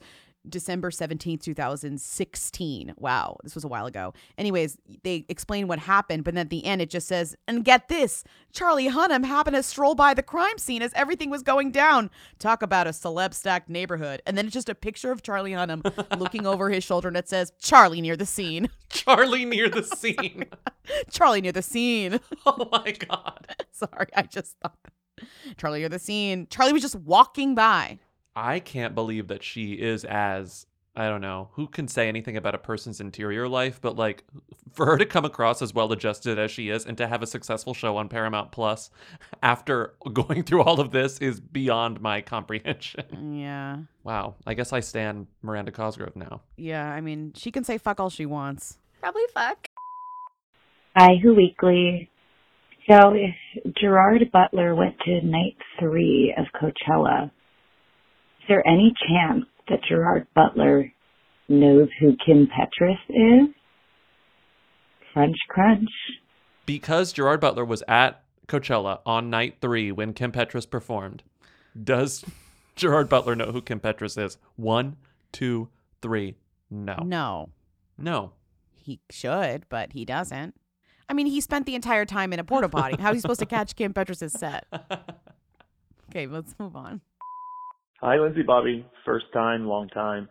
December 0.50 0.92
17th, 0.92 1.42
2016. 1.42 2.94
Wow, 2.98 3.38
this 3.44 3.56
was 3.56 3.64
a 3.64 3.68
while 3.68 3.86
ago. 3.86 4.14
Anyways, 4.38 4.78
they 5.04 5.26
explain 5.30 5.68
what 5.68 5.80
happened, 5.80 6.24
but 6.24 6.34
then 6.34 6.42
at 6.42 6.50
the 6.50 6.66
end 6.66 6.82
it 6.82 6.90
just 6.90 7.08
says, 7.08 7.36
and 7.48 7.64
get 7.64 7.88
this 7.88 8.24
Charlie 8.52 8.90
Hunnam 8.90 9.26
happened 9.26 9.56
to 9.56 9.64
stroll 9.64 9.96
by 9.96 10.14
the 10.14 10.24
crime 10.24 10.58
scene 10.58 10.82
as 10.82 10.94
everything 10.94 11.30
was 11.30 11.44
going 11.44 11.72
down. 11.72 12.10
Talk 12.40 12.62
about 12.62 12.88
a 12.88 12.92
celeb 12.92 13.34
stacked 13.34 13.70
neighborhood. 13.70 14.22
And 14.26 14.38
then 14.38 14.46
it's 14.46 14.54
just 14.54 14.70
a 14.70 14.76
picture 14.76 15.12
of 15.12 15.22
Charlie 15.22 15.52
Hunnam 15.52 15.84
looking 16.20 16.48
over 16.48 16.70
his 16.70 16.84
shoulder 16.84 17.08
and 17.10 17.18
it 17.18 17.28
says, 17.28 17.52
Charlie 17.60 18.02
near 18.02 18.16
the 18.16 18.26
scene. 18.26 18.70
Charlie 18.90 19.46
near 19.46 19.70
the 19.70 19.84
scene. 19.84 20.46
Charlie 21.10 21.42
near 21.42 21.52
the 21.52 21.62
scene. 21.62 22.20
oh 22.46 22.70
my 22.72 22.92
God. 22.92 23.56
Sorry, 23.72 24.08
I 24.16 24.24
just 24.24 24.56
thought 24.62 24.78
that. 24.84 25.28
Charlie 25.58 25.80
near 25.80 25.90
the 25.90 26.00
scene. 26.00 26.48
Charlie 26.50 26.74
was 26.74 26.82
just 26.82 26.96
walking 26.96 27.56
by. 27.56 28.00
I 28.36 28.60
can't 28.60 28.94
believe 28.94 29.28
that 29.30 29.44
she 29.44 29.74
is 29.74 30.04
as 30.04 30.66
I 30.98 31.10
don't 31.10 31.22
know 31.22 31.50
who 31.54 31.68
can 31.68 31.88
say 31.88 32.08
anything 32.08 32.38
about 32.38 32.56
a 32.56 32.58
person's 32.58 33.02
interior 33.02 33.50
life, 33.50 33.80
but 33.82 33.98
like 33.98 34.24
for 34.74 34.86
her 34.86 34.98
to 34.98 35.06
come 35.06 35.26
across 35.26 35.62
as 35.62 35.74
well 35.74 35.92
adjusted 35.92 36.40
as 36.40 36.52
she 36.52 36.70
is 36.70 36.86
and 36.86 36.98
to 36.98 37.08
have 37.08 37.22
a 37.22 37.28
successful 37.28 37.74
show 37.74 37.98
on 37.98 38.08
Paramount 38.08 38.52
Plus 38.52 38.90
after 39.44 39.94
going 40.14 40.44
through 40.44 40.64
all 40.64 40.80
of 40.80 40.92
this 40.92 41.18
is 41.20 41.40
beyond 41.40 42.00
my 42.02 42.22
comprehension. 42.22 43.06
Mm, 43.14 43.42
yeah. 43.42 43.78
Wow. 44.04 44.36
I 44.46 44.54
guess 44.54 44.72
I 44.72 44.80
stand 44.80 45.28
Miranda 45.42 45.72
Cosgrove 45.72 46.16
now. 46.16 46.42
Yeah, 46.56 46.86
I 46.86 47.02
mean, 47.02 47.34
she 47.36 47.52
can 47.52 47.64
say 47.64 47.78
fuck 47.78 48.00
all 48.00 48.10
she 48.10 48.26
wants. 48.26 48.78
Probably 49.02 49.24
fuck. 49.34 49.68
Hi, 50.96 51.16
Who 51.22 51.36
Weekly. 51.36 52.10
So 52.90 53.14
if 53.14 53.76
Gerard 53.76 54.30
Butler 54.32 54.76
went 54.76 54.98
to 55.06 55.22
night 55.26 55.58
three 55.80 56.34
of 56.38 56.46
Coachella, 56.62 57.26
is 57.26 57.32
there 58.48 58.68
any 58.68 58.94
chance 59.08 59.46
that 59.70 59.80
Gerard 59.88 60.28
Butler 60.36 60.92
knows 61.48 61.90
who 62.00 62.16
Kim 62.26 62.48
Petras 62.48 62.98
is? 63.10 63.50
Crunch, 65.14 65.38
crunch. 65.50 65.90
Because 66.66 67.14
Gerard 67.14 67.40
Butler 67.40 67.66
was 67.66 67.84
at 67.88 68.24
Coachella 68.48 69.00
on 69.06 69.30
night 69.30 69.58
three 69.62 69.92
when 69.92 70.14
Kim 70.14 70.32
Petras 70.32 70.70
performed, 70.70 71.24
does 71.82 72.26
Gerard 72.76 73.10
Butler 73.10 73.36
know 73.36 73.52
who 73.52 73.62
Kim 73.62 73.80
Petras 73.80 74.22
is? 74.24 74.38
One, 74.56 74.98
two, 75.32 75.70
three. 76.02 76.36
No. 76.70 76.98
No. 77.04 77.50
No. 77.98 78.34
He 78.74 79.00
should, 79.10 79.68
but 79.70 79.94
he 79.94 80.06
doesn't. 80.06 80.56
I 81.08 81.14
mean, 81.14 81.28
he 81.28 81.40
spent 81.40 81.66
the 81.66 81.76
entire 81.76 82.06
time 82.06 82.34
in 82.34 82.40
a 82.40 82.44
porta 82.44 82.68
potty. 82.68 83.00
How 83.00 83.10
are 83.10 83.14
you 83.14 83.20
supposed 83.20 83.40
to 83.40 83.46
catch 83.46 83.76
Kim 83.76 83.94
Petras' 83.94 84.32
set? 84.32 84.66
Okay, 86.12 86.28
let's 86.28 86.56
move 86.60 86.76
on. 86.78 87.02
Hi, 88.06 88.20
Lindsay 88.20 88.44
Bobby. 88.44 88.86
First 89.04 89.26
time, 89.34 89.66
long 89.66 89.90
time. 89.90 90.30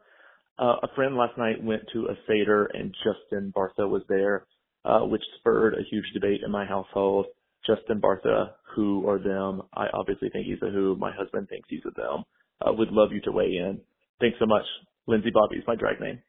Uh, 0.60 0.76
a 0.84 0.88
friend 0.94 1.16
last 1.16 1.36
night 1.36 1.60
went 1.60 1.82
to 1.92 2.06
a 2.06 2.14
Seder 2.24 2.66
and 2.66 2.94
Justin 3.02 3.52
Bartha 3.52 3.90
was 3.90 4.02
there, 4.08 4.46
uh, 4.84 5.00
which 5.00 5.24
spurred 5.40 5.74
a 5.74 5.82
huge 5.90 6.04
debate 6.14 6.42
in 6.44 6.52
my 6.52 6.64
household. 6.64 7.26
Justin 7.66 8.00
Bartha, 8.00 8.50
who 8.76 9.02
or 9.04 9.18
them? 9.18 9.62
I 9.74 9.86
obviously 9.92 10.28
think 10.28 10.46
he's 10.46 10.62
a 10.62 10.70
who. 10.70 10.94
My 11.00 11.10
husband 11.10 11.48
thinks 11.48 11.68
he's 11.68 11.82
a 11.84 11.90
them. 12.00 12.22
Uh, 12.64 12.72
would 12.74 12.92
love 12.92 13.10
you 13.10 13.20
to 13.22 13.32
weigh 13.32 13.56
in. 13.56 13.80
Thanks 14.20 14.36
so 14.38 14.46
much. 14.46 14.62
Lindsay 15.08 15.30
Bobby 15.34 15.56
is 15.56 15.64
my 15.66 15.74
drag 15.74 16.00
name. 16.00 16.22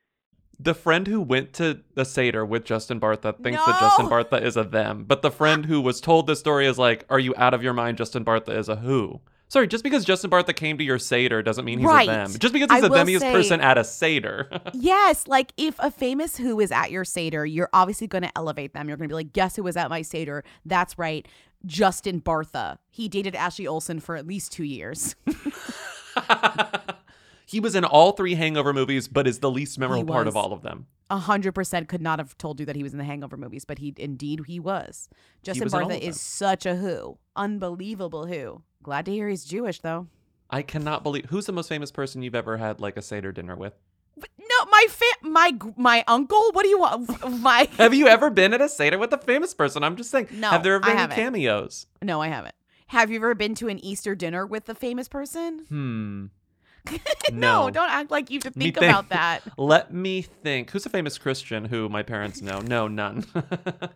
The 0.60 0.74
friend 0.74 1.06
who 1.06 1.22
went 1.22 1.54
to 1.54 1.82
the 1.94 2.06
Seder 2.06 2.44
with 2.44 2.66
Justin 2.66 3.00
Bartha 3.00 3.38
thinks 3.44 3.60
No! 3.60 3.66
that 3.68 3.80
Justin 3.82 4.08
Bartha 4.08 4.42
is 4.42 4.58
a 4.58 4.64
them, 4.64 5.04
but 5.04 5.22
the 5.22 5.30
friend 5.30 5.68
who 5.68 5.80
was 5.80 6.02
told 6.02 6.26
this 6.26 6.40
story 6.40 6.66
is 6.66 6.80
like, 6.80 7.06
"Are 7.08 7.20
you 7.20 7.36
out 7.38 7.54
of 7.54 7.62
your 7.62 7.74
mind? 7.74 8.00
Justin 8.00 8.26
Bartha 8.26 8.58
is 8.58 8.68
a 8.68 8.78
who." 8.78 9.22
Sorry, 9.48 9.68
just 9.68 9.84
because 9.84 10.04
Justin 10.04 10.30
Bartha 10.32 10.56
came 10.56 10.78
to 10.80 10.84
your 10.84 10.98
Seder 11.00 11.42
doesn't 11.44 11.66
mean 11.66 11.80
he's 11.80 11.88
Right. 11.88 12.08
a 12.10 12.12
them. 12.12 12.32
Just 12.40 12.52
because 12.54 12.70
he's 12.72 12.84
a 12.84 12.90
will 12.90 12.96
them, 12.96 13.08
he's 13.08 13.18
a 13.18 13.20
say- 13.22 13.32
person 13.32 13.62
at 13.62 13.78
a 13.78 13.84
Seder. 13.84 14.50
Yes, 14.74 15.28
like 15.28 15.54
if 15.58 15.76
a 15.80 15.92
famous 15.92 16.38
who 16.38 16.60
is 16.60 16.72
at 16.72 16.90
your 16.92 17.06
Seder, 17.06 17.46
you're 17.46 17.70
obviously 17.72 18.08
going 18.08 18.24
to 18.24 18.32
elevate 18.36 18.74
them. 18.74 18.88
You're 18.88 18.98
going 18.98 19.08
to 19.08 19.14
be 19.14 19.16
like, 19.16 19.34
guess 19.34 19.56
who 19.56 19.64
was 19.64 19.78
at 19.78 19.90
my 19.90 20.02
Seder? 20.02 20.44
That's 20.66 20.98
right, 20.98 21.28
Justin 21.66 22.22
Bartha. 22.22 22.78
He 22.90 23.08
dated 23.08 23.36
Ashley 23.36 23.68
Olsen 23.68 24.00
for 24.00 24.16
at 24.16 24.26
least 24.28 24.52
two 24.52 24.64
years. 24.64 25.16
he 27.46 27.60
was 27.60 27.76
in 27.76 27.86
all 27.86 28.12
three 28.14 28.36
Hangover 28.36 28.74
movies, 28.74 29.08
but 29.08 29.28
is 29.28 29.40
the 29.40 29.52
least 29.52 29.78
memorable 29.80 30.06
part 30.14 30.28
of 30.28 30.36
all 30.36 30.52
of 30.54 30.62
them. 30.62 30.88
A 31.10 31.18
hundred 31.18 31.54
percent 31.54 31.88
could 31.88 32.02
not 32.02 32.20
have 32.20 32.38
told 32.38 32.60
you 32.60 32.66
that 32.66 32.76
he 32.76 32.84
was 32.84 32.92
in 32.92 32.98
the 32.98 33.06
Hangover 33.06 33.38
movies, 33.38 33.66
but 33.66 33.78
he 33.80 33.94
indeed 33.98 34.42
he 34.48 34.60
was. 34.60 35.10
Justin 35.44 35.66
was 35.66 35.74
Bartha 35.74 36.00
is 36.00 36.20
such 36.20 36.66
a 36.66 36.76
who, 36.76 37.18
unbelievable 37.36 38.26
who. 38.26 38.64
Glad 38.82 39.06
to 39.06 39.12
hear 39.12 39.30
he's 39.30 39.46
Jewish 39.46 39.80
though. 39.80 40.08
I 40.50 40.62
cannot 40.62 41.04
believe 41.04 41.26
who's 41.26 41.46
the 41.46 41.52
most 41.52 41.70
famous 41.70 41.92
person 41.92 42.22
you've 42.22 42.36
ever 42.36 42.58
had 42.58 42.80
like 42.80 42.98
a 42.98 43.02
Seder 43.02 43.32
dinner 43.32 43.56
with. 43.56 43.74
No, 44.18 44.66
my 44.72 44.86
fa- 44.90 45.28
my 45.28 45.58
my 45.76 46.04
uncle. 46.08 46.52
What 46.54 46.64
do 46.64 46.70
you 46.70 46.80
want? 46.80 47.10
My 47.42 47.68
Have 47.78 47.94
you 47.94 48.08
ever 48.08 48.30
been 48.30 48.54
at 48.54 48.62
a 48.62 48.70
Seder 48.70 48.98
with 48.98 49.12
a 49.12 49.18
famous 49.18 49.54
person? 49.54 49.84
I'm 49.84 49.96
just 49.98 50.10
saying. 50.10 50.30
No, 50.32 50.50
Have 50.50 50.64
there 50.64 50.76
ever 50.76 50.86
been 50.86 50.98
any 50.98 51.14
cameos? 51.14 51.88
no, 52.02 52.22
I 52.22 52.30
haven't. 52.30 52.56
Have 52.88 53.10
you 53.12 53.18
ever 53.18 53.36
been 53.36 53.56
to 53.56 53.68
an 53.68 53.84
Easter 53.84 54.16
dinner 54.16 54.46
with 54.46 54.70
a 54.70 54.76
famous 54.76 55.08
person? 55.08 55.66
Hmm. 55.68 56.26
no, 57.32 57.66
No. 57.66 57.70
don't 57.70 57.90
act 57.90 58.12
like 58.12 58.30
you 58.30 58.38
have 58.38 58.44
to 58.54 58.60
think 58.60 58.76
think- 58.76 58.78
about 58.78 59.10
that. 59.10 59.42
Let 59.58 59.94
me 59.94 60.22
think. 60.22 60.72
Who's 60.72 60.86
a 60.86 60.90
famous 60.90 61.18
Christian 61.18 61.66
who 61.66 61.90
my 61.90 62.04
parents 62.04 62.42
know? 62.42 62.60
No, 62.60 62.88
none. 62.88 63.26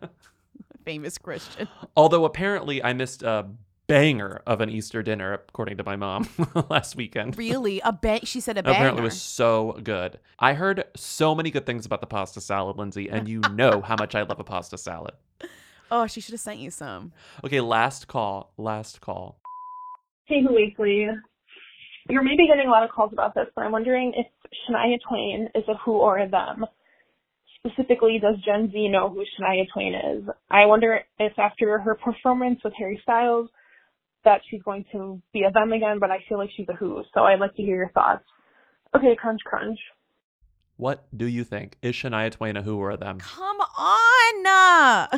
famous 0.86 1.18
Christian. 1.18 1.68
Although 1.96 2.26
apparently 2.26 2.84
I 2.84 2.94
missed 2.94 3.24
a 3.24 3.48
banger 3.88 4.42
of 4.46 4.62
an 4.62 4.70
Easter 4.70 5.02
dinner, 5.02 5.34
according 5.34 5.78
to 5.78 5.84
my 5.84 5.96
mom, 5.96 6.28
last 6.70 6.96
weekend. 6.96 7.38
Really, 7.38 7.80
a 7.84 7.92
bang? 7.92 8.22
She 8.24 8.40
said 8.40 8.58
a 8.58 8.64
banger. 8.64 8.76
Apparently 8.76 9.02
it 9.02 9.04
was 9.04 9.22
so 9.22 9.80
good. 9.84 10.20
I 10.38 10.54
heard 10.54 10.86
so 10.96 11.34
many 11.36 11.52
good 11.52 11.66
things 11.66 11.86
about 11.86 12.02
the 12.02 12.08
pasta 12.08 12.40
salad, 12.42 12.78
Lindsay, 12.78 13.10
and 13.10 13.28
you 13.28 13.42
know 13.54 13.82
how 13.82 13.96
much 13.98 14.16
I 14.16 14.22
love 14.24 14.40
a 14.40 14.44
pasta 14.44 14.78
salad. 14.78 15.14
Oh, 15.92 16.06
she 16.06 16.22
should 16.22 16.34
have 16.34 16.42
sent 16.42 16.60
you 16.60 16.70
some. 16.70 17.14
Okay, 17.44 17.62
last 17.62 18.08
call. 18.08 18.54
Last 18.58 19.02
call. 19.02 19.40
Hey, 20.26 20.44
Weekly. 20.48 21.08
You're 22.10 22.24
maybe 22.24 22.48
getting 22.48 22.68
a 22.68 22.72
lot 22.72 22.84
of 22.84 22.90
calls 22.90 23.14
about 23.14 23.36
this, 23.36 23.46
but 23.56 23.62
I'm 23.62 23.72
wondering 23.72 24.14
if 24.16 24.28
Shania 24.68 24.98
Twain 25.08 25.50
is 25.54 25.64
a 25.68 25.76
who 25.86 25.94
or 25.94 26.18
a 26.18 26.28
them. 26.28 26.66
Specifically, 27.60 28.20
does 28.20 28.36
Gen 28.44 28.72
Z 28.72 28.88
know 28.90 29.10
who 29.10 29.24
Shania 29.40 29.66
Twain 29.72 29.94
is? 29.94 30.24
I 30.50 30.66
wonder 30.66 31.02
if 31.20 31.38
after 31.38 31.78
her 31.78 31.96
performance 31.96 32.62
with 32.64 32.74
Harry 32.78 33.00
Styles, 33.04 33.50
that 34.26 34.42
she's 34.50 34.62
going 34.64 34.86
to 34.92 35.22
be 35.34 35.44
a 35.44 35.52
them 35.52 35.72
again, 35.72 36.00
but 36.00 36.12
I 36.12 36.18
feel 36.28 36.38
like 36.38 36.50
she's 36.56 36.68
a 36.70 36.74
who, 36.74 37.04
so 37.14 37.22
I'd 37.22 37.40
like 37.40 37.56
to 37.56 37.62
hear 37.62 37.76
your 37.76 37.92
thoughts. 37.92 38.24
Okay, 38.96 39.16
crunch, 39.16 39.42
crunch. 39.46 39.80
What 40.78 41.06
do 41.16 41.26
you 41.26 41.44
think? 41.44 41.78
Is 41.82 41.96
Shania 41.96 42.32
Twain 42.32 42.58
a 42.58 42.62
who 42.62 42.78
or 42.78 42.92
a 42.92 42.98
them? 42.98 43.20
Come 43.20 43.60
on. 43.60 44.10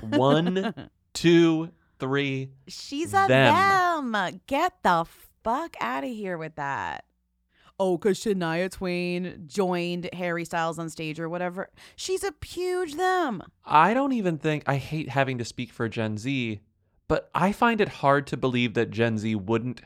One, 0.10 0.90
two, 1.14 1.70
three. 2.00 2.52
She's 2.68 3.14
a 3.14 3.28
them. 3.28 4.12
them. 4.12 4.42
Get 4.48 4.74
the 4.84 5.06
fuck 5.44 5.76
out 5.80 6.04
of 6.04 6.10
here 6.10 6.38
with 6.38 6.56
that. 6.56 7.06
oh, 7.80 7.98
because 7.98 8.20
Shania 8.20 8.70
Twain 8.70 9.44
joined 9.48 10.08
Harry 10.14 10.46
Styles 10.46 10.78
on 10.78 10.90
stage 10.92 11.20
or 11.20 11.28
whatever. 11.28 11.70
She's 11.96 12.24
a 12.24 12.32
huge 12.46 12.94
them. 12.94 13.42
I 13.66 13.96
don't 13.96 14.12
even 14.14 14.38
think 14.38 14.64
I 14.68 14.76
hate 14.76 15.10
having 15.10 15.40
to 15.40 15.46
speak 15.46 15.72
for 15.74 15.90
Gen 15.90 16.18
Z, 16.20 16.62
but 17.08 17.32
I 17.34 17.52
find 17.52 17.82
it 17.82 17.90
hard 17.90 18.28
to 18.28 18.38
believe 18.38 18.76
that 18.76 18.92
Gen 18.92 19.18
Z 19.18 19.34
wouldn't 19.36 19.82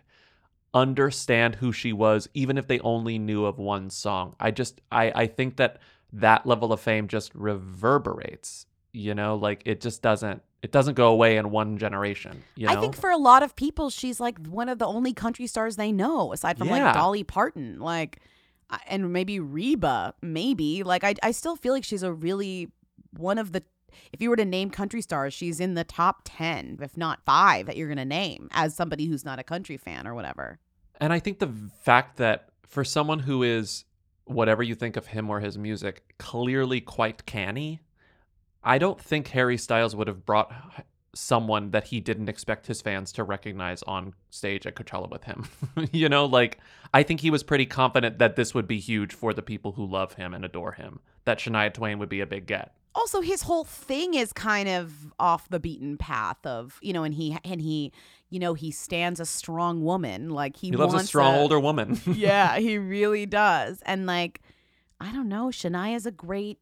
understand 0.73 1.55
who 1.55 1.71
she 1.71 1.93
was 1.93 2.27
even 2.33 2.57
if 2.57 2.67
they 2.67 2.79
only 2.79 3.17
knew 3.17 3.45
of 3.45 3.57
one 3.57 3.89
song. 3.89 4.35
I 4.41 4.51
just 4.51 4.81
I 4.91 5.11
I 5.15 5.27
think 5.27 5.55
that 5.55 5.79
that 6.11 6.45
level 6.45 6.73
of 6.73 6.81
fame 6.81 7.07
just 7.07 7.33
reverberates, 7.33 8.65
you 8.91 9.15
know, 9.15 9.35
like 9.37 9.61
it 9.65 9.79
just 9.79 10.01
doesn't 10.01 10.41
it 10.65 10.71
doesn't 10.71 10.95
go 10.95 11.09
away 11.09 11.37
in 11.37 11.51
one 11.51 11.77
generation, 11.77 12.41
you 12.55 12.65
know. 12.65 12.73
I 12.73 12.81
think 12.81 12.95
for 12.95 13.11
a 13.11 13.17
lot 13.17 13.43
of 13.43 13.55
people, 13.55 13.91
she's 13.91 14.19
like 14.19 14.39
one 14.47 14.67
of 14.67 14.79
the 14.79 14.87
only 14.87 15.13
country 15.13 15.45
stars 15.45 15.75
they 15.75 15.91
know, 15.91 16.33
aside 16.33 16.57
from 16.57 16.69
Yeah. 16.69 16.85
like 16.85 16.95
Dolly 16.95 17.23
Parton, 17.23 17.79
like, 17.79 18.17
and 18.87 19.13
maybe 19.13 19.39
Reba, 19.39 20.15
maybe. 20.23 20.81
Like, 20.81 21.03
I, 21.03 21.13
I 21.21 21.29
still 21.29 21.55
feel 21.55 21.71
like 21.71 21.83
she's 21.83 22.01
a 22.01 22.11
really 22.11 22.71
one 23.15 23.37
of 23.37 23.51
the. 23.51 23.61
If 24.11 24.23
you 24.23 24.31
were 24.31 24.35
to 24.37 24.43
name 24.43 24.71
country 24.71 25.01
stars, 25.03 25.35
she's 25.35 25.59
in 25.59 25.75
the 25.75 25.83
top 25.83 26.21
ten, 26.25 26.79
if 26.81 26.97
not 26.97 27.23
five, 27.25 27.67
that 27.67 27.77
you're 27.77 27.87
gonna 27.87 28.03
name 28.03 28.49
as 28.51 28.75
somebody 28.75 29.05
who's 29.05 29.23
not 29.23 29.37
a 29.37 29.43
country 29.43 29.77
fan 29.77 30.07
or 30.07 30.15
whatever. 30.15 30.57
And 30.99 31.13
I 31.13 31.19
think 31.19 31.37
the 31.37 31.53
fact 31.83 32.17
that 32.17 32.49
for 32.65 32.83
someone 32.83 33.19
who 33.19 33.43
is 33.43 33.85
whatever 34.25 34.63
you 34.63 34.73
think 34.73 34.97
of 34.97 35.05
him 35.05 35.29
or 35.29 35.41
his 35.41 35.59
music, 35.59 36.03
clearly 36.17 36.81
quite 36.81 37.27
canny, 37.27 37.81
I 38.65 38.77
don't 38.79 38.99
think 38.99 39.27
Harry 39.29 39.57
Styles 39.57 39.95
would 39.95 40.07
have 40.07 40.25
brought 40.25 40.51
someone 41.13 41.71
that 41.71 41.85
he 41.85 42.01
didn't 42.01 42.27
expect 42.27 42.67
his 42.67 42.81
fans 42.81 43.13
to 43.13 43.23
recognize 43.23 43.81
on 43.83 44.13
stage 44.31 44.67
at 44.67 44.75
Coachella 44.75 45.09
with 45.09 45.23
him. 45.23 45.47
you 45.93 46.09
know, 46.09 46.25
like 46.25 46.57
I 46.93 47.03
think 47.03 47.21
he 47.21 47.29
was 47.29 47.43
pretty 47.43 47.65
confident 47.65 48.19
that 48.19 48.35
this 48.35 48.53
would 48.53 48.67
be 48.67 48.79
huge 48.79 49.13
for 49.13 49.33
the 49.33 49.41
people 49.41 49.73
who 49.73 49.85
love 49.85 50.13
him 50.13 50.33
and 50.33 50.43
adore 50.43 50.73
him. 50.73 50.99
That 51.23 51.39
Shania 51.39 51.73
Twain 51.73 51.99
would 51.99 52.09
be 52.09 52.19
a 52.21 52.25
big 52.25 52.47
get. 52.47 52.73
also 52.95 53.21
his 53.21 53.43
whole 53.43 53.63
thing 53.63 54.13
is 54.13 54.33
kind 54.33 54.67
of 54.69 55.13
off 55.19 55.47
the 55.49 55.59
beaten 55.59 55.97
path 55.97 56.37
of 56.45 56.79
you 56.81 56.93
know 56.93 57.03
and 57.03 57.13
he 57.13 57.37
and 57.43 57.61
he 57.61 57.91
you 58.29 58.39
know 58.39 58.53
he 58.53 58.71
stands 58.71 59.19
a 59.19 59.25
strong 59.25 59.83
woman 59.83 60.29
like 60.29 60.55
he, 60.55 60.69
He 60.69 60.75
loves 60.75 60.93
a 60.93 60.99
strong 61.05 61.35
older 61.35 61.59
woman. 61.59 61.99
yeah 62.07 62.57
he 62.57 62.77
really 62.77 63.25
does 63.25 63.81
and 63.85 64.05
like 64.05 64.41
i 65.01 65.11
don't 65.11 65.27
know 65.27 65.47
shania's 65.47 66.05
a 66.05 66.11
great 66.11 66.59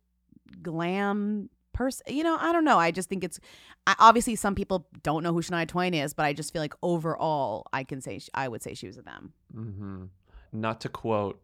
glam 0.64 1.50
person 1.74 2.06
you 2.08 2.24
know 2.24 2.38
i 2.40 2.52
don't 2.52 2.64
know 2.64 2.78
i 2.78 2.92
just 2.92 3.10
think 3.10 3.24
it's 3.24 3.40
I, 3.88 3.96
obviously 4.00 4.36
some 4.36 4.56
people 4.56 4.88
don't 5.02 5.24
know 5.24 5.34
who 5.34 5.42
shania 5.42 5.68
twain 5.68 5.94
is 5.94 6.14
but 6.14 6.26
i 6.26 6.34
just 6.34 6.54
feel 6.54 6.62
like 6.62 6.74
overall 6.82 7.66
i 7.74 7.84
can 7.84 8.02
say 8.02 8.20
sh- 8.20 8.30
i 8.34 8.48
would 8.48 8.62
say 8.64 8.74
she 8.74 8.88
was 8.88 8.98
a 8.98 9.02
them 9.02 9.34
hmm 9.54 10.06
Not 10.52 10.80
to 10.82 10.90
quote 10.90 11.42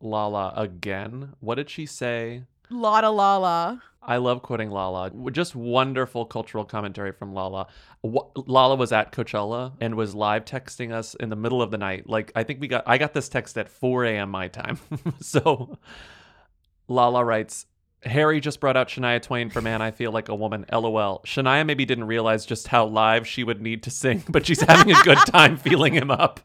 Lala 0.00 0.52
again. 0.54 1.32
What 1.40 1.54
did 1.54 1.70
she 1.70 1.86
say? 1.86 2.42
Lotta 2.70 3.08
Lala. 3.10 3.82
I 4.02 4.18
love 4.18 4.42
quoting 4.42 4.70
Lala. 4.70 5.10
Just 5.30 5.56
wonderful 5.56 6.26
cultural 6.26 6.64
commentary 6.64 7.12
from 7.12 7.32
Lala. 7.32 7.68
Lala 8.02 8.76
was 8.76 8.92
at 8.92 9.12
Coachella 9.12 9.72
and 9.80 9.94
was 9.94 10.14
live 10.14 10.44
texting 10.44 10.92
us 10.92 11.14
in 11.14 11.30
the 11.30 11.36
middle 11.36 11.62
of 11.62 11.70
the 11.70 11.78
night. 11.78 12.06
Like 12.08 12.32
I 12.36 12.42
think 12.42 12.60
we 12.60 12.68
got 12.68 12.84
I 12.86 12.98
got 12.98 13.14
this 13.14 13.30
text 13.30 13.56
at 13.56 13.68
4 13.68 14.04
a.m. 14.04 14.30
my 14.30 14.48
time. 14.48 14.78
so 15.20 15.78
Lala 16.86 17.24
writes, 17.24 17.66
Harry 18.04 18.40
just 18.40 18.60
brought 18.60 18.76
out 18.76 18.88
Shania 18.88 19.20
Twain 19.20 19.50
for 19.50 19.60
Man 19.60 19.82
I 19.82 19.90
Feel 19.90 20.12
Like 20.12 20.28
a 20.28 20.34
Woman. 20.34 20.64
LOL. 20.72 21.22
Shania 21.24 21.64
maybe 21.66 21.84
didn't 21.84 22.04
realize 22.04 22.46
just 22.46 22.68
how 22.68 22.86
live 22.86 23.26
she 23.26 23.44
would 23.44 23.60
need 23.60 23.82
to 23.84 23.90
sing, 23.90 24.22
but 24.28 24.46
she's 24.46 24.60
having 24.60 24.94
a 24.94 25.02
good 25.02 25.18
time 25.26 25.56
feeling 25.58 25.94
him 25.94 26.10
up. 26.10 26.40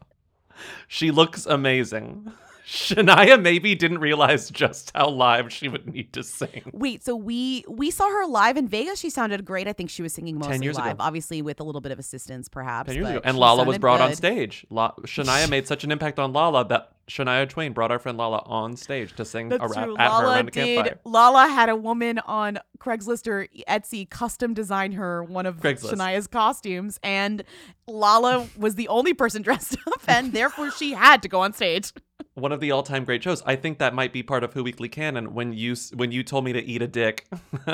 She 0.88 1.10
looks 1.10 1.46
amazing. 1.46 2.32
Shania 2.66 3.40
maybe 3.40 3.74
didn't 3.74 3.98
realize 3.98 4.50
just 4.50 4.92
how 4.94 5.08
live 5.08 5.52
she 5.52 5.68
would 5.68 5.92
need 5.92 6.12
to 6.12 6.22
sing. 6.22 6.70
Wait, 6.72 7.04
so 7.04 7.14
we 7.16 7.64
we 7.68 7.90
saw 7.90 8.08
her 8.08 8.26
live 8.26 8.56
in 8.56 8.68
Vegas. 8.68 8.98
She 9.00 9.10
sounded 9.10 9.44
great. 9.44 9.66
I 9.68 9.72
think 9.72 9.90
she 9.90 10.02
was 10.02 10.12
singing 10.12 10.38
mostly 10.38 10.58
years 10.64 10.76
ago. 10.76 10.86
live, 10.86 10.96
obviously 11.00 11.42
with 11.42 11.60
a 11.60 11.64
little 11.64 11.80
bit 11.80 11.92
of 11.92 11.98
assistance, 11.98 12.48
perhaps. 12.48 12.88
10 12.88 12.94
years 12.96 13.04
but 13.06 13.10
ago. 13.16 13.20
And 13.24 13.38
Lala 13.38 13.64
was 13.64 13.78
brought 13.78 14.00
on 14.00 14.14
stage. 14.14 14.66
La- 14.70 14.92
Shania 15.02 15.48
made 15.48 15.66
such 15.66 15.84
an 15.84 15.90
impact 15.92 16.18
on 16.18 16.32
Lala 16.32 16.66
that 16.68 16.92
Shania 17.08 17.48
Twain 17.48 17.72
brought 17.72 17.90
our 17.90 17.98
friend 17.98 18.16
Lala 18.16 18.42
on 18.46 18.76
stage 18.76 19.14
to 19.16 19.24
sing 19.24 19.48
That's 19.48 19.62
a 19.64 19.66
rap 19.66 19.84
true. 19.86 19.96
at 19.98 20.04
her 20.04 20.08
Lala 20.18 20.34
around 20.36 20.48
a 20.48 20.50
did. 20.52 20.76
campfire. 20.76 21.00
Lala 21.04 21.48
had 21.48 21.68
a 21.68 21.74
woman 21.76 22.18
on 22.20 22.58
Craigslist 22.78 23.26
or 23.26 23.48
Etsy 23.68 24.08
custom 24.08 24.54
design 24.54 24.92
her 24.92 25.24
one 25.24 25.44
of 25.46 25.56
Craigslist. 25.60 25.92
Shania's 25.94 26.26
costumes, 26.28 27.00
and 27.02 27.42
Lala 27.88 28.46
was 28.56 28.76
the 28.76 28.86
only 28.88 29.12
person 29.12 29.42
dressed 29.50 29.76
up, 29.86 30.00
and 30.06 30.32
therefore 30.32 30.70
she 30.70 30.92
had 30.92 31.20
to 31.22 31.28
go 31.28 31.40
on 31.40 31.52
stage. 31.52 31.92
One 32.34 32.52
of 32.52 32.60
the 32.60 32.70
all-time 32.70 33.04
great 33.04 33.22
shows. 33.22 33.42
I 33.44 33.56
think 33.56 33.78
that 33.78 33.94
might 33.94 34.12
be 34.12 34.22
part 34.22 34.44
of 34.44 34.52
Who 34.54 34.62
Weekly 34.62 34.88
Canon 34.88 35.34
when 35.34 35.52
you 35.52 35.74
when 35.94 36.12
you 36.12 36.22
told 36.22 36.44
me 36.44 36.52
to 36.52 36.62
eat 36.64 36.82
a 36.82 36.86
dick, 36.86 37.26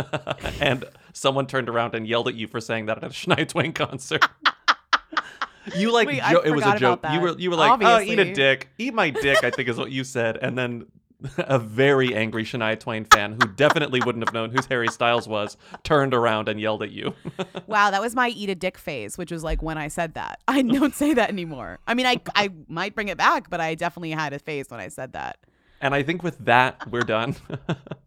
and 0.60 0.84
someone 1.12 1.46
turned 1.46 1.68
around 1.68 1.94
and 1.94 2.06
yelled 2.06 2.28
at 2.28 2.34
you 2.34 2.46
for 2.46 2.60
saying 2.60 2.86
that 2.86 2.98
at 2.98 3.04
a 3.04 3.08
Shania 3.10 3.48
Twain 3.48 3.72
concert. 3.72 4.24
You 5.74 5.92
like 5.92 6.06
Wait, 6.06 6.22
jo- 6.22 6.42
it 6.44 6.52
was 6.52 6.64
a 6.64 6.78
joke. 6.78 7.04
You 7.12 7.20
were 7.20 7.36
you 7.36 7.50
were 7.50 7.56
like, 7.56 7.80
oh, 7.82 8.00
eat 8.00 8.20
a 8.20 8.32
dick, 8.32 8.68
eat 8.78 8.94
my 8.94 9.10
dick. 9.10 9.42
I 9.42 9.50
think 9.50 9.68
is 9.68 9.76
what 9.76 9.90
you 9.90 10.04
said, 10.04 10.36
and 10.36 10.56
then 10.56 10.86
a 11.38 11.58
very 11.58 12.14
angry 12.14 12.44
Shania 12.44 12.78
Twain 12.78 13.04
fan 13.04 13.32
who 13.32 13.48
definitely 13.54 14.00
wouldn't 14.04 14.26
have 14.26 14.34
known 14.34 14.50
who 14.50 14.58
Harry 14.68 14.88
Styles 14.88 15.26
was 15.26 15.56
turned 15.82 16.14
around 16.14 16.48
and 16.48 16.60
yelled 16.60 16.82
at 16.82 16.90
you. 16.90 17.14
Wow, 17.66 17.90
that 17.90 18.00
was 18.00 18.14
my 18.14 18.28
eat 18.28 18.48
a 18.48 18.54
dick 18.54 18.78
phase, 18.78 19.18
which 19.18 19.32
was 19.32 19.42
like 19.42 19.60
when 19.60 19.76
I 19.76 19.88
said 19.88 20.14
that. 20.14 20.40
I 20.46 20.62
don't 20.62 20.94
say 20.94 21.14
that 21.14 21.30
anymore. 21.30 21.80
I 21.86 21.94
mean, 21.94 22.06
I 22.06 22.20
I 22.34 22.50
might 22.68 22.94
bring 22.94 23.08
it 23.08 23.18
back, 23.18 23.50
but 23.50 23.60
I 23.60 23.74
definitely 23.74 24.12
had 24.12 24.32
a 24.32 24.38
phase 24.38 24.66
when 24.68 24.78
I 24.78 24.88
said 24.88 25.14
that. 25.14 25.38
And 25.80 25.94
I 25.94 26.02
think 26.02 26.22
with 26.22 26.38
that, 26.44 26.90
we're 26.90 27.02
done. 27.02 27.34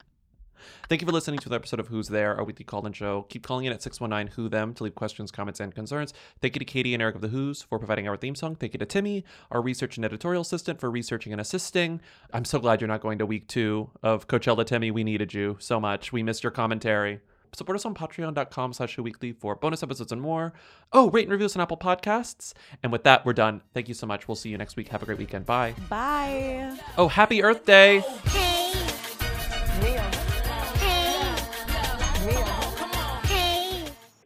Thank 0.87 1.01
you 1.01 1.07
for 1.07 1.11
listening 1.11 1.39
to 1.39 1.47
another 1.47 1.57
episode 1.57 1.79
of 1.79 1.87
Who's 1.87 2.07
There, 2.07 2.35
our 2.35 2.43
weekly 2.43 2.65
call 2.65 2.85
in 2.85 2.93
show. 2.93 3.23
Keep 3.29 3.43
calling 3.43 3.65
in 3.65 3.73
at 3.73 3.81
619 3.81 4.33
Who 4.35 4.49
Them 4.49 4.73
to 4.75 4.83
leave 4.83 4.95
questions, 4.95 5.31
comments, 5.31 5.59
and 5.59 5.73
concerns. 5.73 6.13
Thank 6.41 6.55
you 6.55 6.59
to 6.59 6.65
Katie 6.65 6.93
and 6.93 7.01
Eric 7.01 7.15
of 7.15 7.21
the 7.21 7.27
Who's 7.27 7.61
for 7.61 7.79
providing 7.79 8.07
our 8.07 8.17
theme 8.17 8.35
song. 8.35 8.55
Thank 8.55 8.73
you 8.73 8.79
to 8.79 8.85
Timmy, 8.85 9.23
our 9.51 9.61
research 9.61 9.97
and 9.97 10.05
editorial 10.05 10.41
assistant, 10.41 10.79
for 10.79 10.89
researching 10.89 11.31
and 11.31 11.41
assisting. 11.41 12.01
I'm 12.33 12.45
so 12.45 12.59
glad 12.59 12.81
you're 12.81 12.87
not 12.87 13.01
going 13.01 13.19
to 13.19 13.25
week 13.25 13.47
two 13.47 13.89
of 14.03 14.27
Coachella. 14.27 14.65
Timmy, 14.65 14.91
we 14.91 15.03
needed 15.03 15.33
you 15.33 15.57
so 15.59 15.79
much. 15.79 16.11
We 16.11 16.23
missed 16.23 16.43
your 16.43 16.51
commentary. 16.51 17.21
Support 17.53 17.77
us 17.77 17.85
on 17.85 17.95
patreon.com 17.95 18.73
slash 18.73 18.97
weekly 18.97 19.31
for 19.31 19.55
bonus 19.55 19.83
episodes 19.83 20.11
and 20.11 20.21
more. 20.21 20.53
Oh, 20.93 21.09
rate 21.09 21.23
and 21.23 21.31
review 21.31 21.45
us 21.45 21.55
on 21.55 21.61
Apple 21.61 21.77
Podcasts. 21.77 22.53
And 22.83 22.91
with 22.91 23.03
that, 23.03 23.25
we're 23.25 23.33
done. 23.33 23.61
Thank 23.73 23.87
you 23.87 23.93
so 23.93 24.05
much. 24.05 24.27
We'll 24.27 24.35
see 24.35 24.49
you 24.49 24.57
next 24.57 24.75
week. 24.75 24.89
Have 24.89 25.01
a 25.01 25.05
great 25.05 25.17
weekend. 25.17 25.45
Bye. 25.45 25.73
Bye. 25.89 26.77
Oh, 26.97 27.07
happy 27.07 27.43
Earth 27.43 27.65
Day. 27.65 28.03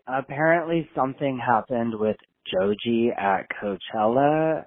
Apparently 0.08 0.90
something 0.96 1.40
happened 1.40 1.94
with 1.98 2.18
Joji 2.52 3.12
at 3.18 3.48
Coachella, 3.62 4.66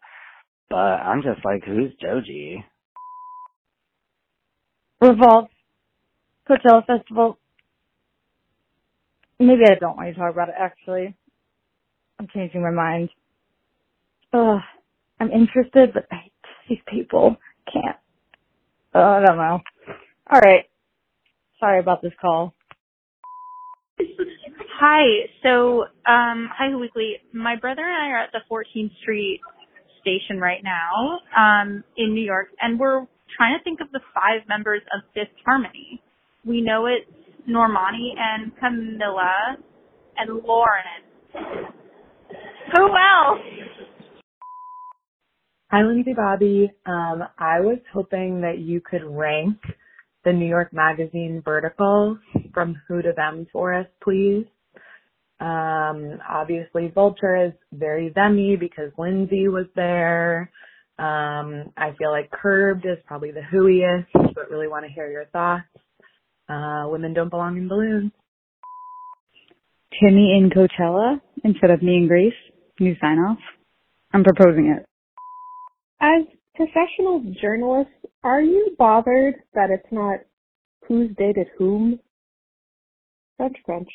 but 0.71 0.77
I'm 0.77 1.23
just 1.23 1.45
like, 1.45 1.65
who's 1.65 1.93
Joji? 2.01 2.65
Revolve, 5.01 5.49
Coachella 6.49 6.87
Festival. 6.87 7.39
Maybe 9.39 9.63
I 9.69 9.75
don't 9.79 9.97
want 9.97 10.09
you 10.09 10.15
to 10.15 10.21
talk 10.21 10.33
about 10.33 10.49
it, 10.49 10.55
actually. 10.59 11.15
I'm 12.19 12.29
changing 12.35 12.63
my 12.63 12.71
mind. 12.71 13.11
Ugh, 14.33 14.61
I'm 15.21 15.31
interested, 15.31 15.93
but 15.93 16.07
I, 16.11 16.31
these 16.69 16.79
people 16.89 17.37
can't. 17.73 17.97
Oh, 18.95 19.01
I 19.01 19.25
don't 19.25 19.37
know. 19.37 19.61
Alright. 20.33 20.65
Sorry 21.61 21.81
about 21.81 22.03
this 22.03 22.13
call. 22.21 22.55
Hi. 24.79 25.27
So, 25.43 25.85
um, 26.07 26.51
hi, 26.53 26.75
Weekly. 26.79 27.15
My 27.33 27.57
brother 27.57 27.81
and 27.83 27.95
I 27.95 28.09
are 28.11 28.25
at 28.25 28.31
the 28.33 28.41
14th 28.51 28.91
Street 29.01 29.41
station 30.03 30.39
right 30.39 30.61
now, 30.63 31.19
um, 31.35 31.83
in 31.97 32.13
New 32.13 32.23
York, 32.23 32.49
and 32.61 32.79
we're 32.79 33.07
trying 33.39 33.59
to 33.59 33.65
think 33.65 33.81
of 33.81 33.91
the 33.93 34.01
five 34.15 34.47
members 34.49 34.83
of 34.95 35.03
Fifth 35.15 35.35
Harmony. 35.47 36.03
We 36.45 36.61
know 36.61 36.87
it's 36.87 37.11
Normani 37.49 38.11
and 38.19 38.53
Camila 38.57 39.57
and 40.19 40.43
Lauren. 40.45 41.73
Who 42.77 42.87
else? 42.89 43.41
Hi, 45.71 45.83
Lindsay 45.83 46.13
Bobby. 46.15 46.71
Um, 46.85 47.23
I 47.39 47.61
was 47.61 47.79
hoping 47.95 48.43
that 48.43 48.59
you 48.59 48.83
could 48.83 49.05
rank 49.05 49.57
the 50.25 50.33
New 50.33 50.47
York 50.47 50.73
Magazine 50.75 51.41
vertical 51.43 52.19
from 52.53 52.77
who 52.87 53.01
to 53.01 53.13
them 53.17 53.47
for 53.53 53.73
us, 53.73 53.87
please. 54.03 54.45
Um, 55.39 56.19
obviously, 56.29 56.91
Vulture 56.95 57.47
is 57.47 57.53
very 57.73 58.11
themy 58.11 58.59
because 58.59 58.91
Lindsay 58.99 59.49
was 59.49 59.67
there. 59.75 60.51
Um, 60.99 61.73
I 61.77 61.93
feel 61.99 62.11
like 62.11 62.31
Curbed 62.31 62.87
is 62.87 62.99
probably 63.07 63.31
the 63.31 63.43
whoiest, 63.43 64.11
but 64.35 64.51
really 64.51 64.69
want 64.69 64.87
to 64.87 64.93
hear 64.93 65.11
your 65.11 65.27
thoughts. 65.27 65.65
Uh, 66.49 66.85
women 66.89 67.13
don't 67.13 67.29
belong 67.29 67.57
in 67.59 67.69
balloons. 67.69 68.13
Timmy 70.01 70.37
in 70.37 70.51
Coachella 70.51 71.21
instead 71.45 71.71
of 71.71 71.83
me 71.83 71.97
and 71.97 72.09
Grace. 72.09 72.33
New 72.81 72.95
sign 73.01 73.19
off. 73.19 73.39
I'm 74.13 74.25
proposing 74.25 74.75
it. 74.77 74.87
As 76.01 76.25
professional 76.55 77.23
journalists, 77.41 77.93
Are 78.23 78.41
you 78.41 78.75
bothered 78.79 79.37
that 79.55 79.71
it's 79.71 79.87
not 79.93 80.19
who's 80.89 81.11
dated 81.17 81.47
whom? 81.57 82.01
Crunch 83.37 83.57
crunch. 83.65 83.89